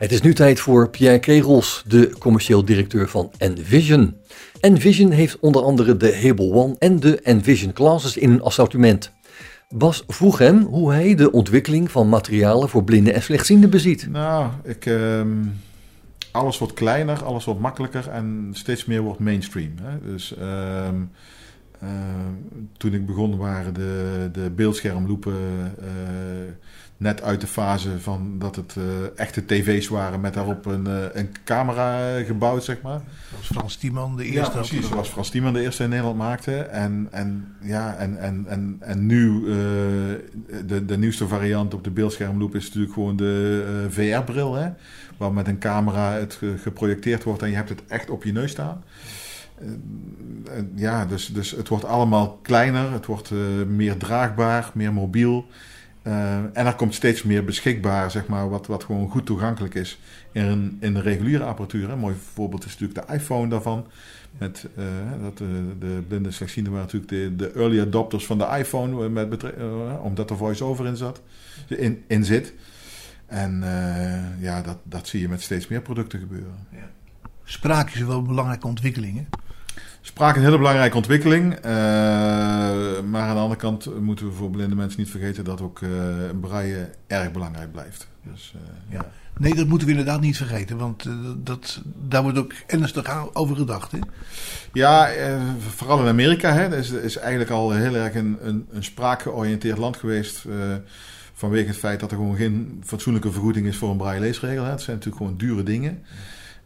Het 0.04 0.12
is 0.12 0.22
nu 0.22 0.34
tijd 0.34 0.60
voor 0.60 0.90
Pierre 0.90 1.20
Kegels, 1.20 1.84
de 1.88 2.16
commercieel 2.20 2.66
directeur 2.66 3.10
van 3.10 3.32
Envision. 3.38 4.16
Envision 4.60 5.12
heeft 5.12 5.40
onder 5.40 5.62
andere 5.62 5.98
de 5.98 6.20
Hable 6.22 6.52
One 6.54 6.76
en 6.80 7.00
de 7.00 7.22
Envision 7.22 7.74
Classes 7.74 8.18
in 8.18 8.30
hun 8.30 8.42
assortiment. 8.42 9.12
Bas 9.70 10.04
vroeg 10.08 10.38
hem 10.38 10.62
hoe 10.62 10.92
hij 10.92 11.16
de 11.16 11.32
ontwikkeling 11.32 11.92
van 11.92 12.10
materialen 12.10 12.70
voor 12.70 12.84
blinden 12.84 13.14
en 13.14 13.22
slechtzienden 13.22 13.70
beziet. 13.70 14.08
Nou, 14.10 14.50
ik, 14.64 14.86
ehm, 14.86 15.44
alles 16.32 16.58
wordt 16.58 16.74
kleiner, 16.74 17.24
alles 17.24 17.46
wordt 17.46 17.60
makkelijker 17.60 18.10
en 18.10 18.50
steeds 18.52 18.86
meer 18.86 19.02
wordt 19.02 19.20
mainstream. 19.20 19.72
Hè? 19.82 20.12
Dus 20.12 20.36
ehm, 20.38 20.96
eh, 21.80 21.90
toen 22.78 22.94
ik 22.94 23.06
begon 23.06 23.38
waren 23.38 23.74
de, 23.74 24.30
de 24.32 24.50
beeldschermloepen 24.50 25.34
eh, 25.80 25.88
net 27.04 27.22
uit 27.22 27.42
de 27.42 27.48
fase 27.48 28.00
van 28.00 28.36
dat 28.40 28.56
het 28.56 28.76
eh, 28.78 28.84
echte 29.16 29.46
tv's 29.46 29.88
waren 29.88 30.22
met 30.22 30.34
daarop 30.34 30.66
een, 30.66 30.88
eh, 30.88 30.94
een 31.14 31.30
camera 31.44 32.18
gebouwd, 32.24 32.64
zeg 32.64 32.82
maar. 32.82 33.02
Zoals 33.30 33.48
Frans 33.48 33.76
Tiemann 33.76 34.16
de 34.18 34.24
eerste. 34.26 34.40
Ja, 34.52 34.58
precies. 34.60 34.88
Zoals 34.88 35.10
Frans 35.10 35.30
Tiemann 35.30 35.54
de 35.54 35.62
eerste 35.62 35.84
in 35.84 35.90
Nederland 35.90 36.18
maakte. 36.18 36.58
En, 36.58 37.08
en, 37.12 37.56
ja, 37.62 37.96
en, 37.96 38.18
en, 38.20 38.46
en, 38.48 38.78
en 38.80 39.06
nu 39.06 39.38
eh, 39.38 39.56
de, 40.66 40.86
de 40.86 40.98
nieuwste 40.98 41.28
variant 41.28 41.74
op 41.74 41.84
de 41.84 41.92
beeldschermloop 41.92 42.56
is 42.56 42.66
natuurlijk 42.66 42.94
gewoon 42.94 43.16
de 43.16 43.86
VR-bril. 43.90 44.54
Hè? 44.56 44.70
Waar 45.18 45.34
met 45.34 45.48
een 45.48 45.60
camera 45.60 46.12
het 46.12 46.34
ge- 46.34 46.58
geprojecteerd 46.62 47.24
wordt 47.24 47.42
en 47.42 47.50
je 47.50 47.56
hebt 47.56 47.70
het 47.70 47.84
echt 47.88 48.10
op 48.10 48.24
je 48.24 48.32
neus 48.32 48.52
staan. 48.52 48.84
Ja, 50.76 51.06
dus, 51.06 51.28
dus 51.28 51.52
het 51.52 51.68
wordt 51.68 51.86
allemaal 51.86 52.40
kleiner, 52.42 52.92
het 52.92 53.06
wordt 53.06 53.32
meer 53.68 53.98
draagbaar, 53.98 54.72
meer 54.74 54.94
mobiel. 54.94 55.46
Eh, 56.04 56.38
en 56.38 56.66
er 56.66 56.76
komt 56.76 56.94
steeds 56.94 57.24
meer 57.24 57.46
beschikbaar, 57.46 58.12
zeg 58.12 58.28
maar, 58.28 58.50
wat, 58.50 58.68
wat 58.68 58.84
gewoon 58.84 59.10
goed 59.10 59.26
toegankelijk 59.26 59.74
is 59.74 60.00
in, 60.32 60.78
in 60.80 60.94
de 60.94 61.02
reguliere 61.02 61.44
apparatuur. 61.44 61.90
Een 61.90 62.00
mooi 62.00 62.16
voorbeeld 62.34 62.66
is 62.66 62.78
natuurlijk 62.78 63.08
de 63.08 63.14
iPhone 63.14 63.50
daarvan. 63.50 63.86
Met, 64.38 64.68
eh, 64.76 64.86
dat, 65.22 65.42
eh, 65.42 65.48
de 65.80 66.04
blinde 66.08 66.28
en 66.28 66.34
slechtzienden 66.34 66.74
waren 66.74 66.88
natuurlijk 66.92 67.40
de, 67.40 67.46
de 67.46 67.60
early 67.60 67.82
adopters 67.82 68.26
van 68.26 68.38
de 68.38 68.48
iPhone, 68.58 69.10
met 69.10 69.44
omdat 70.02 70.30
er 70.30 70.38
voice-over 70.38 70.86
in, 70.86 70.96
zat, 70.96 71.22
in, 71.68 72.04
in 72.08 72.26
zit. 72.26 72.54
En 73.26 73.64
ja, 74.40 74.62
dat, 74.62 74.78
dat 74.84 75.08
zie 75.08 75.22
je 75.22 75.30
met 75.30 75.42
steeds 75.42 75.68
meer 75.68 75.82
producten 75.82 76.20
gebeuren. 76.20 76.56
Spraak 77.44 77.90
is 77.90 78.02
wel 78.02 78.18
een 78.18 78.28
belangrijke 78.28 78.68
ontwikkeling. 78.68 79.28
Spraak 80.06 80.32
is 80.32 80.38
een 80.38 80.44
hele 80.44 80.58
belangrijke 80.58 80.96
ontwikkeling. 80.96 81.54
eh, 81.54 81.72
maar 83.10 83.22
aan 83.22 83.36
de 83.36 83.42
andere 83.42 83.60
kant 83.60 84.02
moeten 84.02 84.26
we 84.26 84.34
voor 84.34 84.50
blinde 84.50 84.76
mensen 84.76 85.00
niet 85.00 85.10
vergeten 85.10 85.44
dat 85.44 85.62
ook 85.62 85.82
eh 85.82 85.90
braille 86.42 86.90
erg 87.08 87.32
belangrijk 87.32 87.72
blijft. 87.72 88.08
Dus, 88.32 88.54
eh, 88.56 88.94
ja. 88.94 89.12
Nee, 89.38 89.56
dat 89.56 89.68
moeten 89.68 89.88
we 89.88 89.94
inderdaad 89.94 90.22
niet 90.22 90.38
vergeten. 90.38 90.78
Want 90.78 91.06
dat, 91.38 91.82
daar 92.08 92.22
wordt 92.24 92.38
ook 92.38 92.54
ernstig 92.68 93.36
over 93.36 93.56
gedacht. 93.56 93.92
Hè? 93.92 93.98
Ja, 94.74 95.10
vooral 95.76 96.00
in 96.00 96.08
Amerika 96.08 96.54
hè, 96.54 96.78
is, 96.78 96.92
is 96.92 97.18
eigenlijk 97.18 97.52
al 97.52 97.72
heel 97.72 97.96
erg 97.96 98.16
een, 98.16 98.38
een, 98.42 98.68
een 98.72 98.84
spraakgeoriënteerd 98.84 99.78
land 99.78 99.98
geweest. 99.98 100.46
vanwege 101.34 101.68
het 101.68 101.78
feit 101.78 102.00
dat 102.00 102.12
er 102.12 102.18
gewoon 102.18 102.36
geen 102.36 102.82
fatsoenlijke 102.86 103.32
vergoeding 103.32 103.68
is 103.68 103.78
voor 103.78 103.90
een 103.90 103.98
braille 103.98 104.22
leesregel. 104.22 104.64
Hè. 104.64 104.72
Het 104.72 104.82
zijn 104.82 104.96
natuurlijk 104.98 105.24
gewoon 105.24 105.40
dure 105.40 105.64
dingen. 105.64 106.04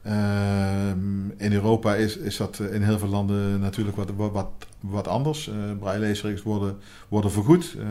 Ehm, 0.08 1.30
in 1.38 1.54
Europa 1.54 1.96
is, 1.96 2.18
is 2.18 2.38
dat 2.38 2.60
in 2.60 2.82
heel 2.82 3.00
veel 3.00 3.08
landen 3.08 3.60
natuurlijk 3.60 3.98
wat, 3.98 4.12
wat, 4.16 4.50
wat, 4.80 5.08
anders. 5.08 5.50
Eh 5.82 6.00
leesregels 6.00 6.44
worden, 6.44 6.78
worden 7.08 7.32
vergoed. 7.32 7.76
Eh, 7.80 7.86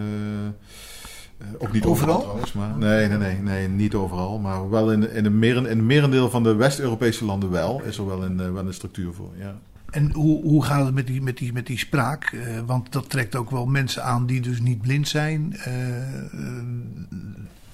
eh, 1.39 1.47
ook 1.59 1.73
niet 1.73 1.85
overal, 1.85 2.21
trouwens. 2.21 2.53
Maar, 2.53 2.79
nee, 2.79 3.09
nee, 3.09 3.19
nee, 3.19 3.39
nee, 3.39 3.69
niet 3.69 3.95
overal. 3.95 4.39
Maar 4.39 4.71
wel 4.71 4.93
in, 4.93 5.11
in, 5.11 5.25
een 5.25 5.39
meren, 5.39 5.67
in 5.67 5.79
een 5.79 5.87
merendeel 5.87 6.31
van 6.31 6.43
de 6.43 6.55
West-Europese 6.55 7.25
landen 7.25 7.51
wel. 7.51 7.83
Is 7.83 7.99
er 7.99 8.07
wel 8.07 8.25
een, 8.25 8.41
eh, 8.41 8.53
wel 8.53 8.67
een 8.67 8.75
structuur 8.75 9.13
voor, 9.13 9.31
ja. 9.39 9.55
En 9.91 10.13
hoe, 10.13 10.43
hoe 10.43 10.65
gaat 10.65 10.85
het 10.85 10.95
met 10.95 11.07
die, 11.07 11.23
met 11.23 11.37
die, 11.37 11.53
met 11.53 11.67
die 11.67 11.79
spraak? 11.79 12.25
Eh, 12.25 12.61
want 12.67 12.93
dat 12.93 13.11
trekt 13.11 13.37
ook 13.37 13.51
wel 13.51 13.67
mensen 13.67 14.05
aan 14.05 14.27
die 14.27 14.41
dus 14.41 14.61
niet 14.61 14.81
blind 14.81 15.09
zijn. 15.09 15.57
eh, 15.57 16.19
eh, 16.19 16.65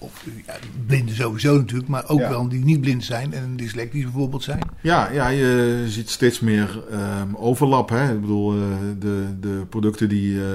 of 0.03 0.24
ja, 0.46 0.55
blinden 0.86 1.14
sowieso 1.14 1.57
natuurlijk, 1.57 1.88
maar 1.88 2.09
ook 2.09 2.18
Ja. 2.20 2.28
wel 2.28 2.48
die 2.48 2.64
niet 2.64 2.80
blind 2.80 3.05
zijn 3.05 3.32
en 3.32 3.57
dyslectisch 3.57 4.03
bijvoorbeeld 4.03 4.42
zijn. 4.42 4.61
Ja, 4.80 5.11
ja, 5.11 5.28
je 5.28 5.84
ziet 5.88 6.11
steeds 6.11 6.40
meer 6.40 6.82
ehm, 6.90 7.34
overlap. 7.34 7.88
Hè? 7.88 8.12
Ik 8.14 8.20
bedoel, 8.20 8.53
eh, 8.55 8.61
de, 8.98 9.24
de 9.40 9.66
producten 9.68 10.09
die 10.09 10.40
ehm, 10.40 10.46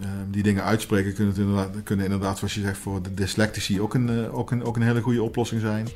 ehm, 0.00 0.08
die 0.30 0.42
dingen 0.42 0.62
uitspreken 0.64 1.14
kunnen, 1.14 1.34
inderdaad, 1.36 1.70
kunnen 1.84 2.04
inderdaad, 2.04 2.38
zoals 2.38 2.54
je 2.54 2.60
zegt, 2.60 2.78
voor 2.78 3.02
de 3.02 3.14
dyslectici 3.14 3.80
ook 3.80 3.94
een, 3.94 4.08
eh, 4.08 4.38
ook 4.38 4.50
een, 4.50 4.62
ook 4.64 4.76
een 4.76 4.82
hele 4.82 5.00
goede 5.00 5.22
oplossing 5.22 5.60
zijn. 5.60 5.88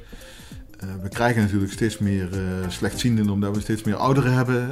Eh, 0.78 0.88
we 1.02 1.08
krijgen 1.08 1.42
natuurlijk 1.42 1.72
steeds 1.72 1.98
meer 1.98 2.28
slechtzienden 2.68 3.28
omdat 3.30 3.54
we 3.54 3.60
steeds 3.60 3.82
meer 3.82 3.96
ouderen 3.96 4.32
hebben 4.32 4.70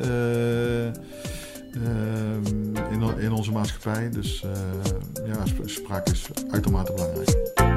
in, 2.91 3.03
in 3.19 3.33
onze 3.33 3.53
maatschappij. 3.53 4.11
Dus 4.11 4.43
eh, 4.45 5.27
ja, 5.27 5.47
sp- 5.47 5.69
spraak 5.69 6.09
is 6.09 6.27
uitermate 6.51 6.93
belangrijk. 6.93 7.68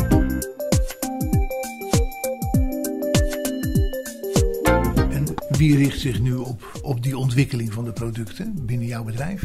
Wie 5.61 5.77
richt 5.77 5.99
zich 5.99 6.19
nu 6.19 6.33
op, 6.33 6.79
op 6.81 7.03
die 7.03 7.17
ontwikkeling 7.17 7.73
van 7.73 7.83
de 7.83 7.91
producten 7.91 8.65
binnen 8.65 8.87
jouw 8.87 9.03
bedrijf? 9.03 9.43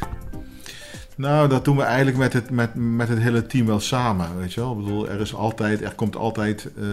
Nou, 1.16 1.48
dat 1.48 1.64
doen 1.64 1.76
we 1.76 1.82
eigenlijk 1.82 2.16
met 2.16 2.32
het, 2.32 2.50
met, 2.50 2.74
met 2.74 3.08
het 3.08 3.18
hele 3.18 3.46
team 3.46 3.66
wel 3.66 3.80
samen. 3.80 4.38
Weet 4.38 4.52
je 4.52 4.60
wel? 4.60 4.72
Ik 4.72 4.84
bedoel, 4.84 5.08
er, 5.08 5.20
is 5.20 5.34
altijd, 5.34 5.82
er 5.82 5.94
komt 5.94 6.16
altijd 6.16 6.68
eh, 6.78 6.86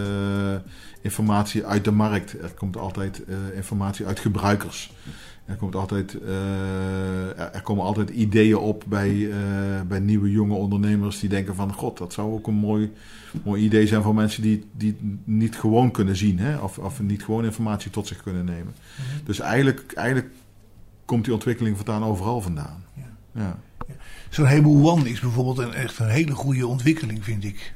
informatie 1.00 1.66
uit 1.66 1.84
de 1.84 1.90
markt. 1.90 2.42
Er 2.42 2.52
komt 2.54 2.76
altijd 2.76 3.24
eh, 3.24 3.56
informatie 3.56 4.06
uit 4.06 4.20
gebruikers. 4.20 4.92
Er, 5.44 5.56
komt 5.56 5.74
altijd, 5.74 6.20
eh, 6.20 7.54
er, 7.54 7.62
komen 7.62 7.84
altijd 7.84 8.10
ideeën 8.10 8.56
op 8.56 8.84
bij, 8.86 9.30
eh, 9.30 9.80
bij 9.88 9.98
nieuwe 9.98 10.30
jonge 10.30 10.54
ondernemers 10.54 11.20
die 11.20 11.28
denken 11.28 11.54
van... 11.54 11.72
God, 11.72 11.98
dat 11.98 12.12
zou 12.12 12.32
ook 12.32 12.46
een 12.46 12.54
mooi, 12.54 12.92
mooi 13.44 13.62
idee 13.62 13.86
zijn 13.86 14.02
voor 14.02 14.14
mensen 14.14 14.42
die, 14.42 14.64
die 14.72 14.90
het 14.90 15.26
niet 15.26 15.56
gewoon 15.56 15.90
kunnen 15.90 16.16
zien. 16.16 16.38
Hè? 16.38 16.58
Of, 16.58 16.78
of 16.78 17.00
niet 17.00 17.24
gewoon 17.24 17.44
informatie 17.44 17.90
tot 17.90 18.06
zich 18.06 18.22
kunnen 18.22 18.44
nemen. 18.44 18.74
Dus 19.24 19.40
eigenlijk, 19.40 19.92
eigenlijk 19.92 20.30
komt 21.04 21.24
die 21.24 21.34
ontwikkeling 21.34 21.76
vandaan 21.76 22.04
overal 22.04 22.40
vandaan. 22.40 22.84
ja. 23.32 23.58
Zo'n 24.30 24.46
Hable 24.46 24.82
One 24.82 25.10
is 25.10 25.20
bijvoorbeeld 25.20 25.58
een, 25.58 25.72
echt 25.72 25.98
een 25.98 26.08
hele 26.08 26.34
goede 26.34 26.66
ontwikkeling, 26.66 27.24
vind 27.24 27.44
ik. 27.44 27.74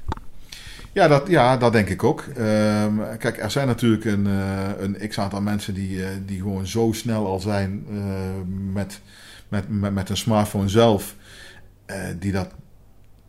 Ja, 0.99 1.09
dat, 1.09 1.29
ja, 1.29 1.57
dat 1.57 1.73
denk 1.73 1.89
ik 1.89 2.05
ook. 2.05 2.21
Ehm, 2.21 3.17
kijk, 3.19 3.39
er 3.43 3.51
zijn 3.51 3.67
natuurlijk 3.67 4.05
een, 4.05 4.27
eh, 4.27 4.69
een 4.79 5.09
x-aantal 5.09 5.41
mensen 5.41 5.75
die, 5.75 6.05
eh, 6.05 6.11
die 6.27 6.39
gewoon 6.39 6.67
zo 6.67 6.93
snel 6.93 7.27
al 7.27 7.41
zijn 7.41 7.87
eh, 7.91 7.97
met, 8.73 9.01
met, 9.49 9.69
met, 9.69 9.93
met 9.93 10.09
een 10.09 10.17
smartphone 10.17 10.69
zelf, 10.69 11.15
die 12.19 12.33
dat 12.33 12.55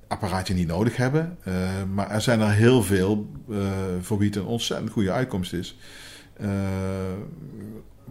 apparaatje 0.09 0.53
niet 0.53 0.67
nodig 0.67 0.97
hebben. 0.97 1.37
Eh, 1.43 1.53
maar 1.93 2.11
er 2.11 2.21
zijn 2.21 2.39
er 2.39 2.51
heel 2.51 2.83
veel 2.83 3.31
voor 4.01 4.17
wie 4.17 4.27
het 4.27 4.35
een 4.35 4.45
ontzettend 4.45 4.91
goede 4.91 5.11
uitkomst 5.11 5.53
is. 5.53 5.77
Eh, 6.37 6.49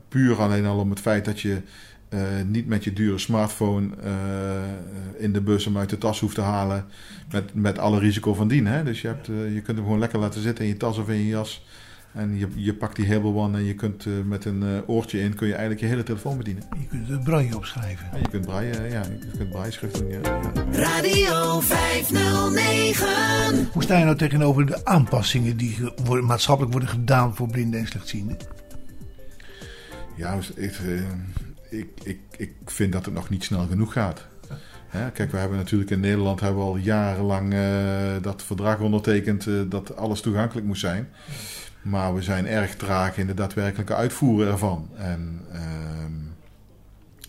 puur 0.08 0.40
alleen 0.40 0.66
al 0.66 0.78
om 0.78 0.90
het 0.90 1.00
feit 1.00 1.24
dat 1.24 1.40
je 1.40 1.60
eh, 2.08 2.20
niet 2.46 2.66
met 2.66 2.84
je 2.84 2.92
dure 2.92 3.18
smartphone 3.18 3.88
eh, 4.02 5.22
in 5.22 5.32
de 5.32 5.40
bus 5.40 5.64
hem 5.64 5.78
uit 5.78 5.90
de 5.90 5.98
tas 5.98 6.20
hoeft 6.20 6.34
te 6.34 6.40
halen. 6.40 6.84
Met, 7.30 7.54
met 7.54 7.78
alle 7.78 7.98
risico 7.98 8.34
van 8.34 8.48
dien. 8.48 8.66
Hè? 8.66 8.84
Dus 8.84 9.00
je, 9.00 9.06
hebt, 9.06 9.28
eh, 9.28 9.54
je 9.54 9.60
kunt 9.60 9.76
hem 9.76 9.86
gewoon 9.86 9.98
lekker 9.98 10.18
laten 10.18 10.42
zitten 10.42 10.64
in 10.64 10.70
je 10.70 10.76
tas 10.76 10.98
of 10.98 11.08
in 11.08 11.16
je 11.16 11.26
jas. 11.26 11.66
En 12.12 12.38
je, 12.38 12.48
je 12.54 12.74
pakt 12.74 12.96
die 12.96 13.12
Hable 13.12 13.32
One 13.32 13.58
en 13.58 13.64
je 13.64 13.74
kunt 13.74 14.06
met 14.26 14.44
een 14.44 14.62
eh, 14.62 14.68
oortje 14.86 15.20
in 15.20 15.34
kun 15.34 15.46
je 15.46 15.52
eigenlijk 15.52 15.82
je 15.82 15.86
hele 15.86 16.02
telefoon 16.02 16.36
bedienen. 16.36 16.62
Je 16.78 16.86
kunt 16.86 17.06
de 17.06 17.18
braille 17.18 17.56
opschrijven. 17.56 18.06
Ja, 18.12 18.18
je 18.18 18.28
kunt 18.28 18.46
braille, 18.46 18.88
ja, 18.90 19.02
je 19.02 19.30
kunt 19.36 19.50
braille 19.50 19.72
schrift 19.72 19.98
doen. 19.98 20.08
Ja. 20.08 20.20
Radio 20.72 21.60
509. 21.60 23.68
Hoe 23.72 23.82
sta 23.82 23.98
je 23.98 24.04
nou 24.04 24.16
tegenover 24.16 24.66
de 24.66 24.84
aanpassingen 24.84 25.56
die 25.56 25.78
worden, 26.04 26.24
maatschappelijk 26.24 26.72
worden 26.72 26.90
gedaan 26.90 27.34
voor 27.34 27.48
blinden 27.48 27.80
en 27.80 27.86
slechtzienden? 27.86 28.36
Ja, 30.16 30.38
ik, 30.54 30.72
ik, 31.70 31.88
ik, 32.02 32.18
ik 32.36 32.52
vind 32.64 32.92
dat 32.92 33.04
het 33.04 33.14
nog 33.14 33.28
niet 33.28 33.44
snel 33.44 33.66
genoeg 33.66 33.92
gaat. 33.92 34.26
Kijk, 34.90 35.30
we 35.30 35.36
hebben 35.36 35.58
natuurlijk 35.58 35.90
in 35.90 36.00
Nederland 36.00 36.40
hebben 36.40 36.58
we 36.58 36.68
al 36.68 36.76
jarenlang 36.76 37.52
eh, 37.52 38.22
dat 38.22 38.42
verdrag 38.42 38.78
ondertekend 38.78 39.46
eh, 39.46 39.54
dat 39.68 39.96
alles 39.96 40.20
toegankelijk 40.20 40.66
moest 40.66 40.80
zijn. 40.80 41.08
Maar 41.82 42.14
we 42.14 42.22
zijn 42.22 42.46
erg 42.46 42.76
traag 42.76 43.18
in 43.18 43.26
de 43.26 43.34
daadwerkelijke 43.34 43.94
uitvoeren 43.94 44.52
ervan. 44.52 44.88
En 44.96 45.40
ehm, 45.52 46.12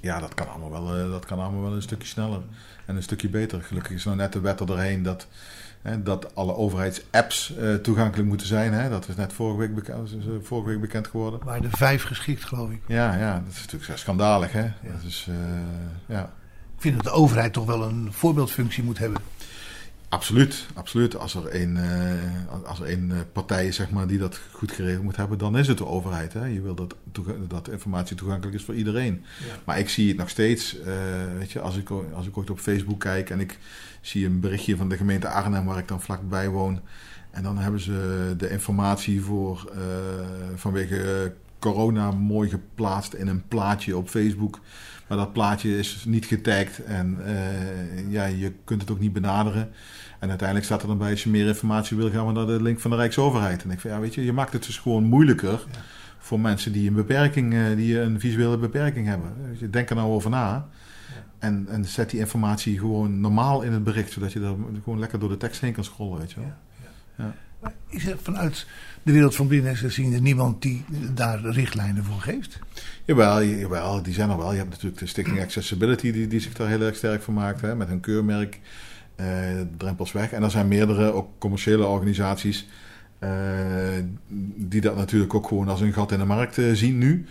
ja, 0.02 0.20
dat 0.20 0.34
kan, 0.34 0.50
allemaal 0.50 0.72
wel, 0.72 0.96
eh, 0.96 1.12
dat 1.12 1.26
kan 1.26 1.40
allemaal 1.40 1.62
wel 1.62 1.74
een 1.74 1.82
stukje 1.82 2.08
sneller 2.08 2.42
en 2.86 2.96
een 2.96 3.04
stukje 3.04 3.30
beter. 3.30 3.62
Gelukkig 3.62 3.92
is 3.92 4.06
nou 4.06 4.18
net 4.18 4.34
de 4.34 4.40
wet 4.40 4.60
er 4.60 4.66
doorheen 4.66 5.04
dat, 5.04 5.28
dat 6.04 6.36
alle 6.36 6.56
overheidsapps 6.56 7.56
eh, 7.56 7.74
toegankelijk 7.74 8.28
moeten 8.28 8.48
zijn. 8.48 8.74
Hè. 8.74 8.90
Dat 8.90 9.08
is 9.08 9.16
net 9.16 9.34
vorige 9.34 9.58
week, 9.58 9.88
is, 9.88 10.14
eh, 10.14 10.34
vorige 10.42 10.70
week 10.70 10.82
bekend 10.82 11.08
geworden. 11.08 11.40
Waar 11.44 11.62
de 11.62 11.70
vijf 11.72 12.04
geschikt, 12.04 12.44
geloof 12.44 12.72
ik. 12.72 12.82
Ja, 12.88 13.16
ja, 13.16 13.34
dat 13.46 13.54
is 13.54 13.66
natuurlijk 13.72 14.00
schandalig. 14.00 14.52
Hè? 14.52 14.72
Dat 14.84 15.04
is, 15.08 15.28
eh, 15.30 15.36
ja. 16.06 16.34
Ik 16.76 16.86
vind 16.86 16.96
dat 16.96 17.04
de 17.04 17.20
overheid 17.20 17.54
toch 17.54 17.66
wel 17.66 17.84
een 17.84 18.08
voorbeeldfunctie 18.12 18.84
moet 18.84 18.98
hebben. 18.98 19.22
Absoluut, 20.10 20.66
absoluut. 20.74 21.18
Als 21.18 21.36
er 21.36 21.62
een, 21.62 21.78
eh, 21.78 22.68
als 22.70 22.80
er 22.80 22.88
eh, 22.88 23.18
partij 23.32 23.68
is 23.68 23.76
zeg 23.76 23.90
maar, 23.90 24.08
die 24.08 24.18
dat 24.18 24.40
goed 24.52 24.72
geregeld 24.72 25.04
moet 25.04 25.16
hebben, 25.16 25.38
dan 25.38 25.58
is 25.58 25.68
het 25.68 25.78
de 25.78 25.86
overheid. 25.86 26.34
Hè? 26.34 26.46
Je 26.46 26.62
wil 26.62 26.76
dat, 26.76 26.96
dat 27.48 27.70
informatie 27.70 28.16
toegankelijk 28.16 28.58
is 28.58 28.64
voor 28.64 28.76
iedereen. 28.76 29.26
Maar 29.64 29.80
ik 29.80 29.90
zie 29.90 30.08
het 30.08 30.18
nog 30.18 30.30
steeds, 30.30 30.78
weet 31.38 31.52
je, 31.52 31.60
als 31.60 31.78
ik, 31.78 31.90
als 32.14 32.28
ik 32.28 32.38
ooit 32.38 32.50
op 32.50 32.60
Facebook 32.60 33.00
kijk 33.00 33.30
en 33.30 33.40
ik 33.40 33.60
zie 34.02 34.26
een 34.26 34.40
berichtje 34.40 34.78
van 34.78 34.90
de 34.90 34.98
gemeente 34.98 35.28
Arnhem, 35.28 35.66
waar 35.66 35.78
ik 35.78 35.88
dan 35.88 36.02
vlakbij 36.02 36.50
woon. 36.50 36.80
En 37.32 37.44
dan 37.44 37.58
hebben 37.58 37.80
ze 37.80 38.34
de 38.38 38.50
informatie 38.50 39.22
voor, 39.22 39.72
eh, 39.74 39.80
vanwege 40.56 41.34
corona 41.60 42.12
mooi 42.12 42.50
geplaatst 42.50 43.14
in 43.14 43.28
een 43.28 43.44
plaatje 43.48 43.98
op 43.98 44.10
Facebook. 44.10 44.60
Maar 45.08 45.18
dat 45.18 45.34
plaatje 45.34 45.78
is 45.78 46.04
niet 46.08 46.26
getagd 46.26 46.84
en 46.84 47.18
eh, 47.26 48.12
ja, 48.12 48.26
je 48.26 48.54
kunt 48.64 48.82
het 48.82 48.92
ook 48.92 49.00
niet 49.00 49.14
benaderen. 49.14 49.70
En 50.20 50.30
uiteindelijk 50.30 50.68
staat 50.68 50.82
er 50.82 50.88
dan 50.88 50.98
bij, 50.98 51.12
als 51.12 51.24
je 51.24 51.30
meer 51.30 51.48
informatie 51.48 51.98
wil, 51.98 52.10
gaan 52.10 52.28
we 52.28 52.34
naar 52.34 52.46
de 52.46 52.62
link 52.62 52.80
van 52.80 52.92
de 52.92 52.98
Rijksoverheid. 52.98 53.64
En 53.64 53.72
ik 53.72 53.80
vind, 53.80 53.94
ja, 53.94 54.00
weet 54.00 54.14
je, 54.14 54.26
je 54.26 54.34
maakt 54.34 54.54
het 54.54 54.66
dus 54.66 54.78
gewoon 54.78 55.04
moeilijker 55.04 55.66
voor 56.18 56.40
mensen 56.40 56.72
die 56.72 56.88
een 56.88 56.94
beperking, 56.94 57.54
eh, 57.54 57.76
die 57.76 58.00
een 58.00 58.20
visuele 58.20 58.58
beperking 58.58 59.08
hebben. 59.08 59.34
Dus 59.50 59.60
je 59.60 59.70
denk 59.70 59.90
er 59.90 59.96
nou 59.96 60.10
over 60.12 60.30
na. 60.30 60.68
En, 61.40 61.68
en 61.70 61.86
zet 61.86 62.10
die 62.10 62.20
informatie 62.20 62.80
gewoon 62.80 63.20
normaal 63.20 63.62
in 63.62 63.72
het 63.72 63.84
bericht, 63.84 64.12
zodat 64.12 64.34
je 64.34 64.40
er 64.40 64.56
gewoon 64.84 65.00
lekker 65.00 65.20
door 65.20 65.30
de 65.30 65.38
tekst 65.38 65.62
heen 65.62 65.74
kan 65.74 65.84
scrollen, 65.84 66.20
weet 66.20 66.32
je 66.32 66.40
wel. 66.40 66.54
Ja. 67.18 67.34
Is 67.90 68.08
er 68.08 68.18
vanuit 68.22 68.68
de 69.04 69.12
wereld 69.12 69.36
van 69.36 69.48
blinden 69.48 69.70
en 69.70 69.78
slechtzienden 69.78 70.24
niemand 70.24 70.62
die 70.62 70.86
daar 71.14 71.40
richtlijnen 71.40 72.04
voor 72.04 72.22
geeft? 72.22 72.60
Jawel, 73.06 73.44
jawel, 73.44 74.04
die 74.04 74.14
zijn 74.14 74.30
er 74.30 74.38
wel. 74.38 74.52
Je 74.52 74.58
hebt 74.58 74.70
natuurlijk 74.70 75.00
de 75.00 75.06
Stichting 75.08 75.42
Accessibility 75.42 76.12
die, 76.12 76.28
die 76.28 76.40
zich 76.40 76.54
daar 76.54 76.68
heel 76.68 76.82
erg 76.82 76.96
sterk 76.96 77.22
voor 77.22 77.34
maakt. 77.34 77.62
Hè, 77.62 77.76
met 77.76 77.90
een 77.90 78.00
keurmerk, 78.00 78.60
eh, 79.16 79.28
Drempels 79.78 80.12
Weg. 80.12 80.32
En 80.32 80.44
er 80.44 80.52
zijn 80.52 80.68
meerdere, 80.68 81.12
ook 81.12 81.40
commerciële 81.40 81.86
organisaties... 81.86 82.68
eh, 83.20 83.30
die 84.56 84.82
dat 84.82 84.96
natuurlijk 84.96 85.34
ook 85.34 85.48
gewoon 85.48 85.68
als 85.68 85.82
een 85.82 85.94
gat 85.94 86.12
in 86.12 86.20
de 86.20 86.26
markt 86.26 86.58
eh, 86.58 86.72
zien 86.74 86.98
nu. 86.98 87.26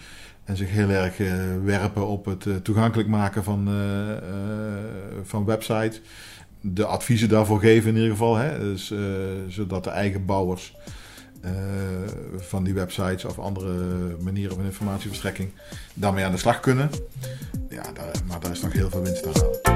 En 0.48 0.56
zich 0.56 0.70
heel 0.70 0.88
erg 0.88 1.18
eh, 1.18 1.32
werpen 1.64 2.06
op 2.06 2.24
het 2.24 2.46
eh, 2.46 2.54
toegankelijk 2.54 3.08
maken 3.08 3.44
van, 3.44 3.68
eh, 3.68 4.16
van 5.22 5.44
websites. 5.44 6.00
De 6.60 6.84
adviezen 6.84 7.28
daarvoor 7.28 7.60
geven 7.60 7.88
in 7.88 7.96
ieder 7.96 8.10
geval. 8.10 8.36
Hè, 8.36 8.58
dus, 8.58 8.94
zodat 9.48 9.84
de 9.84 9.90
eigen 9.90 10.24
bouwers 10.24 10.76
van 12.36 12.64
die 12.64 12.74
websites 12.74 13.24
of 13.24 13.38
andere 13.38 13.72
manieren 14.20 14.56
van 14.56 14.64
informatieverstrekking 14.64 15.50
daarmee 15.94 16.24
aan 16.24 16.32
de 16.32 16.38
slag 16.38 16.60
kunnen. 16.60 16.90
Ja, 17.68 17.82
daar, 17.82 18.12
maar 18.26 18.40
daar 18.40 18.50
is 18.50 18.60
nog 18.60 18.72
heel 18.72 18.90
veel 18.90 19.02
winst 19.02 19.22
te 19.22 19.28
halen. 19.28 19.67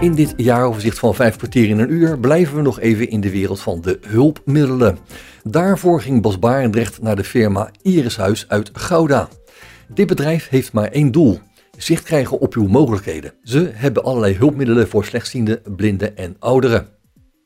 In 0.00 0.14
dit 0.14 0.34
jaaroverzicht 0.36 0.98
van 0.98 1.14
vijf 1.14 1.36
kwartier 1.36 1.68
in 1.68 1.78
een 1.78 1.92
uur 1.92 2.18
blijven 2.18 2.56
we 2.56 2.62
nog 2.62 2.80
even 2.80 3.10
in 3.10 3.20
de 3.20 3.30
wereld 3.30 3.60
van 3.60 3.80
de 3.80 3.98
hulpmiddelen. 4.06 4.98
Daarvoor 5.42 6.00
ging 6.00 6.22
Bas 6.22 6.38
Barendrecht 6.38 7.02
naar 7.02 7.16
de 7.16 7.24
firma 7.24 7.70
Irishuis 7.82 8.48
uit 8.48 8.70
Gouda. 8.72 9.28
Dit 9.88 10.06
bedrijf 10.06 10.48
heeft 10.48 10.72
maar 10.72 10.88
één 10.88 11.12
doel: 11.12 11.40
zicht 11.76 12.02
krijgen 12.02 12.38
op 12.38 12.54
uw 12.54 12.66
mogelijkheden. 12.66 13.32
Ze 13.42 13.70
hebben 13.74 14.04
allerlei 14.04 14.36
hulpmiddelen 14.36 14.88
voor 14.88 15.04
slechtziende, 15.04 15.62
blinden 15.76 16.16
en 16.16 16.36
ouderen. 16.38 16.88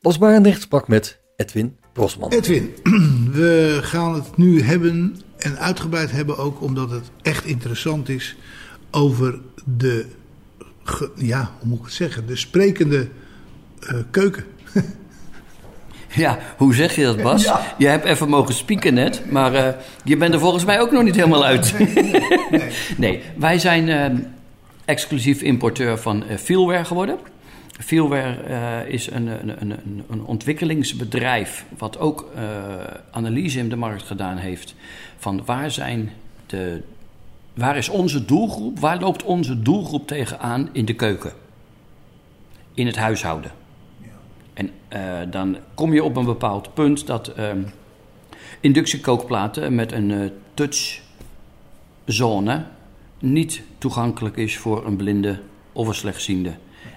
Bas 0.01 0.17
Barendrecht 0.17 0.61
sprak 0.61 0.87
met 0.87 1.19
Edwin 1.35 1.77
Brosman. 1.93 2.31
Edwin, 2.31 2.73
we 3.31 3.79
gaan 3.81 4.13
het 4.13 4.37
nu 4.37 4.61
hebben 4.61 5.15
en 5.37 5.57
uitgebreid 5.59 6.11
hebben 6.11 6.37
ook 6.37 6.61
omdat 6.61 6.91
het 6.91 7.11
echt 7.21 7.45
interessant 7.45 8.09
is 8.09 8.35
over 8.91 9.39
de, 9.77 10.05
ge- 10.85 11.11
ja, 11.15 11.51
hoe 11.59 11.67
moet 11.69 11.79
ik 11.79 11.85
het 11.85 11.93
zeggen, 11.93 12.27
de 12.27 12.35
sprekende 12.35 13.07
eh, 13.79 13.95
keuken. 14.11 14.43
Ja, 16.15 16.39
hoe 16.57 16.73
zeg 16.75 16.95
je 16.95 17.03
dat, 17.03 17.21
Bas? 17.21 17.43
Ja. 17.43 17.75
Je 17.77 17.87
hebt 17.87 18.05
even 18.05 18.29
mogen 18.29 18.53
spieken 18.53 18.93
net, 18.93 19.31
maar 19.31 19.53
eh, 19.53 19.73
je 20.03 20.17
bent 20.17 20.33
er 20.33 20.39
volgens 20.39 20.65
mij 20.65 20.79
ook 20.81 20.91
nog 20.91 21.03
niet 21.03 21.15
helemaal 21.15 21.45
uit. 21.45 21.73
Nee, 22.97 23.21
wij 23.37 23.59
zijn 23.59 23.89
eh, 23.89 24.19
exclusief 24.85 25.41
importeur 25.41 25.97
van 25.97 26.23
Feelware 26.39 26.85
geworden. 26.85 27.17
Feelware 27.79 28.85
is 28.87 29.11
een, 29.11 29.27
een, 29.27 29.61
een, 29.61 30.03
een- 30.09 30.23
ontwikkelingsbedrijf 30.25 31.65
wat 31.77 31.99
ook 31.99 32.29
analyse 33.11 33.59
in 33.59 33.69
de 33.69 33.75
markt 33.75 34.03
gedaan 34.03 34.37
heeft 34.37 34.75
van 35.17 35.41
waar 35.45 35.71
zijn 35.71 36.11
de... 36.45 36.81
Waar 37.55 37.77
is 37.77 37.89
onze 37.89 38.25
doelgroep? 38.25 38.79
Waar 38.79 38.99
loopt 38.99 39.23
onze 39.23 39.61
doelgroep 39.61 40.07
tegenaan 40.07 40.69
in 40.71 40.85
de 40.85 40.93
keuken? 40.93 41.33
In 42.73 42.85
het 42.85 42.95
huishouden. 42.95 43.51
En 44.53 44.71
eh, 44.87 45.19
dan 45.29 45.57
kom 45.73 45.93
je 45.93 46.03
op 46.03 46.15
een 46.15 46.25
bepaald 46.25 46.73
punt 46.73 47.07
dat 47.07 47.27
ehm, 47.27 47.63
inductiekookplaten 48.59 49.75
met 49.75 49.91
een 49.91 50.11
eh, 50.11 50.29
touchzone 52.03 52.65
niet 53.19 53.63
toegankelijk 53.77 54.37
is 54.37 54.57
voor 54.57 54.85
een 54.85 54.95
blinde 54.95 55.39
of 55.71 55.87
een 55.87 55.93
slechtziende. 55.93 56.53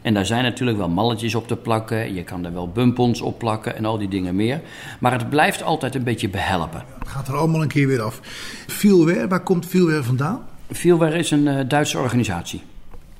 En 0.08 0.14
daar 0.14 0.26
zijn 0.26 0.42
natuurlijk 0.42 0.78
wel 0.78 0.88
malletjes 0.88 1.34
op 1.34 1.46
te 1.48 1.56
plakken, 1.56 2.14
je 2.14 2.24
kan 2.24 2.44
er 2.44 2.52
wel 2.52 2.68
bumpons 2.68 3.20
op 3.20 3.38
plakken 3.38 3.76
en 3.76 3.84
al 3.84 3.98
die 3.98 4.08
dingen 4.08 4.36
meer. 4.36 4.60
Maar 5.00 5.12
het 5.12 5.30
blijft 5.30 5.62
altijd 5.62 5.94
een 5.94 6.02
beetje 6.02 6.28
behelpen. 6.28 6.84
Het 6.98 7.08
gaat 7.08 7.28
er 7.28 7.36
allemaal 7.36 7.62
een 7.62 7.68
keer 7.68 7.86
weer 7.86 8.00
af. 8.00 8.20
Feelware, 8.66 9.28
waar 9.28 9.42
komt 9.42 9.66
Feelware 9.66 10.02
vandaan? 10.02 10.46
Feelware 10.72 11.18
is 11.18 11.30
een 11.30 11.48
eh, 11.48 11.68
Duitse 11.68 11.98
organisatie. 11.98 12.62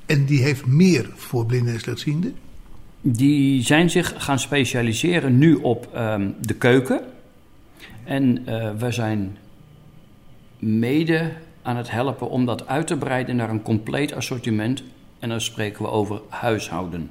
En 0.05 0.25
die 0.25 0.41
heeft 0.41 0.65
meer 0.65 1.09
voor 1.15 1.45
blinden 1.45 1.73
en 1.73 1.79
slechtzienden? 1.79 2.35
Die 3.01 3.63
zijn 3.63 3.89
zich 3.89 4.13
gaan 4.17 4.39
specialiseren 4.39 5.37
nu 5.37 5.55
op 5.55 5.89
ehm, 5.93 6.29
de 6.41 6.53
keuken. 6.53 7.01
En 8.03 8.45
eh, 8.45 8.69
we 8.77 8.91
zijn 8.91 9.37
mede 10.59 11.31
aan 11.61 11.77
het 11.77 11.91
helpen 11.91 12.29
om 12.29 12.45
dat 12.45 12.67
uit 12.67 12.87
te 12.87 12.97
breiden 12.97 13.35
naar 13.35 13.49
een 13.49 13.61
compleet 13.61 14.13
assortiment. 14.13 14.83
En 15.19 15.29
dan 15.29 15.41
spreken 15.41 15.81
we 15.81 15.89
over 15.89 16.21
huishouden. 16.29 17.09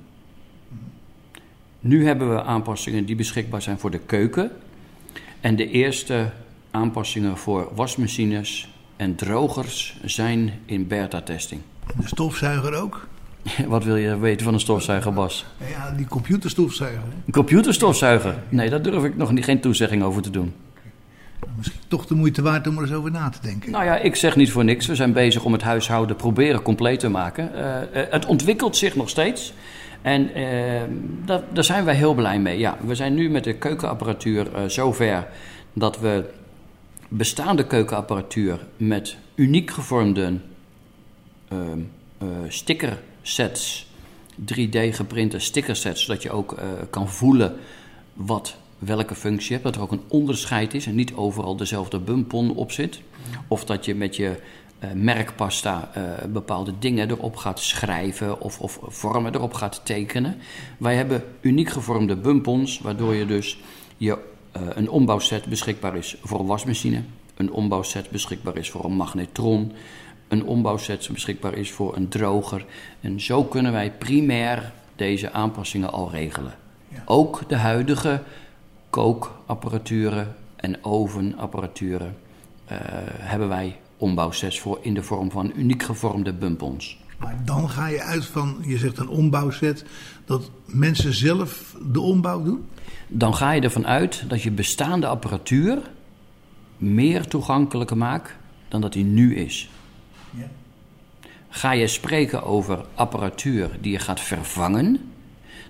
Nu 1.81 2.07
hebben 2.07 2.35
we 2.35 2.43
aanpassingen 2.43 3.05
die 3.05 3.17
beschikbaar 3.17 3.63
zijn 3.63 3.79
voor 3.79 3.91
de 3.91 3.99
keuken. 3.99 4.51
En 5.41 5.57
de 5.57 5.71
eerste 5.71 6.31
aanpassingen 6.71 7.37
voor 7.37 7.71
wasmachines 7.75 8.69
en 8.97 9.15
drogers 9.15 9.97
zijn 10.05 10.53
in 10.65 10.87
beta-testing. 10.87 11.61
De 12.01 12.07
stofzuiger 12.07 12.75
ook? 12.75 13.07
Wat 13.67 13.85
wil 13.85 13.97
je 13.97 14.19
weten 14.19 14.45
van 14.45 14.55
een 14.55 14.61
stofzuiger, 14.61 15.13
Bas? 15.13 15.47
Ja, 15.71 15.91
die 15.91 16.07
computerstofzuiger. 16.07 17.03
Een 17.27 17.33
computerstofzuiger? 17.33 18.43
Nee, 18.49 18.71
daar 18.71 18.83
durf 18.83 19.05
ik 19.05 19.17
nog 19.17 19.33
niet, 19.33 19.45
geen 19.45 19.61
toezegging 19.61 20.03
over 20.03 20.23
te 20.23 20.31
doen. 20.31 20.55
Toch 21.89 22.07
de 22.07 22.15
moeite 22.15 22.43
waard 22.43 22.67
om 22.67 22.77
er 22.77 22.83
eens 22.83 22.93
over 22.93 23.11
na 23.11 23.29
te 23.29 23.39
denken. 23.43 23.71
Nou 23.71 23.85
ja, 23.85 23.97
ik 23.97 24.17
zeg 24.17 24.37
niet 24.37 24.51
voor 24.53 24.65
niks. 24.65 24.87
We 24.87 24.95
zijn 24.95 25.13
bezig 25.13 25.45
om 25.45 25.53
het 25.53 25.63
huishouden 25.63 26.17
proberen 26.17 26.63
compleet 26.63 27.01
te 27.01 27.09
maken. 27.09 27.55
Eh, 27.55 28.03
eh, 28.03 28.13
het 28.13 28.27
ontwikkelt 28.27 28.77
zich 28.77 28.97
nog 28.97 29.09
steeds. 29.09 29.53
En 30.03 30.35
eh, 30.35 31.43
daar 31.53 31.65
zijn 31.65 31.85
wij 31.85 31.95
heel 31.95 32.15
blij 32.15 32.41
mee. 32.41 32.59
Ja, 32.59 32.79
we 32.87 32.95
zijn 32.95 33.15
nu 33.15 33.31
met 33.31 33.45
de 33.45 33.55
keukenapparatuur 33.55 34.55
eh, 34.55 34.65
zover 34.67 35.29
dat 35.73 36.01
we 36.01 36.31
bestaande 37.09 37.67
keukenapparatuur 37.67 38.67
met 38.77 39.17
uniek 39.35 39.71
gevormde 39.71 40.39
eh, 41.49 41.57
stickersets, 42.49 43.91
3D 44.41 44.79
geprinte 44.91 45.39
stickersets, 45.39 46.05
zodat 46.05 46.23
je 46.23 46.31
ook 46.31 46.57
kan 46.91 47.09
voelen 47.09 47.57
wat, 48.13 48.57
welke 48.79 49.15
functie 49.15 49.49
je 49.49 49.53
hebt. 49.53 49.65
Dat 49.65 49.75
er 49.75 49.83
ook 49.83 49.93
een 49.93 50.09
onderscheid 50.09 50.75
is 50.75 50.87
en 50.87 50.95
niet 50.95 51.15
overal 51.15 51.57
dezelfde 51.57 51.99
bumpon 51.99 52.55
op 52.55 52.73
zit. 52.73 53.01
Of 53.49 53.65
dat 53.65 53.85
je 53.85 53.95
met 53.95 54.17
je 54.17 54.41
eh, 54.79 54.91
merkpasta 54.93 55.91
eh, 55.95 56.03
bepaalde 56.29 56.73
dingen 56.79 57.11
erop 57.11 57.37
gaat 57.37 57.61
schrijven 57.61 58.41
of, 58.41 58.61
of 58.61 58.79
vormen 58.83 59.35
erop 59.35 59.53
gaat 59.53 59.81
tekenen. 59.85 60.37
Wij 60.77 60.97
hebben 60.97 61.25
uniek 61.41 61.69
gevormde 61.69 62.17
bumpons, 62.17 62.81
waardoor 62.81 63.15
je 63.15 63.27
dus 63.27 63.59
je, 63.97 64.19
eh, 64.53 64.63
een 64.75 64.91
ombouwset 64.91 65.47
beschikbaar 65.47 65.97
is 65.97 66.17
voor 66.23 66.41
een 66.41 66.47
wasmachine. 66.47 67.03
Een 67.37 67.53
ombouwset 67.53 68.11
beschikbaar 68.11 68.57
is 68.57 68.71
voor 68.71 68.85
een 68.85 68.97
magnetron. 68.97 69.73
Een 70.29 70.45
ombouwset 70.45 71.09
beschikbaar 71.13 71.55
is 71.55 71.71
voor 71.71 71.97
een 71.97 72.09
droger. 72.09 72.65
En 73.01 73.21
zo 73.21 73.45
kunnen 73.45 73.73
wij 73.73 73.93
primair 73.93 74.73
deze 74.97 75.33
aanpassingen 75.33 75.93
al 75.93 76.11
regelen. 76.11 76.55
Ook 77.05 77.49
de 77.49 77.57
huidige 77.57 78.23
kookapparaturen 78.99 80.35
en 80.57 80.85
ovenapparaturen 80.85 82.17
eh, 82.65 82.77
hebben 83.07 83.49
wij 83.49 83.81
ombouwsets 83.97 84.61
voor 84.61 84.79
in 84.83 84.95
de 84.95 85.03
vorm 85.03 85.31
van 85.31 85.53
uniek 85.57 85.83
gevormde 85.83 86.33
bumpons. 86.33 86.99
Maar 87.19 87.41
dan 87.45 87.71
ga 87.71 87.87
je 87.87 88.03
uit 88.03 88.25
van, 88.25 88.59
je 88.63 88.79
zegt 88.79 88.99
een 88.99 89.09
ombouwset, 89.09 89.85
dat 90.25 90.51
mensen 90.67 91.15
zelf 91.15 91.77
de 91.93 92.01
ombouw 92.01 92.43
doen? 92.43 92.67
Dan 93.09 93.35
ga 93.35 93.53
je 93.53 93.61
ervan 93.61 93.87
uit 93.87 94.25
dat 94.29 94.43
je 94.43 94.51
bestaande 94.51 95.07
apparatuur 95.07 95.91
meer 96.77 97.27
toegankelijk 97.27 97.95
maakt 97.95 98.37
dan 98.69 98.81
dat 98.81 98.95
hij 98.95 99.03
nu 99.03 99.35
is. 99.35 99.71
Ga 101.49 101.73
je 101.73 101.87
spreken 101.87 102.43
over 102.43 102.85
apparatuur 102.95 103.71
die 103.81 103.93
je 103.93 103.99
gaat 103.99 104.21
vervangen, 104.21 105.13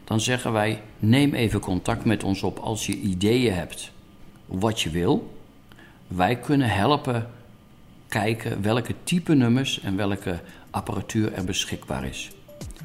dan 0.09 0.21
zeggen 0.21 0.53
wij: 0.53 0.81
neem 0.99 1.35
even 1.35 1.61
contact 1.61 2.05
met 2.05 2.25
ons 2.25 2.43
op 2.43 2.59
als 2.59 2.87
je 2.87 3.01
ideeën 3.01 3.55
hebt 3.55 3.93
wat 4.47 4.81
je 4.81 4.91
wil. 4.91 5.37
Wij 6.07 6.37
kunnen 6.37 6.71
helpen 6.71 7.31
kijken 8.09 8.63
welke 8.63 8.95
type 9.03 9.35
nummers 9.35 9.81
en 9.81 9.97
welke 9.97 10.41
apparatuur 10.71 11.33
er 11.33 11.45
beschikbaar 11.45 12.05
is. 12.05 12.31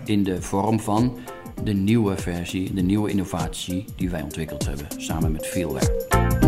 In 0.05 0.23
de 0.23 0.41
vorm 0.41 0.79
van 0.79 1.17
de 1.63 1.73
nieuwe 1.73 2.17
versie, 2.17 2.73
de 2.73 2.81
nieuwe 2.81 3.09
innovatie 3.09 3.85
die 3.95 4.09
wij 4.09 4.21
ontwikkeld 4.21 4.65
hebben 4.65 4.87
samen 4.97 5.31
met 5.31 5.47
Feelware. 5.47 6.42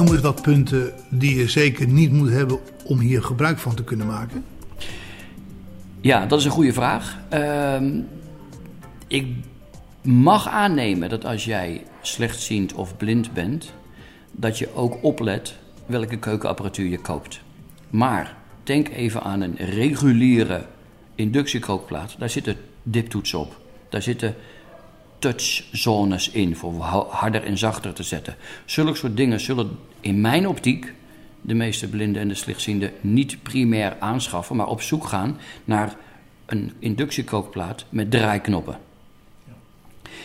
Noem 0.00 0.12
eens 0.12 0.20
wat 0.20 0.42
punten 0.42 0.92
die 1.08 1.38
je 1.38 1.48
zeker 1.48 1.86
niet 1.86 2.12
moet 2.12 2.30
hebben 2.30 2.58
om 2.84 2.98
hier 2.98 3.22
gebruik 3.22 3.58
van 3.58 3.74
te 3.74 3.84
kunnen 3.84 4.06
maken. 4.06 4.44
Ja, 6.00 6.26
dat 6.26 6.38
is 6.38 6.44
een 6.44 6.50
goede 6.50 6.72
vraag. 6.72 7.18
Ehm, 7.28 8.00
ik 9.06 9.26
mag 10.02 10.48
aannemen 10.48 11.08
dat 11.08 11.24
als 11.24 11.44
jij 11.44 11.82
slechtziend 12.02 12.72
of 12.72 12.96
blind 12.96 13.32
bent, 13.32 13.72
dat 14.32 14.58
je 14.58 14.74
ook 14.74 15.02
oplet 15.02 15.54
welke 15.86 16.18
keukenapparatuur 16.18 16.90
je 16.90 17.00
koopt. 17.00 17.40
Maar 17.90 18.36
denk 18.62 18.88
even 18.88 19.22
aan 19.22 19.40
een 19.40 19.56
reguliere 19.56 20.66
inductiekookplaat. 21.14 22.14
Daar 22.18 22.30
zitten 22.30 22.56
diptoetsen 22.82 23.38
op. 23.38 23.60
Daar 23.88 24.02
zitten 24.02 24.34
touchzones 25.18 26.30
in 26.30 26.56
voor 26.56 26.82
harder 27.10 27.44
en 27.44 27.58
zachter 27.58 27.92
te 27.92 28.02
zetten. 28.02 28.36
Zulke 28.64 28.94
soort 28.94 29.16
dingen 29.16 29.40
zullen 29.40 29.78
in 30.00 30.20
mijn 30.20 30.48
optiek 30.48 30.92
de 31.40 31.54
meeste 31.54 31.88
blinden 31.88 32.22
en 32.22 32.28
de 32.28 32.34
slechtzienden 32.34 32.92
niet 33.00 33.42
primair 33.42 33.96
aanschaffen, 34.00 34.56
maar 34.56 34.66
op 34.66 34.82
zoek 34.82 35.06
gaan 35.06 35.38
naar 35.64 35.96
een 36.46 36.72
inductiekookplaat 36.78 37.84
met 37.88 38.10
draaiknoppen. 38.10 38.78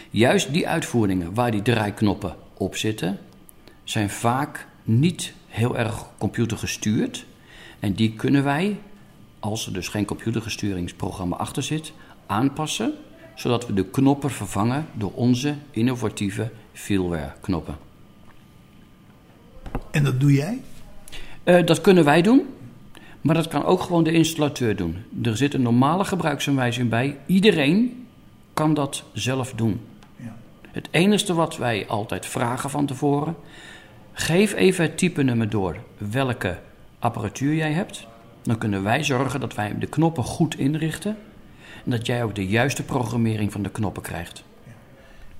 Juist 0.09 0.53
die 0.53 0.67
uitvoeringen 0.67 1.33
waar 1.33 1.51
die 1.51 1.61
draaiknoppen 1.61 2.35
op 2.53 2.75
zitten, 2.75 3.19
zijn 3.83 4.09
vaak 4.09 4.67
niet 4.83 5.33
heel 5.47 5.77
erg 5.77 6.05
computergestuurd. 6.17 7.25
En 7.79 7.93
die 7.93 8.13
kunnen 8.13 8.43
wij, 8.43 8.77
als 9.39 9.65
er 9.65 9.73
dus 9.73 9.87
geen 9.87 10.05
computergesturingsprogramma 10.05 11.35
achter 11.35 11.63
zit, 11.63 11.93
aanpassen, 12.25 12.93
zodat 13.35 13.67
we 13.67 13.73
de 13.73 13.85
knoppen 13.85 14.31
vervangen 14.31 14.87
door 14.93 15.11
onze 15.13 15.55
innovatieve 15.71 16.51
Feelware 16.73 17.33
knoppen. 17.41 17.84
En 19.91 20.03
dat 20.03 20.19
doe 20.19 20.33
jij? 20.33 20.61
Uh, 21.43 21.65
dat 21.65 21.81
kunnen 21.81 22.03
wij 22.03 22.21
doen, 22.21 22.45
maar 23.21 23.35
dat 23.35 23.47
kan 23.47 23.65
ook 23.65 23.81
gewoon 23.81 24.03
de 24.03 24.11
installateur 24.11 24.75
doen. 24.75 24.97
Er 25.23 25.37
zit 25.37 25.53
een 25.53 25.61
normale 25.61 26.05
gebruiksaanwijzing 26.05 26.89
bij. 26.89 27.17
Iedereen 27.25 28.05
kan 28.53 28.73
dat 28.73 29.03
zelf 29.13 29.53
doen. 29.53 29.79
Ja. 30.15 30.35
Het 30.71 30.87
enige 30.91 31.33
wat 31.33 31.57
wij 31.57 31.87
altijd 31.87 32.25
vragen 32.25 32.69
van 32.69 32.85
tevoren, 32.85 33.35
geef 34.13 34.53
even 34.53 34.83
het 34.83 34.97
type 34.97 35.23
nummer 35.23 35.49
door 35.49 35.77
welke 35.97 36.59
apparatuur 36.99 37.55
jij 37.55 37.71
hebt. 37.71 38.07
Dan 38.43 38.57
kunnen 38.57 38.83
wij 38.83 39.03
zorgen 39.03 39.39
dat 39.39 39.55
wij 39.55 39.77
de 39.79 39.87
knoppen 39.87 40.23
goed 40.23 40.57
inrichten 40.57 41.17
en 41.85 41.91
dat 41.91 42.05
jij 42.05 42.23
ook 42.23 42.35
de 42.35 42.47
juiste 42.47 42.83
programmering 42.83 43.51
van 43.51 43.63
de 43.63 43.69
knoppen 43.69 44.03
krijgt. 44.03 44.43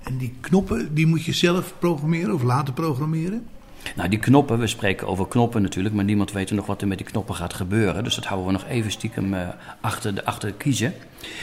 En 0.04 0.18
die 0.18 0.34
knoppen, 0.42 0.94
die 0.94 1.08
moet 1.08 1.24
je 1.24 1.34
zelf 1.34 1.74
programmeren 1.80 2.34
of 2.34 2.44
laten 2.44 2.74
programmeren? 2.74 3.48
Nou, 3.96 4.10
die 4.10 4.20
knoppen, 4.20 4.60
we 4.60 4.68
spreken 4.68 5.08
over 5.08 5.28
knoppen 5.28 5.62
natuurlijk, 5.62 5.96
maar 5.96 6.04
niemand 6.04 6.32
weet 6.32 6.52
nog 6.52 6.66
wat 6.66 6.82
er 6.82 6.88
met 6.88 6.98
die 6.98 7.08
knoppen 7.08 7.36
gaat 7.36 7.54
gebeuren. 7.54 8.04
Dus 8.04 8.16
dat 8.16 8.26
houden 8.26 8.48
we 8.48 8.54
nog 8.54 8.66
even 8.68 8.92
stiekem 8.92 9.34
uh, 9.34 9.48
achter, 9.82 10.16
de, 10.16 10.26
achter 10.26 10.54
kiezen. 10.54 10.94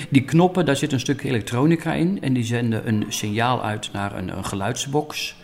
Die 0.08 0.24
knoppen, 0.24 0.66
daar 0.66 0.76
zit 0.76 0.92
een 0.92 1.00
stuk 1.00 1.22
elektronica 1.22 1.92
in 1.92 2.22
en 2.22 2.32
die 2.32 2.44
zenden 2.44 2.88
een 2.88 3.04
signaal 3.08 3.64
uit 3.64 3.90
naar 3.92 4.16
een, 4.16 4.36
een 4.36 4.44
geluidsbox. 4.44 5.36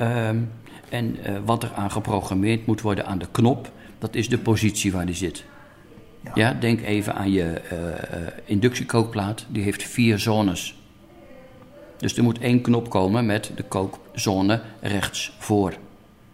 Um, 0.00 0.50
en 0.88 1.16
uh, 1.26 1.38
wat 1.44 1.62
er 1.62 1.72
aan 1.74 1.90
geprogrammeerd 1.90 2.66
moet 2.66 2.80
worden 2.80 3.06
aan 3.06 3.18
de 3.18 3.28
knop, 3.30 3.70
dat 3.98 4.14
is 4.14 4.28
de 4.28 4.38
positie 4.38 4.92
waar 4.92 5.06
die 5.06 5.14
zit. 5.14 5.44
Ja, 6.24 6.30
ja 6.34 6.52
denk 6.52 6.80
even 6.80 7.14
aan 7.14 7.30
je 7.30 7.60
uh, 7.72 8.26
inductiekookplaat, 8.44 9.46
die 9.48 9.62
heeft 9.62 9.82
vier 9.82 10.18
zones. 10.18 10.74
Dus 11.96 12.16
er 12.16 12.22
moet 12.22 12.38
één 12.38 12.60
knop 12.60 12.90
komen 12.90 13.26
met 13.26 13.50
de 13.56 13.62
kookzone 13.62 14.60
rechts 14.80 15.32
voor. 15.38 15.74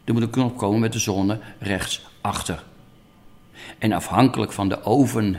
Er 0.05 0.13
moet 0.13 0.23
een 0.23 0.31
knop 0.31 0.57
komen 0.57 0.81
met 0.81 0.93
de 0.93 0.99
zone 0.99 1.39
rechts 1.59 2.07
achter. 2.21 2.65
En 3.79 3.93
afhankelijk 3.93 4.53
van 4.53 4.69
de 4.69 4.83
oven 4.83 5.37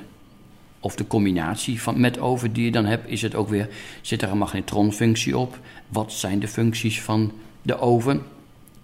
of 0.80 0.96
de 0.96 1.08
combinatie 1.08 1.82
van, 1.82 2.00
met 2.00 2.20
oven 2.20 2.54
die 2.54 2.66
je 2.66 2.72
dan 2.72 2.86
hebt, 2.86 3.10
is 3.10 3.22
het 3.22 3.36
ook 3.36 3.50
weer, 3.50 3.70
zit 4.02 4.22
er 4.22 4.30
een 4.30 4.38
magnetronfunctie 4.38 5.38
op? 5.38 5.60
Wat 5.88 6.14
zijn 6.14 6.40
de 6.40 6.48
functies 6.48 7.02
van 7.02 7.32
de 7.62 7.80
oven? 7.80 8.22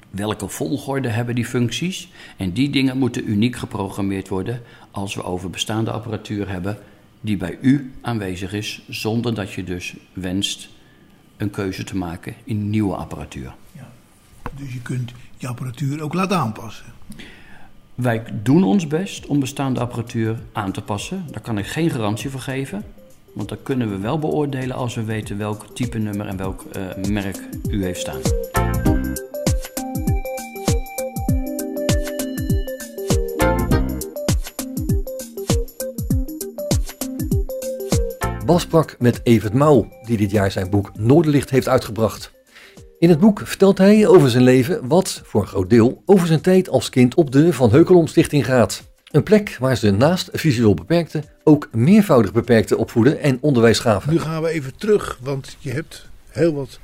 Welke 0.10 0.48
volgorde 0.48 1.08
hebben 1.08 1.36
die 1.36 1.46
functies? 1.46 2.10
En 2.38 2.52
die 2.52 2.70
dingen 2.70 2.98
moeten 2.98 3.30
uniek 3.30 3.56
geprogrammeerd 3.56 4.28
worden 4.28 4.62
als 4.92 5.16
we 5.16 5.24
over 5.24 5.50
bestaande 5.50 5.92
apparatuur 5.92 6.50
hebben 6.50 6.78
die 7.22 7.38
bij 7.38 7.58
u 7.62 7.92
aanwezig 8.02 8.54
is, 8.54 8.82
zonder 8.88 9.34
dat 9.34 9.54
je 9.54 9.64
dus 9.64 9.96
wenst 10.14 10.70
een 11.38 11.50
keuze 11.50 11.84
te 11.84 11.98
maken 11.98 12.36
in 12.44 12.70
nieuwe 12.70 12.96
apparatuur. 12.96 13.54
Ja. 13.72 13.92
Dus 14.56 14.74
je 14.74 14.82
kunt 14.82 15.12
je 15.40 15.48
apparatuur 15.48 16.02
ook 16.02 16.14
laten 16.14 16.38
aanpassen. 16.38 16.86
Wij 17.96 18.24
doen 18.44 18.64
ons 18.64 18.88
best 18.88 19.26
om 19.26 19.40
bestaande 19.40 19.80
apparatuur 19.80 20.40
aan 20.52 20.72
te 20.72 20.82
passen. 20.82 21.26
Daar 21.32 21.42
kan 21.42 21.58
ik 21.58 21.66
geen 21.66 21.90
garantie 21.90 22.30
voor 22.30 22.40
geven. 22.40 22.84
Want 23.34 23.50
dat 23.50 23.60
kunnen 23.64 23.90
we 23.90 23.98
wel 23.98 24.20
beoordelen 24.20 24.76
als 24.76 24.96
we 24.96 25.04
weten 25.04 25.38
welk 25.38 25.76
type 25.76 25.98
nummer 25.98 26.28
en 26.28 26.38
welk 26.38 26.66
uh, 26.78 27.06
merk 27.10 27.40
u 27.70 27.84
heeft 27.84 28.00
staan. 28.00 28.22
Bas 38.46 38.62
sprak 38.62 38.96
met 39.00 39.20
Evert 39.24 39.54
Mouw, 39.54 39.88
die 40.04 40.18
dit 40.18 40.32
jaar 40.32 40.52
zijn 40.52 40.70
boek 40.70 40.92
Noorderlicht 40.98 41.50
heeft 41.50 41.68
uitgebracht. 41.68 42.39
In 43.00 43.10
het 43.10 43.20
boek 43.20 43.42
vertelt 43.44 43.78
hij 43.78 44.08
over 44.08 44.30
zijn 44.30 44.44
leven 44.44 44.88
wat, 44.88 45.22
voor 45.26 45.42
een 45.42 45.48
groot 45.48 45.70
deel, 45.70 46.02
over 46.06 46.28
zijn 46.28 46.42
tijd 46.42 46.70
als 46.70 46.90
kind 46.90 47.16
op 47.16 47.32
de 47.32 47.54
Van 47.54 47.72
Heukelom 47.72 48.08
Stichting 48.08 48.46
gaat. 48.46 48.84
Een 49.12 49.24
plek 49.24 49.58
waar 49.60 49.76
ze 49.76 49.92
naast 49.92 50.30
visueel 50.34 50.74
beperkte 50.74 51.24
ook 51.44 51.70
meervoudig 51.72 52.34
beperkte 52.34 52.78
opvoeden 52.78 53.20
en 53.20 53.38
onderwijs 53.42 53.80
gaven. 53.80 54.14
Nu 54.14 54.20
gaan 54.20 54.42
we 54.42 54.50
even 54.50 54.76
terug, 54.76 55.20
want 55.22 55.58
je 55.60 55.72
hebt 55.72 56.10
heel 56.30 56.54
wat 56.54 56.80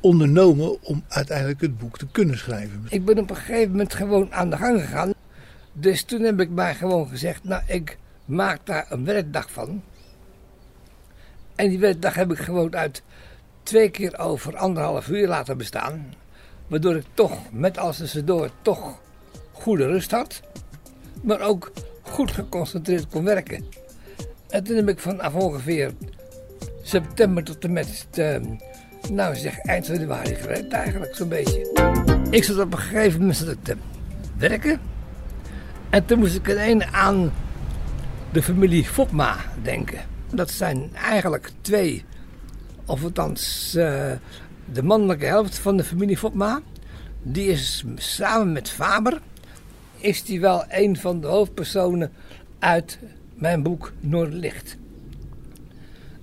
ondernomen 0.00 0.82
om 0.82 1.04
uiteindelijk 1.08 1.60
het 1.60 1.78
boek 1.78 1.98
te 1.98 2.06
kunnen 2.12 2.38
schrijven. 2.38 2.86
Ik 2.88 3.04
ben 3.04 3.18
op 3.18 3.30
een 3.30 3.36
gegeven 3.36 3.70
moment 3.70 3.94
gewoon 3.94 4.32
aan 4.32 4.50
de 4.50 4.56
gang 4.56 4.80
gegaan. 4.80 5.14
Dus 5.72 6.02
toen 6.02 6.20
heb 6.20 6.40
ik 6.40 6.50
mij 6.50 6.74
gewoon 6.74 7.08
gezegd, 7.08 7.44
nou 7.44 7.62
ik 7.66 7.98
maak 8.24 8.60
daar 8.64 8.86
een 8.88 9.04
werkdag 9.04 9.50
van. 9.50 9.82
En 11.54 11.68
die 11.68 11.78
werkdag 11.78 12.14
heb 12.14 12.30
ik 12.30 12.38
gewoon 12.38 12.76
uit 12.76 13.02
twee 13.68 13.90
keer 13.90 14.18
over 14.18 14.56
anderhalf 14.56 15.08
uur 15.08 15.28
laten 15.28 15.56
bestaan. 15.56 16.14
Waardoor 16.66 16.96
ik 16.96 17.04
toch 17.14 17.38
met 17.52 17.78
alles 17.78 17.96
tussendoor 17.96 18.50
toch 18.62 19.00
goede 19.52 19.86
rust 19.86 20.10
had. 20.10 20.40
Maar 21.22 21.40
ook 21.40 21.72
goed 22.02 22.30
geconcentreerd 22.30 23.08
kon 23.08 23.24
werken. 23.24 23.64
En 24.48 24.64
toen 24.64 24.76
heb 24.76 24.88
ik 24.88 24.98
vanaf 24.98 25.34
ongeveer 25.34 25.92
september 26.82 27.44
tot 27.44 27.64
en 27.64 27.72
met, 27.72 28.06
uh, 28.18 28.36
nou 29.10 29.36
zeg, 29.36 29.58
eind 29.58 29.86
januari 29.86 30.34
gewerkt 30.34 30.72
eigenlijk 30.72 31.14
zo'n 31.14 31.28
beetje. 31.28 31.86
Ik 32.30 32.44
zat 32.44 32.58
op 32.58 32.72
een 32.72 32.78
gegeven 32.78 33.20
moment 33.20 33.56
te 33.62 33.76
werken. 34.36 34.80
En 35.90 36.04
toen 36.04 36.18
moest 36.18 36.34
ik 36.34 36.48
ineens 36.48 36.84
aan 36.92 37.32
de 38.32 38.42
familie 38.42 38.84
Fopma 38.84 39.36
denken. 39.62 40.00
Dat 40.32 40.50
zijn 40.50 40.90
eigenlijk 40.94 41.50
twee 41.60 42.04
of 42.88 43.04
althans 43.04 43.74
uh, 43.76 44.12
de 44.72 44.82
mannelijke 44.82 45.24
helft 45.24 45.58
van 45.58 45.76
de 45.76 45.84
familie 45.84 46.16
Fopma, 46.16 46.62
die 47.22 47.46
is 47.46 47.84
samen 47.94 48.52
met 48.52 48.70
Faber, 48.70 49.20
is 49.96 50.24
die 50.24 50.40
wel 50.40 50.64
een 50.68 50.96
van 50.96 51.20
de 51.20 51.26
hoofdpersonen 51.26 52.12
uit 52.58 52.98
mijn 53.34 53.62
boek 53.62 53.92
Noorderlicht. 54.00 54.76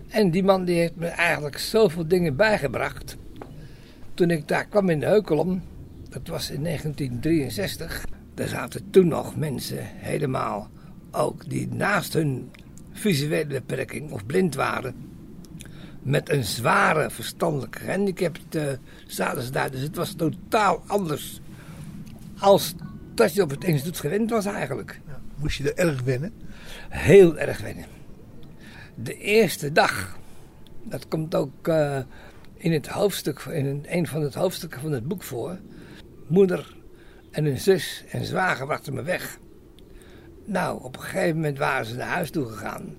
En 0.07 0.31
die 0.31 0.43
man 0.43 0.65
die 0.65 0.79
heeft 0.79 0.95
me 0.95 1.07
eigenlijk 1.07 1.57
zoveel 1.57 2.07
dingen 2.07 2.35
bijgebracht. 2.35 3.17
Toen 4.13 4.29
ik 4.29 4.47
daar 4.47 4.65
kwam 4.65 4.89
in 4.89 4.99
de 4.99 5.05
Heukelom, 5.05 5.61
dat 6.09 6.27
was 6.27 6.49
in 6.49 6.63
1963, 6.63 8.05
daar 8.33 8.47
zaten 8.47 8.89
toen 8.89 9.07
nog 9.07 9.35
mensen 9.35 9.79
helemaal 9.81 10.69
ook 11.11 11.49
die 11.49 11.67
naast 11.67 12.13
hun 12.13 12.51
visuele 12.91 13.45
beperking 13.45 14.11
of 14.11 14.25
blind 14.25 14.55
waren, 14.55 14.95
met 16.05 16.29
een 16.29 16.43
zware 16.43 17.09
verstandelijke 17.09 17.79
gehandicapt 17.79 18.55
uh, 18.55 18.63
zaten 19.07 19.41
ze 19.41 19.51
daar. 19.51 19.71
Dus 19.71 19.81
het 19.81 19.95
was 19.95 20.13
totaal 20.13 20.83
anders 20.87 21.41
als 22.39 22.75
dat 23.13 23.33
je 23.33 23.41
op 23.41 23.49
het 23.49 23.63
instituut 23.63 23.99
gewend 23.99 24.29
was 24.29 24.45
eigenlijk. 24.45 24.99
Ja, 25.07 25.21
moest 25.35 25.57
je 25.57 25.73
er 25.73 25.87
erg 25.87 26.01
wennen? 26.01 26.33
Heel 26.89 27.37
erg 27.37 27.61
wennen. 27.61 27.85
De 28.95 29.17
eerste 29.17 29.71
dag, 29.71 30.17
dat 30.83 31.07
komt 31.07 31.35
ook 31.35 31.67
uh, 31.67 31.99
in 32.53 32.71
het 32.71 32.87
hoofdstuk, 32.87 33.39
in 33.39 33.65
een, 33.65 33.85
een 33.87 34.07
van 34.07 34.21
het 34.21 34.33
hoofdstukken 34.33 34.81
van 34.81 34.91
het 34.91 35.07
boek 35.07 35.23
voor. 35.23 35.59
Moeder 36.27 36.75
en 37.31 37.45
een 37.45 37.59
zus 37.59 38.03
en 38.09 38.25
zwager 38.25 38.65
brachten 38.65 38.93
me 38.93 39.01
weg. 39.01 39.37
Nou, 40.45 40.83
op 40.83 40.95
een 40.95 41.03
gegeven 41.03 41.35
moment 41.35 41.57
waren 41.57 41.85
ze 41.85 41.95
naar 41.95 42.07
huis 42.07 42.31
toe 42.31 42.45
gegaan. 42.45 42.95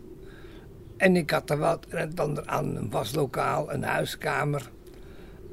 En 0.96 1.16
ik 1.16 1.30
had 1.30 1.50
er 1.50 1.58
wat 1.58 1.86
en 1.86 2.08
het 2.08 2.46
aan. 2.46 2.76
Een 2.76 2.90
waslokaal, 2.90 3.72
een 3.72 3.82
huiskamer. 3.82 4.70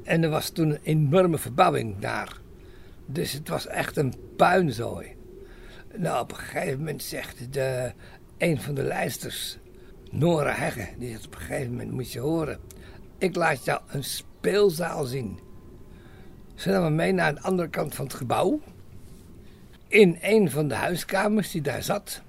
En 0.02 0.22
er 0.22 0.30
was 0.30 0.50
toen 0.50 0.70
een 0.70 0.80
enorme 0.82 1.38
verbouwing 1.38 1.98
daar. 1.98 2.36
Dus 3.06 3.32
het 3.32 3.48
was 3.48 3.66
echt 3.66 3.96
een 3.96 4.14
puinzooi. 4.36 5.16
Nou, 5.96 6.22
op 6.22 6.30
een 6.30 6.36
gegeven 6.36 6.78
moment 6.78 7.02
zegt 7.02 7.52
de, 7.52 7.92
een 8.38 8.60
van 8.60 8.74
de 8.74 8.82
lijsters, 8.82 9.58
Nora 10.10 10.52
Hegge, 10.52 10.88
die 10.98 11.10
zegt 11.10 11.26
op 11.26 11.34
een 11.34 11.40
gegeven 11.40 11.70
moment, 11.70 11.90
moet 11.90 12.12
je 12.12 12.20
horen, 12.20 12.58
ik 13.18 13.36
laat 13.36 13.64
jou 13.64 13.80
een 13.86 14.04
speelzaal 14.04 15.04
zien. 15.04 15.38
Ze 16.54 16.70
namen 16.70 16.94
mee 16.94 17.12
naar 17.12 17.34
de 17.34 17.40
andere 17.40 17.68
kant 17.68 17.94
van 17.94 18.04
het 18.04 18.14
gebouw. 18.14 18.60
In 19.88 20.18
een 20.20 20.50
van 20.50 20.68
de 20.68 20.74
huiskamers 20.74 21.50
die 21.50 21.62
daar 21.62 21.82
zat, 21.82 22.22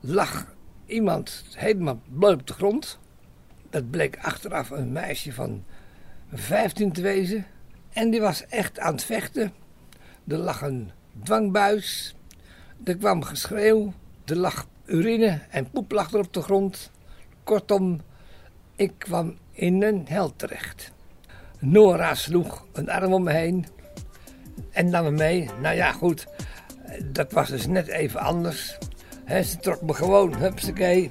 lag 0.00 0.54
iemand 0.90 1.44
helemaal 1.54 2.00
bloot 2.08 2.40
op 2.40 2.46
de 2.46 2.52
grond. 2.52 2.98
Dat 3.70 3.90
bleek 3.90 4.18
achteraf 4.20 4.70
een 4.70 4.92
meisje 4.92 5.32
van 5.32 5.64
15 6.32 6.92
te 6.92 7.00
wezen. 7.02 7.46
En 7.92 8.10
die 8.10 8.20
was 8.20 8.46
echt 8.46 8.78
aan 8.78 8.92
het 8.92 9.04
vechten. 9.04 9.52
Er 10.26 10.36
lag 10.36 10.62
een 10.62 10.90
dwangbuis. 11.22 12.14
Er 12.84 12.96
kwam 12.96 13.22
geschreeuw. 13.22 13.92
Er 14.24 14.36
lag 14.36 14.66
urine 14.84 15.40
en 15.50 15.70
poep 15.70 15.92
lag 15.92 16.12
er 16.12 16.18
op 16.18 16.32
de 16.32 16.42
grond. 16.42 16.90
Kortom, 17.44 18.00
ik 18.76 18.92
kwam 18.98 19.36
in 19.52 19.82
een 19.82 20.06
hel 20.08 20.36
terecht. 20.36 20.92
Nora 21.58 22.14
sloeg 22.14 22.66
een 22.72 22.90
arm 22.90 23.12
om 23.12 23.22
me 23.22 23.32
heen 23.32 23.66
en 24.70 24.90
nam 24.90 25.04
me 25.04 25.10
mee. 25.10 25.50
Nou 25.60 25.76
ja, 25.76 25.92
goed, 25.92 26.26
dat 27.04 27.32
was 27.32 27.48
dus 27.48 27.66
net 27.66 27.86
even 27.86 28.20
anders. 28.20 28.78
He, 29.30 29.42
ze 29.42 29.56
trok 29.56 29.82
me 29.82 29.94
gewoon, 29.94 30.36
hupsakee, 30.36 31.10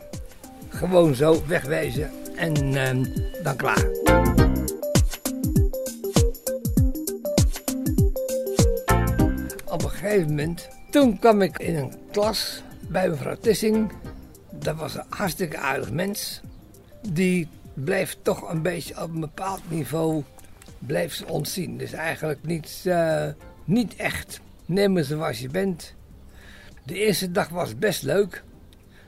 gewoon 0.70 1.16
zo 1.16 1.44
wegwezen 1.46 2.12
en 2.36 2.74
uh, 2.74 3.44
dan 3.44 3.56
klaar. 3.56 3.88
Op 9.66 9.84
een 9.84 9.90
gegeven 9.90 10.28
moment, 10.28 10.68
toen 10.90 11.20
kwam 11.20 11.41
ik 11.41 11.58
in 11.58 11.76
een 11.76 11.94
klas 12.12 12.64
bij 12.88 13.10
mevrouw 13.10 13.36
Tissing. 13.36 13.91
Dat 14.52 14.76
was 14.76 14.96
een 14.96 15.06
hartstikke 15.10 15.58
aardig 15.58 15.91
mens. 15.91 16.41
Die 17.12 17.48
bleef 17.74 18.18
toch 18.22 18.52
een 18.52 18.62
beetje 18.62 19.02
op 19.04 19.14
een 19.14 19.20
bepaald 19.20 19.62
niveau 19.68 20.24
ze 20.88 21.26
ontzien. 21.28 21.78
Dus 21.78 21.94
eigenlijk 21.94 22.40
niet, 22.44 22.84
uh, 22.86 23.28
niet 23.64 23.96
echt. 23.96 24.40
Neem 24.66 24.94
me 24.94 25.04
zoals 25.04 25.40
je 25.40 25.50
bent. 25.50 25.98
De 26.90 26.95
eerste 26.95 27.32
dag 27.32 27.49
was 27.49 27.78
best 27.78 28.03
leuk. 28.03 28.44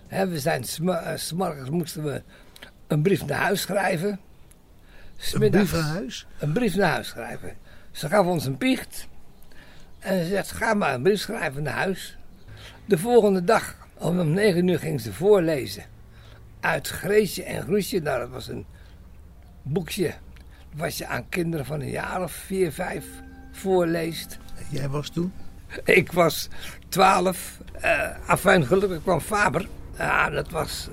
we 0.09 0.39
zijn 0.39 0.63
s'morgens 1.15 1.69
moesten 1.69 2.03
we 2.03 2.23
een 2.87 3.01
brief 3.01 3.25
naar 3.25 3.39
huis 3.39 3.61
schrijven. 3.61 4.19
een 5.31 5.49
brief 5.49 5.73
naar 5.73 5.81
huis? 5.81 6.27
Een 6.39 6.51
brief 6.51 6.75
naar 6.75 6.89
huis 6.91 7.07
schrijven. 7.07 7.57
Ze 7.91 8.09
gaf 8.09 8.25
ons 8.25 8.45
een 8.45 8.57
biecht. 8.57 9.07
En 9.99 10.23
ze 10.23 10.29
zegt, 10.29 10.51
ga 10.51 10.73
maar 10.73 10.93
een 10.93 11.01
brief 11.01 11.19
schrijven 11.19 11.63
naar 11.63 11.73
huis. 11.73 12.17
De 12.85 12.97
volgende 12.97 13.43
dag, 13.43 13.75
om 13.97 14.33
negen 14.33 14.67
uur, 14.67 14.79
ging 14.79 15.01
ze 15.01 15.13
voorlezen. 15.13 15.83
Uit 16.59 16.87
Greetje 16.87 17.43
en 17.43 17.61
Groesje. 17.61 17.99
Nou, 17.99 18.19
dat 18.19 18.29
was 18.29 18.47
een 18.47 18.65
boekje 19.61 20.13
wat 20.75 20.97
je 20.97 21.07
aan 21.07 21.29
kinderen 21.29 21.65
van 21.65 21.81
een 21.81 21.89
jaar 21.89 22.23
of 22.23 22.31
vier, 22.31 22.71
vijf 22.71 23.05
voorleest. 23.51 24.37
Jij 24.69 24.89
was 24.89 25.09
toen? 25.09 25.33
Ik 25.83 26.11
was 26.11 26.49
twaalf. 26.89 27.57
Uh, 27.83 28.29
afijn, 28.29 28.65
gelukkig 28.65 29.01
kwam 29.01 29.19
Faber. 29.19 29.67
Ja, 29.97 30.29
dat 30.29 30.49
was 30.49 30.89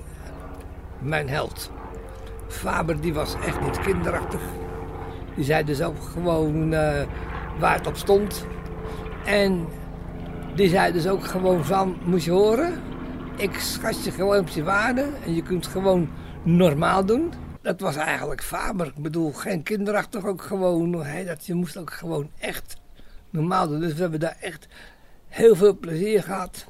mijn 0.99 1.29
held. 1.29 1.71
Faber 2.47 3.01
die 3.01 3.13
was 3.13 3.35
echt 3.45 3.61
niet 3.61 3.79
kinderachtig. 3.79 4.41
Die 5.35 5.43
zei 5.43 5.63
dus 5.63 5.81
ook 5.81 6.03
gewoon 6.03 6.73
uh, 6.73 7.01
waar 7.59 7.77
het 7.77 7.87
op 7.87 7.95
stond. 7.95 8.45
En 9.25 9.67
die 10.55 10.69
zei 10.69 10.91
dus 10.91 11.07
ook 11.07 11.25
gewoon 11.25 11.65
van, 11.65 11.97
moet 12.03 12.23
je 12.23 12.31
horen... 12.31 12.81
ik 13.35 13.59
schat 13.59 14.03
je 14.03 14.11
gewoon 14.11 14.39
op 14.39 14.47
je 14.47 14.63
waarde 14.63 15.09
en 15.25 15.35
je 15.35 15.43
kunt 15.43 15.67
gewoon 15.67 16.09
normaal 16.43 17.05
doen. 17.05 17.33
Dat 17.61 17.79
was 17.79 17.95
eigenlijk 17.95 18.43
Faber. 18.43 18.85
Ik 18.85 19.03
bedoel, 19.03 19.33
geen 19.33 19.63
kinderachtig, 19.63 20.25
ook 20.25 20.41
gewoon... 20.41 20.91
Dat, 21.25 21.45
je 21.45 21.53
moest 21.53 21.77
ook 21.77 21.93
gewoon 21.93 22.29
echt 22.39 22.77
normaal 23.29 23.67
doen. 23.67 23.79
Dus 23.79 23.93
we 23.93 24.01
hebben 24.01 24.19
daar 24.19 24.37
echt 24.41 24.67
heel 25.27 25.55
veel 25.55 25.77
plezier 25.77 26.23
gehad. 26.23 26.65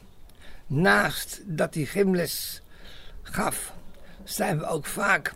Naast 0.67 1.41
dat 1.45 1.73
hij 1.73 1.85
gymles 1.85 2.61
gaf, 3.21 3.73
zijn 4.23 4.59
we 4.59 4.65
ook 4.65 4.85
vaak 4.85 5.33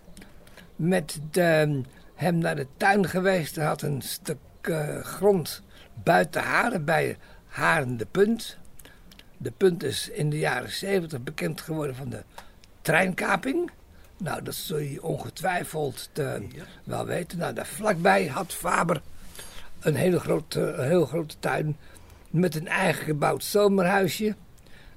met 0.76 1.20
de, 1.32 1.82
hem 2.16 2.38
naar 2.38 2.56
de 2.56 2.68
tuin 2.78 3.10
geweest. 3.10 3.56
Hij 3.56 3.66
had 3.66 3.82
een 3.82 4.02
stuk 4.02 4.38
uh, 4.62 5.00
grond 5.00 5.62
buiten 6.04 6.42
Haren, 6.42 6.86
bij 6.86 7.18
Haren 7.48 7.98
de 7.98 8.06
Punt. 8.06 8.58
De 9.38 9.52
Punt 9.52 9.84
is 9.84 10.10
in 10.10 10.30
de 10.30 10.40
jaren 10.40 10.72
70 10.72 11.24
bekend 11.24 11.62
geworden 11.62 11.96
van 11.96 12.10
de 12.10 12.24
treinkaping. 12.82 13.72
Nou, 14.18 14.44
dat 14.44 14.56
zul 14.56 14.78
je 14.78 15.04
ongetwijfeld 15.04 16.10
te, 16.12 16.48
wel 16.84 17.06
weten. 17.06 17.38
Nou, 17.38 17.54
daar 17.54 17.66
vlakbij 17.66 18.28
had 18.28 18.54
Faber 18.54 19.02
een 19.84 19.96
hele 19.96 20.20
grote, 20.20 20.76
heel 20.78 21.06
grote 21.06 21.36
tuin 21.40 21.78
met 22.30 22.56
een 22.56 22.68
eigen 22.68 23.04
gebouwd 23.04 23.44
zomerhuisje. 23.44 24.36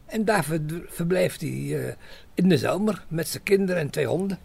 En 0.07 0.25
daar 0.25 0.45
verbleef 0.87 1.39
hij 1.39 1.49
uh, 1.49 1.93
in 2.35 2.49
de 2.49 2.59
zomer 2.59 3.05
met 3.09 3.29
zijn 3.29 3.43
kinderen 3.43 3.81
en 3.81 3.91
twee 3.91 4.07
honden. 4.07 4.39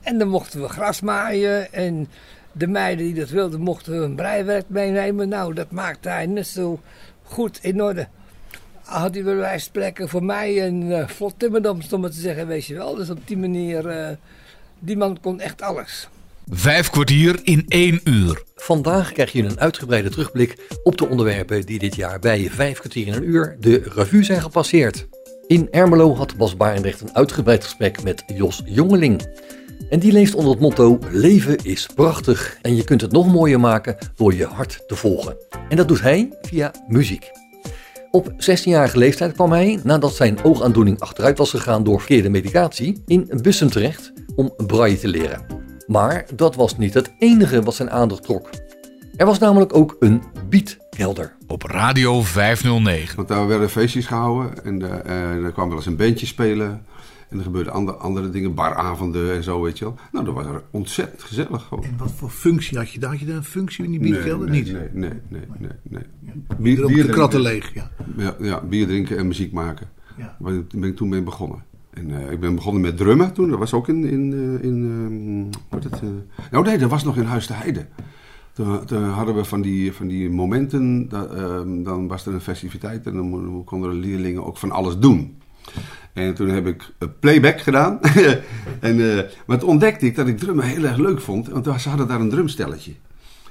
En 0.00 0.18
dan 0.18 0.28
mochten 0.28 0.62
we 0.62 0.68
gras 0.68 1.00
maaien 1.00 1.72
en 1.72 2.08
de 2.52 2.66
meiden 2.66 3.04
die 3.04 3.14
dat 3.14 3.28
wilden 3.28 3.60
mochten 3.60 4.02
een 4.02 4.14
breiwerk 4.14 4.68
meenemen. 4.68 5.28
Nou, 5.28 5.54
dat 5.54 5.70
maakte 5.70 6.08
hij 6.08 6.26
net 6.26 6.46
zo 6.46 6.80
goed 7.22 7.58
in 7.62 7.82
orde. 7.82 8.08
Had 8.82 9.14
hij 9.14 9.24
wijze 9.24 9.70
plekken 9.70 10.08
voor 10.08 10.24
mij 10.24 10.66
een 10.66 10.82
uh, 10.82 11.08
vlot 11.08 11.34
timmerdams 11.36 11.92
om 11.92 12.02
het 12.02 12.12
te 12.12 12.20
zeggen, 12.20 12.46
weet 12.46 12.66
je 12.66 12.74
wel. 12.74 12.94
Dus 12.94 13.10
op 13.10 13.26
die 13.26 13.38
manier, 13.38 13.98
uh, 13.98 14.16
die 14.78 14.96
man 14.96 15.20
kon 15.20 15.40
echt 15.40 15.62
alles. 15.62 16.08
Vijf 16.50 16.90
kwartier 16.90 17.40
in 17.42 17.64
één 17.68 18.00
uur. 18.04 18.42
Vandaag 18.56 19.12
krijg 19.12 19.32
je 19.32 19.42
een 19.42 19.60
uitgebreide 19.60 20.08
terugblik 20.08 20.78
op 20.82 20.98
de 20.98 21.08
onderwerpen 21.08 21.66
die 21.66 21.78
dit 21.78 21.94
jaar 21.94 22.18
bij 22.18 22.50
Vijf 22.50 22.78
kwartier 22.78 23.06
in 23.06 23.12
een 23.12 23.28
uur 23.28 23.56
de 23.60 23.82
revue 23.94 24.24
zijn 24.24 24.42
gepasseerd. 24.42 25.08
In 25.46 25.68
Ermelo 25.70 26.14
had 26.14 26.36
Bas 26.36 26.56
Barendrecht 26.56 27.00
een 27.00 27.14
uitgebreid 27.14 27.64
gesprek 27.64 28.02
met 28.02 28.24
Jos 28.34 28.62
Jongeling. 28.64 29.26
En 29.90 29.98
die 29.98 30.12
leest 30.12 30.34
onder 30.34 30.52
het 30.52 30.60
motto: 30.60 30.98
Leven 31.10 31.56
is 31.62 31.86
prachtig 31.94 32.58
en 32.62 32.76
je 32.76 32.84
kunt 32.84 33.00
het 33.00 33.12
nog 33.12 33.32
mooier 33.32 33.60
maken 33.60 33.96
door 34.16 34.34
je 34.34 34.46
hart 34.46 34.82
te 34.86 34.94
volgen. 34.94 35.36
En 35.68 35.76
dat 35.76 35.88
doet 35.88 36.00
hij 36.00 36.32
via 36.42 36.72
muziek. 36.88 37.30
Op 38.10 38.32
16-jarige 38.32 38.98
leeftijd 38.98 39.32
kwam 39.32 39.52
hij, 39.52 39.80
nadat 39.82 40.14
zijn 40.14 40.44
oogaandoening 40.44 41.00
achteruit 41.00 41.38
was 41.38 41.50
gegaan 41.50 41.84
door 41.84 41.98
verkeerde 41.98 42.28
medicatie, 42.28 43.02
in 43.06 43.30
bussen 43.42 43.70
terecht 43.70 44.12
om 44.36 44.54
braille 44.66 44.98
te 44.98 45.08
leren. 45.08 45.65
Maar 45.86 46.26
dat 46.34 46.54
was 46.54 46.78
niet 46.78 46.94
het 46.94 47.12
enige 47.18 47.62
wat 47.62 47.74
zijn 47.74 47.90
aandacht 47.90 48.22
trok. 48.22 48.50
Er 49.16 49.26
was 49.26 49.38
namelijk 49.38 49.76
ook 49.76 49.96
een 50.00 50.22
beatkelder. 50.48 51.34
Op 51.46 51.62
Radio 51.62 52.22
509. 52.22 53.16
Want 53.16 53.28
daar 53.28 53.46
werden 53.46 53.70
feestjes 53.70 54.06
gehouden 54.06 54.64
en 54.64 54.80
uh, 54.80 55.44
er 55.44 55.52
kwam 55.52 55.68
wel 55.68 55.76
eens 55.76 55.86
een 55.86 55.96
bandje 55.96 56.26
spelen. 56.26 56.84
En 57.28 57.38
er 57.38 57.44
gebeurden 57.44 57.72
andere, 57.72 57.96
andere 57.96 58.30
dingen, 58.30 58.54
baravonden 58.54 59.34
en 59.34 59.42
zo, 59.42 59.62
weet 59.62 59.78
je 59.78 59.84
wel. 59.84 59.94
Nou, 60.12 60.24
dat 60.24 60.34
was 60.34 60.46
er 60.46 60.62
ontzettend 60.70 61.22
gezellig 61.22 61.62
gewoon. 61.62 61.84
En 61.84 61.94
wat 61.96 62.12
voor 62.16 62.30
functie 62.30 62.78
had 62.78 62.90
je 62.90 62.98
daar? 62.98 63.10
Had 63.10 63.20
je 63.20 63.26
daar 63.26 63.36
een 63.36 63.44
functie 63.44 63.84
in 63.84 63.90
die 63.90 64.00
bierkelder? 64.00 64.50
Nee, 64.50 64.62
Niet? 64.62 64.72
Nee, 64.72 64.88
nee, 64.92 65.10
nee, 65.28 65.42
nee. 65.58 65.70
nee. 65.82 66.02
Bier, 66.58 66.86
bier 66.86 67.06
de 67.06 67.12
kratten 67.12 67.40
leeg, 67.40 67.74
ja. 67.74 67.90
ja. 68.16 68.34
Ja, 68.38 68.60
bier 68.60 68.86
drinken 68.86 69.18
en 69.18 69.26
muziek 69.26 69.52
maken. 69.52 69.88
Ja. 70.16 70.36
Daar 70.38 70.62
ben 70.74 70.90
ik 70.90 70.96
toen 70.96 71.08
mee 71.08 71.22
begonnen. 71.22 71.64
En 71.96 72.10
uh, 72.10 72.30
ik 72.30 72.40
ben 72.40 72.54
begonnen 72.54 72.82
met 72.82 72.96
drummen 72.96 73.32
toen. 73.32 73.50
Dat 73.50 73.58
was 73.58 73.72
ook 73.72 73.88
in... 73.88 74.04
in, 74.04 74.32
uh, 74.32 74.62
in 74.62 74.82
um, 74.84 75.48
wat 75.68 75.84
het, 75.84 76.02
uh... 76.02 76.08
Nou 76.50 76.64
nee, 76.64 76.78
dat 76.78 76.90
was 76.90 77.04
nog 77.04 77.16
in 77.16 77.24
Huis 77.24 77.46
de 77.46 77.54
Heide. 77.54 77.86
Toen, 78.52 79.08
hadden 79.08 79.34
we 79.34 79.44
van 79.44 79.60
die, 79.60 79.92
van 79.92 80.06
die 80.06 80.30
momenten. 80.30 81.08
Dat, 81.08 81.30
dan 81.84 82.08
was 82.08 82.26
er 82.26 82.34
een 82.34 82.40
festiviteit 82.40 83.06
en 83.06 83.14
dan 83.14 83.62
konden 83.64 83.90
de 83.90 83.96
leerlingen 83.96 84.44
ook 84.44 84.56
van 84.56 84.70
alles 84.70 84.98
doen. 84.98 85.36
En 86.12 86.34
toen 86.34 86.48
heb 86.48 86.66
ik 86.66 86.92
eh, 86.98 87.08
playback 87.20 87.60
gedaan. 87.60 88.00
en, 88.80 89.16
eh, 89.16 89.24
maar 89.46 89.58
toen 89.58 89.68
ontdekte 89.68 90.06
ik 90.06 90.14
dat 90.14 90.26
ik 90.26 90.38
drummen 90.38 90.64
heel 90.64 90.84
erg 90.84 90.96
leuk 90.96 91.20
vond. 91.20 91.48
Want 91.48 91.80
ze 91.80 91.88
hadden 91.88 92.08
daar 92.08 92.20
een 92.20 92.30
drumstelletje 92.30 92.92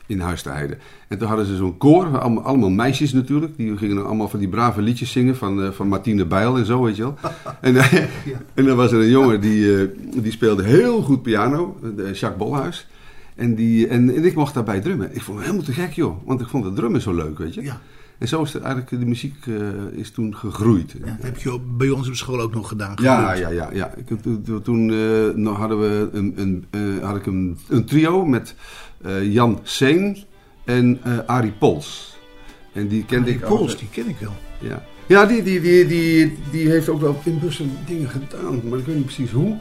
in 0.08 0.20
Huis 0.20 0.42
te 0.42 0.50
Heide. 0.50 0.78
En 1.08 1.18
toen 1.18 1.28
hadden 1.28 1.46
ze 1.46 1.56
zo'n 1.56 1.78
koor, 1.78 2.20
allemaal, 2.20 2.44
allemaal 2.44 2.70
meisjes 2.70 3.14
natuurlijk. 3.14 3.58
Die 3.58 3.78
gingen 3.78 4.06
allemaal 4.06 4.30
van 4.30 4.40
die 4.40 4.48
brave 4.50 4.82
liedjes 4.82 5.12
zingen 5.12 5.36
van, 5.36 5.64
eh, 5.64 5.72
van 5.72 5.88
Martine 5.88 6.26
Bijl 6.26 6.58
en 6.58 6.66
zo, 6.66 6.84
weet 6.84 6.96
je 6.96 7.02
wel. 7.02 7.18
en, 7.62 7.76
eh, 7.78 7.94
en 8.54 8.66
dan 8.66 8.76
was 8.76 8.92
er 8.92 9.00
een 9.00 9.10
jongen 9.10 9.42
die, 9.42 9.78
eh, 9.82 9.88
die 10.22 10.32
speelde 10.32 10.64
heel 10.64 11.02
goed 11.02 11.22
piano, 11.22 11.80
Jacques 11.98 12.36
Bolhuis. 12.38 12.88
En, 13.36 13.56
die, 13.56 13.88
en, 13.88 14.16
en 14.16 14.26
ik 14.26 14.36
mocht 14.36 14.54
daarbij 14.54 14.80
drummen. 14.82 15.16
Ik 15.16 15.22
vond 15.22 15.38
het 15.38 15.46
helemaal 15.48 15.66
te 15.68 15.74
gek, 15.74 15.92
joh. 15.92 16.26
Want 16.26 16.42
ik 16.42 16.48
vond 16.48 16.66
het 16.66 16.76
drummen 16.76 17.02
zo 17.02 17.14
leuk, 17.14 17.38
weet 17.38 17.54
je. 17.54 17.72
En 18.18 18.28
zo 18.28 18.42
is 18.42 18.54
het 18.54 18.64
eigenlijk, 18.64 19.00
de 19.00 19.06
muziek 19.06 19.46
is 19.92 20.12
toen 20.12 20.36
gegroeid. 20.36 20.96
Dat 21.00 21.10
heb 21.20 21.38
je 21.38 21.60
bij 21.78 21.90
ons 21.90 22.08
op 22.08 22.16
school 22.16 22.40
ook 22.40 22.54
nog 22.54 22.68
gedaan. 22.68 22.98
Ja, 23.02 23.34
ja, 23.34 23.50
ja. 23.50 23.70
ja. 23.74 23.94
Ik, 23.96 24.22
toen 24.22 24.62
toen- 24.64 24.86
nou 25.42 25.56
hadden 25.56 25.80
we 25.80 26.10
een, 26.12 26.34
een, 26.72 27.00
had 27.02 27.16
ik 27.16 27.26
een, 27.26 27.58
een 27.70 27.86
trio 27.86 28.26
met 28.26 28.56
Jan 29.22 29.60
Seen 29.64 30.24
en 30.64 31.00
eh 31.04 31.20
Arie 31.26 31.52
Pols. 31.52 32.18
En 32.74 32.88
die 32.88 33.06
kende 33.06 33.26
Arie 33.26 33.40
ik 33.40 33.46
Pols, 33.46 33.78
die 33.78 33.90
ken 33.92 34.10
ik 34.10 34.16
wel. 34.20 34.34
Ja, 34.60 34.84
ja 35.06 35.26
die, 35.26 35.44
die, 35.44 35.62
die, 35.62 35.88
die, 35.88 36.38
die 36.52 36.70
heeft 36.70 36.90
ook 36.90 37.02
wel 37.02 37.22
in 37.24 37.40
Bussen 37.40 37.72
dingen 37.86 38.10
gedaan, 38.10 38.62
maar 38.70 38.80
ik 38.80 38.86
weet 38.86 38.96
niet 38.96 39.06
precies 39.06 39.32
hoe. 39.32 39.58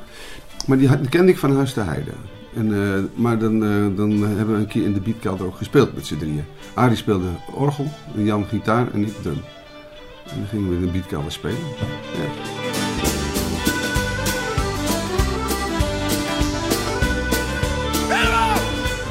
Maar 0.67 0.79
die, 0.79 1.09
kende 1.09 1.33
ik 1.33 1.39
van 1.39 1.57
Huis 1.57 1.73
te 1.73 1.81
Heide. 1.81 2.11
En, 2.55 2.75
eh, 2.83 3.03
maar 3.15 3.39
dan, 3.39 3.65
eh, 3.65 3.97
dan 3.97 4.11
hebben 4.11 4.55
we 4.55 4.61
een 4.61 4.67
keer 4.67 4.85
in 4.85 4.93
de 4.93 5.01
beatkelder 5.01 5.47
ook 5.47 5.57
gespeeld 5.57 5.95
met 5.95 6.07
z'n 6.07 6.17
drieën. 6.17 6.45
Arie 6.75 6.97
speelde 6.97 7.29
orgel, 7.55 7.87
Jan 8.17 8.45
gitaar 8.45 8.93
en 8.93 9.03
ik 9.03 9.23
drum. 9.23 9.41
En 10.31 10.37
dan 10.39 10.47
gingen 10.47 10.69
we 10.69 10.75
in 10.75 10.81
de 10.81 10.93
beatkelder 10.93 11.33
spelen. 11.33 11.59
Ja. 11.59 13.24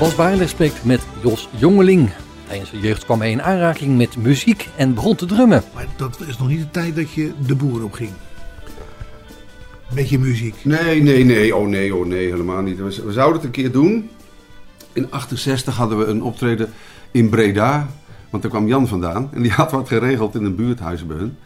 Bas 0.03 0.15
Barendrecht 0.15 0.51
spreekt 0.51 0.83
met 0.83 1.01
Jos 1.21 1.49
Jongeling. 1.57 2.09
Tijdens 2.47 2.69
zijn 2.69 2.81
jeugd 2.81 3.05
kwam 3.05 3.19
hij 3.19 3.31
in 3.31 3.41
aanraking 3.41 3.97
met 3.97 4.17
muziek 4.17 4.69
en 4.75 4.93
begon 4.93 5.15
te 5.15 5.25
drummen. 5.25 5.63
Maar 5.73 5.85
dat 5.95 6.19
is 6.27 6.37
nog 6.37 6.47
niet 6.47 6.59
de 6.59 6.69
tijd 6.69 6.95
dat 6.95 7.11
je 7.11 7.31
de 7.45 7.55
boer 7.55 7.83
op 7.83 7.93
ging. 7.93 8.09
Beetje 9.93 10.19
muziek. 10.19 10.55
Nee, 10.63 11.01
nee, 11.01 11.23
nee. 11.23 11.55
Oh 11.55 11.67
nee, 11.67 11.95
oh 11.95 12.05
nee, 12.05 12.29
helemaal 12.29 12.61
niet. 12.61 12.77
We, 12.77 13.01
we 13.05 13.11
zouden 13.11 13.35
het 13.35 13.43
een 13.43 13.51
keer 13.51 13.71
doen. 13.71 14.09
In 14.93 15.11
68 15.11 15.75
hadden 15.75 15.97
we 15.97 16.05
een 16.05 16.23
optreden 16.23 16.69
in 17.11 17.29
Breda. 17.29 17.89
Want 18.29 18.43
daar 18.43 18.51
kwam 18.51 18.67
Jan 18.67 18.87
vandaan. 18.87 19.29
En 19.33 19.41
die 19.41 19.51
had 19.51 19.71
wat 19.71 19.87
geregeld 19.87 20.35
in 20.35 20.43
een 20.43 20.55
buurthuis 20.55 21.05
bij 21.05 21.17
hun. 21.17 21.37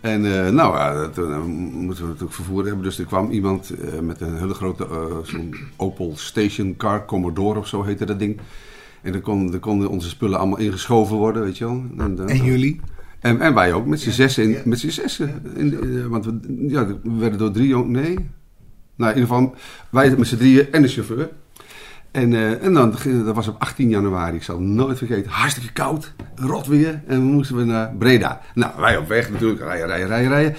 En 0.00 0.44
eh, 0.46 0.52
nou, 0.52 0.76
ja, 0.76 1.08
toen 1.08 1.32
eh, 1.32 1.42
moeten 1.44 2.02
we 2.02 2.08
natuurlijk 2.08 2.34
vervoer 2.34 2.64
hebben. 2.64 2.82
Dus 2.82 2.98
er 2.98 3.04
kwam 3.04 3.30
iemand 3.30 3.70
eh, 3.70 4.00
met 4.00 4.20
een 4.20 4.36
hele 4.36 4.54
grote, 4.54 4.86
zo'n 5.24 5.54
Opel 5.76 6.12
Station 6.16 6.76
Car, 6.76 7.04
Commodore 7.04 7.58
of 7.58 7.66
zo 7.66 7.82
heette 7.82 8.04
dat 8.06 8.18
ding. 8.18 8.40
En 9.02 9.12
dan, 9.12 9.20
kon, 9.20 9.50
dan 9.50 9.60
konden 9.60 9.88
onze 9.88 10.08
spullen 10.08 10.38
allemaal 10.38 10.58
ingeschoven 10.58 11.16
worden, 11.16 11.42
weet 11.42 11.58
je 11.58 11.64
wel. 11.64 11.84
En, 11.96 12.44
jullie? 12.44 12.80
En, 13.20 13.40
en 13.40 13.54
wij 13.54 13.72
ook, 13.72 13.86
met 13.86 14.00
z'n 14.00 14.10
zessen. 14.10 14.44
In, 14.44 14.56
Met 14.64 14.78
z'n 14.78 14.88
zessen. 14.88 15.42
In, 15.54 15.82
in- 15.82 16.08
want 16.08 16.24
we, 16.24 16.64
ja, 16.68 16.86
we 16.86 16.98
werden 17.18 17.38
door 17.38 17.50
drie 17.50 17.68
jongen... 17.68 17.90
Nee. 17.90 18.16
Nou, 18.96 19.12
in 19.12 19.18
ieder 19.20 19.34
geval, 19.34 19.54
wij 19.90 20.16
met 20.16 20.26
z'n 20.26 20.36
drieën 20.36 20.72
en 20.72 20.82
de 20.82 20.88
chauffeur. 20.88 21.28
En, 22.16 22.32
eh, 22.34 22.64
en 22.64 22.72
dan, 22.72 22.94
dat 23.24 23.34
was 23.34 23.48
op 23.48 23.56
18 23.58 23.88
januari, 23.88 24.36
ik 24.36 24.42
zal 24.42 24.56
het 24.58 24.64
nooit 24.66 24.98
vergeten. 24.98 25.30
Hartstikke 25.30 25.72
koud, 25.72 26.12
rot 26.34 26.66
weer. 26.66 27.02
En 27.06 27.18
we 27.20 27.24
moesten 27.32 27.56
we 27.56 27.64
naar 27.64 27.94
Breda. 27.98 28.40
Nou, 28.54 28.72
wij 28.80 28.96
op 28.96 29.08
weg 29.08 29.30
natuurlijk, 29.30 29.60
rijden, 29.60 29.86
rijden, 29.86 30.08
rijden, 30.08 30.28
rijden. 30.28 30.54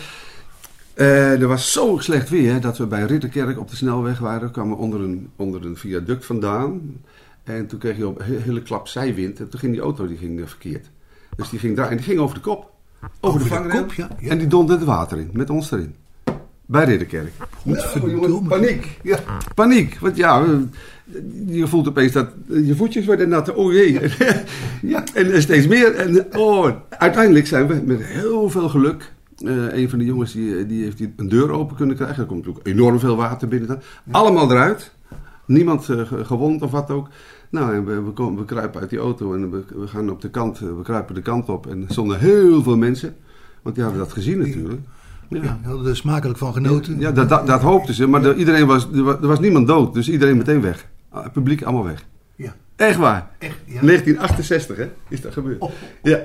Eh, 0.93 1.41
er 1.41 1.47
was 1.47 1.71
zo 1.71 1.97
slecht 1.99 2.29
weer 2.29 2.61
dat 2.61 2.77
we 2.77 2.85
bij 2.85 3.03
Ridderkerk 3.03 3.59
op 3.59 3.69
de 3.69 3.75
snelweg 3.75 4.19
waren. 4.19 4.41
We 4.47 4.51
kwamen 4.51 4.77
onder 4.77 5.01
een, 5.01 5.29
onder 5.35 5.65
een 5.65 5.77
viaduct 5.77 6.25
vandaan. 6.25 6.81
En 7.43 7.67
toen 7.67 7.79
kreeg 7.79 7.97
je 7.97 8.07
op 8.07 8.19
een 8.19 8.25
he- 8.25 8.41
hele 8.41 8.61
klap 8.61 8.87
zijwind. 8.87 9.39
En 9.39 9.49
toen 9.49 9.59
ging 9.59 9.71
die 9.73 9.81
auto 9.81 10.07
die 10.07 10.17
ging, 10.17 10.39
eh, 10.41 10.47
verkeerd. 10.47 10.89
Dus 11.35 11.49
die 11.49 11.59
ging 11.59 11.73
draaien. 11.73 11.91
En 11.91 11.97
die 11.97 12.05
ging 12.05 12.19
over 12.19 12.35
de 12.35 12.41
kop. 12.41 12.71
Over, 13.19 13.39
de, 13.39 13.43
de 13.45 13.53
vangrail. 13.53 13.81
kop, 13.81 13.93
ja, 13.93 14.07
ja. 14.19 14.29
En 14.29 14.37
die 14.37 14.47
donderde 14.47 14.85
het 14.85 14.89
water 14.93 15.17
in. 15.17 15.29
Met 15.33 15.49
ons 15.49 15.71
erin. 15.71 15.95
Bij 16.65 16.85
Ridderkerk. 16.85 17.31
Nou, 17.63 18.47
paniek. 18.47 18.99
Ja. 19.03 19.19
Paniek. 19.55 19.97
Want 19.99 20.15
ja, 20.17 20.45
je 21.45 21.67
voelt 21.67 21.87
opeens 21.87 22.11
dat 22.11 22.27
je 22.47 22.75
voetjes 22.75 23.05
worden 23.05 23.29
nat. 23.29 23.53
Oh 23.53 23.73
jee. 23.73 23.99
ja. 24.81 25.03
En 25.13 25.31
eh, 25.31 25.39
steeds 25.39 25.67
meer. 25.67 25.95
En 25.95 26.25
oh, 26.37 26.69
uiteindelijk 26.89 27.47
zijn 27.47 27.67
we 27.67 27.81
met 27.85 27.99
heel 28.03 28.49
veel 28.49 28.69
geluk. 28.69 29.11
eh, 29.45 29.73
een 29.77 29.89
van 29.89 29.99
de 29.99 30.05
jongens 30.05 30.31
die, 30.33 30.65
die 30.65 30.83
heeft 30.83 30.97
die 30.97 31.13
een 31.17 31.29
deur 31.29 31.51
open 31.51 31.75
kunnen 31.75 31.95
krijgen. 31.95 32.17
Er 32.19 32.25
komt 32.25 32.45
natuurlijk 32.45 32.67
enorm 32.67 32.99
veel 32.99 33.15
water 33.15 33.47
binnen. 33.47 33.67
dan. 33.67 33.77
Allemaal 34.11 34.51
eruit. 34.51 34.91
Niemand 35.45 35.89
eh, 35.89 35.99
ge- 36.07 36.25
gewond 36.25 36.61
of 36.61 36.71
wat 36.71 36.89
ook. 36.91 37.07
Nou, 37.49 37.73
en 37.75 37.85
we, 37.85 38.01
we, 38.01 38.11
komen, 38.11 38.39
we 38.39 38.45
kruipen 38.45 38.81
uit 38.81 38.89
die 38.89 38.99
auto 38.99 39.33
en 39.33 39.51
we, 39.51 39.63
we 39.79 39.87
gaan 39.87 40.09
op 40.09 40.21
de 40.21 40.29
kant. 40.29 40.57
eh, 40.57 40.67
We 40.77 40.81
kruipen 40.83 41.15
de 41.15 41.21
kant 41.21 41.49
op. 41.49 41.67
En 41.67 41.81
er 41.87 41.91
stonden 41.91 42.19
heel 42.19 42.63
veel 42.63 42.77
mensen. 42.77 43.15
Want 43.61 43.75
die 43.75 43.83
hadden 43.83 44.03
dat 44.03 44.13
gezien 44.13 44.37
natuurlijk. 44.37 44.81
Ja, 45.29 45.59
hadden 45.63 45.87
er 45.87 45.95
smakelijk 45.95 46.37
van 46.37 46.53
genoten. 46.53 46.99
Ja, 46.99 47.11
dat, 47.11 47.29
dat, 47.29 47.47
dat 47.47 47.61
hoopten 47.61 47.93
ze. 47.93 48.07
Maar 48.07 48.25
er, 48.25 48.35
iedereen 48.35 48.61
er, 48.61 48.65
was, 48.67 48.87
er 48.93 49.27
was 49.27 49.39
niemand 49.39 49.67
dood. 49.67 49.93
Dus 49.93 50.09
iedereen 50.09 50.37
meteen 50.37 50.61
weg. 50.61 50.87
Ah, 51.09 51.23
Het 51.23 51.31
publiek 51.31 51.63
allemaal 51.63 51.83
weg. 51.83 52.05
Ja. 52.35 52.55
Echt 52.75 52.97
waar. 52.97 53.29
Echt, 53.37 53.57
ja. 53.65 53.81
1968 53.81 54.77
hè, 54.77 54.89
is 55.09 55.21
dat 55.21 55.33
gebeurd. 55.33 55.65
Ja. 56.03 56.19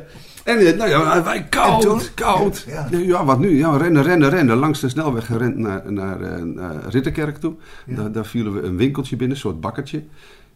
En 0.45 0.59
eh, 0.59 0.77
nou 0.77 0.91
ja, 0.91 1.23
wij 1.23 1.45
koud, 1.49 2.15
koud. 2.15 2.65
Ja. 2.69 2.89
Ja. 2.91 3.25
wat 3.25 3.39
nu? 3.39 3.59
Ja, 3.59 3.77
rennen, 3.77 4.03
rennen, 4.03 4.31
rennen. 4.31 4.57
Langs 4.57 4.81
de 4.81 4.89
snelweg 4.89 5.27
gerend 5.27 5.57
naar, 5.57 5.93
naar, 5.93 6.21
eh, 6.21 6.43
naar 6.43 6.89
Ridderkerk 6.89 7.37
toe. 7.37 7.55
Daar, 7.87 8.13
daar 8.13 8.27
vielen 8.27 8.53
we 8.53 8.63
een 8.63 8.77
winkeltje 8.77 9.17
binnen, 9.17 9.37
een 9.37 9.43
soort 9.43 9.61
bakkertje. 9.61 10.03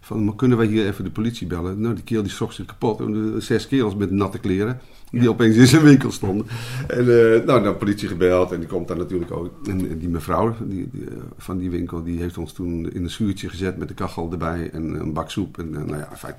Van, 0.07 0.25
maar 0.25 0.35
kunnen 0.35 0.59
wij 0.59 0.67
hier 0.67 0.87
even 0.87 1.05
de 1.05 1.11
politie 1.11 1.47
bellen? 1.47 1.81
Nou, 1.81 1.95
die 1.95 2.05
kerel 2.05 2.23
die 2.23 2.33
schrok 2.33 2.53
zich 2.53 2.65
kapot. 2.65 2.99
De 2.99 3.35
Zes 3.39 3.67
kerels 3.67 3.97
met 3.97 4.11
natte 4.11 4.39
kleren. 4.39 4.81
Die 5.11 5.29
opeens 5.29 5.57
in 5.57 5.67
zijn 5.67 5.83
winkel 5.83 6.11
stonden. 6.13 6.47
En 6.87 6.99
eh, 6.99 7.45
nou, 7.47 7.63
de 7.63 7.75
politie 7.75 8.09
gebeld. 8.09 8.53
En 8.53 8.59
die 8.59 8.69
komt 8.69 8.89
daar 8.89 8.97
natuurlijk 8.97 9.31
ook. 9.33 9.51
En, 9.67 9.91
en 9.91 9.99
die 9.99 10.09
mevrouw 10.09 10.55
die, 10.65 10.89
die, 10.93 11.05
eh, 11.05 11.17
van 11.39 11.59
die 11.59 11.71
winkel, 11.71 12.03
die 12.03 12.19
heeft 12.21 12.39
ons 12.39 12.53
toen 12.53 12.93
in 12.93 13.03
een 13.03 13.11
schuurtje 13.11 13.49
gezet 13.49 13.77
met 13.77 13.89
de 13.89 13.95
kachel 13.95 14.29
erbij. 14.33 14.71
En 14.73 15.01
een 15.01 15.13
bak 15.13 15.31
soep. 15.31 15.59
En 15.59 15.75
eh, 15.75 15.83
nou 15.83 15.97
ja, 15.99 16.09
fijn. 16.17 16.35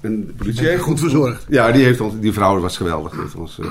En 0.00 0.26
de 0.26 0.32
politie 0.32 0.66
heeft 0.66 0.82
goed 0.82 0.92
ons- 0.92 1.00
verzorgd? 1.00 1.44
Ja, 1.48 1.72
die, 1.72 1.84
heeft 1.84 2.00
ons, 2.00 2.14
die 2.20 2.32
vrouw 2.32 2.60
was 2.60 2.76
geweldig. 2.76 3.12
Die 3.12 3.20
heeft 3.20 3.34
ons, 3.34 3.58
eh, 3.58 3.66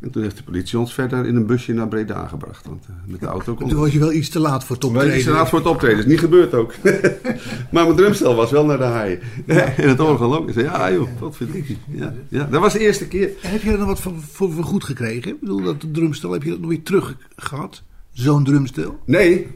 en 0.00 0.10
toen 0.10 0.22
heeft 0.22 0.36
de 0.36 0.42
politie 0.42 0.78
ons 0.78 0.94
verder 0.94 1.26
in 1.26 1.36
een 1.36 1.46
busje 1.46 1.72
naar 1.72 1.88
Breda 1.88 2.26
gebracht. 2.26 2.66
Want 2.66 2.84
eh, 2.86 2.94
met 3.06 3.20
de 3.20 3.26
auto 3.26 3.54
kon 3.54 3.68
Toen 3.68 3.78
was 3.78 3.92
je 3.92 3.98
wel 3.98 4.12
iets 4.12 4.28
te 4.28 4.38
laat 4.38 4.64
voor 4.64 4.76
het 4.76 4.84
optreden. 4.84 5.20
zijn 5.20 5.34
laat 5.34 5.48
voor 5.48 5.58
het 5.58 5.68
optreden, 5.68 5.98
is 5.98 6.06
niet 6.06 6.18
gebeurd 6.18 6.54
ook. 6.54 6.74
maar 7.72 7.84
mijn 7.84 7.96
drumstel 7.96 8.34
was 8.34 8.50
wel 8.50 8.64
naar 8.64 8.78
de 8.78 8.84
haai. 8.84 9.18
en 9.46 9.88
het 9.88 10.00
orgel 10.00 10.36
ook. 10.36 10.48
Ik 10.48 10.54
zei, 10.54 10.64
ja 10.64 10.92
joh, 10.92 11.08
wat 11.18 11.36
vind 11.36 11.54
ik. 11.54 11.76
Ja, 11.90 12.14
ja, 12.28 12.44
dat 12.44 12.60
was 12.60 12.72
de 12.72 12.78
eerste 12.78 13.08
keer. 13.08 13.30
En 13.42 13.50
heb 13.50 13.62
je 13.62 13.70
er 13.70 13.78
dan 13.78 13.86
wat 13.86 14.00
voor, 14.00 14.12
voor, 14.30 14.52
voor 14.52 14.64
goed 14.64 14.84
gekregen? 14.84 15.32
Ik 15.32 15.40
bedoel, 15.40 15.62
dat 15.62 15.84
drumstel, 15.92 16.32
heb 16.32 16.42
je 16.42 16.50
dat 16.50 16.60
nog 16.60 16.68
weer 16.68 16.82
terug 16.82 17.16
gehad? 17.36 17.82
Zo'n 18.12 18.44
drumstel? 18.44 18.98
Nee. 19.04 19.46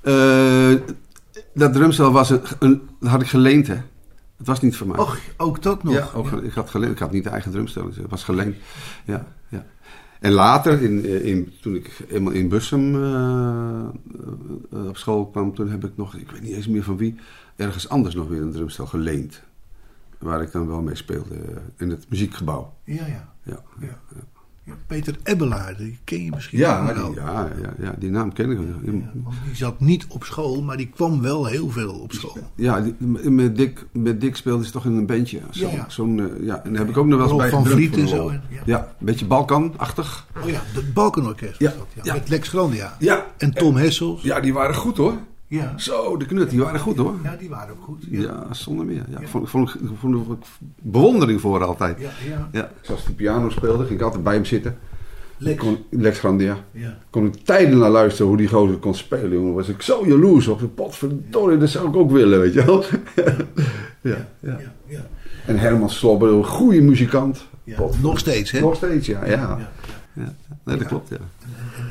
Eh, 0.00 0.72
dat 1.54 1.72
drumstel 1.72 2.12
was 2.12 2.30
een, 2.30 2.40
een, 2.58 2.82
dat 3.00 3.10
had 3.10 3.20
ik 3.20 3.28
geleend 3.28 3.66
hè. 3.66 3.76
Het 4.38 4.46
was 4.46 4.60
niet 4.60 4.76
van 4.76 4.86
mij. 4.86 4.98
Och, 4.98 5.18
ook 5.36 5.62
dat 5.62 5.82
nog? 5.82 5.94
Ja, 5.94 6.08
ook, 6.14 6.32
ik 6.32 6.52
had 6.52 6.70
geleend. 6.70 6.92
Ik 6.92 6.98
had 6.98 7.12
niet 7.12 7.24
de 7.24 7.30
eigen 7.30 7.50
drumstel. 7.50 7.86
dus 7.86 7.96
Het 7.96 8.10
was 8.10 8.24
geleend. 8.24 8.56
Ja, 9.04 9.14
ja. 9.14 9.26
En 10.20 10.32
later, 10.32 10.82
in, 10.82 11.04
eh, 11.04 11.24
in, 11.24 11.52
toen 11.60 11.74
ik 11.74 12.04
eenmaal 12.08 12.32
in 12.32 12.48
Bussum 12.48 12.94
eh, 12.94 13.88
eh, 14.72 14.86
op 14.88 14.96
school 14.96 15.26
kwam, 15.26 15.54
toen 15.54 15.70
heb 15.70 15.84
ik 15.84 15.96
nog, 15.96 16.14
ik 16.14 16.30
weet 16.30 16.42
niet 16.42 16.54
eens 16.54 16.68
meer 16.68 16.82
van 16.82 16.96
wie, 16.96 17.14
ergens 17.56 17.88
anders 17.88 18.14
nog 18.14 18.28
weer 18.28 18.42
een 18.42 18.52
drumstel 18.52 18.86
geleend. 18.86 19.42
Waar 20.18 20.42
ik 20.42 20.52
dan 20.52 20.66
wel 20.66 20.82
mee 20.82 20.94
speelde 20.94 21.36
in 21.76 21.90
het 21.90 22.06
muziekgebouw. 22.08 22.74
Ja, 22.84 23.06
ja. 23.06 23.34
Ja, 23.42 23.62
ja, 23.80 23.86
ja. 24.14 24.37
Peter 24.86 25.16
Ebbelaar, 25.22 25.76
die 25.76 25.98
ken 26.04 26.24
je 26.24 26.30
misschien 26.30 26.58
Ja, 26.58 26.84
die, 26.86 26.94
wel. 27.02 27.14
ja, 27.14 27.48
ja, 27.62 27.72
ja, 27.80 27.94
die 27.98 28.10
naam 28.10 28.32
ken 28.32 28.50
ik. 28.50 28.56
wel. 28.56 28.66
Die 28.84 29.04
zat 29.52 29.80
niet 29.80 30.06
op 30.08 30.24
school, 30.24 30.62
maar 30.62 30.76
die 30.76 30.88
kwam 30.94 31.20
wel 31.20 31.46
heel 31.46 31.70
veel 31.70 31.92
op 31.92 32.12
school. 32.12 32.36
Ja, 32.54 32.80
die- 32.80 33.30
met 33.30 33.56
Dick, 33.56 33.86
met 33.92 34.20
Dick 34.20 34.36
speelde 34.36 34.64
ze 34.64 34.70
toch 34.70 34.84
in 34.84 34.92
een 34.96 35.06
bandje. 35.06 35.40
Zo, 35.50 35.68
Ja. 35.68 35.84
Zo'n, 35.88 36.20
eh, 36.20 36.46
ja, 36.46 36.64
en 36.64 36.70
daar 36.70 36.80
heb 36.80 36.88
ik 36.90 36.96
ook 36.96 37.06
nog 37.06 37.18
wel 37.18 37.28
eens 37.28 37.36
bij 37.38 37.50
van 37.50 37.66
Vliet 37.66 37.96
en 37.96 38.08
zo, 38.08 38.28
en- 38.28 38.42
ja. 38.64 38.94
Een 39.00 39.06
beetje 39.06 39.26
Balkan-achtig. 39.26 40.26
Oh 40.42 40.48
ja, 40.50 40.60
het 40.64 40.94
Balkanorkest 40.94 41.58
dat, 41.60 41.74
ja. 42.02 42.12
Met 42.14 42.28
Lex 42.28 42.48
Grandia. 42.48 42.96
Ja. 42.98 43.26
En 43.38 43.52
Tom 43.54 43.76
Hessels. 43.76 44.22
Ja, 44.22 44.40
die 44.40 44.52
waren 44.52 44.74
goed 44.74 44.96
hoor. 44.96 45.14
Ja. 45.48 45.78
Zo, 45.78 46.16
de 46.16 46.26
knut, 46.26 46.50
die 46.50 46.60
waren 46.60 46.80
goed 46.80 46.96
hoor. 46.96 47.14
Ja, 47.22 47.36
die 47.36 47.48
waren 47.48 47.70
ook 47.74 47.84
goed. 47.84 48.04
Ja, 48.10 48.46
zonder 48.50 48.86
meer. 48.86 49.04
Ja, 49.10 49.18
ik 49.20 49.28
vond, 49.28 49.44
ik 49.44 49.50
vond, 49.50 49.74
ik 49.74 49.88
vond 49.98 50.14
er 50.14 50.36
bewondering 50.82 51.40
voor 51.40 51.64
altijd. 51.64 51.98
Ja, 52.00 52.48
ja. 52.52 52.70
Zoals 52.80 53.04
die 53.06 53.14
piano 53.14 53.48
speelde, 53.50 53.84
ging 53.84 53.98
ik 53.98 54.04
altijd 54.04 54.22
bij 54.22 54.34
hem 54.34 54.44
zitten. 54.44 54.78
Lex. 55.36 55.58
Kon, 55.58 55.78
Lex 55.90 56.18
Grandia. 56.18 56.56
Ja. 56.70 56.98
Kon 57.10 57.26
ik 57.26 57.34
tijden 57.34 57.78
naar 57.78 57.90
luisteren 57.90 58.26
hoe 58.28 58.36
die 58.36 58.48
gozer 58.48 58.76
kon 58.76 58.94
spelen, 58.94 59.30
jongen. 59.32 59.54
Was 59.54 59.68
ik 59.68 59.82
zo 59.82 60.06
jaloers 60.06 60.46
op. 60.48 60.62
Potverdorie, 60.74 61.58
dat 61.58 61.68
zou 61.68 61.88
ik 61.88 61.96
ook 61.96 62.10
willen, 62.10 62.40
weet 62.40 62.52
je 62.54 62.64
wel. 62.64 62.84
ja, 64.12 64.28
ja. 64.40 64.60
ja. 64.86 65.06
En 65.46 65.58
Herman 65.58 65.90
Slobber, 65.90 66.32
een 66.32 66.44
goede 66.44 66.80
muzikant. 66.80 67.46
Ja, 67.64 67.76
Pot- 67.76 68.02
nog 68.02 68.18
steeds, 68.18 68.50
hè? 68.50 68.60
Nog 68.60 68.76
steeds, 68.76 69.06
ja. 69.06 69.24
ja. 69.26 69.32
Ja, 69.32 69.70
ja. 70.12 70.34
Nee, 70.64 70.76
dat 70.76 70.86
klopt, 70.86 71.08
ja. 71.08 71.16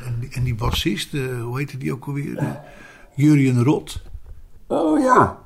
En, 0.04 0.28
en 0.30 0.42
die 0.42 0.54
bassist, 0.54 1.14
eh, 1.14 1.42
hoe 1.42 1.58
heette 1.58 1.78
die 1.78 1.92
ook 1.92 2.04
alweer? 2.04 2.60
Jurien 3.18 3.62
Rot. 3.64 4.02
Oh 4.66 5.00
ja. 5.00 5.38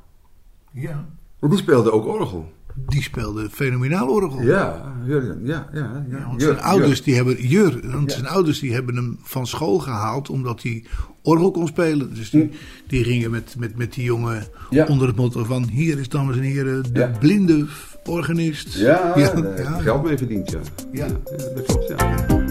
Ja. 0.72 1.04
En 1.40 1.48
die 1.48 1.58
speelde 1.58 1.92
ook 1.92 2.06
orgel. 2.06 2.52
Die 2.74 3.02
speelde 3.02 3.50
fenomenaal 3.50 4.08
orgel. 4.08 4.42
Ja, 4.42 4.92
Jurgen, 5.06 5.40
ja, 5.44 5.68
ja. 5.72 6.04
ja. 6.10 6.26
want 6.26 6.40
Jur, 6.40 6.50
zijn 6.52 6.62
ouders, 6.62 6.96
Jur. 6.96 7.04
die 7.04 7.14
hebben, 7.14 7.46
Jur, 7.48 7.80
want 7.92 8.12
zijn 8.12 8.26
ouders 8.26 8.58
die 8.60 8.72
hebben 8.72 8.96
hem 8.96 9.18
van 9.22 9.46
school 9.46 9.78
gehaald 9.78 10.30
omdat 10.30 10.62
hij 10.62 10.84
orgel 11.22 11.50
kon 11.50 11.66
spelen. 11.66 12.14
Dus 12.14 12.30
die, 12.30 12.50
die 12.86 13.04
gingen 13.04 13.30
met, 13.30 13.54
met, 13.58 13.76
met 13.76 13.92
die 13.92 14.04
jongen 14.04 14.46
Ja. 14.70 14.86
onder 14.86 15.06
het 15.06 15.16
motto 15.16 15.44
van 15.44 15.68
hier 15.68 15.98
is 15.98 16.08
dames 16.08 16.36
en 16.36 16.42
heren 16.42 16.82
de 16.92 16.98
Ja. 16.98 17.10
blinde 17.18 17.66
organist. 18.04 18.74
Ja, 18.74 19.12
ja, 19.16 19.32
je 19.34 19.80
geld 19.82 20.02
mee 20.04 20.18
verdiend, 20.18 20.50
ja. 20.50 20.58
Ja. 20.92 21.06
dat 21.54 21.64
klopt, 21.66 21.88
ja. 21.88 22.41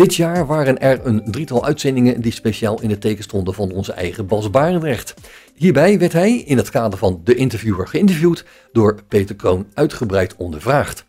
Dit 0.00 0.14
jaar 0.14 0.46
waren 0.46 0.80
er 0.80 1.06
een 1.06 1.22
drietal 1.24 1.64
uitzendingen 1.64 2.20
die 2.20 2.32
speciaal 2.32 2.80
in 2.80 2.90
het 2.90 3.00
teken 3.00 3.24
stonden 3.24 3.54
van 3.54 3.72
onze 3.72 3.92
eigen 3.92 4.26
Bas 4.26 4.50
Barendrecht. 4.50 5.14
Hierbij 5.54 5.98
werd 5.98 6.12
hij 6.12 6.36
in 6.36 6.56
het 6.56 6.70
kader 6.70 6.98
van 6.98 7.20
de 7.24 7.34
interviewer 7.34 7.88
geïnterviewd 7.88 8.44
door 8.72 9.02
Peter 9.08 9.34
Kroon 9.34 9.66
uitgebreid 9.74 10.34
ondervraagd. 10.36 11.04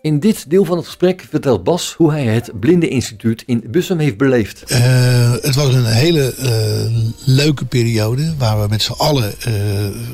In 0.00 0.20
dit 0.20 0.50
deel 0.50 0.64
van 0.64 0.76
het 0.76 0.86
gesprek 0.86 1.26
vertelt 1.30 1.64
Bas 1.64 1.94
hoe 1.96 2.10
hij 2.10 2.24
het 2.24 2.60
Blinde 2.60 2.88
Instituut 2.88 3.42
in 3.46 3.64
Bussum 3.66 3.98
heeft 3.98 4.16
beleefd. 4.16 4.62
Eh, 4.62 5.32
het 5.32 5.54
was 5.54 5.74
een 5.74 5.84
hele 5.84 6.34
eh, 6.34 6.96
leuke 7.24 7.64
periode 7.64 8.34
waar 8.38 8.60
we 8.60 8.68
met 8.68 8.82
z'n 8.82 8.92
allen 8.92 9.34
eh, 9.40 9.52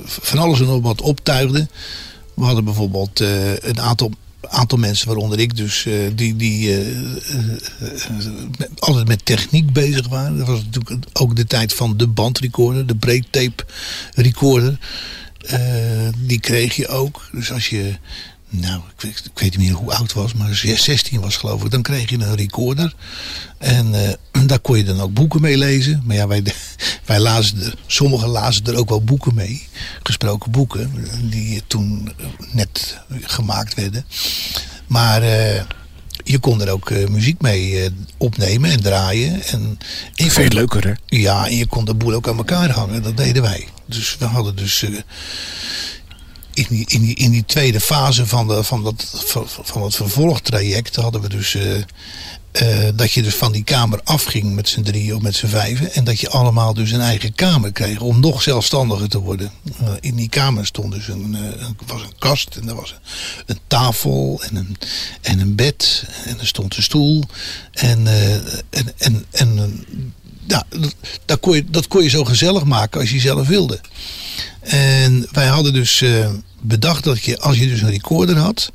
van 0.05 0.39
alles 0.39 0.61
en 0.61 0.67
nog 0.67 0.83
wat 0.83 1.01
optuigden. 1.01 1.71
We 2.35 2.45
hadden 2.45 2.65
bijvoorbeeld 2.65 3.21
een 3.61 3.81
aantal, 3.81 4.11
aantal 4.49 4.79
mensen, 4.79 5.07
waaronder 5.07 5.39
ik 5.39 5.57
dus, 5.57 5.87
eh, 5.87 5.95
die, 6.15 6.37
die 6.37 6.71
eh, 6.71 6.89
eh, 6.89 8.69
altijd 8.79 9.09
met 9.09 9.25
techniek 9.25 9.73
bezig 9.73 10.09
waren. 10.09 10.39
Dat 10.39 10.47
was 10.47 10.65
natuurlijk 10.65 11.07
ook 11.13 11.37
de 11.37 11.47
tijd 11.47 11.75
van 11.75 11.97
de 11.97 12.07
bandrecorder, 12.07 12.87
de 12.87 12.97
breedtape 12.97 13.65
recorder. 14.15 14.79
Die 16.17 16.41
kreeg 16.41 16.77
je 16.77 16.89
ook. 16.89 17.29
Dus 17.33 17.53
als 17.53 17.69
je, 17.69 17.95
nou, 18.51 18.81
ik 18.97 19.01
weet, 19.01 19.25
ik 19.25 19.39
weet 19.39 19.57
niet 19.57 19.69
meer 19.69 19.77
hoe 19.77 19.95
oud 19.95 20.13
was, 20.13 20.35
maar 20.35 20.55
16 20.55 21.21
was 21.21 21.37
geloof 21.37 21.65
ik, 21.65 21.71
dan 21.71 21.83
kreeg 21.83 22.11
je 22.11 22.19
een 22.19 22.37
recorder. 22.37 22.95
En 23.59 23.95
eh, 23.95 24.47
daar 24.47 24.59
kon 24.59 24.77
je 24.77 24.85
dan 24.85 25.01
ook 25.01 25.15
boeken 25.15 25.41
mee 25.41 25.59
lezen. 25.59 26.03
Maar 26.05 26.17
ja, 26.17 26.27
wij, 26.27 26.43
wij 27.05 27.21
lazen 27.21 27.63
er, 27.63 27.75
sommigen 27.87 28.29
lazen 28.29 28.65
er 28.67 28.77
ook 28.77 28.89
wel 28.89 29.05
boeken 29.05 29.35
mee. 29.35 29.69
Gesproken 30.03 30.51
boeken, 30.51 30.93
die 31.31 31.63
toen 31.67 32.13
net 32.53 32.99
gemaakt 33.21 33.75
werden. 33.75 34.05
Maar 34.87 35.23
eh, 35.23 35.63
je 36.25 36.39
kon 36.39 36.61
er 36.61 36.71
ook 36.71 36.91
eh, 36.91 37.09
muziek 37.09 37.41
mee 37.41 37.91
opnemen 38.17 38.71
en 38.71 38.81
draaien. 38.81 39.43
En 39.43 39.79
je 40.15 40.31
Veel 40.31 40.49
leuker, 40.49 40.87
hè? 40.87 40.93
Ja, 41.07 41.47
en 41.47 41.57
je 41.57 41.67
kon 41.67 41.85
de 41.85 41.95
boel 41.95 42.15
ook 42.15 42.29
aan 42.29 42.37
elkaar 42.37 42.71
hangen. 42.71 43.03
Dat 43.03 43.17
deden 43.17 43.43
wij. 43.43 43.69
Dus 43.87 44.17
we 44.19 44.25
hadden 44.25 44.57
dus... 44.57 44.85
in 46.55 46.67
die, 46.69 46.85
in, 46.87 47.15
in 47.17 47.31
die 47.31 47.45
tweede 47.45 47.81
fase 47.81 48.27
van, 48.27 48.49
de, 48.49 48.65
van, 48.65 48.85
dat, 48.85 49.25
van, 49.63 49.93
vervolgtraject 49.93 50.97
hadden 50.97 51.21
we 51.21 51.29
dus 51.29 51.55
eh, 51.55 51.77
eh, 52.53 52.89
dat 52.95 53.13
je 53.13 53.23
dus 53.23 53.35
van 53.35 53.53
die 53.53 53.65
kamer 53.65 54.01
afging 54.05 54.55
met 54.55 54.69
z'n 54.69 54.83
drieën 54.83 55.15
of 55.15 55.23
met 55.23 55.35
z'n 55.35 55.47
vijven. 55.47 55.93
En 55.93 56.05
dat 56.05 56.21
je 56.21 56.29
allemaal 56.29 56.75
dus 56.75 56.91
een 56.91 57.01
eigen 57.01 57.35
kamer 57.35 57.73
kreeg 57.73 58.01
om 58.01 58.21
nog 58.21 58.43
zelfstandiger 58.43 59.09
te 59.09 59.19
worden. 59.19 59.51
Eh, 59.81 59.93
in 60.01 60.15
die 60.15 60.29
kamer 60.29 60.67
stond 60.67 60.93
dus 60.93 61.09
een, 61.09 61.35
een, 61.35 61.77
was 61.87 62.03
een 62.03 62.19
kast 62.19 62.57
en 62.57 62.69
er 62.69 62.75
was 62.75 62.95
een, 63.47 63.59
tafel 63.67 64.43
en 64.49 64.57
een, 64.57 64.77
en 65.21 65.39
een 65.39 65.55
bed. 65.55 66.05
En 66.25 66.39
er 66.39 66.47
stond 66.47 66.77
een 66.77 66.83
stoel. 66.83 67.25
En, 67.73 68.07
en, 68.71 68.95
en, 68.99 69.25
en 69.31 69.85
ja, 70.51 70.65
dat, 70.69 70.95
dat, 71.25 71.41
kon 71.41 71.55
je, 71.55 71.65
dat 71.71 71.89
kon 71.89 72.03
je 72.03 72.09
zo 72.09 72.25
gezellig 72.25 72.65
maken 72.65 73.01
als 73.01 73.11
je 73.11 73.21
zelf 73.21 73.49
wilde. 73.49 73.81
En 74.61 75.27
wij 75.33 75.47
hadden 75.47 75.73
dus 75.73 76.03
eh, 76.03 76.31
bedacht 76.61 77.05
dat 77.05 77.23
je, 77.23 77.39
als 77.39 77.59
je 77.59 77.67
dus 77.69 77.81
een 77.81 77.91
recorder 77.91 78.37
had, 78.37 78.73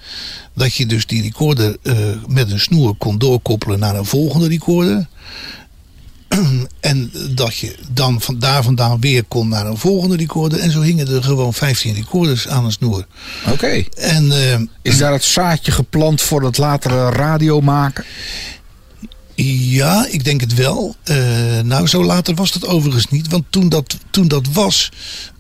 dat 0.53 0.73
je 0.73 0.85
dus 0.85 1.05
die 1.05 1.21
recorder 1.21 1.77
eh, 1.83 1.95
met 2.27 2.51
een 2.51 2.59
snoer 2.59 2.95
kon 2.95 3.17
doorkoppelen 3.17 3.79
naar 3.79 3.95
een 3.95 4.05
volgende 4.05 4.47
recorder. 4.47 5.07
En 6.79 7.11
dat 7.29 7.55
je 7.55 7.75
dan 7.89 8.21
van 8.21 8.39
daar 8.39 8.63
vandaan 8.63 8.99
weer 8.99 9.23
kon 9.23 9.47
naar 9.47 9.65
een 9.65 9.77
volgende 9.77 10.15
recorder. 10.15 10.59
En 10.59 10.71
zo 10.71 10.81
hingen 10.81 11.07
er 11.07 11.23
gewoon 11.23 11.53
15 11.53 11.93
recorders 11.93 12.47
aan 12.47 12.65
een 12.65 12.71
snoer. 12.71 13.07
Oké. 13.51 13.83
En, 13.97 14.31
eh, 14.31 14.59
Is 14.81 14.97
daar 14.97 15.11
het 15.11 15.23
zaadje 15.23 15.71
geplant 15.71 16.21
voor 16.21 16.43
het 16.43 16.57
latere 16.57 17.09
radio 17.09 17.61
maken? 17.61 18.05
Ja, 19.35 20.07
ik 20.09 20.23
denk 20.23 20.41
het 20.41 20.53
wel. 20.53 20.95
Eh, 21.03 21.59
nou, 21.63 21.87
zo 21.87 22.03
later 22.03 22.35
was 22.35 22.51
dat 22.51 22.67
overigens 22.67 23.09
niet. 23.09 23.27
Want 23.27 23.43
toen 23.49 23.69
dat, 23.69 23.97
toen 24.09 24.27
dat 24.27 24.47
was, 24.47 24.91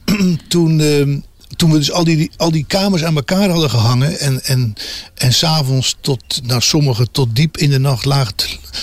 toen, 0.47 0.79
ehm, 0.79 1.19
toen 1.55 1.71
we 1.71 1.77
dus 1.77 1.91
al 1.91 2.03
die, 2.03 2.31
al 2.37 2.51
die 2.51 2.65
kamers 2.67 3.03
aan 3.03 3.15
elkaar 3.15 3.49
hadden 3.49 3.69
gehangen. 3.69 4.19
En, 4.19 4.43
en, 4.43 4.73
en 5.15 5.33
s'avonds 5.33 5.95
tot, 6.01 6.41
nou 6.43 6.61
sommigen 6.61 7.11
tot 7.11 7.35
diep 7.35 7.57
in 7.57 7.69
de 7.69 7.79
nacht 7.79 8.05
lagen 8.05 8.33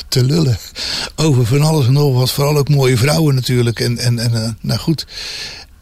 te, 0.09 0.25
lullen. 0.25 0.59
Over 1.17 1.47
van 1.47 1.63
alles 1.63 1.87
en 1.87 1.93
nog 1.93 2.15
wat. 2.15 2.31
Vooral 2.31 2.57
ook 2.57 2.69
mooie 2.69 2.97
vrouwen 2.97 3.35
natuurlijk. 3.35 3.81
En, 3.81 3.99
en, 3.99 4.19
en 4.19 4.35
eh, 4.45 4.51
nou 4.61 4.81
goed. 4.81 5.07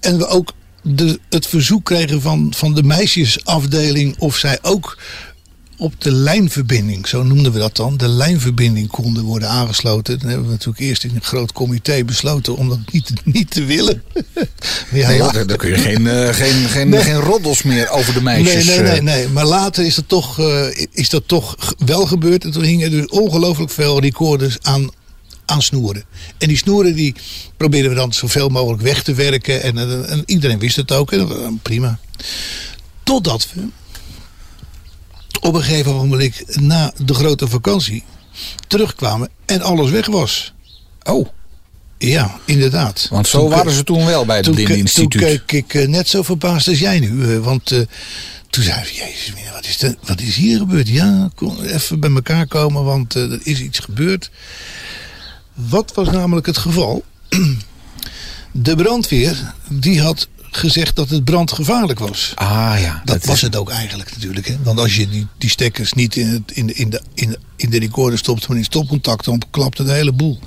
En 0.01 0.19
we 0.19 0.27
ook 0.27 0.53
de, 0.83 1.21
het 1.29 1.47
verzoek 1.47 1.85
kregen 1.85 2.23
van, 2.23 2.53
van 2.57 2.75
de 2.75 2.83
meisjesafdeling 2.83 4.19
of 4.19 4.37
zij 4.37 4.59
ook 4.63 4.99
op 5.81 5.95
de 5.99 6.13
lijnverbinding, 6.13 7.09
zo 7.09 7.23
noemden 7.23 7.53
we 7.53 7.59
dat 7.59 7.77
dan, 7.77 7.97
de 7.97 8.09
lijnverbinding 8.09 8.89
konden 8.89 9.25
worden 9.25 9.49
aangesloten. 9.49 10.19
Dan 10.19 10.29
hebben 10.29 10.47
we 10.47 10.53
natuurlijk 10.53 10.81
eerst 10.81 11.05
in 11.05 11.15
een 11.15 11.23
groot 11.23 11.53
comité 11.53 12.05
besloten 12.05 12.57
om 12.57 12.69
dat 12.69 12.79
niet, 12.91 13.13
niet 13.25 13.51
te 13.51 13.65
willen. 13.65 14.03
Ja, 14.93 15.09
nee, 15.09 15.19
want 15.19 15.49
dan 15.49 15.57
kun 15.57 15.69
je 15.69 15.79
geen, 15.79 16.07
eh, 16.07 16.29
geen, 16.29 16.69
geen, 16.69 16.89
Nee. 16.89 17.01
geen 17.01 17.21
roddels 17.21 17.63
meer 17.63 17.91
over 17.91 18.15
de 18.15 18.23
meisjes. 18.23 18.65
Nee, 18.65 18.79
nee, 18.81 18.85
nee, 18.87 18.97
eh, 18.99 19.03
nee. 19.03 19.29
Maar 19.29 19.45
later 19.45 19.85
is 19.85 19.95
dat 19.95 20.09
toch, 20.09 20.39
eh, 20.39 20.87
is 20.93 21.09
dat 21.09 21.23
toch 21.27 21.75
wel 21.79 22.07
gebeurd. 22.07 22.45
En 22.45 22.51
toen 22.51 22.63
hingen 22.63 22.91
dus 22.91 23.07
ongelooflijk 23.07 23.71
veel 23.71 24.01
recorders 24.01 24.57
aan, 24.63 24.91
aan 25.45 25.63
snoeren. 25.63 26.05
En 26.39 26.49
die 26.49 26.57
snoeren 26.57 26.95
die 26.95 27.15
probeerden 27.57 27.91
we 27.91 27.97
dan 27.97 28.13
zoveel 28.13 28.49
mogelijk 28.49 28.83
weg 28.83 29.03
te 29.03 29.15
werken. 29.15 29.63
En, 29.63 29.79
eh, 29.79 30.11
en 30.11 30.23
iedereen 30.27 30.59
wist 30.59 30.77
het 30.77 30.93
ook. 30.93 31.13
En 31.13 31.59
prima. 31.63 31.99
Totdat 33.03 33.49
we 33.55 33.61
op 35.41 35.55
een 35.55 35.63
gegeven 35.63 35.95
moment 35.95 36.61
na 36.61 36.93
de 37.05 37.15
grote 37.15 37.49
vakantie 37.49 38.05
terugkwamen 38.67 39.29
en 39.47 39.63
alles 39.63 39.91
weg 39.91 40.07
was. 40.07 40.53
Oh. 41.03 41.29
Ja, 41.99 42.39
inderdaad. 42.45 43.07
Want 43.11 43.29
zo 43.29 43.39
Toen 43.41 43.49
waren 43.49 43.73
ze 43.73 43.85
toen 43.85 44.05
wel 44.07 44.25
bij 44.25 44.37
het 44.37 44.45
toen 44.45 44.55
Blinde 44.55 44.73
ke- 44.73 44.79
Instituut. 44.79 45.11
Toen 45.11 45.21
keek 45.47 45.53
ik 45.65 45.75
eh, 45.75 45.89
net 45.89 46.09
zo 46.09 46.23
verbaasd 46.23 46.69
als 46.69 46.79
jij 46.79 47.01
nu. 47.01 47.33
eh, 47.35 47.39
want 47.39 47.73
eh, 47.73 47.81
toen 48.51 48.65
zei 48.65 48.81
ik, 48.81 48.89
jezus, 48.89 49.33
wat 49.53 49.65
is, 49.67 49.83
er, 49.83 49.95
wat 50.05 50.21
is 50.21 50.37
hier 50.37 50.59
gebeurd? 50.59 50.89
Ja, 50.89 51.31
kom 51.35 51.61
even 51.61 52.01
bij 52.01 52.11
elkaar 52.11 52.47
komen, 52.47 52.85
want 52.85 53.15
er 53.15 53.39
is 53.43 53.61
iets 53.61 53.79
gebeurd. 53.79 54.31
Wat 55.55 55.93
was 55.95 56.11
namelijk 56.11 56.47
het 56.47 56.59
geval? 56.59 57.05
De 58.53 58.77
brandweer, 58.77 59.55
die 59.69 60.01
had 60.01 60.29
gezegd 60.51 60.97
dat 60.97 61.11
het 61.11 61.25
brandgevaarlijk 61.25 61.99
was. 61.99 62.33
Ah 62.35 62.75
ja. 62.81 63.03
Dat, 63.05 63.25
was 63.25 63.41
het 63.41 63.57
ook 63.57 63.71
eigenlijk 63.71 64.11
natuurlijk. 64.15 64.49
Hè? 64.49 64.57
Want 64.63 64.79
als 64.79 64.97
je 64.97 65.09
die, 65.09 65.27
die 65.39 65.51
stekkers 65.51 65.93
niet 65.93 66.17
in, 66.17 66.29
het, 66.29 66.51
in, 66.53 66.67
de, 66.67 66.75
in, 66.75 66.91
de, 66.91 67.01
in, 67.15 67.31
de, 67.31 67.39
in 67.57 67.71
de 67.71 67.79
recorder 67.79 68.19
stopt, 68.19 68.49
maar 68.49 68.57
in 68.57 68.65
stopcontact, 68.65 69.25
dan 69.25 69.43
klapt 69.51 69.79
het 69.79 69.87
de 69.87 69.93
hele 69.93 70.13
boel. 70.13 70.39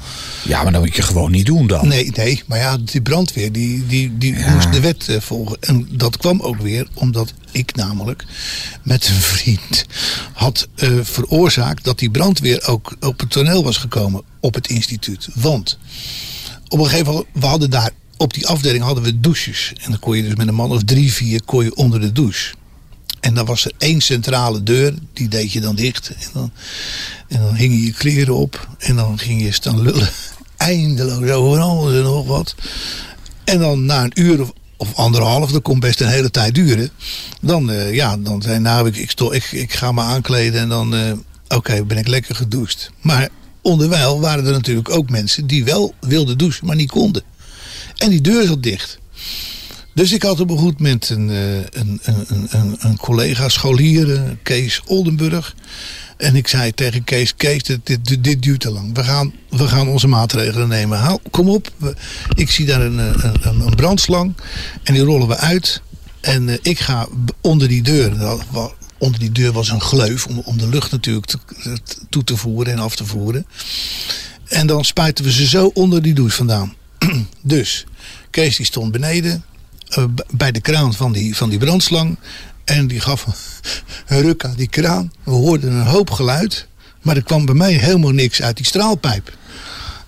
Ja, 0.44 0.64
maar 0.64 0.72
dat 0.72 0.82
moet 0.82 0.96
je 0.96 1.02
gewoon 1.02 1.32
niet 1.32 1.46
doen 1.46 1.68
dan. 1.68 1.88
Nee, 1.88 2.12
nee, 2.16 2.44
maar 2.46 2.60
ja, 2.60 2.78
die 2.78 3.02
brandweer 3.02 3.52
die, 3.52 3.86
die, 3.88 4.18
die 4.18 4.36
moest 4.54 4.74
de 4.74 4.80
wet 4.80 5.10
eh, 5.10 5.20
volgen. 5.20 5.58
En 5.60 5.88
dat 5.92 6.18
kwam 6.18 6.42
ook 6.42 6.58
weer 6.58 6.88
omdat 6.94 7.34
ik 7.52 7.76
namelijk 7.76 8.26
met 8.84 9.08
een 9.08 9.22
vriend 9.22 9.86
had 10.34 10.68
eh, 10.76 10.90
veroorzaakt 11.02 11.84
dat 11.84 12.00
die 12.00 12.12
brandweer 12.12 12.68
ook 12.68 12.96
op 13.00 13.20
het 13.20 13.30
toneel 13.30 13.64
was 13.64 13.78
gekomen 13.78 14.22
op 14.40 14.54
het 14.54 14.68
instituut. 14.68 15.28
Want 15.34 15.78
op 16.68 16.80
een 16.80 16.86
gegeven 16.86 17.12
moment, 17.12 17.28
we 17.34 17.46
hadden 17.46 17.70
daar 17.70 17.92
op 18.18 18.34
die 18.34 18.48
afdeling 18.48 18.84
hadden 18.84 19.04
we 19.04 19.20
douches. 19.20 19.74
En 19.82 19.90
dan 19.90 20.00
kon 20.00 20.18
je 20.18 20.24
dus 20.24 20.36
met 20.36 20.48
een 20.48 20.56
man 20.56 20.72
of 20.72 20.84
drie, 20.84 21.14
vier 21.14 21.44
kon 21.44 21.64
je 21.64 21.76
onder 21.76 22.02
de 22.02 22.12
douche. 22.12 22.54
En 23.20 23.34
dan 23.34 23.46
was 23.46 23.66
er 23.66 23.72
één 23.78 24.02
centrale 24.02 24.64
deur, 24.64 24.94
die 25.14 25.28
deed 25.28 25.52
je 25.52 25.62
dan 25.62 25.76
dicht. 25.76 26.10
En 26.10 26.30
dan, 26.34 26.52
en 27.28 27.42
dan 27.42 27.56
hing 27.56 27.84
je 27.86 27.92
kleren 27.92 28.36
op. 28.36 28.68
En 28.78 28.96
dan 28.96 29.20
ging 29.20 29.42
je 29.42 29.52
staan 29.52 29.82
lullen. 29.82 30.10
Eindeloos 30.58 31.30
over 31.30 31.60
alles 31.60 31.94
en 31.94 32.04
nog 32.04 32.28
wat. 32.28 32.56
En 33.44 33.60
dan 33.60 33.86
na 33.86 34.04
een 34.04 34.12
uur 34.14 34.52
of, 34.78 34.96
anderhalf, 34.96 35.52
dat 35.52 35.62
kon 35.62 35.80
best 35.80 36.02
een 36.02 36.08
hele 36.08 36.32
tijd 36.32 36.56
duren. 36.56 36.90
Dan, 37.42 37.72
eh, 37.72 37.94
ja, 37.94 38.18
dan 38.18 38.42
zei 38.42 38.60
nou, 38.60 38.88
ik, 38.88 38.96
ik, 38.96 39.20
ik, 39.20 39.52
ik 39.52 39.74
ga 39.74 39.92
me 39.92 40.02
aankleden 40.02 40.62
en 40.62 40.70
dan, 40.70 40.96
eh, 40.96 41.12
oké, 41.48 41.84
ben 41.84 41.98
ik 41.98 42.08
lekker 42.08 42.36
gedoucht. 42.36 42.92
Maar 43.02 43.30
onderwijl 43.62 44.20
waren 44.20 44.46
er 44.46 44.52
natuurlijk 44.52 44.90
ook 44.90 45.10
mensen 45.10 45.48
die 45.48 45.64
wel 45.64 45.94
wilden 46.00 46.38
douchen, 46.38 46.66
maar 46.66 46.76
niet 46.76 46.92
konden. 46.92 47.24
En 47.98 48.10
die 48.10 48.22
deur 48.22 48.46
zat 48.46 48.64
dicht. 48.64 49.00
Dus 49.94 50.12
ik 50.12 50.24
had 50.24 50.80
met 50.80 51.10
een, 51.10 51.30
eh, 51.30 51.56
een, 51.56 52.00
een, 52.04 52.26
een, 52.28 52.48
een, 52.50 52.76
een 52.80 52.98
collega 52.98 53.50
scholier, 53.50 54.14
eh, 54.14 54.22
Kees 54.44 54.82
Oldenburg. 54.86 55.56
En 56.18 56.36
ik 56.36 56.48
zei 56.48 56.74
tegen 56.74 57.04
Kees, 57.04 57.36
Kees, 57.36 57.64
dit, 57.64 57.86
dit, 57.86 58.24
dit 58.24 58.42
duurt 58.42 58.60
te 58.60 58.72
lang. 58.72 58.96
We 58.96 59.04
gaan, 59.04 59.34
we 59.50 59.68
gaan 59.68 59.88
onze 59.88 60.08
maatregelen 60.08 60.68
nemen. 60.68 61.20
Kom 61.32 61.50
op, 61.50 61.72
ik 62.36 62.52
zie 62.52 62.66
daar 62.66 62.82
een, 62.82 62.98
een, 62.98 63.36
een, 63.42 63.60
een 63.60 63.76
brandslang 63.76 64.34
en 64.84 64.94
die 64.94 65.04
rollen 65.04 65.28
we 65.28 65.38
uit. 65.38 65.82
En 66.22 66.50
eh, 66.50 66.58
ik 66.62 66.80
ga 66.80 67.08
onder 67.42 67.68
die 67.68 67.82
deur, 67.82 68.38
onder 68.98 69.20
die 69.20 69.32
deur 69.32 69.52
was 69.52 69.70
een 69.70 69.82
gleuf 69.82 70.26
om, 70.26 70.42
om 70.46 70.58
de 70.58 70.68
lucht 70.68 70.92
natuurlijk 70.92 71.34
toe 72.10 72.24
te 72.24 72.38
voeren 72.38 72.74
en 72.74 72.80
af 72.80 72.96
te 72.96 73.06
voeren. 73.06 73.46
En 74.48 74.68
dan 74.68 74.86
spuiten 74.86 75.26
we 75.26 75.32
ze 75.32 75.48
zo 75.48 75.72
onder 75.74 76.02
die 76.02 76.14
douche 76.14 76.36
vandaan. 76.36 76.74
dus 77.42 77.86
Kees 78.30 78.56
die 78.56 78.66
stond 78.66 78.92
beneden 78.92 79.44
eh, 79.88 80.04
bij 80.32 80.52
de 80.52 80.62
kraan 80.62 80.94
van 80.94 81.12
die, 81.12 81.36
van 81.36 81.50
die 81.50 81.60
brandslang. 81.60 82.18
En 82.64 82.88
die 82.88 83.00
gaf 83.00 83.26
een 84.08 84.22
ruk 84.28 84.46
aan 84.46 84.56
die 84.56 84.68
kraan. 84.68 85.12
We 85.24 85.32
hoorden 85.32 85.72
een 85.72 85.86
hoop 85.86 86.12
geluid. 86.12 86.68
Maar 87.02 87.16
er 87.16 87.24
kwam 87.24 87.46
bij 87.46 87.56
mij 87.56 87.74
helemaal 87.74 88.12
niks 88.12 88.42
uit 88.42 88.58
die 88.58 88.66
straalpijp. 88.66 89.38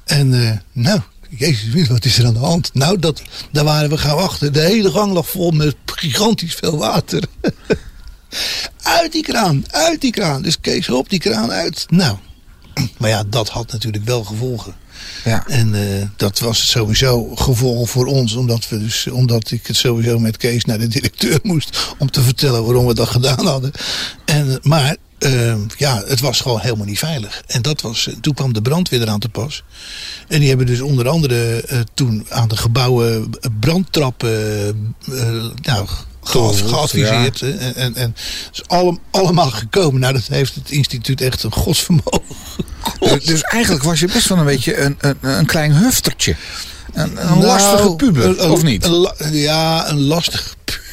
En 0.04 0.48
eh, 0.48 0.58
nou, 0.72 1.00
jezus, 1.30 1.88
wat 1.88 2.06
is 2.06 2.18
er 2.18 2.26
aan 2.26 2.34
de 2.34 2.40
hand? 2.40 2.74
Nou, 2.74 3.00
dat, 3.00 3.22
daar 3.52 3.64
waren 3.64 3.90
we 3.90 3.98
gaan 3.98 4.16
wachten. 4.16 4.54
De 4.54 4.62
hele 4.62 4.92
gang 4.92 5.14
lag 5.14 5.30
vol 5.30 5.52
met 5.52 5.76
gigantisch 5.86 6.56
veel 6.56 6.78
water. 6.78 7.24
uit 9.00 9.12
die 9.12 9.24
kraan, 9.24 9.64
uit 9.72 10.02
die 10.02 10.12
kraan. 10.12 10.42
Dus 10.42 10.60
Kees, 10.60 10.88
hop 10.88 11.10
die 11.10 11.20
kraan 11.20 11.52
uit. 11.52 11.86
Nou, 11.90 12.18
maar 12.98 13.10
ja, 13.10 13.24
dat 13.24 13.50
had 13.50 13.72
natuurlijk 13.72 14.06
wel 14.06 14.24
gevolgen. 14.24 14.76
Ja. 15.24 15.48
En 15.48 15.76
eh, 15.76 16.08
dat 16.16 16.40
was 16.40 16.70
sowieso 16.70 17.36
gevolg 17.36 17.90
voor 17.90 18.06
ons, 18.06 18.34
omdat, 18.34 18.70
we 18.70 18.80
dus, 18.80 19.08
omdat 19.08 19.52
ik 19.52 19.68
het 19.68 19.76
sowieso 19.76 20.20
met 20.20 20.38
Kees 20.38 20.66
naar 20.66 20.80
de 20.80 20.88
directeur 20.88 21.40
moest 21.52 21.96
om 21.98 22.12
te 22.12 22.22
vertellen 22.22 22.66
waarom 22.66 22.86
we 22.86 22.94
dat 22.94 23.10
gedaan 23.10 23.46
hadden. 23.46 23.72
En, 24.26 24.52
eh, 24.52 24.56
maar 24.62 24.96
eh, 25.18 25.56
ja, 25.78 26.04
het 26.06 26.20
was 26.20 26.42
gewoon 26.42 26.60
helemaal 26.60 26.86
niet 26.86 27.00
veilig. 27.00 27.44
En 27.48 27.62
dat 27.62 27.82
was, 27.82 28.08
eh, 28.08 28.14
toen 28.22 28.34
kwam 28.34 28.54
de 28.54 28.62
brandweer 28.62 29.02
eraan 29.02 29.20
te 29.20 29.30
pas. 29.30 29.64
En 30.28 30.40
die 30.40 30.48
hebben 30.48 30.66
dus 30.66 30.82
onder 30.82 31.08
andere 31.08 31.64
toen 31.94 32.26
aan 32.30 32.48
de 32.48 32.58
gebouwen 32.58 33.30
brandtrappen 33.60 34.96
nou, 35.62 35.88
geadviseerd. 36.30 37.40
hè. 37.40 37.52
En, 37.58 37.76
en, 37.76 37.96
en 37.96 38.16
het 38.46 38.50
is 38.54 38.68
allem- 38.68 39.00
allemaal 39.12 39.50
gekomen. 39.52 40.00
Nou, 40.02 40.14
dat 40.14 40.28
heeft 40.28 40.56
het 40.56 40.72
instituut 40.72 41.22
echt 41.22 41.44
een 41.44 41.52
godsvermogen 41.54 42.22
Dus, 43.00 43.26
dus 43.26 43.42
eigenlijk 43.42 43.84
was 43.84 44.00
je 44.00 44.08
best 44.08 44.28
wel 44.28 44.38
een 44.38 44.46
beetje 44.46 44.78
een, 44.78 44.96
een, 45.00 45.18
een 45.22 45.46
klein 45.46 45.72
huftertje. 45.74 46.36
Een, 46.94 47.10
een 47.10 47.14
Nou, 47.28 47.44
lastige 47.46 47.96
puber, 47.96 48.52
of 48.52 48.64
niet? 48.64 48.86
een 48.86 49.36
ja, 49.38 49.90
een 49.90 50.02
lastige 50.02 50.50
puber. 50.64 50.84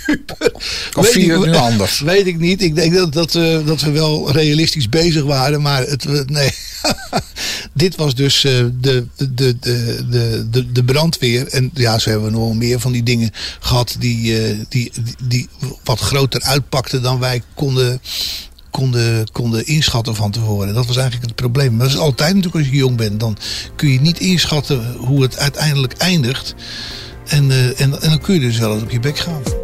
Of 0.95 1.07
zie 1.07 1.27
je 1.27 1.33
het 1.33 1.45
nu 1.45 1.51
ik- 1.51 1.57
anders? 1.57 2.01
Weet 2.13 2.27
ik 2.27 2.39
niet. 2.39 2.63
Ik 2.63 2.75
denk 2.75 2.95
dat, 2.95 3.13
dat, 3.13 3.35
eh, 3.35 3.67
dat 3.67 3.81
we 3.81 3.91
wel 3.91 4.31
realistisch 4.33 4.89
bezig 4.89 5.23
waren. 5.25 5.63
Maar 5.63 5.83
het, 5.83 6.05
eh, 6.05 6.21
nee. 6.27 6.51
dit 7.73 7.97
was 7.97 8.15
dus 8.15 8.45
eh, 8.45 8.53
de, 8.81 9.07
de, 9.17 9.59
de, 9.59 10.47
de, 10.51 10.73
de, 10.73 10.85
brandweer. 10.85 11.47
En 11.49 11.71
ja, 11.75 11.99
zo 11.99 12.11
hebben 12.11 12.33
nog 12.33 12.55
meer 12.55 12.81
van 12.81 12.93
die 12.93 13.03
dingen 13.03 13.31
gehad. 13.61 13.97
Die, 13.99 14.39
eh, 14.39 14.57
die, 14.69 14.93
die, 15.05 15.15
die 15.23 15.49
wat 15.85 16.01
groter 16.01 16.43
uitpakten 16.43 17.03
dan 17.03 17.19
wij 17.19 17.43
konden 17.55 18.01
konden, 18.71 19.31
konden 19.33 19.67
inschatten 19.67 20.15
van 20.15 20.31
tevoren. 20.31 20.75
Dat 20.75 20.87
was 20.87 20.97
eigenlijk 20.97 21.27
het 21.27 21.37
probleem. 21.37 21.77
Maar 21.77 21.87
dat 21.87 21.95
is 21.95 22.01
altijd 22.01 22.35
natuurlijk 22.35 22.65
als 22.65 22.73
je 22.73 22.79
jong 22.79 22.97
bent. 22.97 23.21
Dan 23.21 23.37
kun 23.77 23.89
je 23.89 24.01
niet 24.01 24.21
inschatten 24.21 24.95
hoe 24.95 25.23
het 25.23 25.39
uiteindelijk 25.39 25.93
eindigt. 25.93 26.55
En, 27.27 27.51
eh, 27.51 27.67
en, 27.67 28.03
en 28.03 28.09
dan 28.09 28.21
kun 28.21 28.35
je 28.35 28.41
dus 28.41 28.59
wel 28.59 28.75
eens 28.75 28.83
op 28.83 28.91
je 28.91 29.01
bek 29.01 29.19
gaan. 29.19 29.62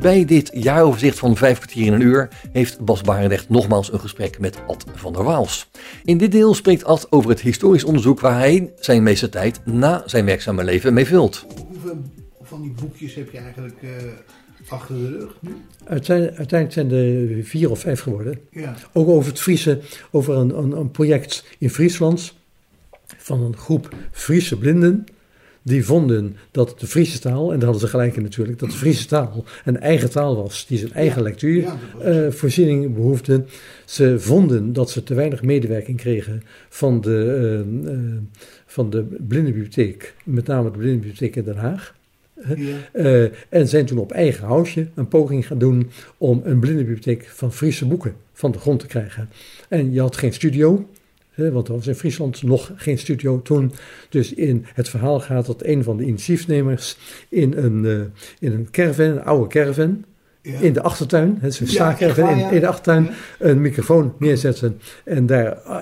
Bij 0.00 0.24
dit 0.24 0.50
jaaroverzicht 0.54 1.18
van 1.18 1.36
vijf 1.36 1.56
kwartier 1.56 1.86
in 1.86 1.92
een 1.92 2.00
uur 2.00 2.28
heeft 2.52 2.80
Bas 2.84 3.00
Barendrecht 3.00 3.48
nogmaals 3.48 3.92
een 3.92 4.00
gesprek 4.00 4.38
met 4.38 4.58
Ad 4.66 4.84
van 4.94 5.12
der 5.12 5.24
Waals. 5.24 5.70
In 6.04 6.18
dit 6.18 6.32
deel 6.32 6.54
spreekt 6.54 6.84
Ad 6.84 7.06
over 7.10 7.30
het 7.30 7.40
historisch 7.40 7.84
onderzoek 7.84 8.20
waar 8.20 8.38
hij 8.38 8.72
zijn 8.78 9.02
meeste 9.02 9.28
tijd 9.28 9.60
na 9.64 10.02
zijn 10.06 10.24
werkzame 10.24 10.64
leven 10.64 10.94
mee 10.94 11.06
vult. 11.06 11.46
Hoeveel 11.68 12.02
van 12.42 12.62
die 12.62 12.70
boekjes 12.70 13.14
heb 13.14 13.30
je 13.30 13.38
eigenlijk 13.38 13.82
eh, 13.82 13.90
achter 14.68 14.94
de 14.94 15.08
rug 15.08 15.36
nu? 15.40 15.50
Uiteindelijk, 15.84 16.38
uiteindelijk 16.38 16.90
zijn 16.90 17.00
er 17.00 17.44
vier 17.44 17.70
of 17.70 17.80
vijf 17.80 18.00
geworden. 18.00 18.40
Ja. 18.50 18.76
Ook 18.92 19.08
over 19.08 19.30
het 19.30 19.40
Friese, 19.40 19.80
over 20.10 20.34
een, 20.36 20.58
een, 20.58 20.72
een 20.72 20.90
project 20.90 21.44
in 21.58 21.70
Friesland 21.70 22.34
van 23.16 23.42
een 23.42 23.56
groep 23.56 23.94
Friese 24.12 24.58
blinden. 24.58 25.06
Die 25.62 25.84
vonden 25.84 26.36
dat 26.50 26.80
de 26.80 26.86
Friese 26.86 27.18
taal, 27.18 27.52
en 27.52 27.58
daar 27.58 27.68
hadden 27.68 27.80
ze 27.80 27.88
gelijk 27.88 28.16
in 28.16 28.22
natuurlijk, 28.22 28.58
dat 28.58 28.70
de 28.70 28.76
Friese 28.82 29.06
taal 29.06 29.44
een 29.64 29.80
eigen 29.80 30.10
taal 30.10 30.36
was, 30.36 30.66
die 30.66 30.78
zijn 30.78 30.92
eigen 30.92 31.22
lectuur 31.22 31.64
eh, 32.02 32.30
voorziening 32.30 32.94
behoefde. 32.94 33.44
Ze 33.84 34.20
vonden 34.20 34.72
dat 34.72 34.90
ze 34.90 35.02
te 35.02 35.14
weinig 35.14 35.42
medewerking 35.42 35.96
kregen 35.96 36.42
van 36.68 37.00
de, 37.00 37.24
eh, 37.84 37.92
eh, 37.92 37.98
van 38.66 38.90
de 38.90 39.02
blindenbibliotheek, 39.02 40.14
met 40.24 40.46
name 40.46 40.70
de 40.70 40.78
blindenbibliotheek 40.78 41.36
in 41.36 41.44
Den 41.44 41.56
Haag. 41.56 41.94
Ja. 42.56 42.76
Eh, 42.92 43.22
en 43.48 43.68
zijn 43.68 43.86
toen 43.86 43.98
op 43.98 44.12
eigen 44.12 44.46
houtje 44.46 44.86
een 44.94 45.08
poging 45.08 45.46
gaan 45.46 45.58
doen 45.58 45.90
om 46.18 46.40
een 46.44 46.60
blindenbibliotheek 46.60 47.24
van 47.24 47.52
Friese 47.52 47.86
boeken 47.86 48.14
van 48.32 48.52
de 48.52 48.58
grond 48.58 48.80
te 48.80 48.86
krijgen. 48.86 49.28
En 49.68 49.92
je 49.92 50.00
had 50.00 50.16
geen 50.16 50.32
studio, 50.32 50.88
want 51.48 51.68
er 51.68 51.74
was 51.74 51.86
in 51.86 51.94
Friesland 51.94 52.42
nog 52.42 52.72
geen 52.76 52.98
studio 52.98 53.42
toen. 53.42 53.72
Dus 54.08 54.34
in 54.34 54.64
het 54.74 54.88
verhaal 54.88 55.20
gaat 55.20 55.46
dat 55.46 55.64
een 55.64 55.82
van 55.84 55.96
de 55.96 56.04
initiatiefnemers 56.04 56.96
in 57.28 57.52
een, 57.56 57.84
eh, 57.86 58.48
in 58.48 58.52
een 58.52 58.68
caravan, 58.70 59.04
een 59.04 59.22
oude 59.22 59.48
caravan, 59.48 60.04
Ja. 60.42 60.60
in 60.60 60.72
de 60.72 60.82
achtertuin, 60.82 61.38
het 61.40 61.52
is 61.52 61.60
een 61.60 61.66
Ja, 61.70 61.96
waar, 62.14 62.30
in, 62.30 62.38
ja. 62.38 62.50
in 62.50 62.60
de 62.60 62.66
achtertuin, 62.66 63.10
een 63.38 63.60
microfoon 63.60 64.14
neerzetten 64.18 64.80
en 65.04 65.26
daar 65.26 65.62
eh, 65.64 65.76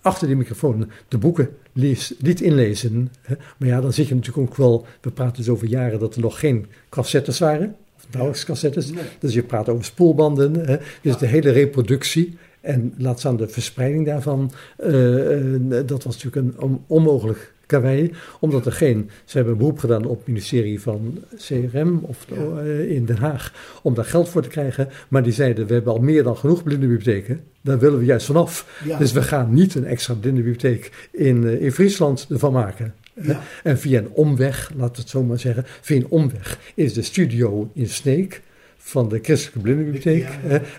achter 0.00 0.26
die 0.26 0.36
microfoon 0.36 0.90
de 1.08 1.18
boeken 1.18 1.48
liet, 1.72 2.14
liet 2.18 2.40
inlezen. 2.40 3.12
Maar 3.58 3.68
ja, 3.68 3.80
dan 3.80 3.92
zit 3.92 4.08
je 4.08 4.14
natuurlijk 4.14 4.50
ook 4.50 4.56
wel, 4.56 4.86
we 5.00 5.10
praten 5.10 5.36
dus 5.36 5.48
over 5.48 5.66
jaren 5.66 5.98
dat 5.98 6.14
er 6.14 6.20
nog 6.20 6.38
geen 6.38 6.66
cassettes 6.88 7.38
waren, 7.38 7.76
of 7.96 8.06
nauwelijks 8.10 8.44
cassettes. 8.44 8.90
Dus 9.18 9.34
je 9.34 9.42
praat 9.42 9.68
over 9.68 9.84
spoelbanden, 9.84 10.54
hè. 10.66 10.76
dus 11.02 11.16
de 11.18 11.26
hele 11.26 11.50
reproductie. 11.50 12.38
En 12.60 12.94
laat 12.98 13.18
staan 13.18 13.36
de 13.36 13.48
verspreiding 13.48 14.06
daarvan, 14.06 14.50
eh, 14.76 15.54
eh, 15.54 15.60
dat 15.86 16.04
was 16.04 16.22
natuurlijk 16.22 16.36
een 16.36 16.60
on- 16.60 16.84
onmogelijk 16.86 17.52
karwei, 17.66 18.12
omdat 18.40 18.66
er 18.66 18.72
geen, 18.72 19.10
ze 19.24 19.36
hebben 19.36 19.52
een 19.52 19.58
beroep 19.58 19.78
gedaan 19.78 20.04
op 20.04 20.18
het 20.18 20.26
ministerie 20.26 20.80
van 20.80 21.18
CRM 21.36 21.98
of 22.02 22.26
eh, 22.30 22.90
in 22.90 23.04
Den 23.04 23.16
Haag, 23.16 23.52
om 23.82 23.94
daar 23.94 24.04
geld 24.04 24.28
voor 24.28 24.42
te 24.42 24.48
krijgen. 24.48 24.88
Maar 25.08 25.22
die 25.22 25.32
zeiden, 25.32 25.66
we 25.66 25.72
hebben 25.72 25.92
al 25.92 25.98
meer 26.00 26.22
dan 26.22 26.36
genoeg 26.36 26.62
blindenbibliotheken, 26.62 27.40
daar 27.60 27.78
willen 27.78 27.98
we 27.98 28.04
juist 28.04 28.26
vanaf. 28.26 28.80
Ja. 28.84 28.98
Dus 28.98 29.12
we 29.12 29.22
gaan 29.22 29.54
niet 29.54 29.74
een 29.74 29.84
extra 29.86 30.14
blindenbibliotheek 30.14 31.08
in, 31.12 31.60
in 31.60 31.72
Friesland 31.72 32.26
ervan 32.30 32.52
maken. 32.52 32.94
Ja. 33.22 33.40
En 33.62 33.78
via 33.78 33.98
een 33.98 34.10
omweg, 34.10 34.72
laat 34.76 34.96
het 34.96 35.08
zo 35.08 35.22
maar 35.22 35.38
zeggen, 35.38 35.64
via 35.66 35.96
een 35.96 36.08
omweg 36.08 36.58
is 36.74 36.92
de 36.92 37.02
studio 37.02 37.70
in 37.74 37.88
Sneek 37.88 38.42
van 38.82 39.08
de 39.08 39.18
Christelijke 39.22 39.60
Blindenbibliotheek 39.60 40.28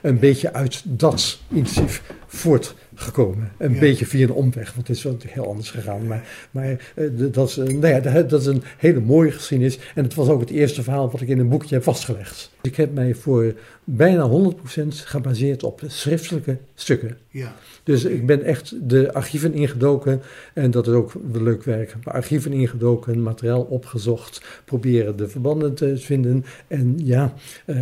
een 0.01 0.19
beetje 0.19 0.53
uit 0.53 0.81
dat 0.85 1.39
initiatief 1.53 2.01
voortgekomen. 2.27 3.51
Een 3.57 3.73
Ja. 3.73 3.79
beetje 3.79 4.05
via 4.05 4.23
een 4.23 4.31
omweg, 4.33 4.73
want 4.73 4.87
het 4.87 4.97
is 4.97 5.03
wel 5.03 5.17
heel 5.27 5.47
anders 5.47 5.69
gegaan. 5.69 6.07
Maar, 6.07 6.27
maar 6.51 6.91
eh, 6.95 7.05
dat, 7.13 7.49
is, 7.49 7.57
een- 7.57 7.79
nou 7.79 7.93
ja, 7.93 7.99
dat 7.99 8.29
dat 8.29 8.41
is 8.41 8.45
een 8.47 8.63
hele 8.77 8.99
mooie 8.99 9.31
geschiedenis. 9.31 9.79
En 9.95 10.03
het 10.03 10.13
was 10.13 10.27
ook 10.27 10.39
het 10.39 10.49
eerste 10.49 10.83
verhaal 10.83 11.11
wat 11.11 11.21
ik 11.21 11.27
in 11.27 11.39
een 11.39 11.49
boekje 11.49 11.75
heb 11.75 11.83
vastgelegd. 11.83 12.51
Ik 12.61 12.75
heb 12.75 12.93
mij 12.93 13.13
voor 13.15 13.53
bijna 13.83 14.27
100% 14.29 14.87
gebaseerd 14.87 15.63
op 15.63 15.81
schriftelijke 15.87 16.57
stukken. 16.75 17.17
Ja. 17.29 17.55
Dus 17.83 18.03
ik 18.03 18.25
ben 18.25 18.43
echt 18.43 18.89
de 18.89 19.13
archieven 19.13 19.53
ingedoken. 19.53 20.21
En 20.53 20.71
dat 20.71 20.87
is 20.87 20.93
ook 20.93 21.13
wel 21.31 21.41
leuk 21.41 21.63
werk. 21.63 21.95
Archieven 22.03 22.53
ingedoken, 22.53 23.21
materiaal 23.21 23.61
opgezocht. 23.61 24.41
Proberen 24.65 25.15
de 25.15 25.27
verbanden 25.27 25.73
te 25.73 25.97
vinden. 25.97 26.45
En 26.67 26.99
ja, 27.03 27.33
eh, 27.65 27.77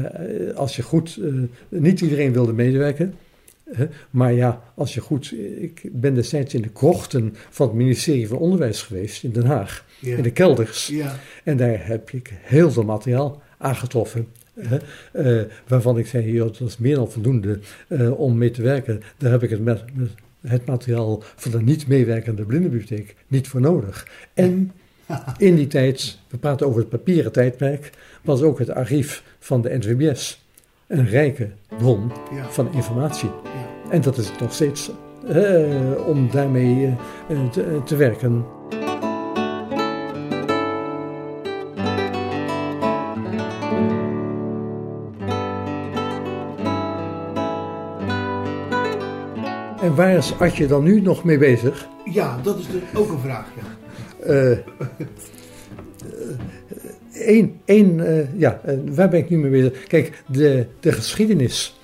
als 0.55 0.75
je 0.75 0.81
goed... 0.81 1.19
eh, 1.21 1.33
niet 1.69 2.01
iedereen 2.01 2.33
wilde 2.33 2.53
medewerken. 2.53 3.13
maar 4.09 4.33
ja, 4.33 4.61
als 4.75 4.93
je 4.93 5.01
goed... 5.01 5.33
Ik 5.57 5.81
ben 5.91 6.13
destijds 6.13 6.53
in 6.53 6.61
de 6.61 6.69
krochten 6.69 7.35
van 7.49 7.67
het 7.67 7.75
ministerie 7.75 8.27
van 8.27 8.37
Onderwijs 8.37 8.81
geweest 8.81 9.23
in 9.23 9.31
Den 9.31 9.45
Haag. 9.45 9.85
Ja. 9.99 10.17
In 10.17 10.23
de 10.23 10.31
kelders. 10.31 10.87
Ja. 10.87 11.19
En 11.43 11.57
daar 11.57 11.87
heb 11.87 12.11
ik 12.11 12.33
heel 12.41 12.71
veel 12.71 12.83
materiaal 12.83 13.41
aangetroffen. 13.57 14.27
Eh, 15.11 15.41
waarvan 15.67 15.97
ik 15.97 16.07
zei, 16.07 16.31
joh, 16.31 16.45
dat 16.57 16.67
is 16.67 16.77
meer 16.77 16.95
dan 16.95 17.11
voldoende 17.11 17.59
eh, 17.87 18.19
om 18.19 18.37
mee 18.37 18.51
te 18.51 18.61
werken. 18.61 19.01
Daar 19.17 19.31
heb 19.31 19.43
ik 19.43 19.49
het, 19.49 19.63
met, 19.63 19.83
met 19.93 20.09
het 20.41 20.65
materiaal 20.65 21.23
van 21.35 21.51
de 21.51 21.61
niet 21.61 21.87
meewerkende 21.87 22.43
blindenbibliotheek 22.45 23.15
niet 23.27 23.47
voor 23.47 23.61
nodig. 23.61 24.07
En 24.33 24.71
in 25.37 25.55
die 25.55 25.67
tijd, 25.67 26.19
we 26.27 26.37
praten 26.37 26.67
over 26.67 26.79
het 26.79 26.89
papieren 26.89 27.31
tijdperk, 27.31 27.89
was 28.21 28.41
ook 28.41 28.59
het 28.59 28.69
archief 28.69 29.23
van 29.39 29.61
de 29.61 29.77
NVBS 29.77 30.45
een 30.87 31.07
rijke 31.07 31.49
bron 31.77 32.11
Ja. 32.33 32.49
van 32.49 32.73
informatie. 32.73 33.29
En 33.89 34.01
dat 34.01 34.17
is 34.17 34.29
het 34.29 34.39
nog 34.39 34.53
steeds 34.53 34.91
eh, 35.27 36.07
om 36.07 36.29
daarmee 36.31 36.95
te, 37.51 37.81
te 37.85 37.95
werken. 37.95 38.45
Waar 49.99 50.17
is 50.17 50.33
Adje 50.39 50.67
dan 50.67 50.83
nu 50.83 51.01
nog 51.01 51.23
mee 51.23 51.37
bezig? 51.37 51.87
Ja, 52.11 52.39
dat 52.43 52.59
is 52.59 52.67
dus 52.67 52.81
ook 52.95 53.09
een 53.09 53.19
vraag. 53.19 53.45
Ja. 53.55 54.25
Eh, 54.25 54.57
Eén, 57.13 57.59
één, 57.65 58.07
eh, 58.07 58.39
ja, 58.39 58.61
eh, 58.63 58.77
waar 58.85 59.09
ben 59.09 59.19
ik 59.19 59.29
nu 59.29 59.37
mee 59.37 59.51
bezig? 59.51 59.87
Kijk, 59.87 60.23
de, 60.27 60.65
de 60.79 60.91
geschiedenis 60.91 61.79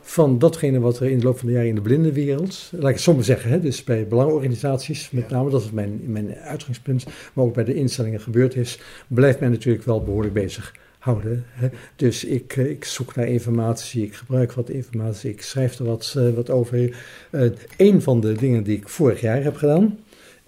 van 0.00 0.38
datgene 0.38 0.80
wat 0.80 1.00
er 1.00 1.10
in 1.10 1.18
de 1.18 1.24
loop 1.24 1.38
van 1.38 1.46
de 1.46 1.52
jaren 1.52 1.68
in 1.68 1.74
de 1.74 1.80
blindenwereld, 1.80 2.70
laat 2.72 2.90
ik 2.90 2.96
het 2.96 3.14
maar 3.14 3.24
zeggen, 3.24 3.50
hè, 3.50 3.60
dus 3.60 3.84
bij 3.84 4.06
belangenorganisaties, 4.06 5.10
met 5.10 5.28
name, 5.28 5.50
dat 5.50 5.62
is 5.62 5.70
mijn, 5.70 6.00
mijn 6.06 6.34
uitgangspunt, 6.34 7.06
maar 7.32 7.44
ook 7.44 7.54
bij 7.54 7.64
de 7.64 7.74
instellingen 7.74 8.20
gebeurd 8.20 8.56
is, 8.56 8.80
blijft 9.06 9.40
mij 9.40 9.48
natuurlijk 9.48 9.84
wel 9.84 10.02
behoorlijk 10.02 10.34
bezig 10.34 10.74
houden. 11.06 11.44
Hè. 11.48 11.68
Dus 11.96 12.24
ik, 12.24 12.56
eh, 12.56 12.70
ik 12.70 12.84
zoek 12.84 13.14
naar 13.14 13.26
informatie, 13.26 14.04
ik 14.04 14.14
gebruik 14.14 14.52
wat 14.52 14.68
informatie, 14.68 15.30
ik 15.30 15.42
schrijf 15.42 15.78
er 15.78 15.84
wat, 15.84 16.14
eh, 16.16 16.30
wat 16.30 16.50
over. 16.50 16.96
Eh 17.30 17.50
een 17.76 18.02
van 18.02 18.20
de 18.20 18.32
dingen 18.32 18.62
die 18.62 18.76
ik 18.76 18.88
vorig 18.88 19.20
jaar 19.20 19.42
heb 19.42 19.56
gedaan, 19.56 19.98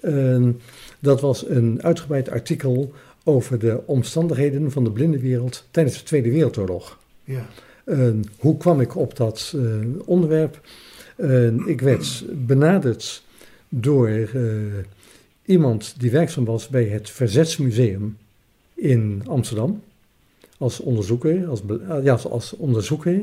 eh, 0.01 0.49
dat 0.99 1.21
was 1.21 1.49
een 1.49 1.83
uitgebreid 1.83 2.31
artikel 2.31 2.93
over 3.25 3.59
de 3.59 3.81
omstandigheden 3.87 4.71
van 4.71 4.85
de 4.85 4.91
blindenwereld 4.91 5.67
tijdens 5.71 5.99
de 5.99 6.05
Tweede 6.05 6.31
Wereldoorlog. 6.31 6.99
Ja. 7.25 7.47
Eh, 7.85 8.09
hoe 8.39 8.57
kwam 8.57 8.81
ik 8.81 8.97
op 8.97 9.17
dat 9.17 9.57
onderwerp? 10.05 10.61
Eh, 11.17 11.67
ik 11.67 11.81
werd 11.81 12.25
benaderd 12.47 13.23
door 13.69 14.11
iemand 15.45 15.95
die 15.99 16.11
werkzaam 16.11 16.45
was 16.45 16.69
bij 16.69 16.85
het 16.85 17.11
Verzetsmuseum 17.11 18.17
in 18.75 19.23
Amsterdam. 19.27 19.83
Als 20.59 20.81
onderzoeker, 20.81 21.47
als, 21.47 21.63
ah, 21.89 22.05
ja, 22.05 22.15
als- 22.15 22.57
onderzoeker. 22.57 23.21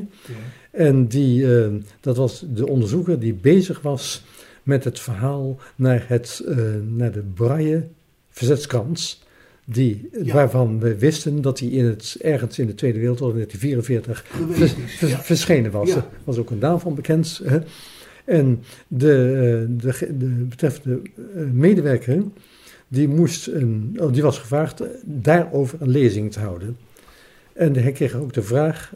En 0.70 1.06
die, 1.06 1.58
eh, 1.60 1.68
dat 2.00 2.16
was 2.16 2.44
de 2.54 2.66
onderzoeker 2.68 3.18
die 3.18 3.34
bezig 3.34 3.80
was 3.80 4.24
met 4.62 4.84
het 4.84 5.00
verhaal 5.00 5.56
naar, 5.76 6.04
het, 6.08 6.42
eh, 6.48 6.56
naar 6.96 7.12
de 7.12 7.22
Braille 7.34 7.82
verzetskrans. 8.30 9.24
Die, 9.64 10.08
Ja. 10.22 10.34
Waarvan 10.34 10.78
we 10.80 10.98
wisten 10.98 11.42
dat 11.42 11.58
hij 11.58 11.68
in 11.68 11.84
het, 11.84 12.16
ergens 12.20 12.58
in 12.58 12.66
de 12.66 12.74
Tweede 12.74 12.98
Wereldoorlog 12.98 13.36
in 13.36 13.46
1944 13.48 14.24
Geweest 14.30 14.58
vers- 14.58 14.84
is, 14.84 14.98
vers- 14.98 15.10
ja. 15.12 15.18
verschenen 15.22 15.70
was. 15.70 15.90
Er 15.90 16.04
was 16.24 16.36
ook 16.38 16.50
een 16.50 16.58
naam 16.58 16.80
van 16.80 16.94
bekend. 16.94 17.40
Hè. 17.44 17.58
En 18.24 18.62
de, 18.88 19.12
eh, 19.12 19.82
de, 19.82 20.16
de 20.18 20.26
betreffende 20.48 21.00
eh, 21.34 21.42
medewerker, 21.52 22.22
die, 22.88 23.08
moest 23.08 23.46
een, 23.46 23.96
oh, 24.00 24.12
die 24.12 24.22
was 24.22 24.38
gevraagd 24.38 24.80
eh, 24.80 24.88
daarover 25.04 25.78
een 25.82 25.88
lezing 25.90 26.32
te 26.32 26.40
houden. 26.40 26.76
En 27.56 27.76
hij 27.76 27.92
kreeg 27.92 28.14
ook 28.14 28.32
de 28.32 28.42
vraag, 28.42 28.92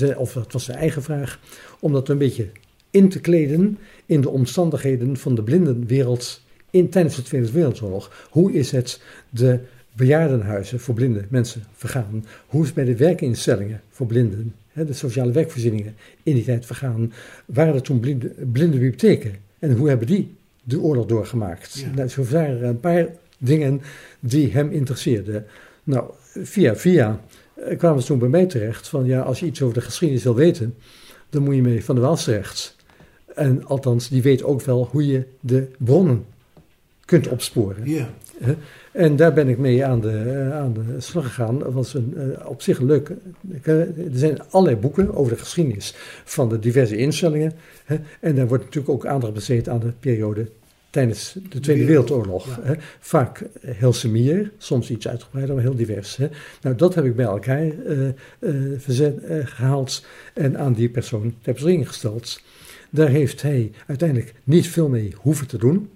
eh, 0.00 0.18
of 0.18 0.32
dat 0.32 0.52
was 0.52 0.64
zijn 0.64 0.78
eigen 0.78 1.02
vraag, 1.02 1.40
om 1.80 1.92
dat 1.92 2.08
een 2.08 2.18
beetje 2.18 2.48
in 2.90 3.08
te 3.08 3.20
kleden 3.20 3.78
in 4.06 4.20
de 4.20 4.28
omstandigheden 4.28 5.16
van 5.16 5.34
de 5.34 5.42
blindenwereld 5.42 6.42
in, 6.70 6.88
tijdens 6.88 7.16
de 7.16 7.22
Tweede 7.22 7.52
Wereldoorlog. 7.52 8.26
Hoe 8.30 8.52
is 8.52 8.70
het 8.70 9.02
de 9.30 9.58
bejaardenhuizen 9.92 10.80
voor 10.80 10.94
blinde 10.94 11.24
mensen 11.28 11.62
vergaan? 11.72 12.24
Hoe 12.46 12.60
is 12.60 12.66
het 12.66 12.74
bij 12.74 12.84
de 12.84 12.96
werkinstellingen 12.96 13.80
voor 13.90 14.06
blinden, 14.06 14.54
de 14.72 14.92
sociale 14.92 15.32
werkvoorzieningen 15.32 15.94
in 16.22 16.34
die 16.34 16.44
tijd 16.44 16.66
vergaan? 16.66 17.12
Waren 17.46 17.74
er 17.74 17.82
toen 17.82 18.00
blinde, 18.00 18.28
blinde 18.28 18.78
bibliotheken? 18.78 19.34
En 19.58 19.76
hoe 19.76 19.88
hebben 19.88 20.06
die 20.06 20.34
de 20.62 20.80
oorlog 20.80 21.06
doorgemaakt? 21.06 21.78
Ja. 21.78 21.90
Nou, 21.94 22.08
zo 22.08 22.24
waren 22.24 22.60
er 22.60 22.64
een 22.64 22.80
paar 22.80 23.06
dingen 23.38 23.80
die 24.20 24.52
hem 24.52 24.70
interesseerden. 24.70 25.46
Nou, 25.84 26.10
via 26.34 26.76
via 26.76 27.20
kwamen 27.78 28.00
ze 28.00 28.06
toen 28.06 28.18
bij 28.18 28.28
mij 28.28 28.46
terecht 28.46 28.88
van 28.88 29.04
ja, 29.04 29.20
als 29.20 29.40
je 29.40 29.46
iets 29.46 29.62
over 29.62 29.74
de 29.74 29.80
geschiedenis 29.80 30.24
wil 30.24 30.34
weten, 30.34 30.74
dan 31.30 31.42
moet 31.42 31.54
je 31.54 31.62
mee 31.62 31.84
van 31.84 31.94
de 31.94 32.00
Waals 32.00 32.24
terecht. 32.24 32.76
En 33.34 33.64
althans, 33.64 34.08
die 34.08 34.22
weet 34.22 34.42
ook 34.42 34.62
wel 34.62 34.88
hoe 34.90 35.06
je 35.06 35.22
de 35.40 35.66
bronnen 35.78 36.24
kunt 37.04 37.28
opsporen. 37.28 37.90
Ja. 37.90 38.08
En 38.92 39.16
daar 39.16 39.32
ben 39.32 39.48
ik 39.48 39.58
mee 39.58 39.84
aan 39.84 40.00
de, 40.00 40.10
eh, 40.10 40.56
aan 40.56 40.72
de 40.72 41.00
slag 41.00 41.24
gegaan. 41.24 41.58
Dat 41.58 41.72
was 41.72 41.94
een, 41.94 42.14
eh, 42.16 42.48
op 42.48 42.62
zich 42.62 42.78
een 42.78 42.86
leuk. 42.86 43.12
eh, 43.62 43.80
Er 43.80 43.88
zijn 44.12 44.38
allerlei 44.50 44.80
boeken 44.80 45.14
over 45.14 45.32
de 45.32 45.38
geschiedenis 45.38 45.94
van 46.24 46.48
de 46.48 46.58
diverse 46.58 46.96
instellingen. 46.96 47.52
En 48.20 48.34
daar 48.34 48.46
wordt 48.46 48.64
natuurlijk 48.64 48.92
ook 48.94 49.06
aandacht 49.06 49.32
besteed 49.32 49.68
aan 49.68 49.80
de 49.80 49.92
periode 50.00 50.48
tijdens 50.94 51.36
de 51.48 51.60
Tweede 51.60 51.84
Wereldoorlog. 51.84 52.58
Hè? 52.62 52.74
Vaak 53.00 53.42
heel 53.66 53.92
semier, 53.92 54.50
soms 54.58 54.90
iets 54.90 55.08
uitgebreider, 55.08 55.54
maar 55.54 55.64
heel 55.64 55.74
divers. 55.74 56.16
Hè? 56.16 56.28
Nou, 56.62 56.76
dat 56.76 56.94
heb 56.94 57.04
ik 57.04 57.16
bij 57.16 57.24
elkaar 57.24 57.62
eh, 57.86 58.08
eh, 58.08 58.14
verzet, 58.76 59.22
eh, 59.24 59.38
gehaald 59.46 60.04
en 60.34 60.58
aan 60.58 60.72
die 60.72 60.88
persoon 60.88 61.34
ter 61.42 61.52
beschikking 61.52 61.88
gesteld. 61.88 62.40
Daar 62.90 63.08
heeft 63.08 63.42
hij 63.42 63.70
uiteindelijk 63.86 64.34
niet 64.44 64.68
veel 64.68 64.88
mee 64.88 65.12
hoeven 65.16 65.46
te 65.46 65.58
doen. 65.58 65.88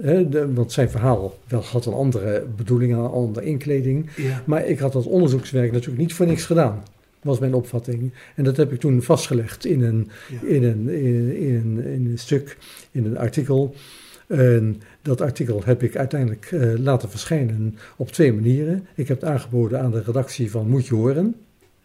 Hè, 0.00 0.28
de- 0.28 0.52
want 0.52 0.72
zijn 0.72 0.90
verhaal 0.90 1.38
wel 1.48 1.62
had 1.62 1.86
een 1.86 1.92
andere 1.92 2.46
bedoeling, 2.56 2.92
een 2.92 2.98
andere 2.98 3.46
inkleding. 3.46 4.10
Ja. 4.16 4.42
Maar 4.46 4.66
ik 4.66 4.78
had 4.78 4.92
dat 4.92 5.06
onderzoekswerk 5.06 5.72
natuurlijk 5.72 5.98
niet 6.00 6.12
voor 6.14 6.26
niks 6.26 6.44
gedaan, 6.44 6.82
was 7.22 7.38
mijn 7.38 7.54
opvatting. 7.54 8.12
En 8.34 8.44
dat 8.44 8.56
heb 8.56 8.72
ik 8.72 8.80
toen 8.80 9.02
vastgelegd 9.02 9.64
in 9.64 9.82
een, 9.82 10.10
in 10.42 10.62
een, 10.64 10.88
in, 10.88 11.36
in 11.36 11.84
in 11.84 12.06
een 12.10 12.18
stuk, 12.18 12.56
in 12.90 13.04
een 13.04 13.18
artikel. 13.18 13.74
En 14.26 14.82
dat 15.02 15.20
artikel 15.20 15.62
heb 15.64 15.82
ik 15.82 15.96
uiteindelijk 15.96 16.48
eh, 16.52 16.78
laten 16.78 17.10
verschijnen 17.10 17.78
op 17.96 18.10
twee 18.10 18.32
manieren. 18.32 18.86
Ik 18.94 19.08
heb 19.08 19.20
het 19.20 19.30
aangeboden 19.30 19.80
aan 19.80 19.90
de 19.90 20.02
redactie 20.02 20.50
van 20.50 20.68
Moet 20.68 20.86
je 20.86 20.94
horen. 20.94 21.34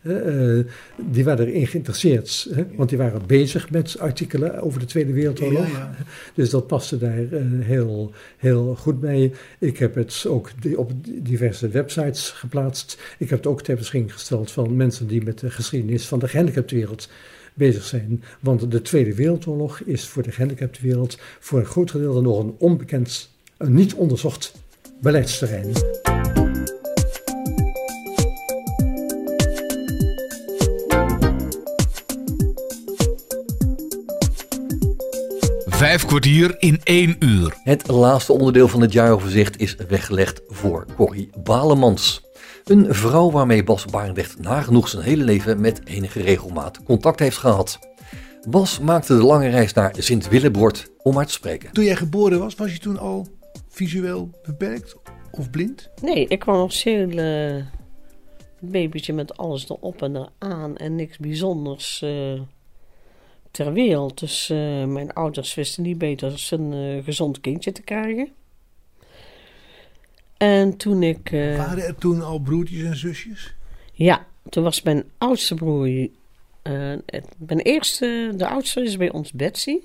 Eh, 0.02 0.60
die 0.96 1.24
waren 1.24 1.48
erin 1.48 1.68
geïnteresseerd, 1.68 2.48
hè, 2.54 2.66
want 2.76 2.90
die 2.90 2.98
waren 2.98 3.22
bezig 3.28 3.70
met 3.70 4.00
artikelen 4.00 4.62
over 4.62 4.80
de 4.80 4.86
Tweede 4.86 5.14
Wereldoorlog. 5.14 5.68
Ja, 5.72 5.78
ja. 5.78 5.96
Dus 6.34 6.50
dat 6.50 6.68
paste 6.68 6.98
daar 6.98 7.32
eh, 7.32 7.42
heel, 7.60 8.12
heel 8.38 8.76
goed 8.76 9.00
bij. 9.00 9.34
Ik 9.60 9.78
heb 9.78 9.96
het 9.96 10.26
ook 10.28 10.52
op 10.76 10.92
diverse 11.06 11.68
websites 11.68 12.30
geplaatst. 12.30 13.02
Ik 13.18 13.30
heb 13.30 13.40
het 13.40 13.48
ook 13.48 13.62
ter 13.62 13.76
beschikking 13.76 14.14
gesteld 14.14 14.52
van 14.52 14.76
mensen 14.76 15.08
die 15.08 15.24
met 15.24 15.40
de 15.40 15.50
geschiedenis 15.50 16.08
van 16.08 16.20
de 16.20 16.28
gehandicaptenwereld 16.28 17.10
bezig 17.60 17.84
zijn. 17.84 18.24
Want 18.40 18.72
de 18.72 18.82
Tweede 18.82 19.16
Wereldoorlog 19.16 19.80
is 19.80 20.08
voor 20.08 20.24
de 20.24 20.32
gehandicaptenwereld 20.32 21.18
voor 21.40 21.60
een 21.60 21.66
groot 21.66 21.92
gedeelte 21.92 22.22
nog 22.22 22.40
een 22.40 22.56
onbekend, 22.58 23.30
een 23.58 23.74
niet 23.74 23.94
onderzocht 23.94 24.54
beleidsterrein. 25.02 25.72
Vijf 35.66 36.06
kwartier 36.06 36.56
in 36.60 36.80
één 36.84 37.16
uur. 37.20 37.54
Het 37.64 37.88
laatste 37.88 38.34
onderdeel 38.34 38.68
van 38.68 38.82
het 38.82 38.94
jaaroverzicht 38.94 39.60
is 39.60 39.76
weggelegd 39.88 40.42
voor 40.48 40.86
Corrie 40.96 41.30
Balemans. 41.44 42.29
Een 42.70 42.94
vrouw 42.94 43.32
waarmee 43.32 43.64
Bas 43.64 43.86
Barendrecht 43.86 44.40
nagenoeg 44.40 44.88
zijn 44.88 45.04
hele 45.04 45.24
leven 45.24 45.62
met 45.62 45.86
enige 45.86 46.22
regelmaat 46.22 46.84
contact 46.84 47.20
heeft 47.20 47.38
gehad. 47.38 47.80
Bas 48.50 48.80
maakte 48.80 49.18
de 49.18 49.24
lange 49.24 49.50
reis 49.50 49.74
naar 49.74 49.96
Sint-Willebord 49.98 50.92
om 51.04 51.16
haar 51.16 51.26
te 51.26 51.32
spreken. 51.32 51.72
Toen 51.72 51.84
jij 51.84 51.96
geboren 51.96 52.40
was, 52.40 52.56
was 52.56 52.74
je 52.74 52.80
toen 52.80 52.98
al 52.98 53.28
visueel 53.68 54.30
beperkt 54.44 54.96
of 55.32 55.50
blind? 55.50 55.90
Nee, 56.02 56.28
ik 56.28 56.40
kwam 56.40 56.56
als 56.56 56.84
heel 56.84 57.10
eh, 57.10 57.66
babytje 58.60 59.14
met 59.14 59.38
alles 59.38 59.70
erop 59.70 60.02
en 60.02 60.30
eraan 60.40 60.78
en 60.78 60.96
niks 60.96 61.18
bijzonders 61.18 62.02
eh, 62.02 62.42
ter 63.52 63.74
wereld. 63.74 64.20
Dus 64.20 64.50
eh, 64.50 64.86
mijn 64.86 65.14
ouders 65.14 65.54
wisten 65.54 65.84
niet 65.84 65.98
beter 65.98 66.48
dan 66.50 66.72
een 66.72 67.04
gezond 67.04 67.42
kindje 67.42 67.72
te 67.72 67.82
krijgen. 67.82 68.30
En 70.40 70.78
toen 70.78 71.04
ik... 71.04 71.32
eh, 71.32 71.58
Waren 71.58 71.84
er 71.84 71.96
toen 71.96 72.22
al 72.24 72.40
broertjes 72.40 72.84
en 72.84 72.96
zusjes? 72.98 73.54
ja, 73.94 74.26
toen 74.50 74.64
was 74.64 74.82
mijn 74.82 75.04
oudste 75.18 75.56
broer... 75.56 76.08
eh, 76.62 76.94
mijn 77.38 77.60
eerste, 77.60 78.34
de 78.36 78.48
oudste 78.48 78.84
is 78.84 78.98
bij 78.98 79.12
ons 79.12 79.32
Betsy. 79.32 79.78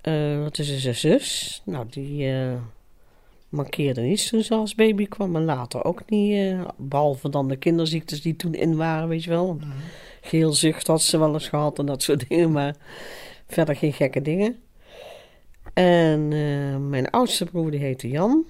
Eh 0.00 0.38
wat 0.42 0.58
is 0.58 0.78
zijn 0.80 0.94
zus? 0.94 1.62
Nou, 1.64 1.86
die 1.90 2.32
mankeerde 3.48 4.00
niets 4.00 4.28
toen 4.28 4.42
ze 4.42 4.54
als 4.54 4.74
baby 4.74 5.06
kwam. 5.06 5.36
En 5.36 5.44
later 5.44 5.84
ook 5.84 6.02
niet. 6.10 6.32
eh, 6.32 6.68
behalve 6.76 7.28
dan 7.28 7.48
de 7.48 7.56
kinderziektes 7.56 8.22
die 8.22 8.36
toen 8.36 8.54
in 8.54 8.76
waren, 8.76 9.08
weet 9.08 9.24
je 9.24 9.30
wel. 9.30 9.58
Geelzucht 10.20 10.86
had 10.86 11.02
ze 11.02 11.18
wel 11.18 11.32
eens 11.32 11.48
gehad 11.48 11.78
en 11.78 11.86
dat 11.86 12.02
soort 12.02 12.28
dingen. 12.28 12.52
Maar 12.52 12.74
verder 13.46 13.76
geen 13.76 13.92
gekke 13.92 14.22
dingen. 14.22 14.58
En 15.74 16.28
mijn 16.88 17.10
oudste 17.10 17.44
broer, 17.44 17.70
die 17.70 17.80
heette 17.80 18.08
Jan. 18.08 18.44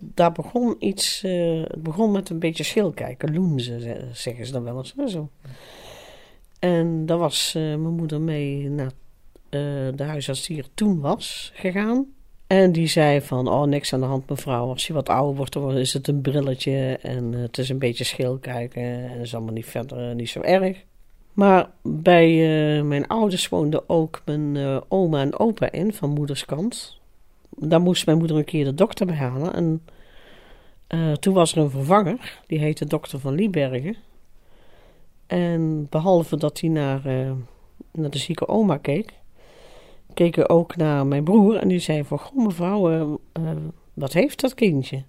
Daar 0.00 0.32
begon 0.32 0.76
iets... 0.78 1.22
eh, 1.22 1.62
het 1.62 1.82
begon 1.82 2.12
met 2.12 2.30
een 2.30 2.38
beetje 2.38 2.64
schilkijken. 2.64 3.34
Loenzen, 3.34 3.80
ze- 3.80 4.08
zeggen 4.12 4.46
ze 4.46 4.52
dan 4.52 4.62
wel 4.64 4.76
eens. 4.76 5.12
Zo. 5.12 5.28
En 6.58 7.06
daar 7.06 7.18
was 7.18 7.54
eh, 7.54 7.62
mijn 7.62 7.94
moeder 7.94 8.20
mee 8.20 8.68
naar 8.68 8.90
eh, 9.48 9.60
de 9.94 10.02
huisarts 10.04 10.46
die 10.46 10.58
er 10.58 10.68
toen 10.74 11.00
was 11.00 11.52
gegaan. 11.54 12.06
En 12.46 12.72
die 12.72 12.86
zei 12.86 13.20
van, 13.20 13.48
oh 13.48 13.62
niks 13.62 13.92
aan 13.92 14.00
de 14.00 14.06
hand 14.06 14.28
mevrouw. 14.28 14.68
Als 14.68 14.86
je 14.86 14.92
wat 14.92 15.08
ouder 15.08 15.36
wordt, 15.36 15.52
dan 15.52 15.76
is 15.76 15.92
het 15.92 16.08
een 16.08 16.20
brilletje 16.20 16.98
en 17.02 17.32
het 17.32 17.58
is 17.58 17.68
een 17.68 17.78
beetje 17.78 18.04
schil 18.04 18.38
kijken. 18.38 18.82
En 18.82 19.18
is 19.20 19.34
allemaal 19.34 19.52
niet 19.54 19.66
verder 19.66 20.14
niet 20.14 20.28
zo 20.30 20.40
erg. 20.40 20.84
Maar 21.32 21.70
bij 21.82 22.36
mijn 22.82 23.06
ouders 23.06 23.48
woonde 23.48 23.88
ook 23.88 24.22
mijn 24.24 24.56
oma 24.88 25.20
en 25.20 25.38
opa 25.38 25.70
in, 25.72 25.92
van 25.94 26.10
moeders 26.10 26.44
kant. 26.44 26.99
Daar 27.56 27.80
moest 27.80 28.06
mijn 28.06 28.18
moeder 28.18 28.36
een 28.36 28.44
keer 28.44 28.64
de 28.64 28.74
dokter 28.74 29.06
bij 29.06 29.16
halen. 29.16 29.54
En 29.54 29.82
eh, 30.86 31.12
toen 31.12 31.34
was 31.34 31.52
er 31.52 31.58
een 31.58 31.70
vervanger, 31.70 32.40
die 32.46 32.58
heette 32.58 32.86
dokter 32.86 33.20
van 33.20 33.34
Liebergen. 33.34 33.96
En 35.26 35.86
behalve 35.90 36.36
dat 36.36 36.60
hij 36.60 36.70
naar, 36.70 37.06
eh, 37.06 37.32
naar 37.92 38.10
de 38.10 38.18
zieke 38.18 38.48
oma 38.48 38.76
keek, 38.76 39.12
keek 40.14 40.34
hij 40.34 40.48
ook 40.48 40.76
naar 40.76 41.06
mijn 41.06 41.24
broer. 41.24 41.56
En 41.56 41.68
die 41.68 41.78
zei 41.78 42.04
van, 42.04 42.18
goh 42.18 42.46
mevrouw, 42.46 43.20
eh, 43.32 43.42
wat 43.94 44.12
heeft 44.12 44.40
dat 44.40 44.54
kindje? 44.54 45.02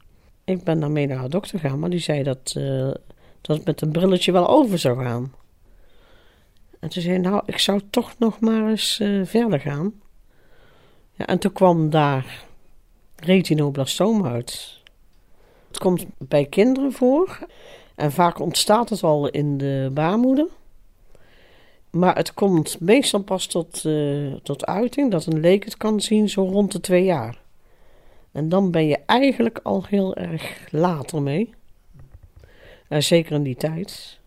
Ik 0.44 0.64
ben 0.64 0.80
daarmee 0.80 1.08
naar 1.08 1.24
de 1.24 1.30
dokter 1.30 1.60
gegaan, 1.60 1.80
maar 1.80 1.90
die 1.90 2.00
zei 2.00 2.24
dat, 2.24 2.54
dat 3.42 3.58
het 3.58 3.66
met 3.66 3.82
een 3.82 3.92
brilletje 3.92 4.32
wel 4.32 4.50
over 4.50 4.80
zou 4.80 5.04
gaan. 5.04 5.34
En 6.80 6.90
toen 6.90 7.02
zei 7.02 7.18
nou, 7.18 7.42
ik 7.46 7.58
zou 7.58 7.82
toch 7.90 8.16
nog 8.20 8.40
maar 8.40 8.70
eens 8.70 8.96
verder 9.24 9.60
gaan. 9.60 9.94
Ja, 11.14 11.26
en 11.26 11.40
toen 11.40 11.54
kwam 11.54 11.90
daar 11.90 12.46
retinoblastoom 13.16 14.26
uit. 14.26 14.80
Het 15.68 15.78
komt 15.78 16.06
bij 16.18 16.46
kinderen 16.46 16.92
voor. 16.92 17.40
En 17.96 18.12
vaak 18.12 18.40
ontstaat 18.40 18.90
het 18.90 19.04
al 19.04 19.30
in 19.30 19.58
de 19.58 19.90
baarmoeder. 19.94 20.48
Maar 21.90 22.16
het 22.16 22.34
komt 22.34 22.80
meestal 22.80 23.24
pas 23.24 23.46
tot, 23.46 23.86
eh, 23.86 24.34
tot 24.44 24.66
uiting 24.66 25.12
dat 25.12 25.26
een 25.26 25.40
leek 25.40 25.64
het 25.64 25.78
kan 25.78 26.02
zien 26.02 26.30
zo 26.30 26.44
rond 26.44 26.72
de 26.72 26.80
twee 26.80 27.04
jaar. 27.04 27.42
En 28.32 28.50
dan 28.50 28.72
ben 28.72 28.88
je 28.88 29.00
eigenlijk 29.06 29.60
al 29.64 29.86
heel 29.88 30.16
erg 30.16 30.68
later 30.72 31.22
mee. 31.22 31.54
En 32.88 33.04
zeker 33.04 33.36
in 33.36 33.44
die 33.44 33.56
tijd. 33.56 34.20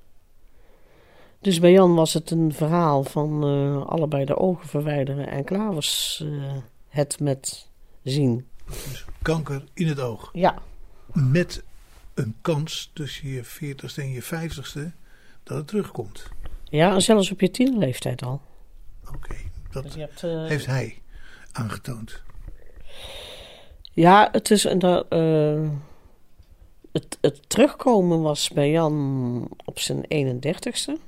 Dus 1.41 1.61
bij 1.61 1.73
Jan 1.73 1.95
was 1.95 2.13
het 2.13 2.31
een 2.31 2.53
verhaal 2.53 3.03
van 3.03 3.45
eh, 3.45 3.87
allebei 3.87 4.25
de 4.25 4.37
ogen 4.37 4.69
verwijderen 4.69 5.29
en 5.29 5.45
eh, 5.45 6.57
het 6.95 7.21
met 7.21 7.69
zien. 8.03 8.47
Kanker 9.23 9.65
in 9.75 9.87
het 9.87 10.01
oog. 10.01 10.31
Ja. 10.33 10.59
Met 11.13 11.63
een 12.15 12.35
kans 12.41 12.91
tussen 12.93 13.29
je 13.29 13.45
40ste 13.45 13.97
en 13.97 14.11
je 14.11 14.23
50ste 14.23 14.95
dat 15.43 15.57
het 15.57 15.67
terugkomt. 15.67 16.29
Ja, 16.65 16.95
en 16.95 17.03
zelfs 17.03 17.31
op 17.31 17.41
je 17.41 17.51
tienerleeftijd 17.51 18.23
al. 18.23 18.41
Dat 19.71 19.83
Dus 19.83 19.95
je 19.95 20.01
hebt, 20.01 20.23
eh, 20.23 20.47
heeft 20.47 20.67
hij 20.67 20.99
aangetoond. 21.53 22.23
Ja, 23.93 24.29
het 24.33 24.51
is 24.51 24.65
een. 24.65 24.81
eh, 25.09 25.71
het, 26.93 27.19
het 27.21 27.51
terugkomen 27.51 28.21
was 28.21 28.51
bij 28.51 28.71
Jan 28.71 29.49
op 29.65 29.79
zijn 29.79 30.05
31ste. 30.09 30.99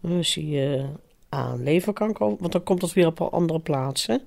Dan 0.00 0.12
is 0.12 0.34
hij 0.34 0.78
eh, 0.78 0.84
aan 1.28 1.62
leverkanker, 1.62 2.36
want 2.36 2.52
dan 2.52 2.62
komt 2.62 2.82
het 2.82 2.92
weer 2.92 3.06
op 3.06 3.20
een 3.20 3.28
andere 3.28 3.60
plaatsen. 3.60 4.22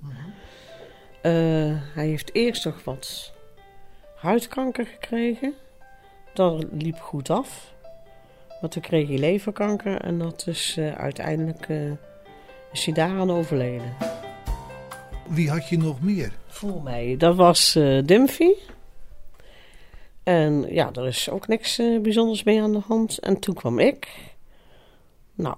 Hij 1.93 2.07
heeft 2.07 2.33
eerst 2.33 2.65
nog 2.65 2.83
wat 2.83 3.33
huidkanker 4.15 4.85
gekregen. 4.85 5.53
Dat 6.33 6.65
liep 6.71 6.99
goed 6.99 7.29
af. 7.29 7.73
Maar 8.61 8.69
toen 8.69 8.81
kreeg 8.81 9.07
hij 9.07 9.17
leverkanker 9.17 10.01
en 10.01 10.17
dat 10.17 10.47
is 10.47 10.75
eh, 10.77 10.91
uiteindelijk 10.95 11.69
eh, 11.69 11.91
is 12.71 12.85
hij 12.85 12.93
daaraan 12.93 13.31
overleden. 13.31 13.95
Wie 15.29 15.49
had 15.49 15.69
je 15.69 15.77
nog 15.77 16.01
meer? 16.01 16.31
Voor 16.47 16.83
mij. 16.83 17.15
Dat 17.17 17.35
was 17.35 17.75
eh 17.75 18.03
Dimfy. 18.05 18.53
En 20.25 20.65
ja, 20.69 20.91
er 20.93 21.07
is 21.07 21.29
ook 21.29 21.47
niks 21.47 21.79
eh, 21.79 21.99
bijzonders 21.99 22.43
mee 22.43 22.61
aan 22.61 22.71
de 22.71 22.81
hand. 22.87 23.19
En 23.19 23.39
toen 23.39 23.55
kwam 23.55 23.79
ik. 23.79 24.07
Nou, 25.35 25.55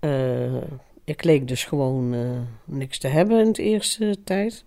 eh, 0.00 0.62
ik 1.04 1.24
leek 1.24 1.48
dus 1.48 1.64
gewoon 1.64 2.14
eh, 2.14 2.40
niks 2.64 2.98
te 2.98 3.08
hebben 3.08 3.40
in 3.40 3.52
de 3.52 3.62
eerste 3.62 4.16
tijd. 4.24 4.64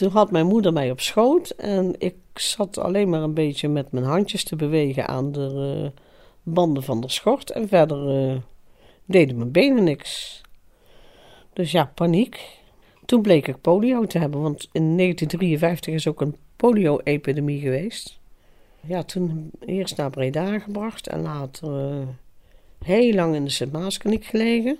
Toen 0.00 0.10
had 0.10 0.30
mijn 0.30 0.46
moeder 0.46 0.72
mij 0.72 0.90
op 0.90 1.00
schoot 1.00 1.50
en 1.50 1.94
ik 1.98 2.14
zat 2.34 2.78
alleen 2.78 3.08
maar 3.08 3.22
een 3.22 3.34
beetje 3.34 3.68
met 3.68 3.92
mijn 3.92 4.04
handjes 4.04 4.44
te 4.44 4.56
bewegen 4.56 5.08
aan 5.08 5.32
de 5.32 5.82
eh, 5.84 6.00
banden 6.42 6.82
van 6.82 7.00
de 7.00 7.08
schort. 7.08 7.50
En 7.50 7.68
verder 7.68 8.08
eh, 8.08 8.36
deden 9.04 9.36
mijn 9.36 9.50
benen 9.50 9.84
niks. 9.84 10.40
Dus 11.52 11.70
ja, 11.70 11.92
paniek. 11.94 12.58
Toen 13.04 13.22
bleek 13.22 13.48
ik 13.48 13.60
polio 13.60 14.06
te 14.06 14.18
hebben, 14.18 14.40
want 14.40 14.68
in 14.72 14.96
1953 14.96 15.94
is 15.94 16.06
ook 16.06 16.20
een 16.20 16.36
polio-epidemie 16.56 17.60
geweest. 17.60 18.18
Ja, 18.80 19.02
toen 19.02 19.50
eerst 19.60 19.96
naar 19.96 20.10
Breda 20.10 20.58
gebracht 20.58 21.06
en 21.06 21.22
later 21.22 21.90
eh, 21.90 22.06
heel 22.84 23.14
lang 23.14 23.34
in 23.34 23.44
de 23.44 23.50
Sint-Maaskliniek 23.50 24.24
gelegen. 24.24 24.78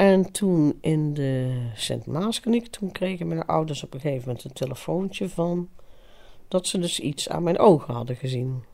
En 0.00 0.32
toen 0.32 0.78
in 0.80 1.14
de 1.14 1.62
Sint-Maaskliniek, 1.74 2.66
toen 2.66 2.92
kregen 2.92 3.28
mijn 3.28 3.46
ouders 3.46 3.82
op 3.82 3.94
een 3.94 4.00
gegeven 4.00 4.26
moment 4.26 4.44
een 4.44 4.52
telefoontje 4.52 5.28
van 5.28 5.68
dat 6.48 6.66
ze 6.66 6.78
dus 6.78 7.00
iets 7.00 7.28
aan 7.28 7.42
mijn 7.42 7.58
ogen 7.58 7.94
hadden 7.94 8.16
gezien. 8.16 8.64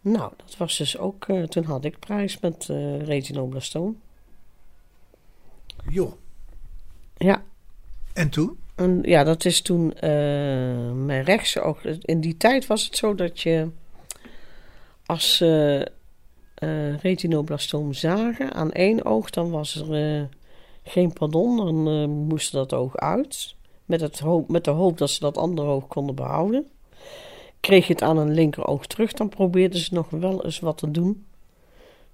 Nou, 0.00 0.32
dat 0.36 0.56
was 0.56 0.76
dus 0.76 0.98
ook, 0.98 1.28
eh, 1.28 1.42
toen 1.42 1.64
had 1.64 1.84
ik 1.84 1.98
prijs 1.98 2.40
met 2.40 2.68
eh 2.68 3.00
retinoblastoom. 3.00 4.00
Joh. 5.88 6.12
Ja. 7.16 7.44
En 8.12 8.30
toen? 8.30 8.58
En 8.74 9.02
ja, 9.02 9.24
dat 9.24 9.44
is 9.44 9.62
toen 9.62 9.94
eh, 9.94 10.92
mijn 10.92 11.22
rechtse 11.24 11.60
oog. 11.60 11.84
In 11.84 12.20
die 12.20 12.36
tijd 12.36 12.66
was 12.66 12.84
het 12.84 12.96
zo 12.96 13.14
dat 13.14 13.40
je 13.40 13.70
als 15.06 15.36
ze 15.36 15.94
eh, 16.56 16.98
retinoblastoom 16.98 17.92
zagen 17.92 18.52
aan 18.52 18.72
één 18.72 19.04
oog, 19.04 19.30
dan 19.30 19.50
was 19.50 19.74
er 19.74 20.18
eh, 20.18 20.24
geen 20.82 21.12
pardon. 21.12 21.56
Dan 21.56 21.88
eh, 21.88 22.06
moest 22.06 22.52
dat 22.52 22.72
oog 22.72 22.96
uit. 22.96 23.54
Met, 23.84 24.00
het 24.00 24.18
hoop, 24.18 24.48
met 24.48 24.64
de 24.64 24.70
hoop 24.70 24.98
dat 24.98 25.10
ze 25.10 25.20
dat 25.20 25.38
andere 25.38 25.68
oog 25.68 25.86
konden 25.86 26.14
behouden. 26.14 26.66
Kreeg 27.60 27.86
je 27.86 27.92
het 27.92 28.02
aan 28.02 28.18
een 28.18 28.34
linkeroog 28.34 28.86
terug, 28.86 29.12
dan 29.12 29.28
probeerden 29.28 29.80
ze 29.80 29.94
nog 29.94 30.10
wel 30.10 30.44
eens 30.44 30.58
wat 30.58 30.78
te 30.78 30.90
doen. 30.90 31.26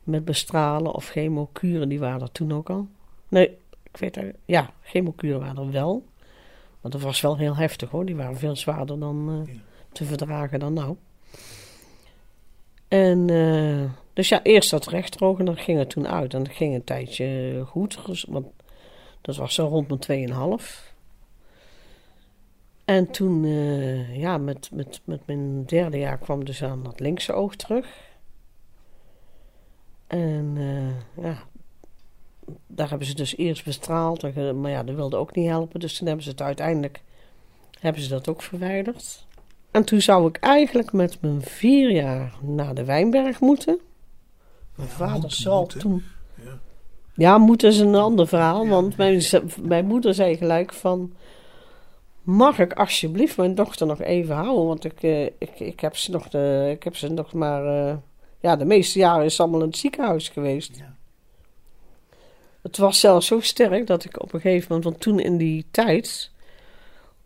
Met 0.02 0.24
bestralen 0.24 0.94
of 0.94 1.08
chemokuren, 1.08 1.88
die 1.88 2.00
waren 2.00 2.20
er 2.20 2.32
toen 2.32 2.52
ook 2.52 2.70
al. 2.70 2.88
Nee, 3.28 3.58
ik 3.82 3.96
weet 3.96 4.14
het. 4.14 4.36
Ja, 4.44 4.70
chemokuren 4.82 5.40
waren 5.40 5.64
er 5.64 5.70
wel. 5.70 6.04
Maar 6.80 6.90
dat 6.90 7.00
was 7.00 7.20
wel 7.20 7.36
heel 7.36 7.56
heftig 7.56 7.90
hoor. 7.90 8.04
Die 8.04 8.16
waren 8.16 8.36
veel 8.36 8.56
zwaarder 8.56 8.98
dan 8.98 9.46
te 9.92 10.04
verdragen 10.04 10.60
dan 10.60 10.72
nou. 10.72 10.96
En 12.92 13.30
eh, 13.30 13.90
dus 14.12 14.28
ja, 14.28 14.42
eerst 14.42 14.70
dat 14.70 14.86
rechteroog 14.86 15.38
en 15.38 15.44
dan 15.44 15.56
ging 15.56 15.78
het 15.78 15.90
toen 15.90 16.08
uit. 16.08 16.34
En 16.34 16.42
dat 16.42 16.52
ging 16.52 16.74
een 16.74 16.84
tijdje 16.84 17.62
goed. 17.66 18.06
dus- 18.06 18.24
Want 18.28 18.46
dat 19.20 19.36
was 19.36 19.54
zo 19.54 19.66
rond 19.66 19.88
mijn 19.88 20.00
2,5. 20.00 20.94
En 22.84 23.10
toen, 23.10 23.44
eh, 23.44 24.16
ja, 24.18 24.38
met, 24.38 24.70
met, 24.72 25.00
met 25.04 25.26
mijn 25.26 25.64
derde 25.64 25.98
jaar 25.98 26.18
kwam 26.18 26.44
dus 26.44 26.62
aan 26.62 26.82
dat 26.82 27.00
linkse 27.00 27.32
oog 27.32 27.56
terug. 27.56 27.86
En 30.06 30.54
eh, 30.56 31.24
ja, 31.24 31.42
daar 32.66 32.88
hebben 32.88 33.06
ze 33.06 33.14
dus 33.14 33.36
eerst 33.36 33.64
bestraald. 33.64 34.34
Maar 34.54 34.70
ja, 34.70 34.82
dat 34.82 34.94
wilde 34.94 35.16
ook 35.16 35.34
niet 35.34 35.48
helpen. 35.48 35.80
Dus 35.80 35.96
toen 35.96 36.06
hebben 36.06 36.24
ze 36.24 36.30
het 36.30 36.42
uiteindelijk, 36.42 37.02
hebben 37.80 38.02
ze 38.02 38.08
dat 38.08 38.28
ook 38.28 38.42
verwijderd. 38.42 39.26
En 39.72 39.84
toen 39.84 40.00
zou 40.00 40.28
ik 40.28 40.36
eigenlijk 40.36 40.92
met 40.92 41.18
mijn 41.20 41.42
vier 41.42 41.90
jaar 41.90 42.34
naar 42.40 42.74
de 42.74 42.84
Wijnberg 42.84 43.40
moeten. 43.40 43.80
Mijn 44.74 44.88
vader 44.88 45.32
zal 45.32 45.66
toen... 45.66 46.04
Ja, 47.14 47.38
moeten 47.38 47.68
is 47.68 47.78
een 47.78 47.94
ander 47.94 48.28
verhaal. 48.28 48.68
Want 48.68 48.96
mijn, 48.96 49.22
mijn 49.62 49.86
moeder 49.86 50.14
zei 50.14 50.36
gelijk 50.36 50.72
van... 50.72 51.12
Mag 52.22 52.58
ik 52.58 52.72
alsjeblieft 52.72 53.36
mijn 53.36 53.54
dochter 53.54 53.86
nog 53.86 54.00
even 54.00 54.34
houden? 54.34 54.66
Want 54.66 54.84
ik, 54.84 55.02
eh, 55.02 55.24
ik, 55.24 55.60
ik, 55.60 55.80
heb, 55.80 55.96
ze 55.96 56.10
nog 56.10 56.28
de, 56.28 56.68
ik 56.70 56.82
heb 56.82 56.96
ze 56.96 57.08
nog 57.08 57.32
maar... 57.32 57.66
eh, 57.66 57.96
ja, 58.40 58.56
de 58.56 58.64
meeste 58.64 58.98
jaren 58.98 59.24
is 59.24 59.34
ze 59.34 59.42
allemaal 59.42 59.60
in 59.60 59.66
het 59.66 59.76
ziekenhuis 59.76 60.28
geweest. 60.28 60.82
Het 62.62 62.76
was 62.76 63.00
zelfs 63.00 63.26
zo 63.26 63.40
sterk 63.40 63.86
dat 63.86 64.04
ik 64.04 64.22
op 64.22 64.32
een 64.32 64.40
gegeven 64.40 64.66
moment... 64.68 64.84
Want 64.84 65.00
toen 65.00 65.20
in 65.20 65.36
die 65.36 65.66
tijd 65.70 66.30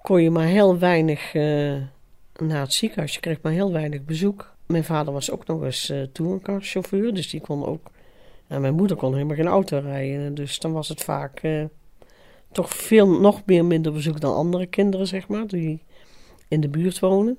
kon 0.02 0.22
je 0.22 0.30
maar 0.30 0.46
heel 0.46 0.78
weinig 0.78 1.34
eh, 1.34 1.74
naar 2.40 2.60
het 2.60 2.72
ziekenhuis. 2.72 3.14
Je 3.14 3.20
kreeg 3.20 3.40
maar 3.42 3.52
heel 3.52 3.72
weinig 3.72 4.04
bezoek. 4.04 4.54
Mijn 4.66 4.84
vader 4.84 5.12
was 5.12 5.30
ook 5.30 5.46
nog 5.46 5.62
eens 5.62 5.90
eh 5.90 6.02
touringcarchauffeur, 6.12 7.14
dus 7.14 7.30
die 7.30 7.40
kon 7.40 7.66
ook... 7.66 7.90
En 8.46 8.60
mijn 8.60 8.74
moeder 8.74 8.96
kon 8.96 9.12
helemaal 9.12 9.36
geen 9.36 9.46
auto 9.46 9.78
rijden. 9.78 10.34
Dus 10.34 10.58
dan 10.58 10.72
was 10.72 10.88
het 10.88 11.02
vaak 11.02 11.40
eh, 11.40 11.64
toch 12.52 12.70
veel, 12.70 13.20
nog 13.20 13.42
meer 13.46 13.64
minder 13.64 13.92
bezoek 13.92 14.20
dan 14.20 14.34
andere 14.34 14.66
kinderen, 14.66 15.06
zeg 15.06 15.28
maar, 15.28 15.46
die 15.46 15.82
in 16.48 16.60
de 16.60 16.68
buurt 16.68 16.98
wonen. 16.98 17.38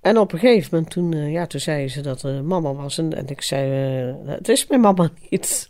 En 0.00 0.18
op 0.18 0.32
een 0.32 0.38
gegeven 0.38 0.68
moment, 0.72 0.92
toen, 0.92 1.12
eh, 1.12 1.32
ja, 1.32 1.46
toen 1.46 1.60
zei 1.60 1.88
ze 1.88 2.00
dat 2.00 2.22
er 2.22 2.44
mama 2.44 2.74
was. 2.74 2.98
En, 2.98 3.16
en 3.16 3.28
ik 3.28 3.42
zei, 3.42 3.70
het 4.26 4.48
is 4.48 4.66
mijn 4.66 4.80
mama 4.80 5.10
niet. 5.30 5.68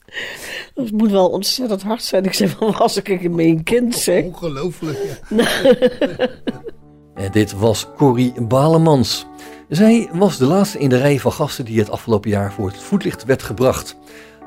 Dat 0.74 0.90
moet 0.90 1.10
wel 1.10 1.28
ontzettend 1.28 1.82
hard 1.82 2.02
zijn. 2.02 2.24
Ik 2.24 2.32
zei, 2.32 2.50
van 2.50 2.72
was 2.78 2.96
ik 2.96 3.30
mijn 3.30 3.62
kind, 3.62 3.94
zeg. 3.94 4.24
Ongelooflijk, 4.24 5.20
En 7.14 7.32
dit 7.32 7.52
was 7.52 7.86
Corrie 7.96 8.42
Balemans. 8.42 9.26
Zij 9.68 10.08
was 10.12 10.38
de 10.38 10.46
laatste 10.46 10.78
in 10.78 10.88
de 10.88 10.98
rij 10.98 11.18
van 11.18 11.32
gasten 11.32 11.64
die 11.64 11.78
het 11.78 11.90
afgelopen 11.90 12.30
jaar 12.30 12.52
voor 12.52 12.66
het 12.66 12.76
voetlicht 12.76 13.24
werd 13.24 13.42
gebracht. 13.42 13.96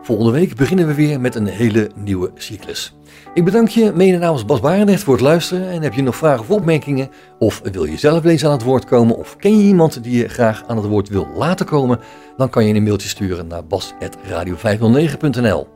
Volgende 0.02 0.32
week 0.32 0.56
beginnen 0.56 0.88
we 0.88 0.94
weer 0.94 1.22
met 1.22 1.36
een 1.36 1.48
hele 1.48 1.90
nieuwe 1.96 2.32
cyclus. 2.36 2.96
Ik 3.34 3.46
bedank 3.46 3.68
je 3.68 3.92
mede 3.96 4.18
namens 4.18 4.46
Bas 4.46 4.60
Barendrecht 4.60 5.04
voor 5.04 5.14
het 5.14 5.24
luisteren. 5.24 5.70
En 5.70 5.82
heb 5.82 5.94
je 5.94 6.02
nog 6.02 6.16
vragen 6.16 6.40
of 6.40 6.50
opmerkingen? 6.50 7.10
Of 7.40 7.62
wil 7.72 7.86
je 7.86 7.98
zelf 7.98 8.24
eens 8.24 8.46
aan 8.46 8.52
het 8.52 8.64
woord 8.64 8.86
komen? 8.86 9.18
Of 9.18 9.36
ken 9.36 9.58
je 9.58 9.64
iemand 9.64 10.04
die 10.04 10.18
je 10.18 10.28
graag 10.28 10.64
aan 10.68 10.78
het 10.78 10.86
woord 10.86 11.10
wil 11.10 11.28
laten 11.36 11.66
komen? 11.66 12.00
Dan 12.38 12.50
kan 12.50 12.66
je 12.66 12.74
een 12.74 12.84
mailtje 12.84 13.10
sturen 13.10 13.48
naar 13.48 13.66
bas.radio509.nl 13.66 15.68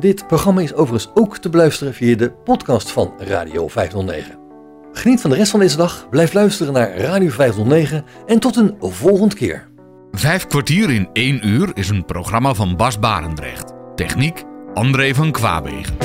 Dit 0.00 0.26
programma 0.26 0.60
is 0.60 0.74
overigens 0.74 1.10
ook 1.14 1.38
te 1.38 1.48
beluisteren 1.48 1.94
via 1.94 2.16
de 2.16 2.30
podcast 2.30 2.90
van 2.90 3.12
Radio 3.18 3.68
509. 3.68 4.41
Geniet 4.92 5.20
van 5.20 5.30
de 5.30 5.36
rest 5.36 5.50
van 5.50 5.60
deze 5.60 5.76
dag, 5.76 6.06
blijf 6.10 6.32
luisteren 6.32 6.72
naar 6.72 6.96
Radio 6.96 7.28
509 7.28 8.04
en 8.26 8.38
tot 8.38 8.56
een 8.56 8.76
volgende 8.80 9.34
keer. 9.34 9.68
Vijf 10.12 10.46
kwartier 10.46 10.90
in 10.90 11.08
één 11.12 11.48
uur 11.48 11.70
is 11.74 11.88
een 11.88 12.04
programma 12.04 12.54
van 12.54 12.76
Bas 12.76 12.98
Barendrecht. 12.98 13.72
Techniek 13.94 14.44
André 14.74 15.14
van 15.14 15.30
Kwaabegen. 15.30 15.96